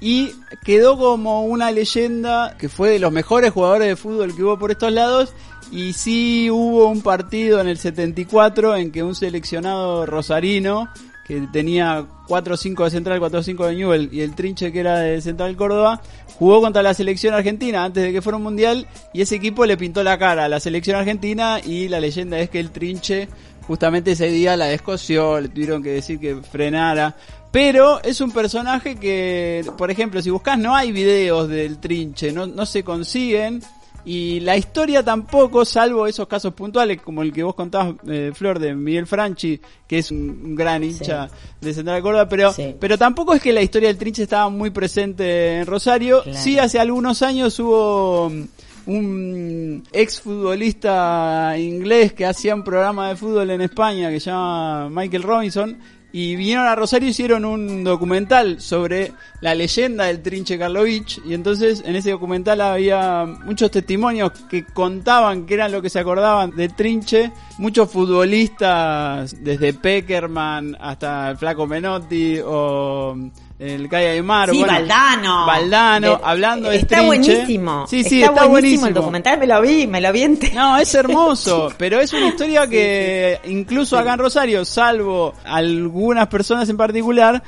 Y 0.00 0.32
quedó 0.64 0.96
como 0.96 1.44
una 1.44 1.70
leyenda 1.72 2.56
que 2.56 2.68
fue 2.68 2.90
de 2.90 2.98
los 2.98 3.12
mejores 3.12 3.52
jugadores 3.52 3.88
de 3.88 3.96
fútbol 3.96 4.34
que 4.34 4.42
hubo 4.44 4.58
por 4.58 4.70
estos 4.70 4.92
lados. 4.92 5.32
Y 5.70 5.92
sí 5.92 6.50
hubo 6.50 6.88
un 6.88 7.02
partido 7.02 7.60
en 7.60 7.68
el 7.68 7.78
74 7.78 8.76
en 8.76 8.90
que 8.92 9.02
un 9.02 9.14
seleccionado 9.14 10.06
rosarino 10.06 10.88
que 11.28 11.40
tenía 11.52 12.06
4 12.26 12.54
o 12.54 12.56
5 12.56 12.84
de 12.84 12.90
Central, 12.90 13.20
4 13.20 13.38
o 13.38 13.42
5 13.42 13.66
de 13.66 13.76
Newell 13.76 14.08
y 14.10 14.22
el 14.22 14.34
Trinche 14.34 14.72
que 14.72 14.80
era 14.80 14.98
de 14.98 15.20
Central 15.20 15.54
Córdoba, 15.56 16.00
jugó 16.38 16.60
contra 16.62 16.82
la 16.82 16.94
selección 16.94 17.34
argentina 17.34 17.84
antes 17.84 18.02
de 18.02 18.12
que 18.12 18.22
fuera 18.22 18.38
un 18.38 18.42
mundial 18.42 18.86
y 19.12 19.20
ese 19.20 19.36
equipo 19.36 19.66
le 19.66 19.76
pintó 19.76 20.02
la 20.02 20.18
cara 20.18 20.46
a 20.46 20.48
la 20.48 20.58
selección 20.58 20.96
argentina 20.96 21.60
y 21.64 21.88
la 21.88 22.00
leyenda 22.00 22.38
es 22.40 22.48
que 22.48 22.58
el 22.58 22.70
Trinche 22.70 23.28
justamente 23.68 24.12
ese 24.12 24.30
día 24.30 24.56
la 24.56 24.64
descoció, 24.64 25.38
le 25.38 25.48
tuvieron 25.50 25.82
que 25.82 25.90
decir 25.90 26.18
que 26.18 26.36
frenara. 26.36 27.14
Pero 27.52 28.02
es 28.02 28.20
un 28.22 28.32
personaje 28.32 28.96
que, 28.96 29.62
por 29.76 29.90
ejemplo, 29.90 30.22
si 30.22 30.30
buscas 30.30 30.58
no 30.58 30.74
hay 30.74 30.90
videos 30.90 31.48
del 31.50 31.78
trinche, 31.78 32.32
no, 32.32 32.46
no 32.46 32.64
se 32.64 32.82
consiguen. 32.82 33.62
Y 34.04 34.40
la 34.40 34.56
historia 34.56 35.02
tampoco, 35.02 35.64
salvo 35.64 36.06
esos 36.06 36.26
casos 36.26 36.54
puntuales, 36.54 37.00
como 37.02 37.22
el 37.22 37.32
que 37.32 37.42
vos 37.42 37.54
contabas, 37.54 37.94
eh, 38.08 38.32
Flor, 38.34 38.58
de 38.58 38.74
Miguel 38.74 39.06
Franchi, 39.06 39.60
que 39.86 39.98
es 39.98 40.10
un, 40.10 40.54
gran 40.54 40.82
hincha 40.82 41.28
de 41.60 41.74
Central 41.74 42.00
Córdoba, 42.02 42.28
pero, 42.28 42.54
pero 42.80 42.96
tampoco 42.96 43.34
es 43.34 43.42
que 43.42 43.52
la 43.52 43.62
historia 43.62 43.88
del 43.88 43.98
trinche 43.98 44.22
estaba 44.22 44.48
muy 44.48 44.70
presente 44.70 45.58
en 45.58 45.66
Rosario. 45.66 46.22
Claro. 46.22 46.38
Sí, 46.38 46.58
hace 46.58 46.78
algunos 46.78 47.22
años 47.22 47.58
hubo 47.58 48.30
mm, 48.30 48.44
un 48.86 49.82
ex 49.92 50.20
futbolista 50.20 51.54
inglés 51.58 52.14
que 52.14 52.24
hacía 52.24 52.54
un 52.54 52.64
programa 52.64 53.10
de 53.10 53.16
fútbol 53.16 53.50
en 53.50 53.60
España 53.60 54.10
que 54.10 54.20
se 54.20 54.30
llama 54.30 54.88
Michael 54.88 55.22
Robinson 55.22 55.78
y 56.18 56.34
vinieron 56.34 56.66
a 56.66 56.74
Rosario 56.74 57.08
hicieron 57.08 57.44
un 57.44 57.84
documental 57.84 58.60
sobre 58.60 59.12
la 59.40 59.54
leyenda 59.54 60.06
del 60.06 60.20
Trinche 60.20 60.58
Karlovich 60.58 61.20
y 61.24 61.32
entonces 61.32 61.80
en 61.86 61.94
ese 61.94 62.10
documental 62.10 62.60
había 62.60 63.24
muchos 63.24 63.70
testimonios 63.70 64.32
que 64.50 64.64
contaban 64.64 65.46
que 65.46 65.54
eran 65.54 65.70
lo 65.70 65.80
que 65.80 65.88
se 65.88 66.00
acordaban 66.00 66.50
del 66.56 66.74
Trinche, 66.74 67.30
muchos 67.58 67.88
futbolistas 67.92 69.36
desde 69.44 69.72
Peckerman 69.74 70.76
hasta 70.80 71.36
Flaco 71.36 71.68
Menotti 71.68 72.40
o 72.44 73.16
el 73.58 73.88
Calle 73.88 74.08
de 74.14 74.22
Mar, 74.22 74.50
Sí, 74.50 74.58
bueno, 74.58 74.72
Valdano. 74.72 75.46
Valdano, 75.46 76.08
De- 76.10 76.18
hablando 76.22 76.68
de 76.70 76.76
Está 76.76 77.02
buenísimo. 77.02 77.86
Sí, 77.88 78.04
sí, 78.04 78.22
está, 78.22 78.44
buenísimo. 78.46 78.86
el 78.86 78.94
documental, 78.94 79.38
me 79.38 79.46
lo 79.48 79.60
vi, 79.60 79.86
me 79.88 80.00
lo 80.00 80.12
vi 80.12 80.22
entero. 80.22 80.54
No, 80.54 80.78
es 80.78 80.94
hermoso, 80.94 81.72
pero 81.78 81.98
es 82.00 82.12
una 82.12 82.28
historia 82.28 82.68
que 82.68 83.40
incluso 83.46 83.98
acá 83.98 84.12
en 84.12 84.18
Rosario, 84.20 84.64
salvo 84.64 85.34
algunas 85.44 86.28
personas 86.28 86.68
en 86.68 86.76
particular, 86.76 87.42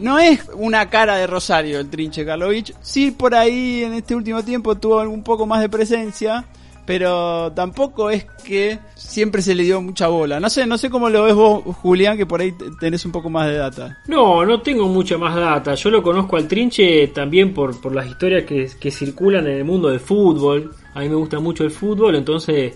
no 0.00 0.18
es 0.18 0.40
una 0.54 0.90
cara 0.90 1.16
de 1.16 1.26
Rosario 1.26 1.78
el 1.78 1.88
Trinche 1.88 2.24
Karlovich. 2.26 2.74
Sí, 2.80 3.12
por 3.12 3.34
ahí 3.34 3.84
en 3.84 3.94
este 3.94 4.14
último 4.16 4.42
tiempo 4.42 4.74
tuvo 4.76 5.00
un 5.02 5.22
poco 5.22 5.46
más 5.46 5.60
de 5.60 5.68
presencia, 5.68 6.44
pero 6.86 7.52
tampoco 7.52 8.10
es 8.10 8.24
que 8.44 8.78
siempre 8.94 9.42
se 9.42 9.54
le 9.54 9.62
dio 9.62 9.80
mucha 9.80 10.08
bola. 10.08 10.40
No 10.40 10.50
sé, 10.50 10.66
no 10.66 10.76
sé 10.78 10.90
cómo 10.90 11.08
lo 11.08 11.24
ves 11.24 11.34
vos, 11.34 11.62
Julián, 11.76 12.16
que 12.16 12.26
por 12.26 12.40
ahí 12.40 12.52
te- 12.52 12.70
tenés 12.80 13.04
un 13.04 13.12
poco 13.12 13.30
más 13.30 13.46
de 13.48 13.56
data. 13.58 13.98
No, 14.08 14.44
no 14.44 14.60
tengo 14.60 14.88
mucha 14.88 15.16
más 15.18 15.34
data. 15.34 15.74
Yo 15.74 15.90
lo 15.90 16.02
conozco 16.02 16.36
al 16.36 16.48
Trinche 16.48 17.08
también 17.08 17.54
por, 17.54 17.80
por 17.80 17.94
las 17.94 18.06
historias 18.06 18.44
que, 18.44 18.68
que 18.80 18.90
circulan 18.90 19.46
en 19.46 19.58
el 19.58 19.64
mundo 19.64 19.88
del 19.88 20.00
fútbol. 20.00 20.74
A 20.94 21.00
mí 21.00 21.08
me 21.08 21.14
gusta 21.14 21.40
mucho 21.40 21.64
el 21.64 21.70
fútbol, 21.70 22.14
entonces, 22.16 22.74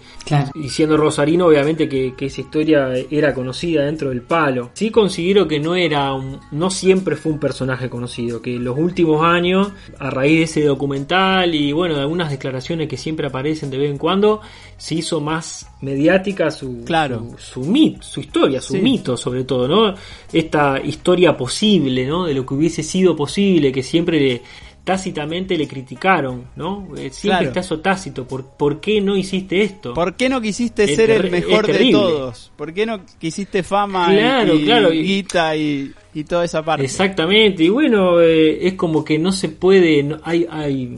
y 0.55 0.69
siendo 0.71 0.97
rosarino, 0.97 1.47
obviamente 1.47 1.89
que, 1.89 2.15
que 2.17 2.27
esa 2.27 2.41
historia 2.41 2.89
era 3.11 3.35
conocida 3.35 3.85
dentro 3.85 4.09
del 4.09 4.23
palo. 4.23 4.71
Sí 4.75 4.91
considero 4.91 5.47
que 5.47 5.61
no 5.61 5.75
era 5.75 6.13
un, 6.15 6.41
no 6.53 6.71
siempre 6.71 7.17
fue 7.17 7.33
un 7.33 7.39
personaje 7.39 7.91
conocido, 7.91 8.41
que 8.41 8.57
en 8.57 8.65
los 8.65 8.79
últimos 8.79 9.23
años, 9.23 9.71
a 9.99 10.09
raíz 10.11 10.37
de 10.39 10.43
ese 10.45 10.65
documental 10.65 11.55
y 11.55 11.73
bueno, 11.73 11.95
de 11.97 12.01
algunas 12.01 12.31
declaraciones 12.31 12.89
que 12.89 12.97
siempre 12.97 13.27
aparecen 13.27 13.71
de 13.71 13.79
vez 13.79 13.91
en 13.91 13.99
cuando, 13.99 14.41
se 14.79 14.95
hizo 14.95 15.21
más 15.21 15.71
mediática 15.83 16.51
su, 16.51 16.85
Claro. 16.85 17.27
su, 17.39 17.63
su 17.63 17.71
mit- 17.71 18.01
su 18.03 18.21
historia, 18.21 18.61
su 18.61 18.75
Sí. 18.75 18.81
mito 18.81 19.17
sobre 19.17 19.45
todo, 19.45 19.69
¿no? 19.69 19.95
Esta 20.33 20.81
historia 20.83 21.37
posible, 21.37 22.07
¿no? 22.07 22.25
De 22.25 22.35
lo 22.35 22.45
que 22.47 22.55
hubiese 22.55 22.83
sido 22.83 23.15
posible, 23.15 23.73
que 23.73 23.83
siempre 23.83 24.19
le, 24.21 24.43
tácitamente 24.87 25.59
le 25.59 25.67
criticaron, 25.67 26.45
¿no? 26.55 26.87
Eh, 26.97 27.11
Siempre 27.11 27.39
Claro. 27.39 27.47
está 27.49 27.61
eso 27.61 27.81
tácito, 27.81 28.25
¿por, 28.27 28.47
¿por 28.47 28.81
qué 28.81 29.01
no 29.01 29.17
hiciste 29.17 29.63
esto? 29.63 29.93
¿Por 29.95 30.15
qué 30.15 30.29
no 30.29 30.41
quisiste 30.41 30.85
Es 30.85 30.95
ser 30.95 31.11
el 31.11 31.29
mejor 31.29 31.67
de 31.67 31.91
todos? 31.91 32.53
¿Por 32.57 32.73
qué 32.73 32.87
no 32.87 33.01
quisiste 33.19 33.65
fama 33.65 34.15
y- 34.15 34.17
Claro, 34.19 34.55
y, 34.55 34.65
claro, 34.65 34.93
y- 34.93 35.03
guita 35.03 35.57
y, 35.57 35.93
y 36.15 36.23
toda 36.23 36.45
esa 36.45 36.65
parte? 36.65 36.85
Exactamente, 36.85 37.65
y 37.65 37.69
bueno, 37.69 38.21
eh, 38.21 38.65
es 38.65 38.75
como 38.75 39.05
que 39.05 39.19
no 39.19 39.33
se 39.33 39.49
puede, 39.49 40.05
no- 40.05 40.19
hay, 40.23 40.47
hay 40.49 40.97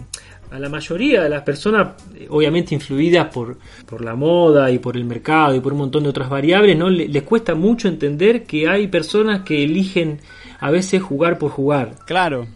a 0.50 0.58
la 0.58 0.68
mayoría 0.68 1.22
de 1.22 1.30
las 1.30 1.42
personas, 1.42 1.88
eh, 2.14 2.26
obviamente 2.28 2.74
influidas 2.74 3.28
por, 3.32 3.58
por 3.86 4.04
la 4.04 4.14
moda 4.14 4.70
y 4.70 4.78
por 4.78 4.98
el 4.98 5.04
mercado 5.06 5.54
y 5.54 5.60
por 5.60 5.72
un 5.72 5.78
montón 5.80 6.02
de 6.02 6.10
otras 6.10 6.28
variables, 6.28 6.76
¿no? 6.76 6.90
Le- 6.90 7.08
les 7.08 7.22
cuesta 7.22 7.54
mucho 7.54 7.88
entender 7.88 8.44
que 8.44 8.68
hay 8.68 8.86
personas 8.88 9.42
que 9.44 9.62
eligen 9.64 10.20
a 10.60 10.70
veces 10.70 11.00
jugar 11.02 11.38
por 11.38 11.50
jugar. 11.50 11.94
Claro. 12.06 12.46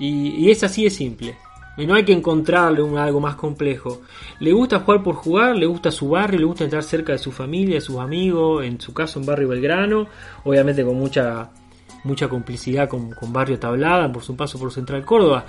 Y, 0.00 0.46
y 0.46 0.50
es 0.50 0.64
así 0.64 0.82
de 0.82 0.90
simple. 0.90 1.36
Y 1.76 1.86
no 1.86 1.94
hay 1.94 2.04
que 2.04 2.12
encontrarle 2.12 2.82
un, 2.82 2.98
algo 2.98 3.20
más 3.20 3.36
complejo. 3.36 4.00
Le 4.40 4.52
gusta 4.52 4.80
jugar 4.80 5.02
por 5.02 5.14
jugar, 5.14 5.56
le 5.56 5.66
gusta 5.66 5.92
su 5.92 6.08
barrio, 6.08 6.40
le 6.40 6.46
gusta 6.46 6.64
estar 6.64 6.82
cerca 6.82 7.12
de 7.12 7.18
su 7.18 7.30
familia, 7.30 7.76
de 7.76 7.80
sus 7.80 7.98
amigos, 7.98 8.64
en 8.64 8.80
su 8.80 8.92
caso 8.92 9.20
en 9.20 9.26
Barrio 9.26 9.48
Belgrano, 9.48 10.06
obviamente 10.44 10.84
con 10.84 10.96
mucha 10.96 11.50
mucha 12.02 12.28
complicidad 12.28 12.88
con, 12.88 13.10
con 13.10 13.32
Barrio 13.32 13.58
Tablada 13.58 14.10
por 14.10 14.22
su 14.22 14.34
paso 14.34 14.58
por 14.58 14.72
Central 14.72 15.04
Córdoba, 15.04 15.44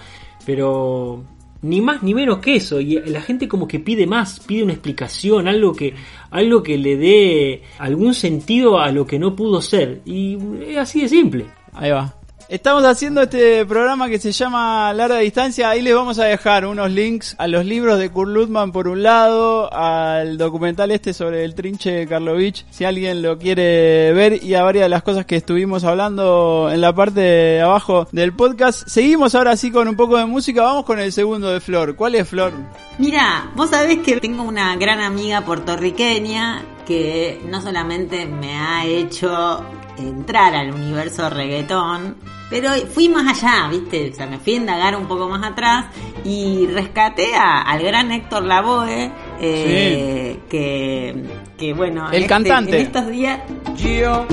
pero 0.45 1.23
ni 1.61 1.79
más 1.81 2.01
ni 2.01 2.13
menos 2.13 2.39
que 2.39 2.55
eso, 2.55 2.79
y 2.81 2.99
la 2.99 3.21
gente 3.21 3.47
como 3.47 3.67
que 3.67 3.79
pide 3.79 4.07
más, 4.07 4.39
pide 4.39 4.63
una 4.63 4.73
explicación, 4.73 5.47
algo 5.47 5.73
que, 5.73 5.93
algo 6.31 6.63
que 6.63 6.77
le 6.77 6.97
dé 6.97 7.61
algún 7.77 8.13
sentido 8.13 8.79
a 8.79 8.91
lo 8.91 9.05
que 9.05 9.19
no 9.19 9.35
pudo 9.35 9.61
ser, 9.61 10.01
y 10.05 10.37
es 10.65 10.77
así 10.77 11.01
de 11.01 11.09
simple. 11.09 11.45
Ahí 11.73 11.91
va. 11.91 12.15
Estamos 12.51 12.83
haciendo 12.83 13.21
este 13.21 13.65
programa 13.65 14.09
que 14.09 14.19
se 14.19 14.33
llama 14.33 14.91
Larga 14.91 15.19
Distancia. 15.19 15.69
Ahí 15.69 15.81
les 15.81 15.95
vamos 15.95 16.19
a 16.19 16.25
dejar 16.25 16.65
unos 16.65 16.91
links 16.91 17.33
a 17.37 17.47
los 17.47 17.65
libros 17.65 17.97
de 17.97 18.09
Kurt 18.09 18.29
Lutman 18.29 18.73
por 18.73 18.89
un 18.89 19.03
lado, 19.03 19.73
al 19.73 20.37
documental 20.37 20.91
este 20.91 21.13
sobre 21.13 21.45
el 21.45 21.55
trinche 21.55 22.05
Karlovich, 22.07 22.65
si 22.69 22.83
alguien 22.83 23.21
lo 23.21 23.37
quiere 23.37 24.11
ver, 24.11 24.43
y 24.43 24.53
a 24.55 24.63
varias 24.63 24.83
de 24.83 24.89
las 24.89 25.01
cosas 25.01 25.25
que 25.25 25.37
estuvimos 25.37 25.85
hablando 25.85 26.69
en 26.69 26.81
la 26.81 26.93
parte 26.93 27.21
de 27.21 27.61
abajo 27.61 28.09
del 28.11 28.33
podcast. 28.33 28.85
Seguimos 28.85 29.33
ahora 29.33 29.55
sí 29.55 29.71
con 29.71 29.87
un 29.87 29.95
poco 29.95 30.17
de 30.17 30.25
música. 30.25 30.63
Vamos 30.63 30.83
con 30.83 30.99
el 30.99 31.13
segundo 31.13 31.51
de 31.51 31.61
Flor. 31.61 31.95
¿Cuál 31.95 32.15
es 32.15 32.27
Flor? 32.27 32.51
Mira, 32.97 33.49
vos 33.55 33.69
sabés 33.69 33.99
que 33.99 34.19
tengo 34.19 34.43
una 34.43 34.75
gran 34.75 34.99
amiga 34.99 35.39
puertorriqueña 35.45 36.65
que 36.85 37.39
no 37.45 37.61
solamente 37.61 38.25
me 38.25 38.57
ha 38.57 38.85
hecho 38.85 39.63
entrar 39.97 40.53
al 40.53 40.73
universo 40.73 41.29
reggaetón, 41.29 42.17
pero 42.51 42.69
fui 42.93 43.09
más 43.09 43.25
allá, 43.41 43.67
¿viste? 43.69 44.11
O 44.11 44.13
sea, 44.13 44.27
me 44.27 44.37
fui 44.37 44.53
a 44.53 44.57
indagar 44.57 44.95
un 44.95 45.07
poco 45.07 45.27
más 45.27 45.43
atrás 45.43 45.85
y 46.23 46.67
rescaté 46.67 47.33
a- 47.33 47.61
al 47.63 47.81
gran 47.81 48.11
Héctor 48.11 48.43
Lavoe, 48.43 49.09
eh, 49.39 50.37
que, 50.49 51.15
que 51.57 51.73
bueno, 51.73 52.07
El 52.11 52.15
este- 52.17 52.27
cantante. 52.27 52.75
en 52.79 52.85
estos 52.85 53.07
días 53.07 53.39
Yo 53.77 54.27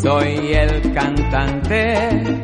soy 0.00 0.52
el 0.52 0.92
cantante 0.92 2.40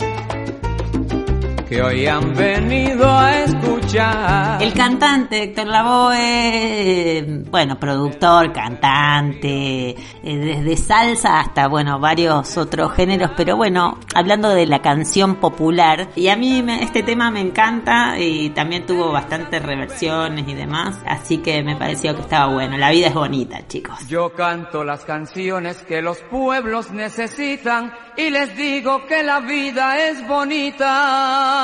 que 1.69 1.82
hoy 1.82 2.07
han 2.07 2.35
venido 2.35 3.07
a 3.07 3.40
escuchar. 3.40 4.62
El 4.62 4.73
cantante 4.73 5.43
Héctor 5.43 5.66
Lavoe, 5.66 7.45
bueno, 7.51 7.78
productor, 7.78 8.53
cantante, 8.53 9.90
eh, 9.90 9.97
desde 10.23 10.77
salsa 10.77 11.40
hasta, 11.40 11.69
bueno, 11.69 11.99
varios 11.99 12.57
otros 12.57 12.93
géneros, 12.93 13.32
pero 13.36 13.57
bueno, 13.57 13.99
hablando 14.15 14.49
de 14.51 14.66
la 14.66 14.81
canción 14.81 15.36
popular, 15.36 16.09
y 16.16 16.28
a 16.28 16.36
mí 16.36 16.65
este 16.81 17.03
tema 17.03 17.31
me 17.31 17.40
encanta 17.40 18.19
y 18.19 18.51
también 18.51 18.86
tuvo 18.86 19.12
bastantes 19.12 19.62
reversiones 19.62 20.49
y 20.49 20.55
demás, 20.55 20.99
así 21.07 21.39
que 21.39 21.62
me 21.62 21.77
pareció 21.77 22.15
que 22.15 22.23
estaba 22.23 22.53
bueno. 22.53 22.78
La 22.78 22.90
vida 22.90 23.09
es 23.09 23.15
bonita, 23.15 23.66
chicos. 23.66 24.07
Yo 24.09 24.32
canto 24.32 24.85
las 24.85 25.05
canciones 25.05 25.77
que 25.82 26.01
los 26.01 26.19
pueblos 26.31 26.90
necesitan 26.90 27.93
y 28.16 28.31
les 28.31 28.57
digo 28.57 29.07
que 29.07 29.23
la 29.23 29.40
vida 29.40 30.09
es 30.09 30.27
bonita. 30.27 31.57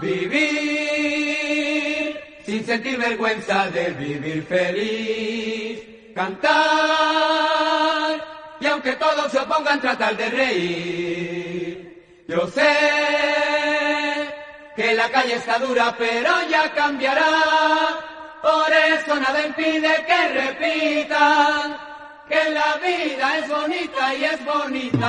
Vivir 0.00 1.44
sin 2.44 2.64
sentir 2.66 2.98
vergüenza 2.98 3.70
de 3.70 3.90
vivir 3.90 4.44
feliz. 4.44 5.80
Cantar 6.14 6.54
y 8.60 8.66
aunque 8.66 8.92
todos 8.96 9.30
se 9.32 9.38
opongan 9.38 9.80
tratar 9.80 10.16
de 10.16 10.28
reír. 10.30 12.24
Yo 12.28 12.46
sé 12.48 12.72
que 14.76 14.94
la 14.94 15.10
calle 15.10 15.34
está 15.34 15.58
dura 15.58 15.94
pero 15.98 16.30
ya 16.48 16.72
cambiará. 16.72 17.32
Por 18.42 18.72
eso 18.72 19.16
nada 19.16 19.46
impide 19.46 20.04
que 20.06 20.28
repitan 20.28 21.76
que 22.28 22.50
la 22.50 22.76
vida 22.76 23.38
es 23.38 23.48
bonita 23.48 24.14
y 24.14 24.24
es 24.24 24.44
bonita. 24.44 25.08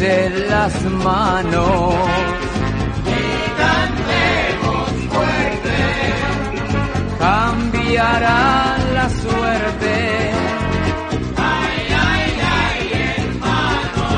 Tómense 0.00 0.30
las 0.48 0.82
manos. 1.04 1.94
Y 3.04 3.20
cantemos 3.60 4.88
fuerte. 5.12 5.76
Cambiará 7.18 8.78
la 8.94 9.10
suerte. 9.10 9.94
Ay, 11.36 11.80
ay, 12.08 12.32
ay, 12.62 12.80
hermano. 13.18 14.08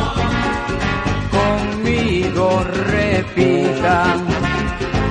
Conmigo 1.33 2.47
repitan. 2.93 4.19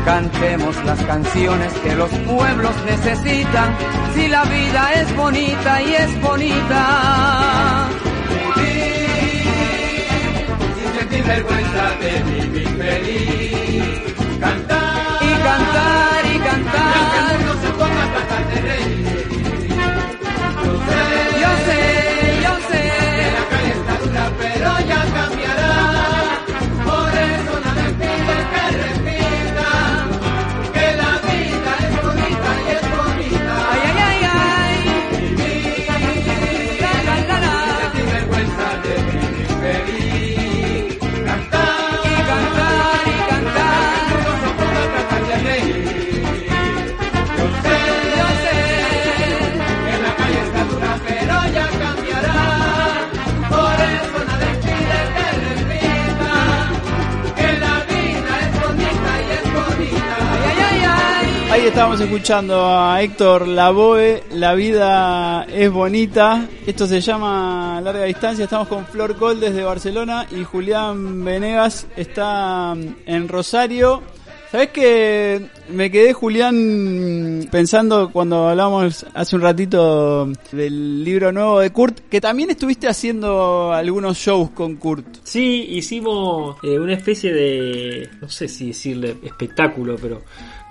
Cantemos 0.06 0.76
las 0.86 1.04
canciones 1.04 1.74
que 1.84 1.96
los 1.96 2.10
pueblos 2.12 2.76
necesitan. 2.86 3.76
Si 4.16 4.28
la 4.30 4.44
vida 4.46 4.94
es 5.02 5.16
bonita 5.18 5.82
y 5.82 5.94
es 5.96 6.22
bonita. 6.22 7.90
Sin 11.22 11.28
sentir 11.28 11.44
vergüenza 11.44 11.84
de 12.00 12.24
vivir 12.24 12.68
feliz. 12.78 14.16
Cantar 14.40 15.22
y 15.22 15.34
cantar 15.44 16.26
y 16.26 16.40
cantar. 16.40 16.96
Y 16.98 17.04
que 17.12 17.18
el 17.20 17.40
mundo 17.40 17.54
se 17.62 17.70
ponga 17.74 18.04
a 18.04 18.12
tratar 18.14 18.44
de 18.50 18.62
reír. 18.62 19.01
Estábamos 61.72 62.02
escuchando 62.02 62.66
a 62.66 63.02
Héctor 63.02 63.48
Lavoe, 63.48 64.24
La 64.34 64.54
vida 64.56 65.46
es 65.46 65.72
bonita. 65.72 66.46
Esto 66.68 66.86
se 66.86 67.00
llama 67.00 67.80
Larga 67.82 68.04
Distancia. 68.04 68.44
Estamos 68.44 68.68
con 68.68 68.86
Flor 68.86 69.16
Col 69.16 69.40
desde 69.40 69.64
Barcelona 69.64 70.28
y 70.32 70.44
Julián 70.44 71.24
Venegas 71.24 71.88
está 71.96 72.76
en 73.06 73.28
Rosario. 73.30 74.04
¿Sabes 74.52 74.72
que 74.72 75.46
me 75.70 75.90
quedé, 75.90 76.12
Julián, 76.12 77.48
pensando 77.50 78.12
cuando 78.12 78.50
hablamos 78.50 79.06
hace 79.14 79.38
un 79.38 79.42
ratito 79.42 80.28
del 80.52 81.06
libro 81.06 81.32
nuevo 81.32 81.62
de 81.62 81.70
Kurt, 81.70 82.02
que 82.10 82.20
también 82.20 82.50
estuviste 82.50 82.90
haciendo 82.90 83.72
algunos 83.72 84.18
shows 84.18 84.50
con 84.50 84.76
Kurt? 84.76 85.06
Sí, 85.24 85.68
hicimos 85.70 86.58
eh, 86.64 86.78
una 86.78 86.96
especie 86.96 87.32
de, 87.32 88.10
no 88.20 88.28
sé 88.28 88.50
si 88.50 88.68
decirle 88.68 89.16
espectáculo, 89.24 89.96
pero 90.02 90.22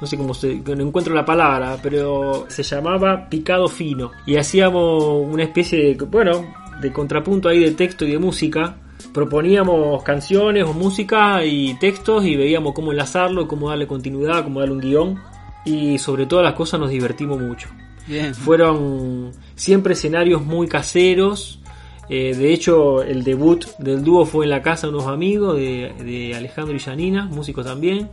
no 0.01 0.07
sé 0.07 0.17
cómo 0.17 0.33
se, 0.33 0.57
no 0.57 0.83
encuentro 0.83 1.15
la 1.15 1.25
palabra, 1.25 1.77
pero 1.83 2.47
se 2.49 2.63
llamaba 2.63 3.29
Picado 3.29 3.69
Fino. 3.69 4.13
Y 4.27 4.37
hacíamos 4.37 5.27
una 5.29 5.43
especie 5.43 5.95
de, 5.95 6.05
bueno, 6.07 6.55
de 6.81 6.93
contrapunto 6.93 7.49
ahí 7.49 7.61
de 7.61 7.73
texto 7.73 8.07
y 8.07 8.13
de 8.13 8.19
música. 8.19 8.77
Proponíamos 9.13 10.03
canciones 10.03 10.65
o 10.65 10.73
música 10.73 11.45
y 11.45 11.75
textos 11.75 12.25
y 12.25 12.37
veíamos 12.37 12.73
cómo 12.75 12.93
enlazarlo, 12.93 13.47
cómo 13.47 13.69
darle 13.69 13.87
continuidad, 13.87 14.45
cómo 14.45 14.61
darle 14.61 14.75
un 14.75 14.81
guion. 14.81 15.19
Y 15.67 15.99
sobre 15.99 16.25
todas 16.25 16.45
las 16.45 16.55
cosas 16.55 16.81
nos 16.81 16.91
divertimos 16.91 17.39
mucho. 17.39 17.69
Bien. 18.07 18.35
Fueron 18.35 19.33
siempre 19.55 19.93
escenarios 19.93 20.43
muy 20.43 20.67
caseros. 20.67 21.61
Eh, 22.09 22.35
de 22.35 22.53
hecho, 22.53 23.03
el 23.03 23.23
debut 23.23 23.67
del 23.79 24.03
dúo 24.03 24.25
fue 24.25 24.47
en 24.47 24.51
la 24.51 24.63
casa 24.63 24.87
de 24.87 24.95
unos 24.95 25.07
amigos 25.07 25.57
de, 25.57 25.93
de 26.03 26.35
Alejandro 26.35 26.75
y 26.75 26.81
Janina, 26.81 27.27
músicos 27.27 27.65
también, 27.65 28.09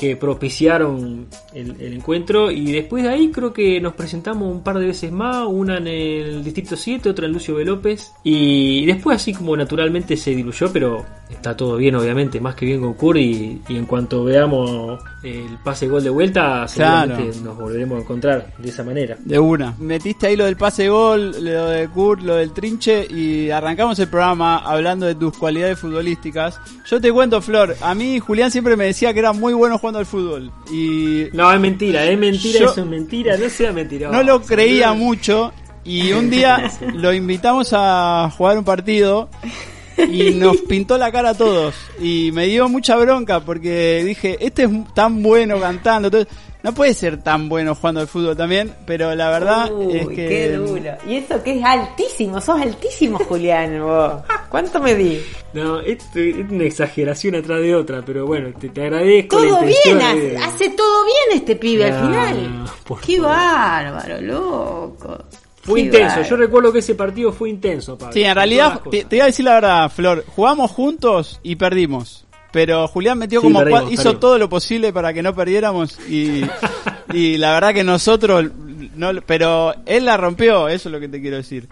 que 0.00 0.16
propiciaron 0.16 1.26
el, 1.52 1.92
encuentro. 1.92 2.50
Y 2.50 2.72
después 2.72 3.04
de 3.04 3.10
ahí 3.10 3.30
creo 3.30 3.52
que 3.52 3.82
nos 3.82 3.92
presentamos 3.92 4.50
un 4.50 4.62
par 4.62 4.78
de 4.78 4.86
veces 4.86 5.12
más, 5.12 5.46
una 5.46 5.76
en 5.76 5.86
el 5.86 6.42
Distrito 6.42 6.74
7, 6.74 7.10
otra 7.10 7.26
en 7.26 7.32
Lucio 7.32 7.54
B. 7.54 7.66
López. 7.66 8.10
Y 8.24 8.86
después 8.86 9.16
así 9.16 9.34
como 9.34 9.54
naturalmente 9.58 10.16
se 10.16 10.34
diluyó, 10.34 10.72
pero 10.72 11.04
está 11.28 11.54
todo 11.54 11.76
bien 11.76 11.96
obviamente, 11.96 12.40
más 12.40 12.54
que 12.54 12.64
bien 12.64 12.80
con 12.80 12.94
Kurt. 12.94 13.18
Y, 13.18 13.60
y 13.68 13.76
en 13.76 13.84
cuanto 13.84 14.24
veamos 14.24 15.00
el 15.22 15.58
pase 15.62 15.86
gol 15.86 16.02
de 16.02 16.08
vuelta, 16.10 16.66
seguramente 16.66 17.24
Claro. 17.24 17.40
nos 17.44 17.56
volveremos 17.58 17.98
a 17.98 18.00
encontrar 18.02 18.52
de 18.56 18.68
esa 18.70 18.82
manera. 18.82 19.16
De 19.22 19.38
una. 19.38 19.74
Metiste 19.78 20.26
ahí 20.28 20.36
lo 20.36 20.46
del 20.46 20.56
pase 20.56 20.88
gol, 20.88 21.32
lo 21.44 21.66
de 21.68 21.88
Kurt, 21.88 22.22
lo 22.22 22.36
del 22.36 22.52
trinche 22.52 23.06
y 23.10 23.50
arrancamos 23.50 23.98
el 23.98 24.08
programa 24.08 24.58
hablando 24.58 25.04
de 25.06 25.14
tus 25.14 25.36
cualidades 25.36 25.78
futbolísticas. 25.78 26.58
Yo 26.86 27.00
te 27.00 27.12
cuento, 27.12 27.42
Flor, 27.42 27.76
a 27.82 27.94
mí 27.94 28.18
Julián 28.18 28.50
siempre 28.50 28.76
me 28.76 28.86
decía 28.86 29.12
que 29.12 29.18
era 29.20 29.32
muy 29.32 29.52
bueno 29.52 29.76
jugando 29.78 29.98
al 29.98 30.06
fútbol 30.06 30.50
y 30.72 31.24
No, 31.32 31.52
es 31.52 31.60
mentira, 31.60 32.04
es 32.06 32.18
mentira, 32.18 32.60
Yo- 32.60 32.70
eso 32.72 32.80
es 32.80 32.86
mentira, 32.86 33.36
no 33.36 33.48
sea 33.50 33.72
mentiroso. 33.72 34.12
no 34.12 34.22
lo 34.22 34.40
creía 34.40 34.92
mucho 34.94 35.52
y 35.84 36.12
un 36.12 36.30
día 36.30 36.70
lo 36.94 37.12
invitamos 37.12 37.70
a 37.72 38.30
jugar 38.36 38.56
un 38.58 38.64
partido 38.64 39.28
y 40.10 40.34
nos 40.34 40.56
pintó 40.62 40.98
la 40.98 41.10
cara 41.12 41.30
a 41.30 41.34
todos 41.34 41.74
y 42.00 42.30
me 42.32 42.46
dio 42.46 42.68
mucha 42.68 42.96
bronca 42.96 43.40
porque 43.40 44.02
dije, 44.04 44.36
este 44.40 44.64
es 44.64 44.70
tan 44.94 45.22
bueno 45.22 45.60
cantando, 45.60 46.08
entonces, 46.08 46.32
no 46.62 46.74
puede 46.74 46.92
ser 46.92 47.22
tan 47.22 47.48
bueno 47.48 47.74
jugando 47.74 48.00
al 48.00 48.06
fútbol 48.08 48.36
también, 48.36 48.74
pero 48.86 49.14
la 49.14 49.30
verdad 49.30 49.72
Uy, 49.72 49.96
es 49.96 50.08
que 50.08 50.14
qué 50.28 50.52
duro. 50.52 50.90
Y 51.06 51.16
eso 51.16 51.42
que 51.42 51.58
es 51.58 51.64
altísimo, 51.64 52.40
sos 52.40 52.60
altísimo, 52.60 53.18
Julián, 53.18 53.82
vos. 53.82 54.22
¿Cuánto 54.50 54.80
me 54.80 54.94
di? 54.94 55.22
No, 55.54 55.80
esto 55.80 56.18
es 56.18 56.36
una 56.50 56.64
exageración 56.64 57.36
atrás 57.36 57.60
de 57.60 57.74
otra, 57.74 58.02
pero 58.04 58.26
bueno, 58.26 58.50
te, 58.58 58.68
te 58.68 58.82
agradezco. 58.82 59.38
Todo 59.38 59.62
bien, 59.62 60.02
hace, 60.02 60.36
hace 60.36 60.70
todo 60.70 61.04
bien 61.04 61.40
este 61.40 61.56
pibe 61.56 61.90
No, 61.90 61.96
al 61.96 62.06
final. 62.06 62.64
por 62.84 63.00
Qué 63.00 63.20
bárbaro, 63.20 64.20
loco. 64.20 65.18
Fue 65.70 65.80
intenso, 65.80 66.22
yo 66.22 66.36
recuerdo 66.36 66.72
que 66.72 66.80
ese 66.80 66.94
partido 66.94 67.32
fue 67.32 67.50
intenso, 67.50 67.96
Pablo. 67.96 68.12
Sí, 68.12 68.22
en 68.22 68.34
realidad, 68.34 68.80
te, 68.90 69.04
te 69.04 69.16
iba 69.16 69.24
a 69.24 69.28
decir 69.28 69.44
la 69.44 69.54
verdad, 69.54 69.90
Flor, 69.90 70.24
jugamos 70.34 70.70
juntos 70.70 71.40
y 71.42 71.56
perdimos. 71.56 72.24
Pero 72.52 72.88
Julián 72.88 73.16
metió 73.16 73.40
Sí, 73.40 73.46
como 73.46 73.60
perdimos, 73.60 73.92
hizo 73.92 74.02
perdimos. 74.02 74.20
todo 74.20 74.38
lo 74.38 74.48
posible 74.48 74.92
para 74.92 75.12
que 75.12 75.22
no 75.22 75.34
perdiéramos 75.34 75.98
y, 76.08 76.42
y 77.12 77.36
la 77.38 77.52
verdad 77.52 77.72
que 77.72 77.84
nosotros 77.84 78.50
no, 78.96 79.12
pero 79.26 79.72
él 79.86 80.04
la 80.04 80.16
rompió, 80.16 80.68
eso 80.68 80.88
es 80.88 80.92
lo 80.92 80.98
que 81.00 81.08
te 81.08 81.20
quiero 81.20 81.36
decir. 81.36 81.68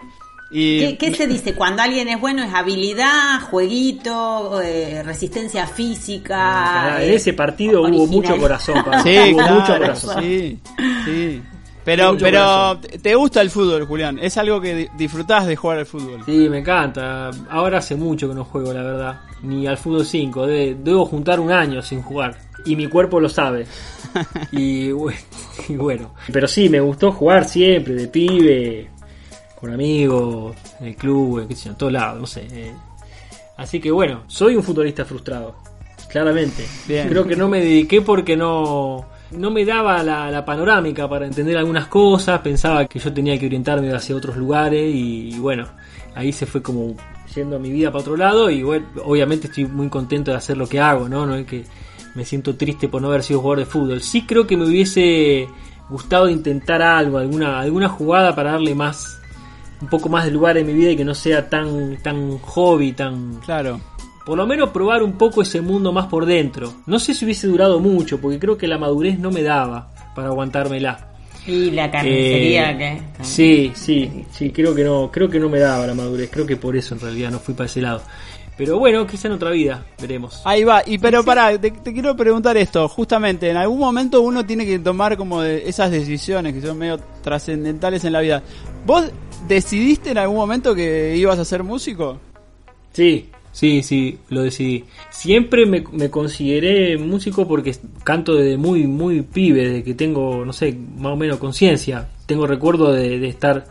Y 0.51 0.79
¿Qué, 0.79 0.97
qué 0.97 1.13
se 1.15 1.27
dice? 1.27 1.53
Cuando 1.53 1.83
alguien 1.83 2.07
es 2.07 2.19
bueno 2.19 2.43
es 2.43 2.51
habilidad, 2.53 3.39
jueguito, 3.51 4.59
eh, 4.63 5.03
resistencia 5.03 5.67
física. 5.67 6.95
Ah, 6.95 7.03
eh, 7.03 7.09
en 7.09 7.13
ese 7.15 7.33
partido 7.33 7.81
hubo 7.81 7.87
original. 7.87 8.09
mucho 8.09 8.37
corazón, 8.37 8.75
Pablo. 8.83 9.03
Sí, 9.03 9.17
hubo 9.33 9.37
claro, 9.37 9.55
mucho 9.59 9.77
corazón. 9.77 10.23
sí, 10.23 10.59
sí. 11.05 11.41
Pero, 11.97 12.11
Mucho 12.13 12.25
pero 12.25 12.39
corazón. 12.39 12.81
te 13.01 13.15
gusta 13.15 13.41
el 13.41 13.49
fútbol, 13.49 13.85
Julián. 13.85 14.19
Es 14.21 14.37
algo 14.37 14.61
que 14.61 14.75
di- 14.75 14.87
disfrutás 14.97 15.47
de 15.47 15.55
jugar 15.55 15.79
al 15.79 15.85
fútbol. 15.87 16.21
Sí, 16.25 16.47
me 16.49 16.59
encanta. 16.59 17.31
Ahora 17.49 17.79
hace 17.79 17.95
mucho 17.95 18.29
que 18.29 18.35
no 18.35 18.43
juego, 18.45 18.71
la 18.73 18.83
verdad. 18.83 19.21
Ni 19.41 19.65
al 19.65 19.77
fútbol 19.77 20.05
5. 20.05 20.45
De- 20.45 20.75
debo 20.83 21.05
juntar 21.05 21.39
un 21.39 21.51
año 21.51 21.81
sin 21.81 22.01
jugar. 22.03 22.37
Y 22.65 22.75
mi 22.75 22.87
cuerpo 22.87 23.19
lo 23.19 23.27
sabe. 23.29 23.65
y, 24.51 24.89
bu- 24.89 25.13
y 25.69 25.75
bueno. 25.77 26.13
Pero 26.31 26.47
sí, 26.47 26.69
me 26.69 26.79
gustó 26.79 27.11
jugar 27.11 27.45
siempre, 27.45 27.95
de 27.95 28.07
pibe, 28.07 28.89
con 29.59 29.73
amigos, 29.73 30.55
en 30.79 30.87
el 30.87 30.95
club, 30.95 31.39
en, 31.39 31.47
qué 31.47 31.55
sé 31.55 31.65
yo, 31.65 31.71
en 31.71 31.77
todos 31.77 31.91
lados, 31.93 32.19
no 32.19 32.27
sé. 32.27 32.45
eh. 32.51 32.71
Así 33.57 33.79
que 33.79 33.89
bueno, 33.91 34.23
soy 34.27 34.55
un 34.55 34.63
futbolista 34.63 35.03
frustrado. 35.05 35.55
Claramente. 36.09 36.65
Bien. 36.87 37.07
Creo 37.09 37.25
que 37.25 37.35
no 37.35 37.47
me 37.49 37.59
dediqué 37.59 38.01
porque 38.01 38.37
no, 38.37 39.05
no 39.31 39.51
me 39.51 39.65
daba 39.65 40.03
la, 40.03 40.43
panorámica 40.45 41.07
para 41.07 41.25
entender 41.25 41.57
algunas 41.57 41.87
cosas. 41.87 42.39
Pensaba 42.41 42.85
que 42.85 42.99
yo 42.99 43.13
tenía 43.13 43.37
que 43.37 43.45
orientarme 43.45 43.93
hacia 43.93 44.15
otros 44.15 44.35
lugares 44.37 44.93
y, 44.93 45.37
bueno, 45.39 45.67
ahí 46.15 46.31
se 46.31 46.45
fue 46.45 46.61
como 46.61 46.95
yendo 47.33 47.59
mi 47.59 47.71
vida 47.71 47.91
para 47.91 48.01
otro 48.01 48.17
lado 48.17 48.49
y 48.49 48.63
bueno, 48.63 48.87
obviamente 49.05 49.47
estoy 49.47 49.65
muy 49.65 49.87
contento 49.87 50.31
de 50.31 50.37
hacer 50.37 50.57
lo 50.57 50.67
que 50.67 50.79
hago, 50.79 51.07
¿no? 51.07 51.27
No 51.27 51.35
es 51.35 51.45
que 51.45 51.63
me 52.15 52.25
siento 52.25 52.55
triste 52.55 52.89
por 52.89 53.01
no 53.01 53.09
haber 53.09 53.21
sido 53.21 53.39
jugador 53.39 53.59
de 53.59 53.65
fútbol. 53.65 54.01
Sí 54.01 54.25
creo 54.25 54.47
que 54.47 54.57
me 54.57 54.65
hubiese 54.65 55.47
gustado 55.89 56.27
intentar 56.27 56.81
algo, 56.81 57.19
alguna, 57.19 57.59
alguna 57.59 57.87
jugada 57.87 58.35
para 58.35 58.53
darle 58.53 58.73
más, 58.73 59.19
un 59.81 59.87
poco 59.89 60.09
más 60.09 60.25
de 60.25 60.31
lugar 60.31 60.57
en 60.57 60.65
mi 60.65 60.73
vida 60.73 60.91
y 60.91 60.97
que 60.97 61.05
no 61.05 61.13
sea 61.13 61.47
tan, 61.49 61.97
tan 62.01 62.39
hobby, 62.39 62.93
tan... 62.93 63.35
Claro. 63.45 63.79
Por 64.29 64.37
lo 64.37 64.45
menos 64.45 64.69
probar 64.69 65.01
un 65.01 65.13
poco 65.13 65.41
ese 65.41 65.59
mundo 65.59 65.91
más 65.91 66.05
por 66.05 66.23
dentro. 66.23 66.71
No 66.85 66.99
sé 66.99 67.15
si 67.15 67.25
hubiese 67.25 67.47
durado 67.47 67.79
mucho, 67.79 68.21
porque 68.21 68.37
creo 68.37 68.59
que 68.59 68.67
la 68.67 68.77
madurez 68.77 69.17
no 69.17 69.31
me 69.31 69.41
daba 69.41 69.87
para 70.13 70.27
aguantármela. 70.27 71.07
Y 71.47 71.71
la 71.71 71.89
carnicería 71.89 72.73
Eh, 72.73 72.77
que... 73.17 73.23
Sí, 73.23 73.71
sí, 73.73 74.25
sí, 74.29 74.51
creo 74.51 74.75
que 74.75 74.83
no, 74.83 75.09
creo 75.11 75.31
que 75.31 75.39
no 75.39 75.49
me 75.49 75.57
daba 75.57 75.87
la 75.87 75.95
madurez, 75.95 76.29
creo 76.31 76.45
que 76.45 76.57
por 76.57 76.77
eso 76.77 76.93
en 76.93 77.01
realidad 77.01 77.31
no 77.31 77.39
fui 77.39 77.55
para 77.55 77.65
ese 77.65 77.81
lado. 77.81 78.03
Pero 78.55 78.77
bueno, 78.77 79.07
quizá 79.07 79.29
en 79.29 79.33
otra 79.33 79.49
vida, 79.49 79.83
veremos. 79.99 80.43
Ahí 80.45 80.63
va, 80.63 80.83
y 80.85 80.99
pero 80.99 81.23
pará, 81.23 81.59
te, 81.59 81.71
te 81.71 81.91
quiero 81.91 82.15
preguntar 82.15 82.55
esto, 82.55 82.87
justamente, 82.87 83.49
en 83.49 83.57
algún 83.57 83.79
momento 83.79 84.21
uno 84.21 84.45
tiene 84.45 84.63
que 84.63 84.77
tomar 84.77 85.17
como 85.17 85.41
de 85.41 85.67
esas 85.67 85.89
decisiones 85.89 86.53
que 86.53 86.61
son 86.61 86.77
medio 86.77 86.99
trascendentales 87.23 88.05
en 88.05 88.13
la 88.13 88.21
vida. 88.21 88.43
¿Vos 88.85 89.05
decidiste 89.47 90.11
en 90.11 90.19
algún 90.19 90.37
momento 90.37 90.75
que 90.75 91.17
ibas 91.17 91.39
a 91.39 91.45
ser 91.45 91.63
músico? 91.63 92.19
Sí, 92.93 93.31
sí, 93.59 93.83
sí, 93.83 94.17
lo 94.29 94.41
decidí. 94.43 94.85
Siempre 95.09 95.65
me, 95.65 95.83
me 95.91 96.09
consideré 96.09 96.97
músico 96.97 97.47
porque 97.47 97.75
canto 98.03 98.35
desde 98.35 98.57
muy, 98.57 98.87
muy 98.87 99.21
pibe, 99.21 99.67
desde 99.67 99.83
que 99.83 99.93
tengo, 99.93 100.45
no 100.45 100.53
sé, 100.53 100.75
más 100.97 101.11
o 101.11 101.15
menos 101.15 101.37
conciencia. 101.37 102.07
Tengo 102.25 102.47
recuerdo 102.47 102.93
de, 102.93 103.19
de 103.19 103.27
estar, 103.27 103.65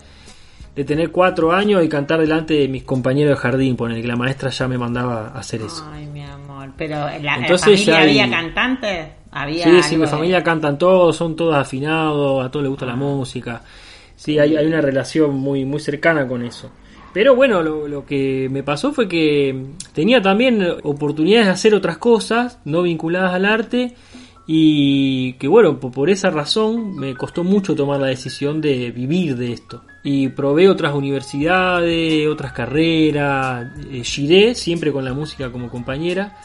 de 0.77 0.85
tener 0.85 1.11
cuatro 1.11 1.53
años 1.53 1.85
y 1.85 1.89
cantar 1.89 2.21
delante 2.21 2.55
de 2.55 2.69
mis 2.69 2.85
compañeros 2.85 3.31
de 3.31 3.37
jardín, 3.37 3.77
por 3.77 3.91
el 3.91 4.01
que 4.03 4.09
la 4.09 4.17
maestra 4.17 4.51
ya 4.51 4.69
me 4.69 4.77
mandaba 4.79 5.29
a 5.29 5.39
hacer 5.39 5.63
eso. 5.63 5.85
Ay, 5.93 6.07
mi 6.07 6.23
amor. 6.23 6.71
Pero 6.77 6.97
en 6.97 7.03
la, 7.03 7.17
en 7.17 7.25
la 7.25 7.37
Entonces 7.39 7.65
familia 7.85 7.95
ya 7.95 8.03
había 8.03 8.31
cantantes. 8.31 9.07
Había 9.31 9.65
Sí, 9.65 9.83
sí, 9.91 9.97
mi 9.97 10.03
de- 10.03 10.09
familia 10.09 10.43
cantan 10.43 10.79
todos, 10.79 11.15
son 11.17 11.35
todos 11.37 11.55
afinados, 11.55 12.45
a 12.45 12.51
todos 12.51 12.63
les 12.65 12.71
gusta 12.71 12.85
Ah. 12.87 12.89
la 12.89 12.97
música. 12.97 13.63
Sí, 14.17 14.39
hay, 14.39 14.57
hay 14.57 14.67
una 14.67 14.81
relación 14.81 15.35
muy, 15.37 15.65
muy 15.65 15.81
cercana 15.81 16.27
con 16.27 16.43
eso. 16.45 16.71
Pero 17.19 17.35
bueno, 17.35 17.65
lo, 17.65 17.89
lo 17.89 18.07
que 18.07 18.47
me 18.49 18.63
pasó 18.63 18.93
fue 18.93 19.09
que 19.09 19.65
tenía 19.93 20.23
también 20.23 20.65
oportunidades 20.85 21.47
de 21.47 21.53
hacer 21.53 21.75
otras 21.75 21.99
cosas 21.99 22.61
no 22.65 22.83
vinculadas 22.83 23.35
al 23.35 23.45
arte 23.45 23.97
y 24.47 25.33
que 25.33 25.49
bueno, 25.49 25.81
po- 25.81 25.91
por 25.91 26.11
esa 26.11 26.31
razón 26.31 26.95
me 26.95 27.17
costó 27.17 27.43
mucho 27.43 27.75
tomar 27.75 27.99
la 27.99 28.07
decisión 28.07 28.61
de 28.61 28.93
vivir 28.93 29.37
de 29.37 29.53
esto. 29.53 29.83
Y 30.05 30.29
probé 30.29 30.69
otras 30.69 30.95
universidades, 30.95 32.29
otras 32.29 32.53
carreras, 32.53 33.67
eh, 33.91 34.05
giré 34.05 34.55
siempre 34.55 34.93
con 34.93 35.05
la 35.05 35.13
música 35.13 35.51
como 35.51 35.69
compañera. 35.69 36.37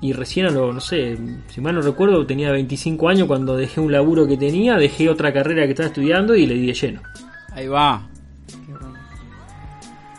Y 0.00 0.14
recién 0.14 0.46
a 0.46 0.50
lo, 0.50 0.72
no 0.72 0.80
sé, 0.80 1.18
si 1.48 1.60
mal 1.60 1.74
no 1.74 1.82
recuerdo, 1.82 2.24
tenía 2.24 2.50
25 2.50 3.10
años 3.10 3.26
cuando 3.28 3.58
dejé 3.58 3.78
un 3.82 3.92
laburo 3.92 4.26
que 4.26 4.38
tenía, 4.38 4.76
dejé 4.76 5.10
otra 5.10 5.34
carrera 5.34 5.64
que 5.66 5.72
estaba 5.72 5.88
estudiando 5.88 6.34
y 6.34 6.46
le 6.46 6.54
di 6.54 6.66
de 6.68 6.72
lleno. 6.72 7.02
Ahí 7.52 7.68
va. 7.68 8.08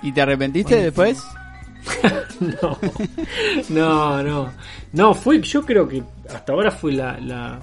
¿Y 0.06 0.12
te 0.12 0.22
arrepentiste 0.22 0.76
después? 0.76 1.24
no, 2.62 2.78
no, 3.70 4.24
no. 4.24 4.54
No, 4.94 5.14
fue, 5.16 5.42
yo 5.42 5.66
creo 5.66 5.88
que 5.88 6.04
hasta 6.30 6.54
ahora 6.54 6.70
fue 6.70 6.94
la, 6.94 7.20
la, 7.20 7.60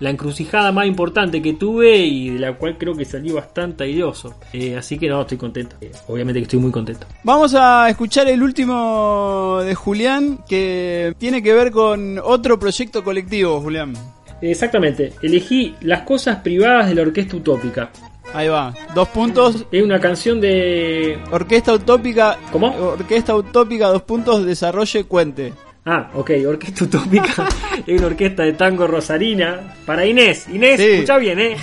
la 0.00 0.10
encrucijada 0.10 0.72
más 0.72 0.86
importante 0.86 1.40
que 1.40 1.52
tuve 1.52 1.96
y 1.96 2.30
de 2.30 2.40
la 2.40 2.54
cual 2.54 2.76
creo 2.76 2.96
que 2.96 3.04
salí 3.04 3.30
bastante 3.30 3.84
airoso. 3.84 4.34
Eh, 4.52 4.76
así 4.76 4.98
que 4.98 5.08
no, 5.08 5.20
estoy 5.20 5.38
contento. 5.38 5.76
Eh, 5.80 5.92
obviamente 6.08 6.40
que 6.40 6.44
estoy 6.44 6.58
muy 6.58 6.72
contento. 6.72 7.06
Vamos 7.22 7.54
a 7.54 7.88
escuchar 7.88 8.26
el 8.26 8.42
último 8.42 9.60
de 9.62 9.76
Julián 9.76 10.40
que 10.48 11.14
tiene 11.18 11.40
que 11.40 11.54
ver 11.54 11.70
con 11.70 12.18
otro 12.18 12.58
proyecto 12.58 13.04
colectivo, 13.04 13.60
Julián. 13.60 13.94
Exactamente, 14.42 15.12
elegí 15.22 15.76
las 15.82 16.02
cosas 16.02 16.38
privadas 16.38 16.88
de 16.88 16.96
la 16.96 17.02
Orquesta 17.02 17.36
Utópica. 17.36 17.90
Ahí 18.32 18.48
va, 18.48 18.72
dos 18.94 19.08
puntos. 19.08 19.66
Es 19.72 19.82
una 19.82 19.98
canción 20.00 20.40
de... 20.40 21.18
Orquesta 21.32 21.74
Utópica. 21.74 22.38
¿Cómo? 22.52 22.68
Orquesta 22.76 23.34
Utópica, 23.34 23.88
dos 23.88 24.02
puntos, 24.02 24.44
desarrolle, 24.44 25.04
cuente. 25.04 25.52
Ah, 25.84 26.10
ok, 26.14 26.30
Orquesta 26.46 26.84
Utópica 26.84 27.48
es 27.86 27.98
una 27.98 28.06
orquesta 28.08 28.42
de 28.44 28.52
tango 28.52 28.86
rosarina. 28.86 29.74
Para 29.86 30.04
Inés, 30.06 30.46
Inés, 30.52 30.78
Sí. 30.78 30.86
escucha 30.86 31.16
bien, 31.18 31.40
¿eh? 31.40 31.56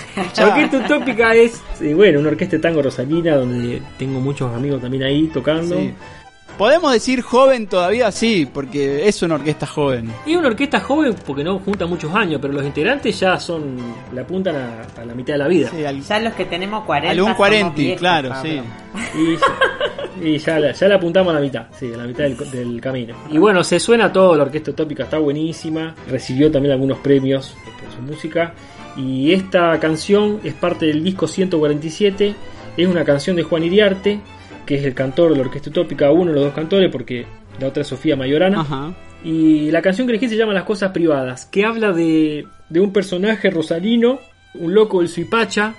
Orquesta 0.43 0.77
Utópica 0.79 1.33
es, 1.35 1.61
eh, 1.81 1.93
bueno, 1.93 2.19
una 2.19 2.29
orquesta 2.29 2.57
de 2.57 2.61
tango 2.61 2.81
rosarina 2.81 3.35
donde 3.37 3.81
tengo 3.97 4.19
muchos 4.19 4.53
amigos 4.53 4.81
también 4.81 5.03
ahí 5.03 5.27
tocando. 5.27 5.77
Sí. 5.77 5.93
¿Podemos 6.57 6.91
decir 6.91 7.21
joven 7.21 7.67
todavía? 7.67 8.11
Sí, 8.11 8.47
porque 8.51 9.07
es 9.07 9.21
una 9.21 9.35
orquesta 9.35 9.67
joven. 9.67 10.11
Y 10.25 10.35
una 10.35 10.47
orquesta 10.47 10.79
joven 10.79 11.13
porque 11.25 11.43
no 11.43 11.59
junta 11.59 11.85
muchos 11.85 12.13
años, 12.15 12.39
pero 12.41 12.53
los 12.53 12.65
integrantes 12.65 13.19
ya 13.19 13.39
son, 13.39 13.77
le 14.11 14.21
apuntan 14.21 14.55
a, 14.55 15.01
a 15.01 15.05
la 15.05 15.13
mitad 15.13 15.33
de 15.33 15.37
la 15.37 15.47
vida. 15.47 15.69
Sí, 15.69 15.85
al- 15.85 16.01
Ya 16.01 16.19
los 16.19 16.33
que 16.33 16.45
tenemos 16.45 16.83
40. 16.85 17.11
algún 17.11 17.25
somos 17.25 17.37
40, 17.37 17.75
viejos, 17.75 17.99
claro, 17.99 18.29
Pablo. 18.29 18.49
sí. 18.49 18.61
Y, 20.23 20.27
y 20.29 20.37
ya, 20.39 20.59
la- 20.59 20.71
ya 20.71 20.87
le 20.87 20.95
apuntamos 20.95 21.31
a 21.31 21.35
la 21.35 21.41
mitad, 21.41 21.67
sí, 21.77 21.91
a 21.93 21.97
la 21.97 22.05
mitad 22.05 22.23
del, 22.23 22.37
del 22.51 22.81
camino. 22.81 23.15
Y 23.29 23.37
bueno, 23.37 23.63
se 23.63 23.79
suena 23.79 24.11
todo, 24.11 24.35
la 24.35 24.43
orquesta 24.43 24.71
utópica 24.71 25.03
está 25.03 25.19
buenísima, 25.19 25.93
recibió 26.09 26.51
también 26.51 26.73
algunos 26.73 26.97
premios 26.99 27.55
por 27.79 27.91
su 27.95 28.01
música. 28.01 28.53
Y 28.95 29.31
esta 29.31 29.79
canción 29.79 30.39
es 30.43 30.55
parte 30.55 30.87
del 30.87 31.03
disco 31.03 31.27
147, 31.27 32.33
es 32.77 32.87
una 32.87 33.03
canción 33.05 33.35
de 33.35 33.43
Juan 33.43 33.63
Iriarte, 33.63 34.19
que 34.67 34.75
es 34.75 34.83
el 34.85 34.93
cantor 34.93 35.31
de 35.31 35.37
la 35.37 35.41
orquesta 35.45 35.71
utópica, 35.71 36.11
uno 36.11 36.25
de 36.31 36.35
los 36.35 36.43
dos 36.45 36.53
cantores, 36.53 36.91
porque 36.91 37.25
la 37.59 37.67
otra 37.69 37.81
es 37.81 37.87
Sofía 37.87 38.15
Mayorana. 38.15 38.61
Ajá. 38.61 38.93
Y 39.23 39.71
la 39.71 39.81
canción 39.81 40.05
que 40.05 40.11
elegí 40.13 40.29
se 40.29 40.35
llama 40.37 40.53
Las 40.53 40.65
Cosas 40.65 40.91
Privadas, 40.91 41.47
que 41.47 41.65
habla 41.65 41.91
de, 41.91 42.45
de 42.69 42.79
un 42.79 42.93
personaje 42.93 43.49
rosarino, 43.49 44.19
un 44.53 44.73
loco 44.75 44.99
del 44.99 45.09
Suipacha. 45.09 45.73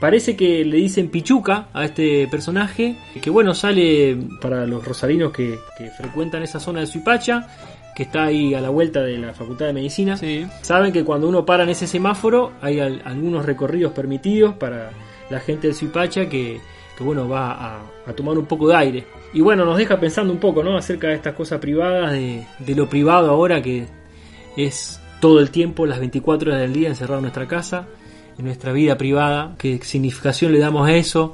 Parece 0.00 0.36
que 0.36 0.64
le 0.64 0.76
dicen 0.76 1.08
Pichuca 1.08 1.68
a 1.72 1.84
este 1.86 2.28
personaje, 2.28 2.96
que 3.22 3.30
bueno, 3.30 3.54
sale 3.54 4.16
para 4.40 4.66
los 4.66 4.84
rosarinos 4.84 5.32
que, 5.32 5.58
que 5.78 5.90
frecuentan 5.90 6.42
esa 6.42 6.60
zona 6.60 6.80
de 6.80 6.86
Suipacha, 6.86 7.48
que 7.96 8.02
está 8.02 8.24
ahí 8.24 8.54
a 8.54 8.60
la 8.60 8.70
vuelta 8.70 9.02
de 9.02 9.16
la 9.18 9.32
Facultad 9.32 9.66
de 9.66 9.72
Medicina. 9.72 10.16
Sí. 10.16 10.44
Saben 10.62 10.92
que 10.92 11.04
cuando 11.04 11.28
uno 11.28 11.46
para 11.46 11.62
en 11.62 11.70
ese 11.70 11.86
semáforo 11.86 12.52
hay 12.60 12.80
al- 12.80 13.02
algunos 13.04 13.46
recorridos 13.46 13.92
permitidos 13.92 14.54
para 14.56 14.90
la 15.30 15.40
gente 15.40 15.68
del 15.68 15.76
Suipacha 15.76 16.28
que, 16.28 16.60
que, 16.98 17.04
bueno, 17.04 17.28
va 17.28 17.52
a, 17.52 17.82
a 18.06 18.12
tomar 18.12 18.36
un 18.38 18.46
poco 18.46 18.68
de 18.68 18.76
aire. 18.76 19.06
Y 19.32 19.40
bueno, 19.40 19.64
nos 19.64 19.76
deja 19.78 19.98
pensando 19.98 20.32
un 20.32 20.38
poco, 20.38 20.62
¿no? 20.62 20.76
Acerca 20.76 21.08
de 21.08 21.14
estas 21.14 21.34
cosas 21.34 21.58
privadas, 21.60 22.12
de, 22.12 22.46
de 22.58 22.74
lo 22.74 22.88
privado 22.88 23.30
ahora 23.30 23.62
que 23.62 23.86
es 24.56 25.00
todo 25.20 25.40
el 25.40 25.50
tiempo, 25.50 25.86
las 25.86 25.98
24 25.98 26.50
horas 26.50 26.60
del 26.60 26.72
día 26.72 26.88
encerrado 26.88 27.18
en 27.18 27.22
nuestra 27.22 27.46
casa, 27.48 27.86
en 28.38 28.44
nuestra 28.44 28.72
vida 28.72 28.96
privada, 28.98 29.54
qué 29.58 29.78
significación 29.82 30.52
le 30.52 30.58
damos 30.58 30.86
a 30.88 30.92
eso. 30.94 31.32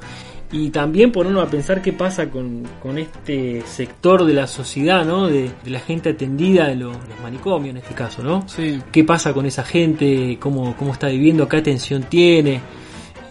Y 0.53 0.69
también 0.69 1.13
ponernos 1.13 1.47
a 1.47 1.49
pensar 1.49 1.81
qué 1.81 1.93
pasa 1.93 2.29
con, 2.29 2.63
con 2.81 2.97
este 2.97 3.61
sector 3.65 4.25
de 4.25 4.33
la 4.33 4.47
sociedad, 4.47 5.05
¿no? 5.05 5.27
De, 5.27 5.49
de 5.63 5.69
la 5.69 5.79
gente 5.79 6.09
atendida 6.09 6.67
de 6.67 6.75
los, 6.75 6.91
los 6.93 7.19
manicomios 7.23 7.71
en 7.71 7.77
este 7.77 7.93
caso, 7.93 8.21
¿no? 8.21 8.47
Sí. 8.49 8.81
qué 8.91 9.05
pasa 9.05 9.33
con 9.33 9.45
esa 9.45 9.63
gente, 9.63 10.37
cómo, 10.41 10.75
cómo 10.75 10.91
está 10.91 11.07
viviendo, 11.07 11.47
qué 11.47 11.55
atención 11.57 12.03
tiene. 12.03 12.59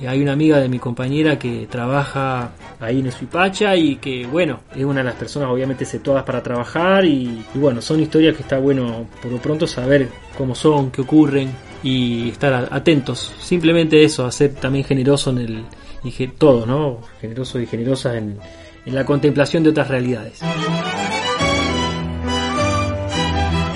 Eh, 0.01 0.09
Hay 0.09 0.23
una 0.23 0.33
amiga 0.33 0.59
de 0.61 0.71
mi 0.71 0.79
compañera 0.79 1.39
que 1.39 1.67
trabaja 1.71 2.53
ahí 2.81 3.01
en 3.01 3.13
Suipacha 3.13 3.77
y 3.77 3.97
que, 3.97 4.27
bueno, 4.27 4.61
es 4.75 4.85
una 4.85 5.01
de 5.01 5.05
las 5.05 5.15
personas 5.15 5.51
obviamente 5.51 5.85
exceptuadas 5.85 6.25
para 6.25 6.43
trabajar 6.43 7.05
y, 7.05 7.45
y 7.55 7.59
bueno, 7.59 7.81
son 7.81 8.01
historias 8.01 8.35
que 8.35 8.43
está 8.43 8.59
bueno 8.59 9.07
por 9.23 9.31
lo 9.31 9.39
pronto 9.39 9.67
saber 9.67 10.09
cómo 10.37 10.55
son, 10.55 10.91
qué 10.91 11.03
ocurren 11.03 11.51
y 11.83 12.31
estar 12.31 12.69
atentos. 12.71 13.33
Simplemente 13.41 14.03
eso, 14.03 14.25
a 14.25 14.33
ser 14.33 14.55
también 14.55 14.85
generoso 14.85 15.31
en 15.31 15.39
el... 15.39 15.65
Y 16.03 16.27
todos, 16.29 16.67
¿no? 16.67 16.99
Generosos 17.21 17.61
y 17.61 17.67
generosas 17.67 18.15
en, 18.17 18.39
en 18.87 18.95
la 18.95 19.05
contemplación 19.05 19.63
de 19.63 19.69
otras 19.69 19.89
realidades. 19.89 20.41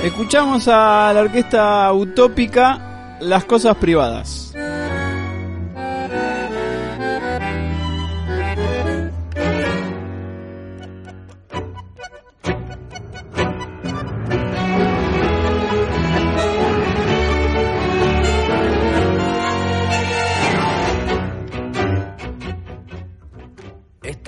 Escuchamos 0.02 0.66
a 0.68 1.12
la 1.14 1.20
orquesta 1.20 1.92
utópica 1.92 3.18
Las 3.20 3.44
Cosas 3.44 3.76
Privadas. 3.76 4.43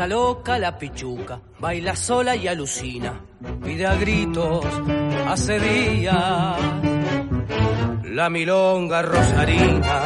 Está 0.07 0.15
loca 0.15 0.57
la 0.57 0.79
pichuca, 0.79 1.41
baila 1.59 1.97
sola 1.97 2.37
y 2.37 2.47
alucina, 2.47 3.21
pide 3.65 3.87
a 3.89 3.97
gritos 3.97 4.65
hace 5.27 5.59
días. 5.59 6.57
La 8.05 8.31
milonga 8.31 9.03
rosarina, 9.03 10.01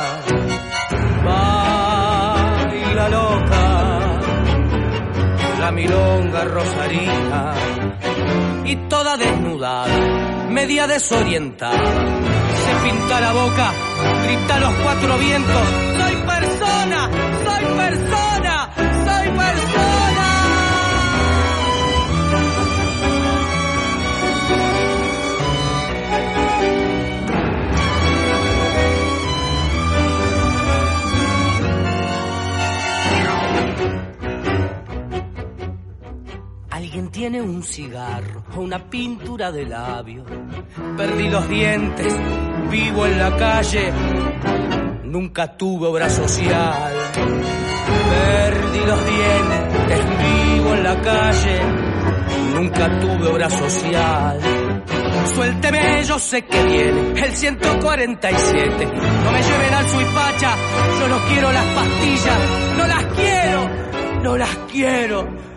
baila 1.22 3.08
loca, 3.10 4.20
la 5.58 5.70
milonga 5.70 6.44
rosarina, 6.44 7.52
y 8.64 8.76
toda 8.88 9.18
desnudada, 9.18 10.48
media 10.48 10.86
desorientada, 10.86 11.76
se 12.54 12.88
pinta 12.88 13.20
la 13.20 13.32
boca, 13.34 13.70
grita 14.24 14.60
los 14.60 14.74
cuatro 14.76 15.18
vientos, 15.18 15.68
soy 15.98 16.16
tiene 37.20 37.42
un 37.42 37.62
cigarro 37.62 38.42
o 38.56 38.60
una 38.62 38.78
pintura 38.88 39.52
de 39.52 39.66
labio. 39.66 40.24
Perdí 40.96 41.28
los 41.28 41.46
dientes, 41.50 42.16
vivo 42.70 43.04
en 43.04 43.18
la 43.18 43.36
calle. 43.36 43.92
Nunca 45.04 45.54
tuve 45.54 45.88
obra 45.88 46.08
social. 46.08 46.92
Perdí 48.08 48.78
los 48.86 49.04
dientes, 49.04 50.00
vivo 50.24 50.74
en 50.74 50.82
la 50.82 51.00
calle. 51.02 51.60
Nunca 52.54 53.00
tuve 53.00 53.26
obra 53.28 53.50
social. 53.50 54.40
Suélteme, 55.34 56.02
yo 56.04 56.18
sé 56.18 56.46
que 56.46 56.64
viene 56.64 57.20
el 57.22 57.36
147. 57.36 58.86
No 58.86 59.32
me 59.32 59.42
lleven 59.42 59.74
al 59.74 59.88
suipacha, 59.90 60.56
yo 60.98 61.08
no 61.08 61.18
quiero 61.28 61.52
las 61.52 61.66
pastillas. 61.66 62.38
No 62.78 62.86
las 62.86 63.04
quiero, 63.04 63.70
no 64.22 64.36
las 64.38 64.56
quiero, 64.72 65.49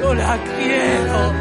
no 0.00 0.14
las 0.14 0.38
quiero. 0.40 1.32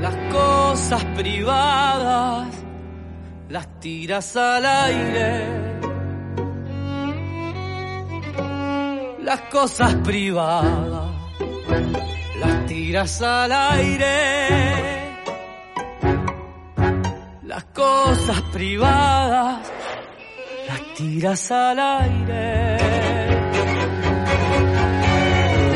Las 0.00 0.16
cosas 0.32 1.04
privadas 1.16 2.60
las 3.50 3.66
tiras 3.80 4.36
al 4.36 4.64
aire. 4.64 5.59
Las 9.30 9.42
cosas 9.42 9.94
privadas 9.94 11.08
las 12.40 12.66
tiras 12.66 13.22
al 13.22 13.52
aire. 13.52 15.16
Las 17.44 17.64
cosas 17.66 18.42
privadas 18.52 19.70
las 20.66 20.94
tiras 20.96 21.48
al 21.52 21.78
aire. 21.78 22.76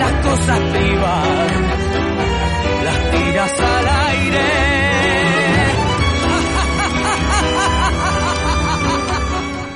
Las 0.01 0.13
cosas 0.27 0.59
privadas 0.59 1.64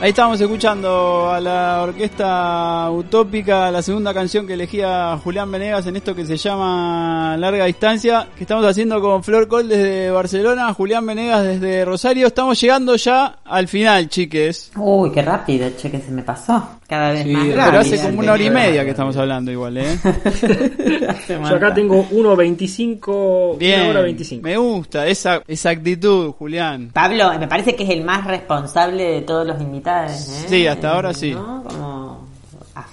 Ahí 0.00 0.10
estábamos 0.10 0.40
escuchando 0.40 1.28
a 1.28 1.40
la 1.40 1.82
orquesta 1.82 2.88
utópica, 2.88 3.68
la 3.72 3.82
segunda 3.82 4.14
canción 4.14 4.46
que 4.46 4.54
elegía 4.54 5.18
Julián 5.24 5.50
Venegas 5.50 5.88
en 5.88 5.96
esto 5.96 6.14
que 6.14 6.24
se 6.24 6.36
llama 6.36 7.36
Larga 7.36 7.64
Distancia, 7.64 8.28
que 8.36 8.44
estamos 8.44 8.64
haciendo 8.64 9.00
con 9.00 9.24
Flor 9.24 9.48
Col 9.48 9.68
desde 9.68 10.12
Barcelona, 10.12 10.72
Julián 10.72 11.04
Venegas 11.04 11.42
desde 11.42 11.84
Rosario. 11.84 12.28
Estamos 12.28 12.60
llegando 12.60 12.94
ya 12.94 13.40
al 13.44 13.66
final, 13.66 14.08
chiques. 14.08 14.70
Uy, 14.76 15.10
qué 15.10 15.20
rápido, 15.20 15.68
che, 15.76 15.90
que 15.90 15.98
se 15.98 16.12
me 16.12 16.22
pasó. 16.22 16.77
Cada 16.88 17.12
vez 17.12 17.22
Sí, 17.24 17.28
más 17.32 17.44
pero 17.46 17.56
rápido. 17.56 17.80
hace 17.80 18.00
como 18.02 18.20
una 18.20 18.32
hora 18.32 18.42
y 18.42 18.50
media 18.50 18.82
que 18.84 18.90
estamos 18.90 19.14
hablando 19.18 19.52
igual, 19.52 19.76
¿eh? 19.76 19.98
Yo 21.28 21.56
acá 21.56 21.74
tengo 21.74 22.08
1.25, 22.08 23.58
Bien, 23.58 23.80
una 23.82 23.90
hora 23.90 24.00
25. 24.02 24.42
me 24.42 24.56
gusta 24.56 25.06
esa, 25.06 25.42
esa 25.46 25.70
actitud, 25.70 26.32
Julián. 26.32 26.90
Pablo, 26.92 27.38
me 27.38 27.46
parece 27.46 27.76
que 27.76 27.84
es 27.84 27.90
el 27.90 28.02
más 28.04 28.26
responsable 28.26 29.02
de 29.04 29.20
todos 29.20 29.46
los 29.46 29.60
invitados. 29.60 30.12
¿eh? 30.12 30.44
Sí, 30.48 30.66
hasta 30.66 30.92
ahora 30.92 31.12
sí. 31.12 31.32
¿No? 31.32 31.62
Como 31.68 32.28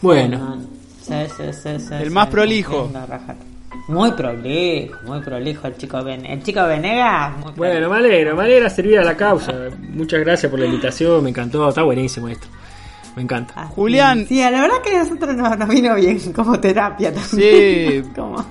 Bueno. 0.01 0.37
¿no? 0.39 0.57
Sí, 1.01 1.13
sí, 1.37 1.43
sí, 1.53 1.69
sí, 1.79 1.93
El 1.93 2.05
sí, 2.05 2.09
más 2.09 2.27
prolijo. 2.27 2.89
Muy 3.87 4.11
prolijo, 4.11 4.97
muy 5.05 5.21
prolijo 5.21 5.67
el 5.67 5.77
chico 5.77 6.03
Ben, 6.03 6.25
el 6.25 6.41
chico 6.43 6.63
Venegas. 6.65 7.37
muy 7.37 7.51
Bueno, 7.55 7.89
me 7.89 7.97
alegra, 7.97 8.33
me 8.33 8.43
alegra 8.43 8.69
servir 8.69 8.97
a 8.99 9.03
la 9.03 9.15
causa. 9.15 9.53
Muchas 9.93 10.21
gracias 10.21 10.49
por 10.49 10.59
la 10.59 10.65
invitación, 10.65 11.23
me 11.23 11.29
encantó, 11.29 11.69
está 11.69 11.83
buenísimo 11.83 12.27
esto. 12.27 12.47
Me 13.15 13.21
encanta. 13.21 13.65
Julián. 13.67 14.25
Sí, 14.27 14.39
la 14.39 14.49
verdad 14.61 14.81
que 14.83 14.95
a 14.95 15.03
nosotros 15.03 15.35
nos, 15.35 15.57
nos 15.57 15.69
vino 15.69 15.95
bien 15.95 16.19
como 16.35 16.59
terapia 16.59 17.13
también. 17.13 18.03
Sí. 18.05 18.09
Como- 18.15 18.45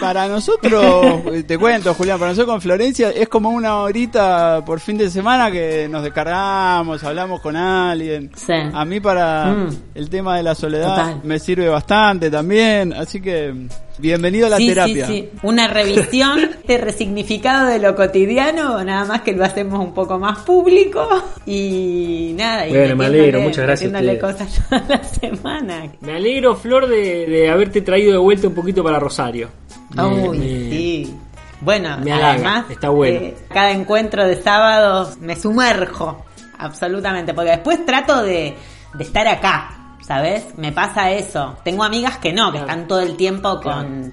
Para 0.00 0.28
nosotros, 0.28 0.84
eh, 1.32 1.42
te 1.42 1.58
cuento, 1.58 1.92
Julián, 1.94 2.16
para 2.16 2.30
nosotros 2.30 2.52
con 2.54 2.60
Florencia 2.60 3.10
es 3.10 3.28
como 3.28 3.50
una 3.50 3.78
horita 3.78 4.64
por 4.64 4.78
fin 4.78 4.96
de 4.96 5.10
semana 5.10 5.50
que 5.50 5.88
nos 5.90 6.04
descargamos, 6.04 7.02
hablamos 7.02 7.40
con 7.40 7.56
alguien. 7.56 8.30
A 8.74 8.84
mí 8.84 9.00
para 9.00 9.46
Mm. 9.46 9.68
el 9.96 10.08
tema 10.08 10.36
de 10.36 10.44
la 10.44 10.54
soledad 10.54 10.88
Total. 10.96 11.20
me 11.24 11.38
sirve 11.40 11.68
bastante 11.68 12.30
también, 12.30 12.92
así 12.92 13.20
que 13.20 13.66
bienvenido 13.98 14.46
a 14.46 14.50
la 14.50 14.56
sí, 14.56 14.68
terapia. 14.68 15.06
Sí, 15.06 15.12
sí. 15.32 15.38
Una 15.42 15.68
revisión 15.68 16.40
de 16.66 16.78
resignificado 16.78 17.68
de 17.68 17.78
lo 17.78 17.94
cotidiano, 17.94 18.82
nada 18.84 19.04
más 19.04 19.22
que 19.22 19.32
lo 19.32 19.44
hacemos 19.44 19.80
un 19.80 19.92
poco 19.94 20.18
más 20.18 20.38
público 20.40 21.06
y 21.46 22.34
nada. 22.36 22.66
y 22.66 22.70
Bueno, 22.70 22.96
me 22.96 23.06
alegro, 23.06 23.40
muchas 23.40 23.64
gracias 23.66 23.92
a 23.94 24.18
cosas 24.18 24.60
toda 24.68 24.84
la 24.88 25.04
semana. 25.04 25.92
Me 26.00 26.12
alegro, 26.16 26.56
Flor, 26.56 26.86
de, 26.88 27.26
de 27.26 27.50
haberte 27.50 27.82
traído 27.82 28.12
de 28.12 28.18
vuelta 28.18 28.48
un 28.48 28.54
poquito 28.54 28.82
para 28.82 28.98
Rosario. 28.98 29.48
Me- 29.94 30.02
Uy, 30.04 30.38
me- 30.38 30.46
sí. 30.46 31.14
Bueno, 31.60 31.96
me 32.02 32.12
además, 32.12 32.64
está 32.70 32.88
bueno. 32.88 33.20
eh, 33.20 33.34
cada 33.52 33.70
encuentro 33.70 34.26
de 34.26 34.34
sábados 34.42 35.18
me 35.20 35.36
sumerjo, 35.36 36.24
absolutamente, 36.58 37.34
porque 37.34 37.50
después 37.50 37.86
trato 37.86 38.20
de, 38.24 38.54
de 38.94 39.04
estar 39.04 39.28
acá, 39.28 39.81
¿sabes? 40.12 40.58
Me 40.58 40.72
pasa 40.72 41.10
eso. 41.10 41.56
Tengo 41.64 41.84
amigas 41.84 42.18
que 42.18 42.34
no, 42.34 42.52
que 42.52 42.58
están 42.58 42.86
todo 42.86 43.00
el 43.00 43.16
tiempo 43.16 43.58
con 43.62 44.12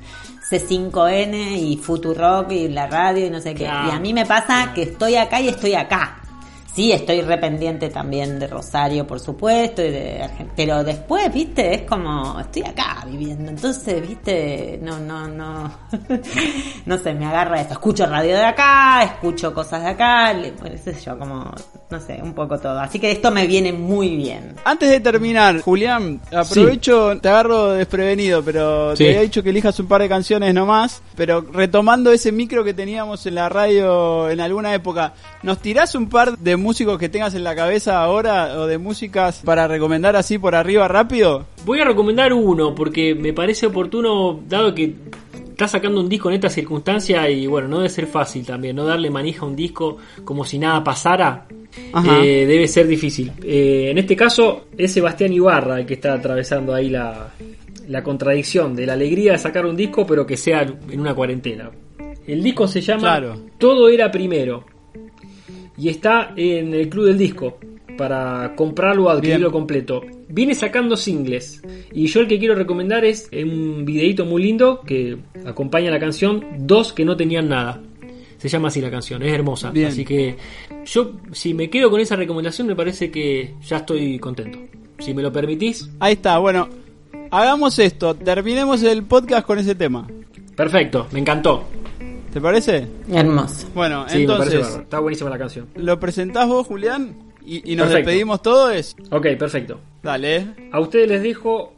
C5N 0.50 1.58
y 1.58 1.76
Futurock 1.76 2.50
y 2.54 2.70
la 2.70 2.88
radio 2.88 3.26
y 3.26 3.30
no 3.30 3.42
sé 3.42 3.54
qué. 3.54 3.66
Claro. 3.66 3.90
Y 3.90 3.92
a 3.92 4.00
mí 4.00 4.14
me 4.14 4.26
pasa 4.26 4.72
que 4.74 4.84
estoy 4.84 5.18
acá 5.18 5.42
y 5.42 5.50
estoy 5.50 5.74
acá. 5.74 6.22
Sí, 6.80 6.94
estoy 6.94 7.20
rependiente 7.20 7.90
también 7.90 8.40
de 8.40 8.48
Rosario, 8.48 9.06
por 9.06 9.20
supuesto, 9.20 9.84
y 9.84 9.92
de 9.92 10.22
Argen- 10.24 10.48
pero 10.56 10.82
después, 10.82 11.30
viste, 11.34 11.76
es 11.76 11.82
como, 11.82 12.40
estoy 12.40 12.62
acá 12.64 13.04
viviendo, 13.06 13.50
entonces, 13.52 14.02
viste, 14.08 14.80
no, 14.82 14.98
no, 14.98 15.28
no, 15.28 15.70
no 16.86 16.98
sé, 16.98 17.14
me 17.16 17.26
agarra 17.26 17.60
eso, 17.60 17.74
escucho 17.74 18.06
radio 18.06 18.38
de 18.38 18.46
acá, 18.46 19.04
escucho 19.04 19.54
cosas 19.54 19.84
de 19.84 19.90
acá, 19.90 20.32
le- 20.32 20.54
pues, 20.54 20.82
qué 20.82 20.94
sé 20.94 21.02
yo, 21.06 21.20
como, 21.20 21.52
no 21.90 22.00
sé, 22.00 22.18
un 22.24 22.34
poco 22.34 22.58
todo, 22.58 22.80
así 22.80 22.98
que 22.98 23.12
esto 23.12 23.30
me 23.30 23.46
viene 23.46 23.74
muy 23.74 24.16
bien. 24.16 24.56
Antes 24.64 24.90
de 24.90 25.02
terminar, 25.02 25.60
Julián, 25.60 26.22
aprovecho, 26.34 27.20
te 27.20 27.28
agarro 27.28 27.74
desprevenido, 27.74 28.42
pero 28.42 28.96
Sí. 28.96 29.04
te 29.04 29.10
había 29.10 29.22
dicho 29.24 29.44
que 29.44 29.50
elijas 29.50 29.78
un 29.82 29.88
par 29.90 30.02
de 30.02 30.08
canciones 30.08 30.54
nomás, 30.54 31.02
pero 31.18 31.42
retomando 31.42 32.10
ese 32.14 32.32
micro 32.32 32.64
que 32.64 32.74
teníamos 32.74 33.26
en 33.26 33.36
la 33.36 33.50
radio 33.50 34.30
en 34.30 34.40
alguna 34.40 34.74
época, 34.74 35.14
¿nos 35.44 35.58
tirás 35.60 35.94
un 35.96 36.08
par 36.08 36.38
de 36.38 36.56
músicos 36.70 37.00
que 37.00 37.10
tengas 37.10 37.34
en 37.34 37.44
la 37.44 37.56
cabeza 37.56 38.00
ahora 38.00 38.60
o 38.60 38.68
de 38.68 38.78
músicas 38.78 39.42
para 39.44 39.68
recomendar 39.68 40.16
así 40.16 40.38
por 40.38 40.54
arriba 40.54 40.88
rápido? 40.88 41.48
Voy 41.66 41.80
a 41.80 41.84
recomendar 41.84 42.32
uno 42.32 42.76
porque 42.76 43.16
me 43.16 43.34
parece 43.34 43.66
oportuno, 43.66 44.40
dado 44.48 44.76
que 44.76 44.94
está 45.50 45.68
sacando 45.68 46.00
un 46.00 46.08
disco 46.08 46.30
en 46.30 46.36
esta 46.36 46.48
circunstancia 46.48 47.28
y 47.28 47.48
bueno, 47.48 47.68
no 47.68 47.78
debe 47.78 47.90
ser 47.90 48.06
fácil 48.06 48.46
también, 48.46 48.76
no 48.76 48.86
darle 48.86 49.10
manija 49.10 49.42
a 49.42 49.48
un 49.48 49.56
disco 49.56 49.98
como 50.24 50.46
si 50.46 50.60
nada 50.60 50.84
pasara. 50.84 51.48
Eh, 52.22 52.46
debe 52.48 52.68
ser 52.68 52.86
difícil. 52.86 53.32
Eh, 53.44 53.88
en 53.90 53.98
este 53.98 54.16
caso 54.16 54.68
es 54.78 54.94
Sebastián 54.94 55.34
Ibarra 55.34 55.80
el 55.80 55.88
que 55.88 55.96
está 55.96 56.14
atravesando 56.14 56.76
ahí 56.76 56.92
la, 56.92 57.32
la 57.88 58.04
contradicción 58.04 58.76
de 58.76 58.86
la 58.86 58.94
alegría 58.94 59.32
de 59.32 59.40
sacar 59.40 59.66
un 59.66 59.76
disco 59.76 60.06
pero 60.06 60.24
que 60.24 60.38
sea 60.38 60.62
en 60.62 61.00
una 61.00 61.16
cuarentena. 61.16 61.72
El 62.28 62.44
disco 62.44 62.68
se 62.68 62.82
llama 62.82 63.02
Claro. 63.02 63.42
Todo 63.58 63.90
era 63.90 64.12
primero 64.12 64.66
y 65.80 65.90
está 65.90 66.34
en 66.36 66.74
el 66.74 66.90
Club 66.90 67.06
del 67.06 67.18
Disco. 67.18 67.58
para 68.00 68.56
comprarlo 68.56 69.06
o 69.06 69.10
adquirirlo 69.10 69.52
completo. 69.52 70.02
Viene 70.30 70.56
sacando 70.56 70.96
singles. 70.96 71.62
Y 71.92 72.08
yo 72.08 72.22
el 72.22 72.30
que 72.30 72.40
quiero 72.40 72.56
recomendar 72.56 73.04
es 73.04 73.30
un 73.34 73.84
videito 73.84 74.24
muy 74.24 74.42
lindo 74.42 74.80
que 74.80 75.18
acompaña 75.46 75.92
la 75.92 76.00
canción 76.00 76.46
Dos 76.60 76.94
que 76.94 77.04
no 77.04 77.18
tenían 77.18 77.50
nada. 77.50 77.82
Se 78.38 78.48
llama 78.48 78.70
así 78.70 78.80
la 78.80 78.90
canción, 78.90 79.22
es 79.22 79.34
hermosa. 79.34 79.72
Bien. 79.72 79.88
Así 79.88 80.06
que 80.06 80.38
yo, 80.86 81.12
si 81.34 81.54
me 81.54 81.70
quedo 81.70 81.90
con 81.90 82.00
esa 82.00 82.16
recomendación, 82.16 82.68
me 82.68 82.76
parece 82.76 83.12
que 83.12 83.56
ya 83.68 83.78
estoy 83.78 84.18
contento. 84.18 84.60
Si 85.00 85.14
me 85.14 85.22
lo 85.22 85.30
permitís. 85.30 85.90
Ahí 86.00 86.14
está, 86.14 86.38
bueno, 86.38 86.70
hagamos 87.32 87.80
esto, 87.80 88.16
terminemos 88.16 88.82
el 88.82 89.04
podcast 89.04 89.46
con 89.46 89.60
ese 89.60 89.76
tema. 89.76 90.08
Perfecto, 90.56 91.08
me 91.12 91.20
encantó. 91.20 91.66
¿Te 92.32 92.40
parece? 92.40 92.88
Hermoso. 93.12 93.68
Bueno, 93.74 94.06
Sí, 94.08 94.20
me 94.20 94.28
parece 94.28 94.32
entonces, 94.34 94.62
bárbaro. 94.62 94.84
Está 94.84 95.00
buenísima 95.00 95.30
la 95.30 95.38
canción. 95.38 95.68
¿lo 95.76 96.00
presentás 96.00 96.48
vos, 96.48 96.68
Julián? 96.68 97.16
Y, 97.46 97.72
y 97.72 97.76
nos 97.76 97.88
Perfecto. 97.88 98.10
despedimos 98.10 98.42
todos. 98.44 98.96
Ok, 99.12 99.28
perfecto. 99.40 99.80
Dale. 100.04 100.46
A 100.72 100.80
ustedes 100.80 101.08
les 101.10 101.24
dejo 101.24 101.74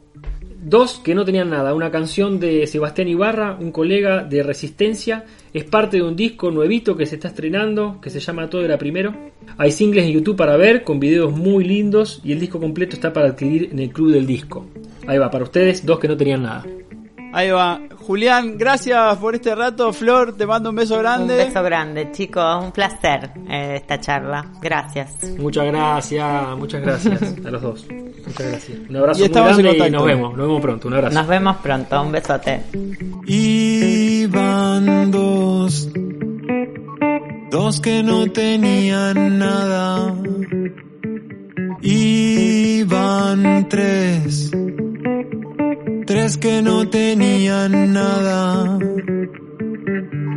dos 0.64 1.00
que 1.02 1.14
no 1.14 1.24
tenían 1.24 1.48
nada. 1.48 1.74
Una 1.74 1.90
canción 1.90 2.38
de 2.38 2.66
Sebastián 2.66 3.08
Ibarra, 3.08 3.56
un 3.58 3.72
colega 3.72 4.22
de 4.24 4.42
Resistencia. 4.42 5.24
Es 5.54 5.64
parte 5.64 5.96
de 5.96 6.02
un 6.02 6.14
disco 6.14 6.50
nuevito 6.50 6.94
que 6.96 7.06
se 7.06 7.14
está 7.14 7.28
estrenando, 7.28 7.98
que 8.02 8.10
se 8.10 8.20
llama 8.20 8.50
Todo 8.50 8.62
era 8.62 8.76
Primero. 8.76 9.14
Hay 9.56 9.70
singles 9.72 10.04
en 10.04 10.12
YouTube 10.12 10.36
para 10.36 10.56
ver, 10.58 10.84
con 10.84 11.00
videos 11.00 11.32
muy 11.34 11.64
lindos, 11.64 12.20
y 12.22 12.32
el 12.32 12.40
disco 12.40 12.60
completo 12.60 12.94
está 12.94 13.12
para 13.12 13.28
adquirir 13.28 13.70
en 13.72 13.78
el 13.78 13.90
Club 13.90 14.12
del 14.12 14.26
Disco. 14.26 14.66
Ahí 15.06 15.16
va, 15.18 15.30
para 15.30 15.44
ustedes, 15.44 15.84
dos 15.86 15.98
que 15.98 16.08
no 16.08 16.16
tenían 16.16 16.42
nada. 16.42 16.64
Ahí 17.32 17.50
va. 17.50 17.80
Julián, 18.06 18.58
gracias 18.58 19.16
por 19.16 19.34
este 19.34 19.54
rato. 19.54 19.92
Flor, 19.92 20.36
te 20.36 20.46
mando 20.46 20.70
un 20.70 20.76
beso 20.76 20.98
grande. 20.98 21.40
Un 21.40 21.46
beso 21.46 21.62
grande, 21.62 22.10
chicos. 22.12 22.64
Un 22.64 22.72
placer 22.72 23.30
eh, 23.48 23.76
esta 23.76 23.98
charla. 24.00 24.44
Gracias. 24.60 25.16
Muchas 25.38 25.66
gracias, 25.66 26.58
muchas 26.58 26.82
gracias 26.82 27.22
a 27.44 27.50
los 27.50 27.62
dos. 27.62 27.86
Muchas 28.26 28.46
gracias. 28.48 28.78
Un 28.88 28.96
abrazo 28.96 29.18
Y 29.18 29.22
muy 29.22 29.26
estamos 29.26 29.58
en 29.58 29.64
grande 29.64 29.88
y 29.88 29.90
nos 29.90 30.04
vemos, 30.04 30.36
nos 30.36 30.46
vemos 30.46 30.60
pronto. 30.62 30.88
Un 30.88 30.94
abrazo. 30.94 31.14
Nos 31.14 31.26
vemos 31.26 31.56
pronto. 31.56 32.02
Un 32.02 32.12
besote. 32.12 32.62
Iban 33.26 35.10
dos, 35.10 35.88
dos 37.50 37.80
que 37.80 38.02
no 38.02 38.30
tenían 38.30 39.38
nada. 39.38 40.14
Iban 41.80 43.68
tres, 43.68 44.50
tres 46.22 46.36
que 46.38 46.62
no 46.62 46.88
tenían 46.88 47.92
nada. 47.92 48.78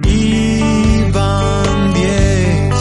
Iban 0.03 1.93
diez, 1.93 2.75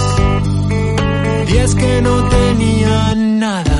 diez 1.48 1.74
que 1.74 2.00
no 2.00 2.28
tenían 2.30 3.38
nada. 3.38 3.73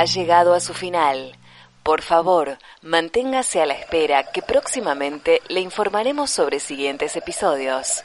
Ha 0.00 0.06
llegado 0.06 0.54
a 0.54 0.60
su 0.60 0.72
final. 0.72 1.36
Por 1.82 2.00
favor, 2.00 2.56
manténgase 2.80 3.60
a 3.60 3.66
la 3.66 3.74
espera 3.74 4.22
que 4.32 4.40
próximamente 4.40 5.42
le 5.48 5.60
informaremos 5.60 6.30
sobre 6.30 6.58
siguientes 6.58 7.16
episodios. 7.16 8.02